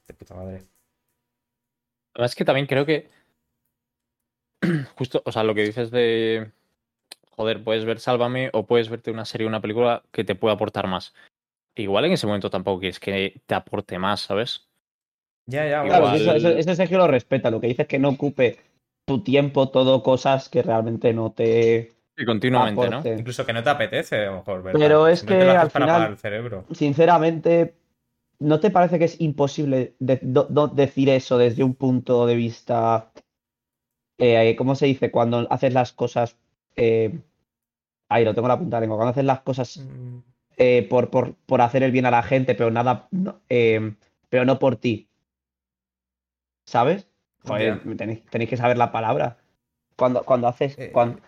De 0.08 0.14
puta 0.14 0.36
madre. 0.36 0.62
Además 2.14 2.32
es 2.32 2.36
que 2.36 2.45
también 2.45 2.68
creo 2.68 2.86
que. 2.86 3.10
Justo, 4.97 5.22
o 5.26 5.32
sea, 5.32 5.43
lo 5.43 5.53
que 5.53 5.64
dices 5.64 5.91
de. 5.91 6.51
Joder, 7.32 7.62
puedes 7.64 7.84
ver 7.84 7.99
Sálvame 7.99 8.49
o 8.53 8.66
puedes 8.66 8.88
verte 8.88 9.12
una 9.12 9.26
serie 9.26 9.45
o 9.45 9.49
una 9.49 9.60
película 9.60 10.03
que 10.12 10.24
te 10.24 10.36
pueda 10.36 10.53
aportar 10.53 10.88
más. 10.88 11.14
Igual 11.76 12.06
en 12.06 12.14
ese 12.14 12.28
momento 12.28 12.49
tampoco 12.49 12.80
quieres 12.80 13.01
que 13.01 13.41
te 13.45 13.56
aporte 13.56 13.99
más, 13.99 14.22
¿sabes? 14.22 14.70
Ya, 15.47 15.68
ya, 15.68 15.84
Claro, 15.84 16.06
Igual- 16.06 16.22
eso, 16.22 16.34
eso, 16.34 16.49
eso 16.58 16.76
Sergio 16.76 16.97
lo 16.97 17.08
respeta. 17.08 17.51
Lo 17.51 17.60
que 17.60 17.68
dices 17.68 17.84
es 17.84 17.88
que 17.89 17.99
no 17.99 18.10
ocupe 18.10 18.60
tu 19.06 19.22
tiempo 19.22 19.70
todo 19.70 20.01
cosas 20.01 20.47
que 20.47 20.64
realmente 20.64 21.14
no 21.14 21.34
te 21.34 21.95
Y 22.18 22.26
continuamente, 22.26 22.89
¿no? 22.89 23.01
Incluso 23.05 23.45
que 23.45 23.53
no 23.53 23.61
te 23.63 23.70
apetece, 23.70 24.16
a 24.26 24.32
lo 24.32 24.38
mejor, 24.38 24.63
¿verdad? 24.63 24.80
Pero 24.80 25.07
es 25.07 25.24
que 25.24 25.34
lo 25.34 25.51
haces 25.51 25.55
al 25.55 25.70
para 25.70 25.70
final- 25.70 25.89
apagar 25.89 26.11
el 26.11 26.18
cerebro. 26.18 26.66
Sinceramente, 26.72 27.76
¿no 28.39 28.59
te 28.59 28.72
parece 28.72 28.99
que 28.99 29.05
es 29.05 29.20
imposible 29.20 29.95
de- 29.99 30.20
do- 30.22 30.47
do- 30.49 30.68
decir 30.68 31.09
eso 31.09 31.38
desde 31.38 31.63
un 31.63 31.76
punto 31.76 32.26
de 32.26 32.36
vista, 32.36 33.11
eh, 34.18 34.55
¿cómo 34.57 34.76
se 34.76 34.86
dice? 34.86 35.11
Cuando 35.11 35.45
haces 35.51 35.74
las 35.74 35.91
cosas, 35.91 36.38
eh, 36.78 37.20
ahí 38.07 38.24
lo 38.24 38.34
tengo 38.34 38.47
en 38.47 38.53
la 38.53 38.59
punta 38.59 38.78
de 38.78 38.82
lengua, 38.82 38.97
cuando 38.97 39.11
haces 39.11 39.26
las 39.26 39.41
cosas 39.41 39.78
Mm, 39.78 40.20
eh, 40.57 40.88
por, 40.89 41.09
por, 41.09 41.34
por 41.45 41.59
hacer 41.61 41.84
el 41.84 41.91
bien 41.91 42.05
a 42.05 42.11
la 42.11 42.24
gente, 42.24 42.55
pero 42.55 42.72
nada, 42.72 43.07
no, 43.11 43.41
eh, 43.49 43.93
pero 44.30 44.45
no 44.45 44.57
por 44.57 44.78
ti. 44.78 45.09
¿Sabes? 46.66 47.07
Joder, 47.45 47.82
tenéis, 47.97 48.26
tenéis 48.28 48.49
que 48.49 48.57
saber 48.57 48.78
la 48.78 48.91
palabra. 48.91 49.38
Cuando, 49.97 50.24
cuando 50.24 50.47
haces. 50.47 50.78
Eh, 50.80 50.91
cuando- 50.91 51.20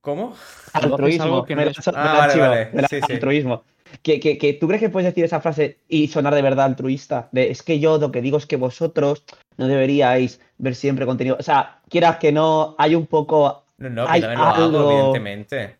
¿Cómo? 0.00 0.34
Altruismo. 0.72 1.24
algo 1.24 1.44
que 1.44 1.54
no 1.56 1.62
es- 1.62 1.88
Ah, 1.88 1.92
vale, 2.18 2.32
chivo, 2.32 2.46
vale. 2.48 2.70
me 2.72 2.82
la- 2.82 2.88
Sí, 2.88 3.00
sí. 3.06 3.12
altruismo. 3.12 3.64
Que, 4.02 4.20
que, 4.20 4.38
que, 4.38 4.52
¿Tú 4.54 4.68
crees 4.68 4.80
que 4.80 4.88
puedes 4.88 5.06
decir 5.10 5.24
esa 5.24 5.40
frase 5.40 5.78
y 5.88 6.06
sonar 6.08 6.34
de 6.34 6.42
verdad 6.42 6.66
altruista? 6.66 7.28
De 7.32 7.50
es 7.50 7.62
que 7.62 7.80
yo 7.80 7.98
lo 7.98 8.12
que 8.12 8.22
digo 8.22 8.38
es 8.38 8.46
que 8.46 8.56
vosotros 8.56 9.24
no 9.56 9.66
deberíais 9.66 10.40
ver 10.58 10.74
siempre 10.76 11.04
contenido. 11.06 11.36
O 11.38 11.42
sea, 11.42 11.80
quieras 11.88 12.16
que 12.18 12.30
no, 12.32 12.76
hay 12.78 12.94
un 12.94 13.06
poco. 13.06 13.64
No, 13.78 13.90
no, 13.90 14.06
que 14.06 14.12
Hay 14.12 14.20
también 14.20 14.40
lo 14.40 14.46
hago, 14.46 14.64
algo- 14.64 14.90
evidentemente. 14.92 15.76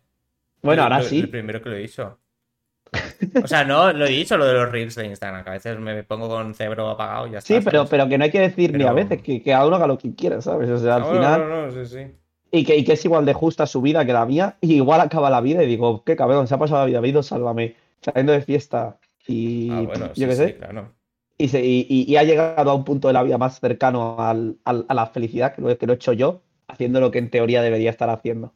Bueno, 0.63 0.83
ahora 0.83 0.99
lo- 0.99 1.05
sí. 1.05 1.21
El 1.21 1.31
primero 1.31 1.63
que 1.63 1.69
lo 1.71 1.77
he 1.77 1.81
dicho. 1.81 2.19
O 3.43 3.47
sea, 3.47 3.63
no, 3.65 3.93
lo 3.93 4.05
he 4.07 4.11
dicho 4.11 4.37
lo 4.37 4.45
de 4.45 4.55
los 4.55 4.71
reels 4.71 4.97
de 4.97 5.07
Instagram, 5.07 5.45
que 5.45 5.51
a 5.51 5.53
veces 5.53 5.79
me 5.79 6.03
pongo 6.03 6.29
con 6.29 6.53
cerebro 6.55 6.91
apagado 6.91 7.29
y 7.29 7.31
ya 7.33 7.39
está. 7.39 7.47
Sí, 7.55 7.61
pero, 7.65 7.79
¿sabes? 7.79 7.91
pero 7.91 8.09
que 8.09 8.19
no 8.19 8.25
hay 8.25 8.31
que 8.33 8.41
decir 8.41 8.77
ni 8.77 8.83
a 8.85 8.93
veces, 8.93 9.23
que, 9.23 9.41
que 9.41 9.53
cada 9.53 9.67
uno 9.67 9.77
haga 9.77 9.87
lo 9.87 9.97
que 9.97 10.13
quiera, 10.17 10.41
¿sabes? 10.43 10.69
O 10.69 10.79
sea, 10.79 10.97
al 10.97 11.03
No, 11.03 11.11
final. 11.13 11.49
No, 11.49 11.67
no, 11.67 11.71
sí, 11.71 11.87
sí. 11.87 12.07
Y 12.53 12.65
que, 12.65 12.77
y 12.77 12.85
que 12.85 12.95
es 12.95 13.05
igual 13.05 13.25
de 13.27 13.33
justa 13.35 13.67
su 13.67 13.81
vida 13.81 14.05
que 14.05 14.13
la 14.13 14.27
mía, 14.27 14.57
y 14.61 14.75
igual 14.75 15.01
acaba 15.01 15.31
la 15.31 15.41
vida 15.41 15.63
y 15.63 15.67
digo, 15.67 16.03
qué 16.05 16.17
cabrón, 16.17 16.49
se 16.49 16.55
ha 16.55 16.59
pasado 16.59 16.81
la 16.81 16.87
vida, 16.87 17.01
ha 17.01 17.07
ido, 17.07 17.23
sálvame, 17.23 17.77
saliendo 18.03 18.33
de 18.33 18.43
fiesta 18.43 18.99
y 19.27 19.69
Ah, 19.69 19.83
bueno, 19.87 20.15
yo 20.17 20.27
sí, 20.27 20.29
qué 20.29 20.35
sí, 20.35 20.37
sé, 20.37 20.55
claro. 20.55 20.95
y, 21.39 21.49
se- 21.49 21.65
y- 21.65 21.87
y- 21.91 22.17
ha 22.17 22.25
llegado 22.25 22.71
a 22.71 22.75
un 22.75 22.85
punto 22.85 23.09
de 23.09 23.15
la 23.15 23.23
vida 23.25 23.39
más 23.39 23.61
cercano 23.61 24.17
al- 24.21 24.59
al- 24.65 24.87
a 24.89 24.95
la 24.95 25.07
felicidad 25.07 25.55
que 25.55 25.63
lo, 25.63 25.77
que 25.79 25.87
lo 25.87 25.93
he 25.95 25.97
hecho 25.97 26.13
yo, 26.15 26.43
haciendo 26.69 27.01
lo 27.01 27.11
que 27.11 27.19
en 27.19 27.31
teoría 27.31 27.63
debería 27.63 27.91
estar 27.91 28.11
haciendo. 28.11 28.55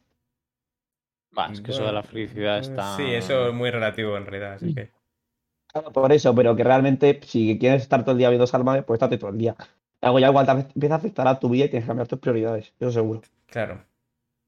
Va, 1.37 1.43
es 1.51 1.61
que 1.61 1.71
eso 1.71 1.85
de 1.85 1.91
la 1.93 2.01
Bueno, 2.01 2.09
felicidad 2.09 2.57
está. 2.59 2.81
Sí, 2.95 3.13
eso 3.13 3.47
es 3.49 3.53
muy 3.53 3.69
relativo 3.69 4.17
en 4.17 4.25
realidad, 4.25 4.53
así 4.55 4.73
que. 4.73 4.91
Claro, 5.71 5.91
Por 5.91 6.11
eso, 6.11 6.33
pero 6.35 6.55
que 6.55 6.63
realmente 6.63 7.19
si 7.23 7.57
quieres 7.59 7.83
estar 7.83 8.03
todo 8.03 8.13
el 8.13 8.17
día 8.19 8.29
viendo 8.29 8.47
Sálvame, 8.47 8.83
pues 8.83 8.97
estate 8.97 9.17
todo 9.17 9.29
el 9.31 9.37
día. 9.37 9.55
Algo 10.01 10.19
ya 10.19 10.27
igual 10.29 10.45
te 10.45 10.51
empieza 10.53 10.95
a 10.95 10.97
afectar 10.97 11.27
a 11.27 11.39
tu 11.39 11.49
vida 11.49 11.65
y 11.65 11.69
tienes 11.69 11.85
que 11.85 11.87
cambiar 11.89 12.07
tus 12.07 12.19
prioridades, 12.19 12.73
eso 12.79 12.91
seguro. 12.91 13.21
Claro. 13.55 13.85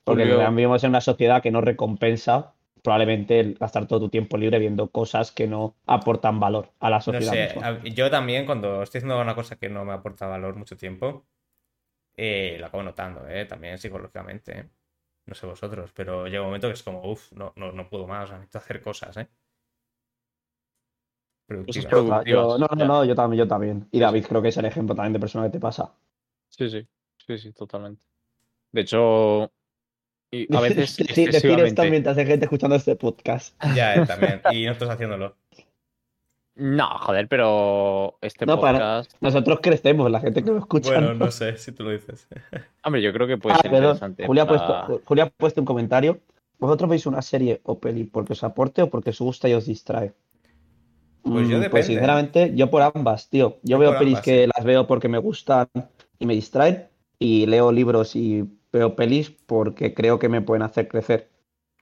Porque 0.04 0.24
Julio- 0.24 0.50
vivimos 0.52 0.84
en 0.84 0.90
una 0.90 1.00
sociedad 1.02 1.42
que 1.42 1.50
no 1.50 1.62
recompensa 1.62 2.54
probablemente 2.84 3.40
el 3.40 3.54
gastar 3.56 3.88
todo 3.88 4.02
tu 4.02 4.10
tiempo 4.10 4.38
libre 4.38 4.60
viendo 4.60 4.90
cosas 4.92 5.32
que 5.32 5.48
no 5.48 5.76
aportan 5.86 6.40
valor 6.42 6.72
a 6.80 6.90
la 6.90 6.98
No 6.98 7.04
sociedad 7.04 7.34
sé, 7.34 7.56
misma. 7.56 7.68
a- 7.68 7.84
yo 7.84 8.12
también 8.12 8.46
cuando 8.46 8.84
estoy 8.84 9.00
haciendo 9.00 9.20
una 9.22 9.34
cosa 9.36 9.56
que 9.56 9.70
no 9.70 9.86
me 9.86 9.94
aporta 9.94 10.28
valor 10.28 10.56
mucho 10.56 10.76
tiempo, 10.76 11.26
eh, 12.18 12.58
lo 12.60 12.68
acabo 12.68 12.84
notando, 12.84 13.28
¿eh? 13.30 13.46
También 13.46 13.78
psicológicamente, 13.78 14.60
¿eh? 14.60 14.70
No 15.26 15.36
sé 15.36 15.46
vosotros, 15.48 15.92
pero 15.94 16.28
llega 16.28 16.42
un 16.42 16.48
momento 16.48 16.68
que 16.68 16.74
es 16.76 16.84
como, 16.84 17.10
uff, 17.10 17.32
no, 17.34 17.54
no, 17.56 17.72
no 17.72 17.90
puedo 17.90 18.08
más, 18.08 18.26
o 18.26 18.28
sea, 18.28 18.38
necesito 18.38 18.60
hacer 18.60 18.82
cosas, 18.82 19.18
¿eh? 19.18 19.28
Productivas. 21.48 22.26
Yo- 22.26 22.58
no, 22.58 22.68
no, 22.76 22.86
no, 22.86 23.06
yo 23.06 23.16
también, 23.16 23.40
yo 23.40 23.48
también. 23.48 23.88
Y 23.92 24.00
David 24.00 24.26
creo 24.28 24.42
que 24.42 24.50
es 24.50 24.58
el 24.58 24.66
ejemplo 24.66 24.96
también 24.96 25.14
de 25.14 25.20
persona 25.20 25.46
que 25.46 25.52
te 25.52 25.60
pasa. 25.60 25.94
Sí, 26.50 26.70
sí. 26.70 26.88
Sí, 27.26 27.38
sí, 27.38 27.54
totalmente. 27.54 28.07
De 28.78 28.82
hecho. 28.84 29.52
Y 30.32 30.56
a 30.56 30.60
veces. 30.62 30.98
Decir- 31.00 31.08
decir 31.08 31.30
esto 31.30 31.38
excesivamente. 31.48 31.90
mientras 31.90 32.18
hay 32.20 32.28
gente 32.28 32.46
escuchando 32.46 32.76
este 32.76 32.96
podcast. 32.96 33.56
Ya, 33.76 33.96
eh, 33.96 34.06
también. 34.06 34.40
Y 34.54 34.66
nosotros 34.68 34.92
haciéndolo. 34.92 35.36
No, 36.56 36.88
joder, 37.00 37.28
pero 37.28 38.18
este 38.22 38.46
No, 38.46 38.60
para- 38.60 38.78
podcast. 38.78 39.14
Nosotros 39.20 39.60
crecemos, 39.64 40.12
la 40.12 40.20
gente 40.20 40.44
que 40.44 40.52
lo 40.52 40.60
escucha. 40.60 40.92
Bueno, 40.92 41.14
¿no? 41.16 41.26
no 41.26 41.32
sé 41.32 41.58
si 41.58 41.72
tú 41.72 41.84
lo 41.86 41.90
dices. 41.92 42.28
Hombre, 42.84 43.02
yo 43.02 43.12
creo 43.14 43.26
que 43.26 43.38
puede 43.38 43.56
Ah, 43.56 43.60
ser 43.62 43.72
perdón. 43.72 43.84
interesante. 43.96 44.26
Julia, 44.28 44.44
ha 44.44 44.48
para- 44.48 44.86
puesto, 44.86 45.06
Julia 45.08 45.24
ha 45.24 45.30
puesto 45.32 45.62
un 45.62 45.66
comentario. 45.66 46.20
¿Vosotros 46.60 46.88
veis 46.90 47.06
una 47.08 47.22
serie 47.24 47.62
o 47.64 47.80
peli 47.80 48.04
porque 48.04 48.34
os 48.34 48.44
aporte 48.44 48.84
o 48.84 48.90
porque 48.92 49.10
os 49.12 49.20
gusta 49.20 49.50
y 49.50 49.54
os 49.54 49.66
distrae? 49.66 50.14
Pues 51.24 51.48
yo 51.50 51.58
Mm, 51.58 51.62
depende. 51.62 51.84
sinceramente, 51.88 52.52
yo 52.56 52.70
por 52.70 52.84
ambas, 52.84 53.28
tío. 53.30 53.58
Yo 53.64 53.78
Yo 53.78 53.80
veo 53.80 53.92
pelis 53.98 54.14
ambas, 54.16 54.26
que 54.26 54.44
sí. 54.46 54.52
las 54.56 54.64
veo 54.66 54.86
porque 54.86 55.08
me 55.08 55.18
gustan 55.18 55.68
y 56.20 56.26
me 56.28 56.36
distraen. 56.36 56.88
Y 57.20 57.48
leo 57.48 57.72
libros 57.72 58.16
y 58.16 58.46
veo 58.72 58.96
pelis 58.96 59.32
porque 59.32 59.94
creo 59.94 60.20
que 60.20 60.30
me 60.30 60.42
pueden 60.42 60.64
hacer 60.64 60.88
crecer. 60.88 61.30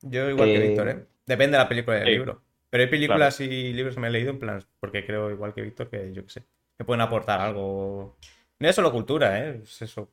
Yo 0.02 0.30
igual 0.30 0.50
que 0.50 0.56
Eh, 0.56 0.68
Víctor, 0.70 0.90
¿eh? 0.90 1.06
Depende 1.26 1.58
de 1.58 1.64
la 1.64 1.70
película 1.70 1.98
y 1.98 2.00
del 2.00 2.08
sí. 2.08 2.14
libro. 2.14 2.42
Pero 2.70 2.84
hay 2.84 2.90
películas 2.90 3.40
y 3.40 3.74
libros 3.74 3.96
que 3.96 4.02
me 4.02 4.08
he 4.08 4.12
leído 4.12 4.32
en 4.32 4.40
plan, 4.40 4.64
porque 4.80 5.06
creo 5.06 5.32
igual 5.32 5.54
que 5.54 5.62
Víctor 5.62 5.90
que 5.90 6.12
yo 6.14 6.24
qué 6.24 6.30
sé, 6.30 6.44
me 6.78 6.86
pueden 6.86 7.02
aportar 7.02 7.40
algo. 7.40 8.18
No 8.60 8.70
es 8.70 8.76
solo 8.76 8.92
cultura, 8.92 9.40
¿eh? 9.40 9.62
Es 9.64 9.82
eso. 9.82 10.12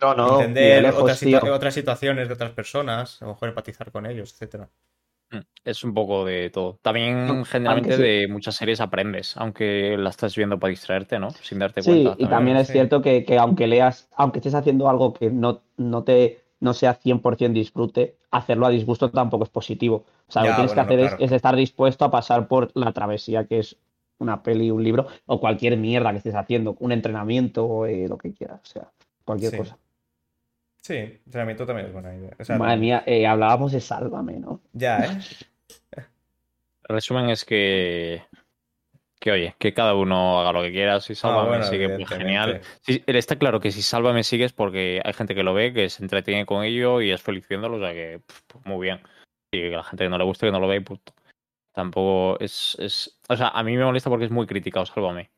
No, 0.00 0.14
no, 0.14 0.40
Entender 0.40 0.82
lejos, 0.82 1.02
otras, 1.02 1.22
otras 1.44 1.74
situaciones 1.74 2.26
de 2.26 2.34
otras 2.34 2.50
personas, 2.50 3.22
a 3.22 3.26
lo 3.26 3.32
mejor 3.32 3.50
empatizar 3.50 3.92
con 3.92 4.04
ellos, 4.06 4.32
etcétera. 4.32 4.68
Es 5.64 5.84
un 5.84 5.94
poco 5.94 6.24
de 6.24 6.50
todo. 6.50 6.78
También 6.82 7.44
generalmente 7.44 7.96
sí. 7.96 8.02
de 8.02 8.28
muchas 8.28 8.56
series 8.56 8.80
aprendes, 8.80 9.36
aunque 9.36 9.96
la 9.98 10.10
estás 10.10 10.34
viendo 10.36 10.58
para 10.58 10.70
distraerte, 10.70 11.18
¿no? 11.18 11.30
Sin 11.30 11.58
darte 11.58 11.82
Sí, 11.82 11.90
cuenta. 12.04 12.16
y 12.18 12.28
también 12.28 12.56
es 12.56 12.68
sí. 12.68 12.72
cierto 12.72 13.02
que, 13.02 13.24
que 13.24 13.38
aunque 13.38 13.66
leas, 13.66 14.08
aunque 14.16 14.38
estés 14.38 14.54
haciendo 14.54 14.88
algo 14.88 15.12
que 15.12 15.30
no, 15.30 15.62
no 15.76 16.04
te 16.04 16.40
no 16.60 16.74
sea 16.74 16.94
100% 16.94 17.54
disfrute, 17.58 18.16
hacerlo 18.30 18.66
a 18.66 18.70
disgusto 18.70 19.10
tampoco 19.10 19.42
es 19.44 19.50
positivo. 19.50 20.04
O 20.28 20.32
sea, 20.32 20.42
lo 20.42 20.48
que 20.50 20.54
tienes 20.54 20.70
bueno, 20.70 20.74
que 20.74 20.80
hacer 20.80 20.98
no, 20.98 21.00
es- 21.00 21.10
claro. 21.10 21.18
es, 21.18 21.32
estar 21.32 21.56
dispuesto 21.56 22.04
a 22.04 22.10
pasar 22.12 22.46
por 22.46 22.70
la 22.74 22.92
travesía 22.92 23.46
que 23.46 23.58
es 23.58 23.76
una 24.18 24.42
peli, 24.44 24.70
un 24.70 24.84
libro 24.84 25.08
o 25.26 25.40
cualquier 25.40 25.76
mierda 25.76 26.12
que 26.12 26.18
estés 26.18 26.36
haciendo, 26.36 26.76
un 26.78 26.92
entrenamiento, 26.92 27.84
eh, 27.86 28.06
lo 28.08 28.16
que 28.16 28.32
quieras, 28.32 28.60
o 28.62 28.66
sea, 28.66 28.92
cualquier 29.24 29.52
Sí. 30.82 30.94
entrenamiento 30.94 31.64
también 31.64 31.86
es 31.86 31.92
buena 31.92 32.14
idea. 32.14 32.36
O 32.38 32.44
sea, 32.44 32.58
Madre 32.58 32.76
mía, 32.76 33.02
eh, 33.06 33.26
hablábamos 33.26 33.72
de 33.72 33.80
Sálvame, 33.80 34.40
¿no? 34.40 34.60
Ya, 34.72 35.04
¿eh? 35.04 35.18
El 35.92 36.96
resumen 36.96 37.30
es 37.30 37.44
que. 37.44 38.24
Que 39.20 39.30
oye, 39.30 39.54
que 39.58 39.72
cada 39.72 39.94
uno 39.94 40.40
haga 40.40 40.50
lo 40.52 40.62
que 40.62 40.72
quiera. 40.72 41.00
Si 41.00 41.14
Salva 41.14 41.42
Ah, 41.42 41.46
bueno, 41.46 41.64
me 41.64 41.70
sigue, 41.70 41.88
pues 41.90 42.08
genial. 42.08 42.60
Sí, 42.80 43.04
está 43.06 43.36
claro 43.36 43.60
que 43.60 43.70
si 43.70 43.80
Salva 43.80 44.12
me 44.12 44.24
sigue 44.24 44.44
es 44.44 44.52
porque 44.52 45.00
hay 45.04 45.12
gente 45.12 45.36
que 45.36 45.44
lo 45.44 45.54
ve, 45.54 45.72
que 45.72 45.88
se 45.88 46.02
entretiene 46.02 46.44
con 46.44 46.64
ello 46.64 47.00
y 47.00 47.12
es 47.12 47.22
feliz 47.22 47.46
viéndolo, 47.46 47.76
o 47.76 47.80
sea 47.80 47.92
que 47.92 48.20
pues 48.48 48.66
muy 48.66 48.84
bien. 48.84 49.00
Y 49.52 49.60
que 49.60 49.70
la 49.70 49.84
gente 49.84 50.04
que 50.04 50.10
no 50.10 50.18
le 50.18 50.24
guste, 50.24 50.46
que 50.46 50.52
no 50.52 50.58
lo 50.58 50.66
ve, 50.66 50.76
y 50.76 50.80
punto. 50.80 51.14
Tampoco 51.70 52.40
es, 52.40 52.76
es. 52.80 53.20
O 53.28 53.36
sea, 53.36 53.48
a 53.50 53.62
mí 53.62 53.76
me 53.76 53.84
molesta 53.84 54.10
porque 54.10 54.24
es 54.24 54.32
muy 54.32 54.48
criticado 54.48 54.86
Sálvame. 54.86 55.30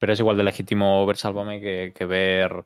Pero 0.00 0.12
es 0.12 0.18
igual 0.18 0.36
de 0.36 0.42
legítimo 0.42 1.06
ver 1.06 1.16
Sálvame 1.16 1.60
que, 1.60 1.92
que 1.94 2.06
ver. 2.06 2.64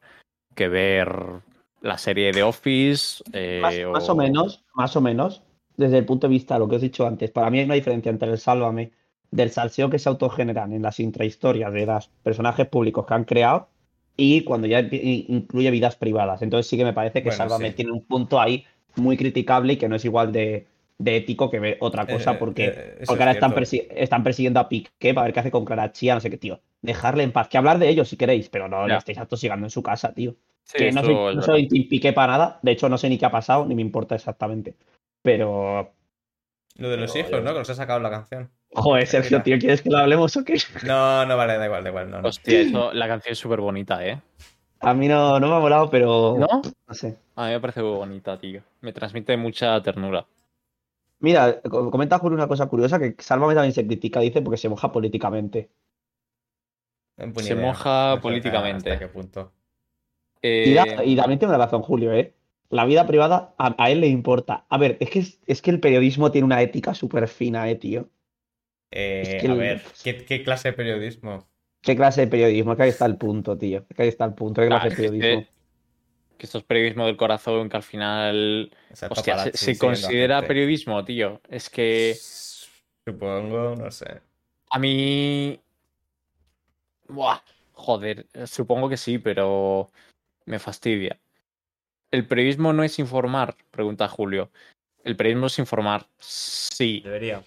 que 0.54 0.68
ver 0.68 1.42
la 1.84 1.98
serie 1.98 2.32
de 2.32 2.42
Office. 2.42 3.22
eh, 3.32 3.60
Más, 3.62 3.74
más 3.92 4.08
o 4.10 4.16
menos, 4.16 4.64
más 4.74 4.96
o 4.96 5.00
menos, 5.00 5.42
desde 5.76 5.98
el 5.98 6.04
punto 6.04 6.26
de 6.28 6.32
vista 6.32 6.54
de 6.54 6.60
lo 6.60 6.68
que 6.68 6.76
os 6.76 6.82
he 6.82 6.86
dicho 6.86 7.06
antes, 7.06 7.30
para 7.30 7.50
mí 7.50 7.58
hay 7.58 7.64
una 7.64 7.74
diferencia 7.74 8.10
entre 8.10 8.30
el 8.30 8.38
Sálvame 8.38 8.92
del 9.30 9.50
salseo 9.50 9.90
que 9.90 9.98
se 9.98 10.08
autogeneran 10.08 10.72
en 10.72 10.82
las 10.82 11.00
intrahistorias 11.00 11.72
de 11.72 11.86
los 11.86 12.08
personajes 12.22 12.66
públicos 12.68 13.04
que 13.06 13.14
han 13.14 13.24
creado 13.24 13.68
y 14.16 14.42
cuando 14.44 14.66
ya 14.68 14.80
incluye 14.80 15.70
vidas 15.70 15.96
privadas. 15.96 16.42
Entonces 16.42 16.68
sí 16.68 16.76
que 16.76 16.84
me 16.84 16.92
parece 16.92 17.22
que 17.22 17.28
Bueno, 17.28 17.38
Sálvame 17.38 17.70
sí. 17.70 17.76
tiene 17.76 17.92
un 17.92 18.04
punto 18.04 18.40
ahí 18.40 18.64
muy 18.96 19.16
criticable 19.16 19.72
y 19.74 19.76
que 19.76 19.88
no 19.88 19.96
es 19.96 20.04
igual 20.04 20.30
de, 20.32 20.66
de 20.98 21.16
ético 21.16 21.50
que 21.50 21.58
ver 21.58 21.78
otra 21.80 22.06
cosa 22.06 22.32
Eh, 22.32 22.36
porque, 22.38 22.66
eh, 22.66 22.70
eso 23.00 23.06
porque 23.06 23.14
es 23.14 23.20
ahora 23.20 23.32
están, 23.32 23.50
cierto. 23.50 23.70
persi- 23.70 23.86
están 23.90 24.22
persiguiendo 24.22 24.60
a 24.60 24.68
Piqué 24.68 25.14
para 25.14 25.24
ver 25.24 25.34
qué 25.34 25.40
hace 25.40 25.50
con 25.50 25.64
Clara 25.64 25.90
Chía, 25.92 26.14
no 26.14 26.20
sé 26.20 26.30
qué, 26.30 26.38
tío. 26.38 26.60
Dejarle 26.82 27.24
en 27.24 27.32
paz. 27.32 27.48
Que 27.48 27.58
hablar 27.58 27.78
de 27.80 27.88
ellos 27.88 28.08
si 28.08 28.16
queréis, 28.16 28.48
pero 28.48 28.68
no 28.68 28.86
le 28.86 28.92
Ya. 28.92 28.98
estéis 28.98 29.18
atosigando 29.18 29.66
en 29.66 29.70
su 29.70 29.82
casa, 29.82 30.14
tío 30.14 30.36
Sí, 30.64 30.78
que 30.78 30.92
no 30.92 31.02
soy, 31.02 31.36
no 31.36 31.42
soy 31.42 31.68
Team 31.68 31.88
Piqué 31.88 32.12
para 32.12 32.32
nada. 32.32 32.58
De 32.62 32.72
hecho, 32.72 32.88
no 32.88 32.96
sé 32.98 33.08
ni 33.08 33.18
qué 33.18 33.26
ha 33.26 33.30
pasado, 33.30 33.66
ni 33.66 33.74
me 33.74 33.82
importa 33.82 34.14
exactamente. 34.14 34.74
Pero, 35.22 35.92
Lo 36.76 36.88
de 36.90 36.96
los 36.96 37.12
Pero, 37.12 37.20
hijos, 37.28 37.38
yo- 37.38 37.44
¿no? 37.44 37.52
Que 37.52 37.58
nos 37.60 37.70
ha 37.70 37.74
sacado 37.74 38.00
la 38.00 38.10
canción. 38.10 38.50
joder, 38.72 39.06
Sergio, 39.06 39.42
tío, 39.42 39.58
¿quieres 39.58 39.82
que 39.82 39.90
lo 39.90 39.98
hablemos 39.98 40.36
o 40.36 40.44
qué? 40.44 40.56
No, 40.84 41.24
no, 41.26 41.36
vale, 41.36 41.56
da 41.58 41.66
igual, 41.66 41.84
da 41.84 41.90
igual. 41.90 42.10
No, 42.10 42.22
no. 42.22 42.28
Hostia, 42.28 42.60
eso, 42.60 42.92
la 42.92 43.06
canción 43.06 43.32
es 43.32 43.38
súper 43.38 43.60
bonita, 43.60 44.04
¿eh? 44.04 44.20
A 44.80 44.92
mí 44.94 45.06
no, 45.06 45.38
no 45.38 45.48
me 45.48 45.54
ha 45.54 45.60
molado, 45.60 45.88
pero. 45.90 46.36
¿No? 46.38 46.62
No 46.88 46.94
sé. 46.94 47.16
A 47.36 47.46
mí 47.46 47.52
me 47.52 47.60
parece 47.60 47.82
muy 47.82 47.92
bonita, 47.96 48.38
tío. 48.38 48.62
Me 48.80 48.92
transmite 48.92 49.36
mucha 49.36 49.80
ternura. 49.82 50.26
Mira, 51.20 51.60
co- 51.62 51.90
comenta 51.90 52.18
Julio 52.18 52.34
una 52.36 52.48
cosa 52.48 52.66
curiosa 52.66 52.98
que 52.98 53.14
Sálvame 53.18 53.54
también 53.54 53.72
se 53.72 53.86
critica, 53.86 54.20
dice, 54.20 54.42
porque 54.42 54.56
se 54.58 54.68
moja 54.68 54.90
políticamente. 54.92 55.70
Eh, 57.16 57.26
buena 57.26 57.42
Se 57.48 57.54
idea. 57.54 57.66
moja 57.66 58.08
No 58.10 58.16
sé 58.16 58.22
políticamente. 58.22 58.92
¿Hasta 58.92 59.06
qué 59.06 59.12
punto? 59.12 59.52
Eh, 60.46 60.64
Y, 60.68 60.74
da- 60.74 61.02
y 61.04 61.16
también 61.16 61.38
tiene 61.38 61.56
razón, 61.56 61.80
Julio, 61.80 62.12
¿eh? 62.12 62.34
La 62.68 62.84
vida 62.84 63.06
privada 63.06 63.54
a, 63.56 63.74
a 63.82 63.90
él 63.90 64.00
le 64.02 64.08
importa. 64.08 64.66
A 64.68 64.76
ver, 64.76 64.98
es 65.00 65.08
que, 65.08 65.20
es, 65.20 65.40
es 65.46 65.62
que 65.62 65.70
el 65.70 65.80
periodismo 65.80 66.30
tiene 66.30 66.44
una 66.44 66.60
ética 66.60 66.92
súper 66.92 67.28
fina, 67.28 67.70
¿eh, 67.70 67.76
tío? 67.76 68.10
Eh, 68.90 69.22
Es 69.22 69.42
que 69.42 69.48
a 69.48 69.52
el- 69.52 69.58
ver, 69.58 69.82
¿qué, 70.02 70.24
qué 70.26 70.42
clase 70.42 70.68
de 70.68 70.72
periodismo? 70.74 71.48
¿Qué 71.80 71.96
clase 71.96 72.22
de 72.22 72.26
periodismo? 72.26 72.72
Es 72.72 72.76
que 72.76 72.82
ahí 72.82 72.88
está 72.90 73.06
el 73.06 73.16
punto, 73.16 73.56
tío. 73.56 73.86
Que 73.88 74.02
ahí 74.02 74.08
está 74.08 74.26
el 74.26 74.34
punto. 74.34 74.60
¿Qué 74.60 74.66
ah, 74.66 74.80
clase 74.80 74.88
de 74.88 74.92
es 74.92 74.96
que- 74.96 75.02
periodismo? 75.08 75.46
que 76.36 76.46
esto 76.46 76.58
es 76.58 76.64
periodismo 76.64 77.06
del 77.06 77.16
corazón, 77.16 77.68
que 77.70 77.76
al 77.76 77.82
final. 77.82 78.70
O 78.92 78.96
sea, 78.96 79.08
Hostia, 79.10 79.38
se, 79.38 79.56
se 79.56 79.78
considera 79.78 80.42
periodismo, 80.46 81.02
tío. 81.04 81.40
Es 81.48 81.70
que 81.70 82.14
Supongo, 83.06 83.76
no 83.76 83.90
sé. 83.90 84.20
a 84.70 84.78
mí. 84.78 85.58
Buah, 87.08 87.38
joder, 87.72 88.26
supongo 88.46 88.88
que 88.88 88.96
sí, 88.96 89.18
pero 89.18 89.90
me 90.46 90.58
fastidia. 90.58 91.18
¿El 92.10 92.26
periodismo 92.26 92.72
no 92.72 92.84
es 92.84 92.98
informar? 92.98 93.56
Pregunta 93.70 94.08
Julio. 94.08 94.50
El 95.02 95.16
periodismo 95.16 95.46
es 95.46 95.58
informar. 95.58 96.06
Sí. 96.18 97.00
Debería. 97.04 97.42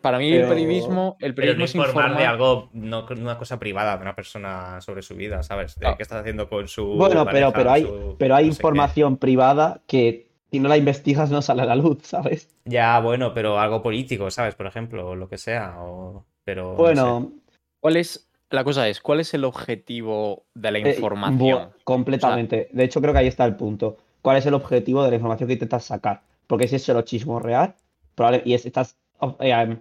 Para 0.00 0.18
mí 0.18 0.32
el 0.32 0.48
periodismo, 0.48 1.16
el 1.20 1.34
Pero 1.34 1.48
no 1.48 1.52
periodismo 1.52 1.82
es 1.82 1.88
informar 1.90 2.16
de 2.16 2.24
algo, 2.24 2.70
no 2.72 3.06
una 3.10 3.36
cosa 3.36 3.58
privada 3.58 3.96
de 3.96 4.02
una 4.02 4.14
persona 4.16 4.80
sobre 4.80 5.02
su 5.02 5.14
vida, 5.14 5.42
¿sabes? 5.42 5.78
De 5.78 5.86
Ah. 5.86 5.94
qué 5.96 6.02
estás 6.02 6.20
haciendo 6.20 6.48
con 6.48 6.68
su. 6.68 6.86
Bueno, 6.86 7.26
pero, 7.26 7.52
pareja, 7.52 7.52
pero 7.52 7.70
hay, 7.70 7.82
su 7.82 8.16
pero 8.18 8.34
hay 8.34 8.46
no 8.46 8.52
sé 8.52 8.56
qué. 8.56 8.60
información 8.62 9.16
privada 9.18 9.82
que 9.86 10.30
si 10.50 10.58
no 10.58 10.68
la 10.70 10.78
investigas 10.78 11.30
no 11.30 11.42
sale 11.42 11.62
a 11.62 11.66
la 11.66 11.76
luz, 11.76 11.98
¿sabes? 12.02 12.48
Ya, 12.64 12.98
bueno, 13.00 13.34
pero 13.34 13.58
algo 13.60 13.82
político, 13.82 14.30
¿sabes? 14.30 14.54
Por 14.54 14.66
ejemplo, 14.66 15.06
o 15.10 15.16
lo 15.16 15.28
que 15.28 15.36
sea. 15.36 15.76
O... 15.82 16.24
Pero. 16.44 16.70
no 16.72 16.76
Bueno, 16.76 17.32
¿Cuál 17.80 17.96
es 17.96 18.29
la 18.50 18.64
cosa 18.64 18.88
es 18.88 19.00
cuál 19.00 19.20
es 19.20 19.32
el 19.34 19.44
objetivo 19.44 20.44
de 20.54 20.70
la 20.72 20.78
eh, 20.78 20.90
información? 20.94 21.70
completamente. 21.84 22.68
De 22.72 22.84
hecho, 22.84 23.00
creo 23.00 23.12
que 23.12 23.20
ahí 23.20 23.26
está 23.26 23.44
el 23.44 23.56
punto. 23.56 23.96
¿Cuál 24.22 24.36
es 24.36 24.46
el 24.46 24.54
objetivo 24.54 25.02
de 25.02 25.10
la 25.10 25.16
información 25.16 25.46
que 25.46 25.54
intentas 25.54 25.84
sacar? 25.84 26.22
Porque 26.46 26.68
si 26.68 26.76
es 26.76 26.82
solo 26.82 27.02
chismorrear 27.02 27.76
probable, 28.14 28.42
y 28.44 28.54
es- 28.54 28.66
estás 28.66 28.98
oh, 29.18 29.36
eh, 29.40 29.78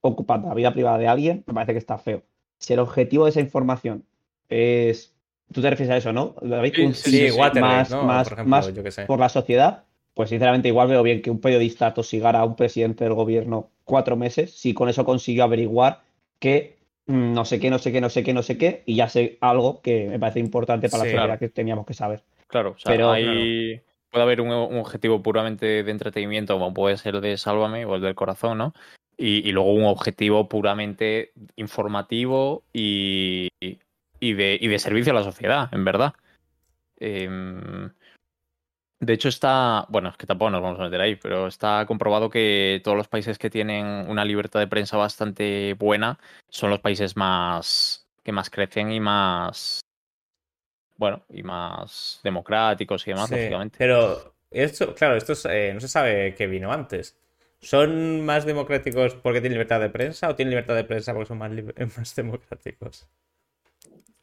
ocupando 0.00 0.48
la 0.48 0.54
vida 0.54 0.72
privada 0.72 0.98
de 0.98 1.08
alguien, 1.08 1.44
me 1.46 1.54
parece 1.54 1.72
que 1.72 1.78
está 1.78 1.98
feo. 1.98 2.22
Si 2.58 2.72
el 2.72 2.78
objetivo 2.78 3.24
de 3.24 3.30
esa 3.30 3.40
información 3.40 4.04
es. 4.48 5.12
Tú 5.52 5.60
te 5.60 5.68
refieres 5.70 5.92
a 5.94 5.96
eso, 5.98 6.12
¿no? 6.12 6.34
David? 6.40 6.72
Sí, 6.74 6.82
Un 6.86 6.94
sí, 6.94 7.10
Sí, 7.10 7.30
Watergate, 7.30 7.60
más, 7.60 7.90
¿no? 7.90 8.04
más, 8.04 8.28
Por 8.28 8.32
ejemplo, 8.38 8.50
más 8.50 8.74
yo 8.74 8.82
qué 8.82 8.90
sé. 8.90 9.04
por 9.06 9.20
la 9.20 9.28
sociedad, 9.28 9.84
pues 10.14 10.30
sinceramente 10.30 10.68
igual 10.68 10.88
veo 10.88 11.02
bien 11.02 11.20
que 11.20 11.30
un 11.30 11.40
periodista 11.40 11.92
tosigara 11.92 12.40
a 12.40 12.44
un 12.44 12.56
presidente 12.56 13.04
del 13.04 13.12
gobierno 13.14 13.70
cuatro 13.84 14.16
meses, 14.16 14.52
si 14.58 14.72
con 14.72 14.88
eso 14.88 15.04
consiguió 15.04 15.44
averiguar 15.44 16.00
que 16.38 16.78
no 17.06 17.44
sé 17.44 17.60
qué, 17.60 17.70
no 17.70 17.78
sé 17.78 17.92
qué, 17.92 18.00
no 18.00 18.08
sé 18.10 18.22
qué, 18.22 18.32
no 18.32 18.42
sé 18.42 18.58
qué, 18.58 18.82
y 18.86 18.96
ya 18.96 19.08
sé 19.08 19.38
algo 19.40 19.80
que 19.82 20.06
me 20.08 20.18
parece 20.18 20.40
importante 20.40 20.88
para 20.88 21.04
Sí, 21.04 21.08
la 21.08 21.12
sociedad 21.12 21.24
claro. 21.26 21.38
que 21.38 21.48
teníamos 21.48 21.86
que 21.86 21.94
saber. 21.94 22.22
Claro, 22.46 22.70
o 22.70 22.78
sea, 22.78 22.92
Pero- 22.92 23.08
puede 24.10 24.22
haber 24.22 24.40
un, 24.40 24.48
un 24.52 24.78
objetivo 24.78 25.22
puramente 25.22 25.82
de 25.82 25.90
entretenimiento, 25.90 26.54
como 26.54 26.72
puede 26.72 26.96
ser 26.96 27.16
el 27.16 27.20
de 27.20 27.36
Sálvame 27.36 27.84
o 27.84 27.96
el 27.96 28.00
del 28.02 28.14
corazón, 28.14 28.58
¿no? 28.58 28.72
Y, 29.16 29.48
y 29.48 29.52
luego 29.52 29.72
un 29.72 29.84
objetivo 29.84 30.48
puramente 30.48 31.32
informativo 31.56 32.62
y, 32.72 33.48
y 34.20 34.32
de, 34.34 34.58
y 34.60 34.68
de 34.68 34.78
servicio 34.78 35.12
a 35.12 35.16
la 35.16 35.24
sociedad, 35.24 35.68
en 35.72 35.84
verdad. 35.84 36.14
Em, 36.98 37.90
de 39.04 39.12
hecho, 39.12 39.28
está, 39.28 39.86
bueno, 39.88 40.10
es 40.10 40.16
que 40.16 40.26
tampoco 40.26 40.50
nos 40.50 40.62
vamos 40.62 40.80
a 40.80 40.84
meter 40.84 41.00
ahí, 41.00 41.16
pero 41.16 41.46
está 41.46 41.84
comprobado 41.86 42.30
que 42.30 42.80
todos 42.84 42.96
los 42.96 43.08
países 43.08 43.38
que 43.38 43.50
tienen 43.50 43.86
una 44.08 44.24
libertad 44.24 44.60
de 44.60 44.66
prensa 44.66 44.96
bastante 44.96 45.74
buena 45.74 46.18
son 46.48 46.70
los 46.70 46.80
países 46.80 47.16
más 47.16 48.06
que 48.22 48.32
más 48.32 48.50
crecen 48.50 48.90
y 48.90 49.00
más 49.00 49.80
bueno, 50.96 51.24
y 51.28 51.42
más 51.42 52.20
democráticos 52.22 53.06
y 53.06 53.10
demás, 53.10 53.28
Sí, 53.28 53.34
lógicamente. 53.34 53.78
Pero 53.78 54.34
esto, 54.50 54.94
claro, 54.94 55.16
esto 55.16 55.32
es, 55.32 55.44
eh, 55.46 55.72
no 55.74 55.80
se 55.80 55.88
sabe 55.88 56.34
qué 56.34 56.46
vino 56.46 56.72
antes. 56.72 57.16
¿Son 57.60 58.24
más 58.24 58.44
democráticos 58.44 59.14
porque 59.14 59.40
tienen 59.40 59.54
libertad 59.54 59.80
de 59.80 59.90
prensa 59.90 60.28
o 60.28 60.34
tienen 60.34 60.50
libertad 60.50 60.74
de 60.74 60.84
prensa 60.84 61.12
porque 61.12 61.28
son 61.28 61.38
más 61.38 61.50
democráticos? 62.16 63.08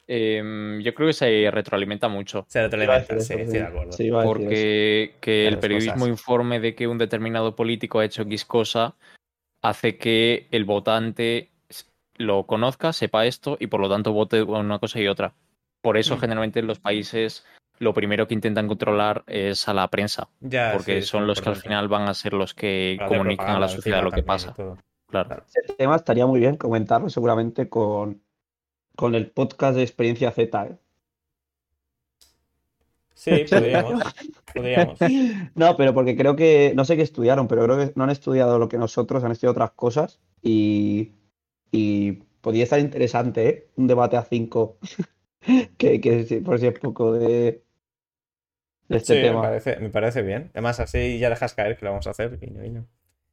Em, 0.06 0.80
yo 0.80 0.94
creo 0.94 1.08
que 1.08 1.12
se 1.12 1.50
retroalimenta 1.50 2.08
mucho. 2.08 2.44
Se 2.48 2.60
retroalimenta, 2.62 3.20
sí, 3.20 3.34
estoy 3.34 3.58
de 3.58 3.62
acuerdo. 3.62 3.92
Sí. 3.92 4.10
Porque 4.10 5.14
que 5.20 5.46
el 5.46 5.58
periodismo 5.58 5.94
cosas. 5.94 6.08
informe 6.08 6.60
de 6.60 6.74
que 6.74 6.86
un 6.88 6.98
determinado 6.98 7.54
político 7.54 8.00
ha 8.00 8.04
hecho 8.04 8.22
X 8.22 8.44
cosa 8.44 8.94
hace 9.62 9.96
que 9.96 10.48
el 10.50 10.64
votante 10.64 11.50
lo 12.16 12.44
conozca, 12.46 12.92
sepa 12.92 13.26
esto 13.26 13.56
y 13.60 13.68
por 13.68 13.80
lo 13.80 13.88
tanto 13.88 14.12
vote 14.12 14.42
una 14.42 14.78
cosa 14.78 15.00
y 15.00 15.06
otra. 15.08 15.34
Por 15.80 15.96
eso 15.96 16.16
Mm. 16.16 16.20
generalmente 16.20 16.60
en 16.60 16.66
los 16.66 16.78
países 16.78 17.44
lo 17.78 17.94
primero 17.94 18.28
que 18.28 18.34
intentan 18.34 18.68
controlar 18.68 19.24
es 19.26 19.66
a 19.68 19.74
la 19.74 19.88
prensa, 19.88 20.28
Ya, 20.40 20.72
porque 20.72 21.00
sí, 21.02 21.08
son 21.08 21.26
los 21.26 21.40
que 21.40 21.48
al 21.48 21.56
final 21.56 21.88
van 21.88 22.08
a 22.08 22.14
ser 22.14 22.32
los 22.32 22.54
que 22.54 22.96
Para 22.98 23.08
comunican 23.08 23.50
a 23.50 23.58
la 23.58 23.68
sociedad 23.68 24.02
lo 24.02 24.10
que 24.12 24.22
pasa. 24.22 24.54
Claro. 25.08 25.42
Ese 25.48 25.74
tema 25.74 25.96
estaría 25.96 26.26
muy 26.26 26.38
bien 26.40 26.56
comentarlo 26.56 27.08
seguramente 27.10 27.68
con, 27.68 28.22
con 28.96 29.14
el 29.14 29.30
podcast 29.30 29.76
de 29.76 29.82
Experiencia 29.82 30.30
Z. 30.32 30.66
¿eh? 30.66 30.76
Sí, 33.14 33.30
podríamos. 33.50 34.02
podríamos. 34.54 34.98
No, 35.54 35.76
pero 35.76 35.94
porque 35.94 36.16
creo 36.16 36.34
que, 36.36 36.72
no 36.74 36.84
sé 36.84 36.96
qué 36.96 37.02
estudiaron, 37.02 37.46
pero 37.48 37.64
creo 37.64 37.78
que 37.78 37.92
no 37.94 38.04
han 38.04 38.10
estudiado 38.10 38.58
lo 38.58 38.68
que 38.68 38.78
nosotros, 38.78 39.22
han 39.24 39.32
estudiado 39.32 39.52
otras 39.52 39.72
cosas 39.72 40.20
y, 40.42 41.12
y 41.70 42.12
podría 42.40 42.64
estar 42.64 42.80
interesante, 42.80 43.48
¿eh? 43.48 43.68
Un 43.76 43.86
debate 43.86 44.16
a 44.16 44.22
cinco, 44.24 44.78
que, 45.78 46.00
que 46.00 46.42
por 46.44 46.58
si 46.58 46.66
es 46.66 46.78
poco 46.78 47.12
de, 47.12 47.62
de 48.88 48.96
este 48.96 49.14
Sí, 49.14 49.20
me 49.20 49.28
tema. 49.28 49.42
parece, 49.42 49.76
me 49.78 49.90
parece 49.90 50.22
bien. 50.22 50.50
Además, 50.54 50.80
así 50.80 51.18
ya 51.18 51.30
dejas 51.30 51.54
caer 51.54 51.76
que 51.76 51.84
lo 51.84 51.92
vamos 51.92 52.06
a 52.06 52.10
hacer. 52.10 52.38
guiño, 52.38 52.60
guiño. 52.62 52.86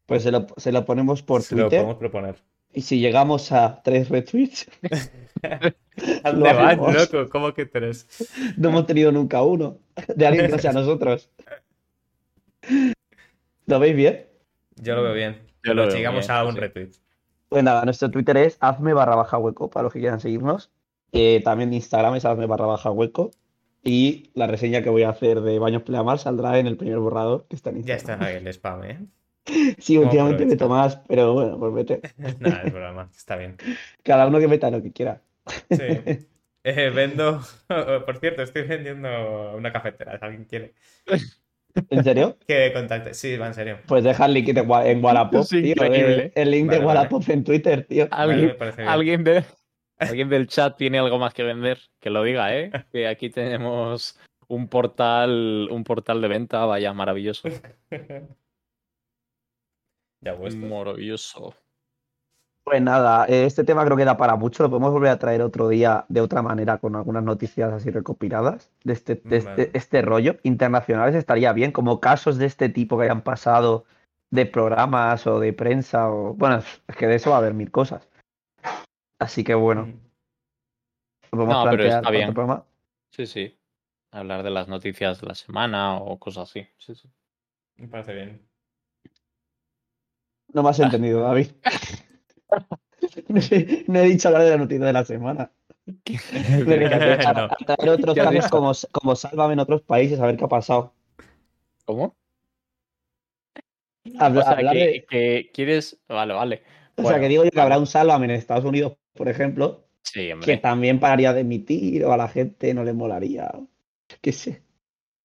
Pues 0.06 0.23
se 0.23 0.31
lo, 0.31 0.48
se 0.57 0.72
lo 0.72 0.86
ponemos 0.86 1.23
por 1.23 1.41
Se 1.41 1.56
lo 1.56 1.64
Twitter 1.64 1.80
podemos 1.80 1.95
proponer. 1.98 2.36
Y 2.74 2.82
si 2.82 3.00
llegamos 3.00 3.52
a 3.52 3.82
tres 3.84 4.10
retweets, 4.10 4.68
¿A 6.24 6.32
Lo 6.32 6.32
dónde 6.32 6.54
vas, 6.54 6.80
hacemos. 6.80 6.94
loco? 6.94 7.30
¿Cómo 7.30 7.54
que 7.54 7.66
tres? 7.66 8.08
no 8.58 8.70
hemos 8.70 8.86
tenido 8.88 9.12
nunca 9.12 9.41
uno 9.44 9.80
de 10.16 10.28
alguien 10.28 10.46
que 10.46 10.52
no 10.52 10.60
sea 10.60 10.74
nosotros. 10.74 11.30
¿Lo 13.66 13.80
veis 13.80 13.96
bien? 13.96 14.26
Yo 14.76 14.96
lo 14.96 15.04
veo 15.04 15.14
bien. 15.14 15.38
Yo 15.64 15.74
lo 15.74 15.84
Pero 15.84 15.88
veo 15.88 15.96
llegamos 15.96 16.28
bien, 16.28 16.32
a 16.32 16.46
un 16.46 16.56
sí. 16.56 16.60
retweet. 16.60 16.91
Pues 17.50 17.64
nada, 17.64 17.84
nuestro 17.86 18.12
Twitter 18.12 18.38
es 18.38 18.58
hazme 18.62 18.94
barra 18.94 19.16
baja 19.16 19.38
hueco 19.38 19.70
para 19.70 19.84
los 19.84 19.94
que 19.94 20.00
quieran 20.00 20.20
seguirnos. 20.20 20.72
Eh, 21.12 21.41
también 21.44 21.74
Instagram 21.74 22.16
es 22.16 22.26
hazme 22.26 22.46
barra 22.48 22.66
baja 22.68 22.91
hueco. 22.91 23.32
Y 23.84 24.32
la 24.36 24.48
reseña 24.48 24.82
que 24.84 24.90
voy 24.90 25.04
a 25.04 25.10
hacer 25.10 25.41
de 25.41 25.58
Baños 25.60 25.84
Pleamar 25.84 26.20
saldrá 26.20 26.60
en 26.60 26.68
el 26.68 26.78
primer 26.78 27.00
borrador 27.00 27.48
que 27.48 27.56
está 27.56 27.70
en 27.72 27.78
Ya 27.84 27.96
Instagram. 27.96 28.22
está 28.22 28.26
ahí 28.26 28.36
el 28.38 28.48
spam, 28.50 28.84
¿eh? 28.84 29.00
Sí, 29.80 29.97
últimamente 29.97 30.45
meto 30.45 30.67
más, 30.69 30.97
pero 31.07 31.34
bueno, 31.34 31.59
pues 31.59 31.73
vete. 31.73 32.01
Nada, 32.39 32.63
es 32.63 32.73
broma. 32.73 33.09
Está 33.15 33.35
bien. 33.35 33.57
Cada 34.03 34.27
uno 34.27 34.39
que 34.39 34.47
meta 34.47 34.69
lo 34.69 34.81
que 34.81 34.91
quiera. 34.91 35.21
Sí. 35.69 36.27
Eh, 36.63 36.91
vendo. 36.93 37.41
Por 38.05 38.17
cierto, 38.19 38.43
estoy 38.43 38.63
vendiendo 38.63 39.55
una 39.55 39.71
cafetera. 39.71 40.17
Si 40.19 40.26
alguien 40.26 40.45
quiere 40.45 40.73
¿En 41.89 42.03
serio? 42.03 42.38
que 42.47 42.71
contacte. 42.73 43.13
Sí, 43.13 43.38
va 43.38 43.47
en 43.47 43.53
serio. 43.53 43.80
Pues 43.88 44.03
deja 44.03 44.26
el 44.26 44.34
link 44.34 44.47
de 44.47 44.61
en 44.91 45.03
Wallapop, 45.03 45.41
Es 45.41 45.49
tío. 45.49 45.59
increíble. 45.59 46.31
El, 46.35 46.43
el 46.43 46.51
link 46.51 46.67
Vale, 46.67 46.80
de 46.80 46.85
vale. 46.85 46.99
Wallapop 46.99 47.30
en 47.30 47.43
Twitter, 47.43 47.85
tío. 47.85 48.07
Alguien, 48.11 49.23
me 49.23 49.31
de, 49.31 49.43
alguien 49.97 50.30
del 50.30 50.47
chat 50.47 50.77
tiene 50.77 50.99
algo 50.99 51.19
más 51.19 51.34
que 51.34 51.43
vender, 51.43 51.80
que 51.99 52.09
lo 52.09 52.23
diga, 52.23 52.55
¿eh? 52.55 52.71
Que 52.91 53.07
aquí 53.07 53.30
tenemos 53.30 54.19
un 54.47 54.67
portal, 54.67 55.67
un 55.71 55.84
portal 55.84 56.21
de 56.21 56.27
venta, 56.27 56.65
vaya, 56.65 56.91
maravilloso. 56.93 57.47
Ya 60.22 60.36
puesto. 60.36 60.66
Maravilloso. 60.66 61.54
Pues 62.64 62.82
nada, 62.82 63.26
este 63.26 63.64
tema 63.64 63.84
creo 63.84 63.98
que 63.98 64.06
da 64.06 64.16
para 64.18 64.36
mucho. 64.36 64.62
Lo 64.62 64.70
podemos 64.70 64.91
volver 64.91 65.10
a 65.10 65.18
traer 65.18 65.41
otro 65.41 65.70
día 65.70 66.06
de 66.08 66.22
otra 66.22 66.44
manera 66.44 66.78
con 66.78 66.96
algunas 66.96 67.24
noticias 67.24 67.72
así 67.74 67.90
recopiladas 67.90 68.72
de 68.84 68.94
este, 68.94 69.16
de 69.16 69.38
este, 69.38 69.50
Vale. 69.50 69.72
este 69.74 70.02
rollo. 70.04 70.36
Internacionales 70.44 71.16
estaría 71.16 71.52
bien, 71.54 71.72
como 71.72 72.00
casos 72.00 72.38
de 72.38 72.46
este 72.46 72.70
tipo 72.70 72.98
que 72.98 73.06
hayan 73.06 73.24
pasado 73.24 73.86
de 74.30 74.46
programas 74.46 75.26
o 75.26 75.40
de 75.40 75.54
prensa. 75.54 76.12
o 76.12 76.36
Bueno, 76.36 76.58
es 76.88 76.96
que 76.96 77.08
de 77.08 77.16
eso 77.16 77.32
va 77.32 77.38
a 77.38 77.40
haber 77.40 77.56
mil 77.56 77.72
cosas. 77.72 78.08
Así 79.20 79.44
que 79.44 79.56
bueno, 79.56 79.88
lo 81.32 81.38
podemos 81.38 81.66
No, 81.66 81.72
pero 81.72 81.84
está 81.86 82.12
bien. 82.12 82.34
programa. 82.34 82.66
Sí, 83.12 83.26
sí. 83.26 83.58
Hablar 84.12 84.44
de 84.44 84.52
las 84.52 84.68
noticias 84.68 85.22
de 85.22 85.28
la 85.28 85.36
semana 85.36 85.98
o 85.98 86.20
cosas 86.20 86.50
así. 86.50 86.68
Sí, 86.78 86.94
sí. 86.94 87.10
Me 87.78 87.88
parece 87.88 88.14
bien. 88.14 88.48
No 90.53 90.63
me 90.63 90.69
has 90.69 90.80
entendido, 90.80 91.21
David. 91.21 91.47
No 93.88 93.99
he- 93.99 94.05
dicho 94.09 94.27
hablar 94.27 94.43
de 94.43 94.49
la 94.51 94.57
noticia 94.57 94.85
de 94.85 94.93
la 94.93 95.05
semana. 95.05 95.51
No. 95.85 97.49
traer 97.65 97.89
otros 97.89 98.13
¿Qué 98.13 98.21
has 98.21 98.27
casos 98.27 98.34
visto? 98.34 98.49
como, 98.49 98.71
como 98.91 99.15
Sálvame 99.15 99.53
en 99.53 99.59
otros 99.59 99.81
países, 99.81 100.19
a 100.19 100.26
ver 100.26 100.38
qué 100.38 100.45
ha 100.45 100.49
pasado. 100.49 100.93
¿Cómo? 101.85 102.15
Habla- 104.19 104.41
O 104.41 104.43
sea, 104.43 104.51
hablar 104.53 104.73
que, 104.73 104.80
de- 104.80 105.05
que 105.09 105.51
quieres. 105.53 105.99
Vale, 106.07 106.34
vale. 106.34 106.63
o 106.97 107.03
sea, 107.07 107.19
que 107.19 107.27
digo 107.27 107.43
yo 107.43 107.51
que 107.51 107.61
habrá 107.61 107.77
un 107.80 107.88
Sálvame 107.88 108.26
en 108.26 108.31
Estados 108.31 108.65
Unidos, 108.65 108.97
por 109.13 109.30
ejemplo, 109.30 109.85
Sí, 110.03 110.30
que 110.43 110.57
también 110.57 110.99
pararía 110.99 111.34
de 111.34 111.41
emitir 111.41 112.03
o 112.05 112.13
a 112.13 112.17
la 112.17 112.27
gente 112.27 112.73
no 112.73 112.84
le 112.84 112.93
molaría. 112.93 113.51
Qué 114.21 114.31
sé. 114.31 114.61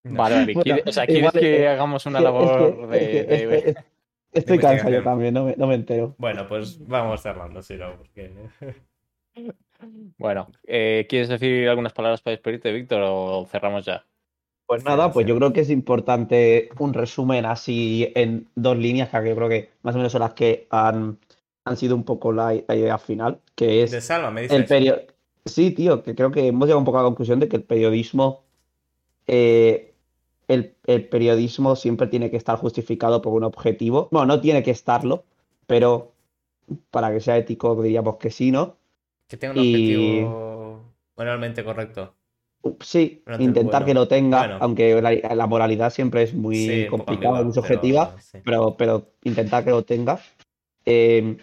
Vale, 0.04 0.34
vale. 0.36 0.44
Bueno, 0.54 0.62
¿Quieres- 0.62 0.84
o 0.86 0.92
sea, 0.92 1.06
¿quieres 1.06 1.22
igual, 1.22 1.32
que 1.40 1.62
eh, 1.62 1.68
hagamos 1.68 2.06
una 2.06 2.18
Es 2.18 2.22
que- 2.22 2.24
labor 2.24 2.44
es 2.44 2.50
que- 2.52 2.96
de, 2.96 3.20
es 3.20 3.26
que- 3.40 3.46
de- 3.46 3.56
es 3.58 3.64
que- 3.64 3.74
Estoy 4.34 4.58
cansado 4.58 4.90
yo 4.90 5.02
también, 5.02 5.32
no 5.32 5.44
me, 5.44 5.54
no 5.56 5.66
me 5.66 5.74
entero. 5.76 6.14
Bueno, 6.18 6.46
pues 6.48 6.86
vamos 6.86 7.22
cerrando, 7.22 7.62
si 7.62 7.76
no, 7.76 7.96
porque. 7.96 8.32
Bueno, 10.18 10.48
eh, 10.66 11.06
¿quieres 11.08 11.28
decir 11.28 11.68
algunas 11.68 11.92
palabras 11.92 12.22
para 12.22 12.32
despedirte, 12.32 12.72
Víctor, 12.72 13.02
o 13.04 13.46
cerramos 13.50 13.84
ya? 13.84 14.04
Pues 14.66 14.84
nada, 14.84 15.12
pues 15.12 15.26
yo 15.26 15.36
creo 15.36 15.52
que 15.52 15.60
es 15.60 15.70
importante 15.70 16.70
un 16.78 16.94
resumen 16.94 17.44
así 17.44 18.10
en 18.14 18.48
dos 18.54 18.78
líneas, 18.78 19.10
que 19.10 19.28
yo 19.28 19.36
creo 19.36 19.48
que 19.48 19.70
más 19.82 19.94
o 19.94 19.98
menos 19.98 20.12
son 20.12 20.22
las 20.22 20.32
que 20.32 20.66
han, 20.70 21.18
han 21.64 21.76
sido 21.76 21.94
un 21.94 22.04
poco 22.04 22.32
la, 22.32 22.54
la 22.66 22.76
idea 22.76 22.98
final, 22.98 23.40
que 23.54 23.82
es 23.82 23.90
De 23.90 24.00
Salva, 24.00 24.30
me 24.30 24.42
dices. 24.42 24.56
el 24.56 24.64
period... 24.64 24.98
Sí, 25.44 25.72
tío, 25.72 26.02
que 26.02 26.14
creo 26.14 26.30
que 26.30 26.46
hemos 26.46 26.66
llegado 26.66 26.78
un 26.78 26.86
poco 26.86 26.98
a 26.98 27.02
la 27.02 27.08
conclusión 27.08 27.38
de 27.38 27.48
que 27.48 27.56
el 27.56 27.62
periodismo, 27.64 28.44
eh, 29.26 29.93
el, 30.48 30.74
el 30.86 31.08
periodismo 31.08 31.76
siempre 31.76 32.06
tiene 32.08 32.30
que 32.30 32.36
estar 32.36 32.58
justificado 32.58 33.22
por 33.22 33.32
un 33.34 33.44
objetivo. 33.44 34.08
Bueno, 34.12 34.26
no 34.26 34.40
tiene 34.40 34.62
que 34.62 34.70
estarlo, 34.70 35.24
pero 35.66 36.12
para 36.90 37.12
que 37.12 37.20
sea 37.20 37.38
ético 37.38 37.80
diríamos 37.82 38.16
que 38.18 38.30
sí, 38.30 38.50
¿no? 38.52 38.76
Que 39.28 39.36
tenga 39.36 39.52
un 39.52 39.58
y- 39.58 39.66
objetivo 39.66 40.94
moralmente 41.16 41.62
correcto. 41.64 42.16
Sí, 42.80 43.22
Durante 43.26 43.44
intentar 43.44 43.84
que 43.84 43.94
lo 43.94 44.08
tenga, 44.08 44.40
Bueno. 44.40 44.58
aunque 44.58 45.00
la, 45.02 45.12
la 45.34 45.46
moralidad 45.46 45.90
siempre 45.90 46.22
es 46.22 46.34
muy 46.34 46.66
Sí, 46.66 46.86
complicada, 46.88 47.42
muy 47.42 47.52
pero 47.52 47.52
subjetiva, 47.52 48.16
sí. 48.20 48.38
pero, 48.42 48.76
pero 48.76 49.10
intentar 49.22 49.64
que 49.64 49.70
lo 49.70 49.84
tenga. 49.84 50.18
Eh, 50.86 51.38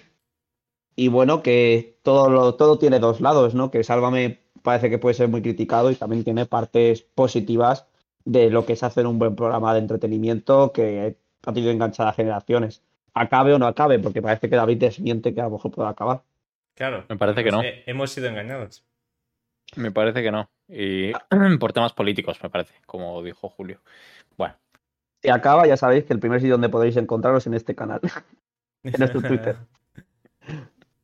y 0.95 1.07
bueno, 1.07 1.41
que 1.41 1.99
todo, 2.03 2.29
lo, 2.29 2.55
todo 2.55 2.77
tiene 2.77 2.99
dos 2.99 3.21
lados, 3.21 3.55
¿no? 3.55 3.71
Que 3.71 3.83
Sálvame 3.83 4.39
parece 4.61 4.89
que 4.89 4.97
puede 4.99 5.15
ser 5.15 5.29
muy 5.29 5.41
criticado 5.41 5.91
y 5.91 5.95
también 5.95 6.23
tiene 6.23 6.45
partes 6.45 7.01
positivas 7.01 7.87
de 8.25 8.49
lo 8.49 8.65
que 8.65 8.73
es 8.73 8.83
hacer 8.83 9.05
un 9.07 9.19
buen 9.19 9.35
programa 9.35 9.73
de 9.73 9.79
entretenimiento 9.79 10.71
que 10.71 11.15
ha 11.45 11.53
tenido 11.53 11.71
enganchada 11.71 12.09
a 12.09 12.13
generaciones. 12.13 12.83
Acabe 13.13 13.53
o 13.53 13.59
no 13.59 13.67
acabe, 13.67 13.99
porque 13.99 14.21
parece 14.21 14.49
que 14.49 14.55
David 14.55 14.77
desmiente 14.77 15.33
que 15.33 15.41
a 15.41 15.45
lo 15.45 15.51
mejor 15.51 15.71
pueda 15.71 15.89
acabar. 15.89 16.21
Claro. 16.75 17.03
Me 17.09 17.17
parece 17.17 17.43
que 17.43 17.51
no. 17.51 17.61
Eh, 17.61 17.83
hemos 17.85 18.11
sido 18.11 18.27
engañados. 18.29 18.85
Me 19.75 19.91
parece 19.91 20.21
que 20.23 20.31
no. 20.31 20.49
Y 20.69 21.11
por 21.59 21.73
temas 21.73 21.93
políticos, 21.93 22.39
me 22.41 22.49
parece, 22.49 22.73
como 22.85 23.21
dijo 23.23 23.49
Julio. 23.49 23.79
Bueno, 24.37 24.55
Si 25.21 25.29
acaba, 25.29 25.67
ya 25.67 25.75
sabéis 25.77 26.05
que 26.05 26.13
el 26.13 26.19
primer 26.19 26.39
sitio 26.39 26.53
donde 26.53 26.69
podréis 26.69 26.95
encontraros 26.97 27.45
en 27.47 27.53
este 27.53 27.75
canal. 27.75 27.99
En 28.83 28.93
nuestro 28.97 29.21
Twitter. 29.21 29.57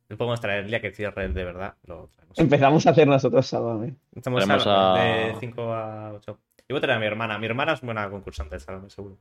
Lo 0.08 0.16
podemos 0.16 0.40
traer 0.40 0.64
el 0.64 0.66
día 0.70 0.80
que 0.80 0.90
cierre 0.90 1.28
de 1.28 1.44
verdad. 1.44 1.74
Lo. 1.84 2.10
Empezamos 2.36 2.84
a 2.86 2.90
hacer 2.90 3.06
nosotros 3.06 3.46
Sálvame. 3.46 3.94
Estamos 4.16 4.44
Traemos 4.44 4.64
Salva, 4.64 4.94
a- 5.00 5.04
de 5.04 5.34
5 5.38 5.62
a 5.74 6.12
8. 6.14 6.38
Y 6.68 6.72
voy 6.74 6.78
a 6.78 6.80
traer 6.82 6.96
a 6.98 7.00
mi 7.00 7.06
hermana. 7.06 7.38
Mi 7.38 7.46
hermana 7.46 7.72
es 7.72 7.80
buena 7.80 8.10
concursante 8.10 8.56
de 8.56 8.60
Salva, 8.60 8.88
seguro. 8.90 9.16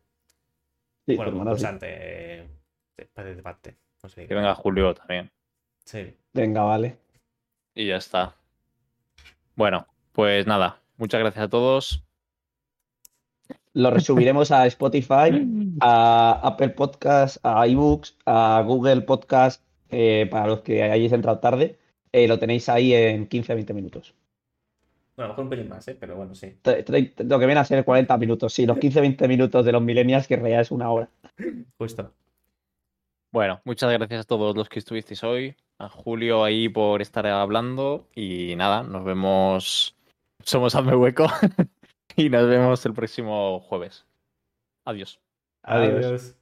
Sí, 1.06 1.16
bueno, 1.16 1.32
sí. 1.32 1.38
concursante. 1.38 1.88
eh. 1.90 2.50
No 4.04 4.10
sé. 4.10 4.28
que 4.28 4.34
venga 4.36 4.54
Julio 4.56 4.94
también. 4.94 5.32
Sí. 5.86 6.14
Venga, 6.34 6.64
vale. 6.64 6.98
Y 7.74 7.88
ya 7.88 7.98
está. 7.98 8.36
Bueno, 9.56 9.88
pues 10.12 10.46
nada. 10.46 10.82
Muchas 10.98 11.20
gracias 11.22 11.46
a 11.46 11.50
todos. 11.50 12.04
Lo 13.74 13.92
resubiremos 13.92 14.52
a 14.52 14.66
Spotify, 14.66 15.30
a 15.80 16.42
Apple 16.44 16.70
Podcast, 16.70 17.38
a 17.44 17.68
iBooks, 17.68 18.18
a 18.26 18.64
Google 18.66 19.02
Podcast, 19.02 19.64
eh, 19.90 20.28
para 20.30 20.48
los 20.48 20.62
que 20.62 20.82
hayáis 20.84 21.12
entrado 21.14 21.40
tarde. 21.40 21.78
Eh, 22.12 22.28
lo 22.28 22.40
tenéis 22.40 22.68
ahí 22.70 22.94
en 22.94 23.30
15-20 23.30 23.74
minutos. 23.74 24.16
Bueno, 25.18 25.26
a 25.26 25.28
lo 25.30 25.34
mejor 25.34 25.44
un 25.46 25.50
pelín 25.50 25.68
más, 25.68 25.88
¿eh? 25.88 25.98
Pero 26.00 26.16
bueno, 26.16 26.36
sí. 26.36 26.60
Lo 26.64 27.40
que 27.40 27.46
viene 27.48 27.60
a 27.60 27.66
ser 27.66 27.84
40 27.84 28.16
minutos, 28.18 28.54
sí, 28.54 28.68
los 28.68 28.78
15-20 28.78 29.28
minutos 29.28 29.66
de 29.66 29.72
los 29.72 29.82
millennials, 29.82 30.28
que 30.28 30.36
en 30.36 30.42
realidad 30.42 30.62
es 30.62 30.70
una 30.70 30.92
hora. 30.92 31.10
Justo. 31.80 32.14
Bueno, 33.32 33.60
muchas 33.66 33.92
gracias 33.92 34.22
a 34.22 34.28
todos 34.28 34.56
los 34.56 34.70
que 34.70 34.78
estuvisteis 34.78 35.24
hoy. 35.24 35.56
A 35.80 35.90
Julio 35.90 36.44
ahí 36.44 36.70
por 36.70 37.02
estar 37.02 37.26
hablando. 37.26 38.08
Y 38.14 38.56
nada, 38.58 38.84
nos 38.84 39.04
vemos. 39.04 39.96
Somos 40.44 40.76
Hazme 40.76 40.96
Hueco. 40.96 41.26
y 42.16 42.30
nos 42.30 42.48
vemos 42.48 42.86
el 42.86 42.94
próximo 42.94 43.60
jueves. 43.62 44.06
Adiós. 44.86 45.20
Adiós. 45.64 46.06
Adiós. 46.06 46.37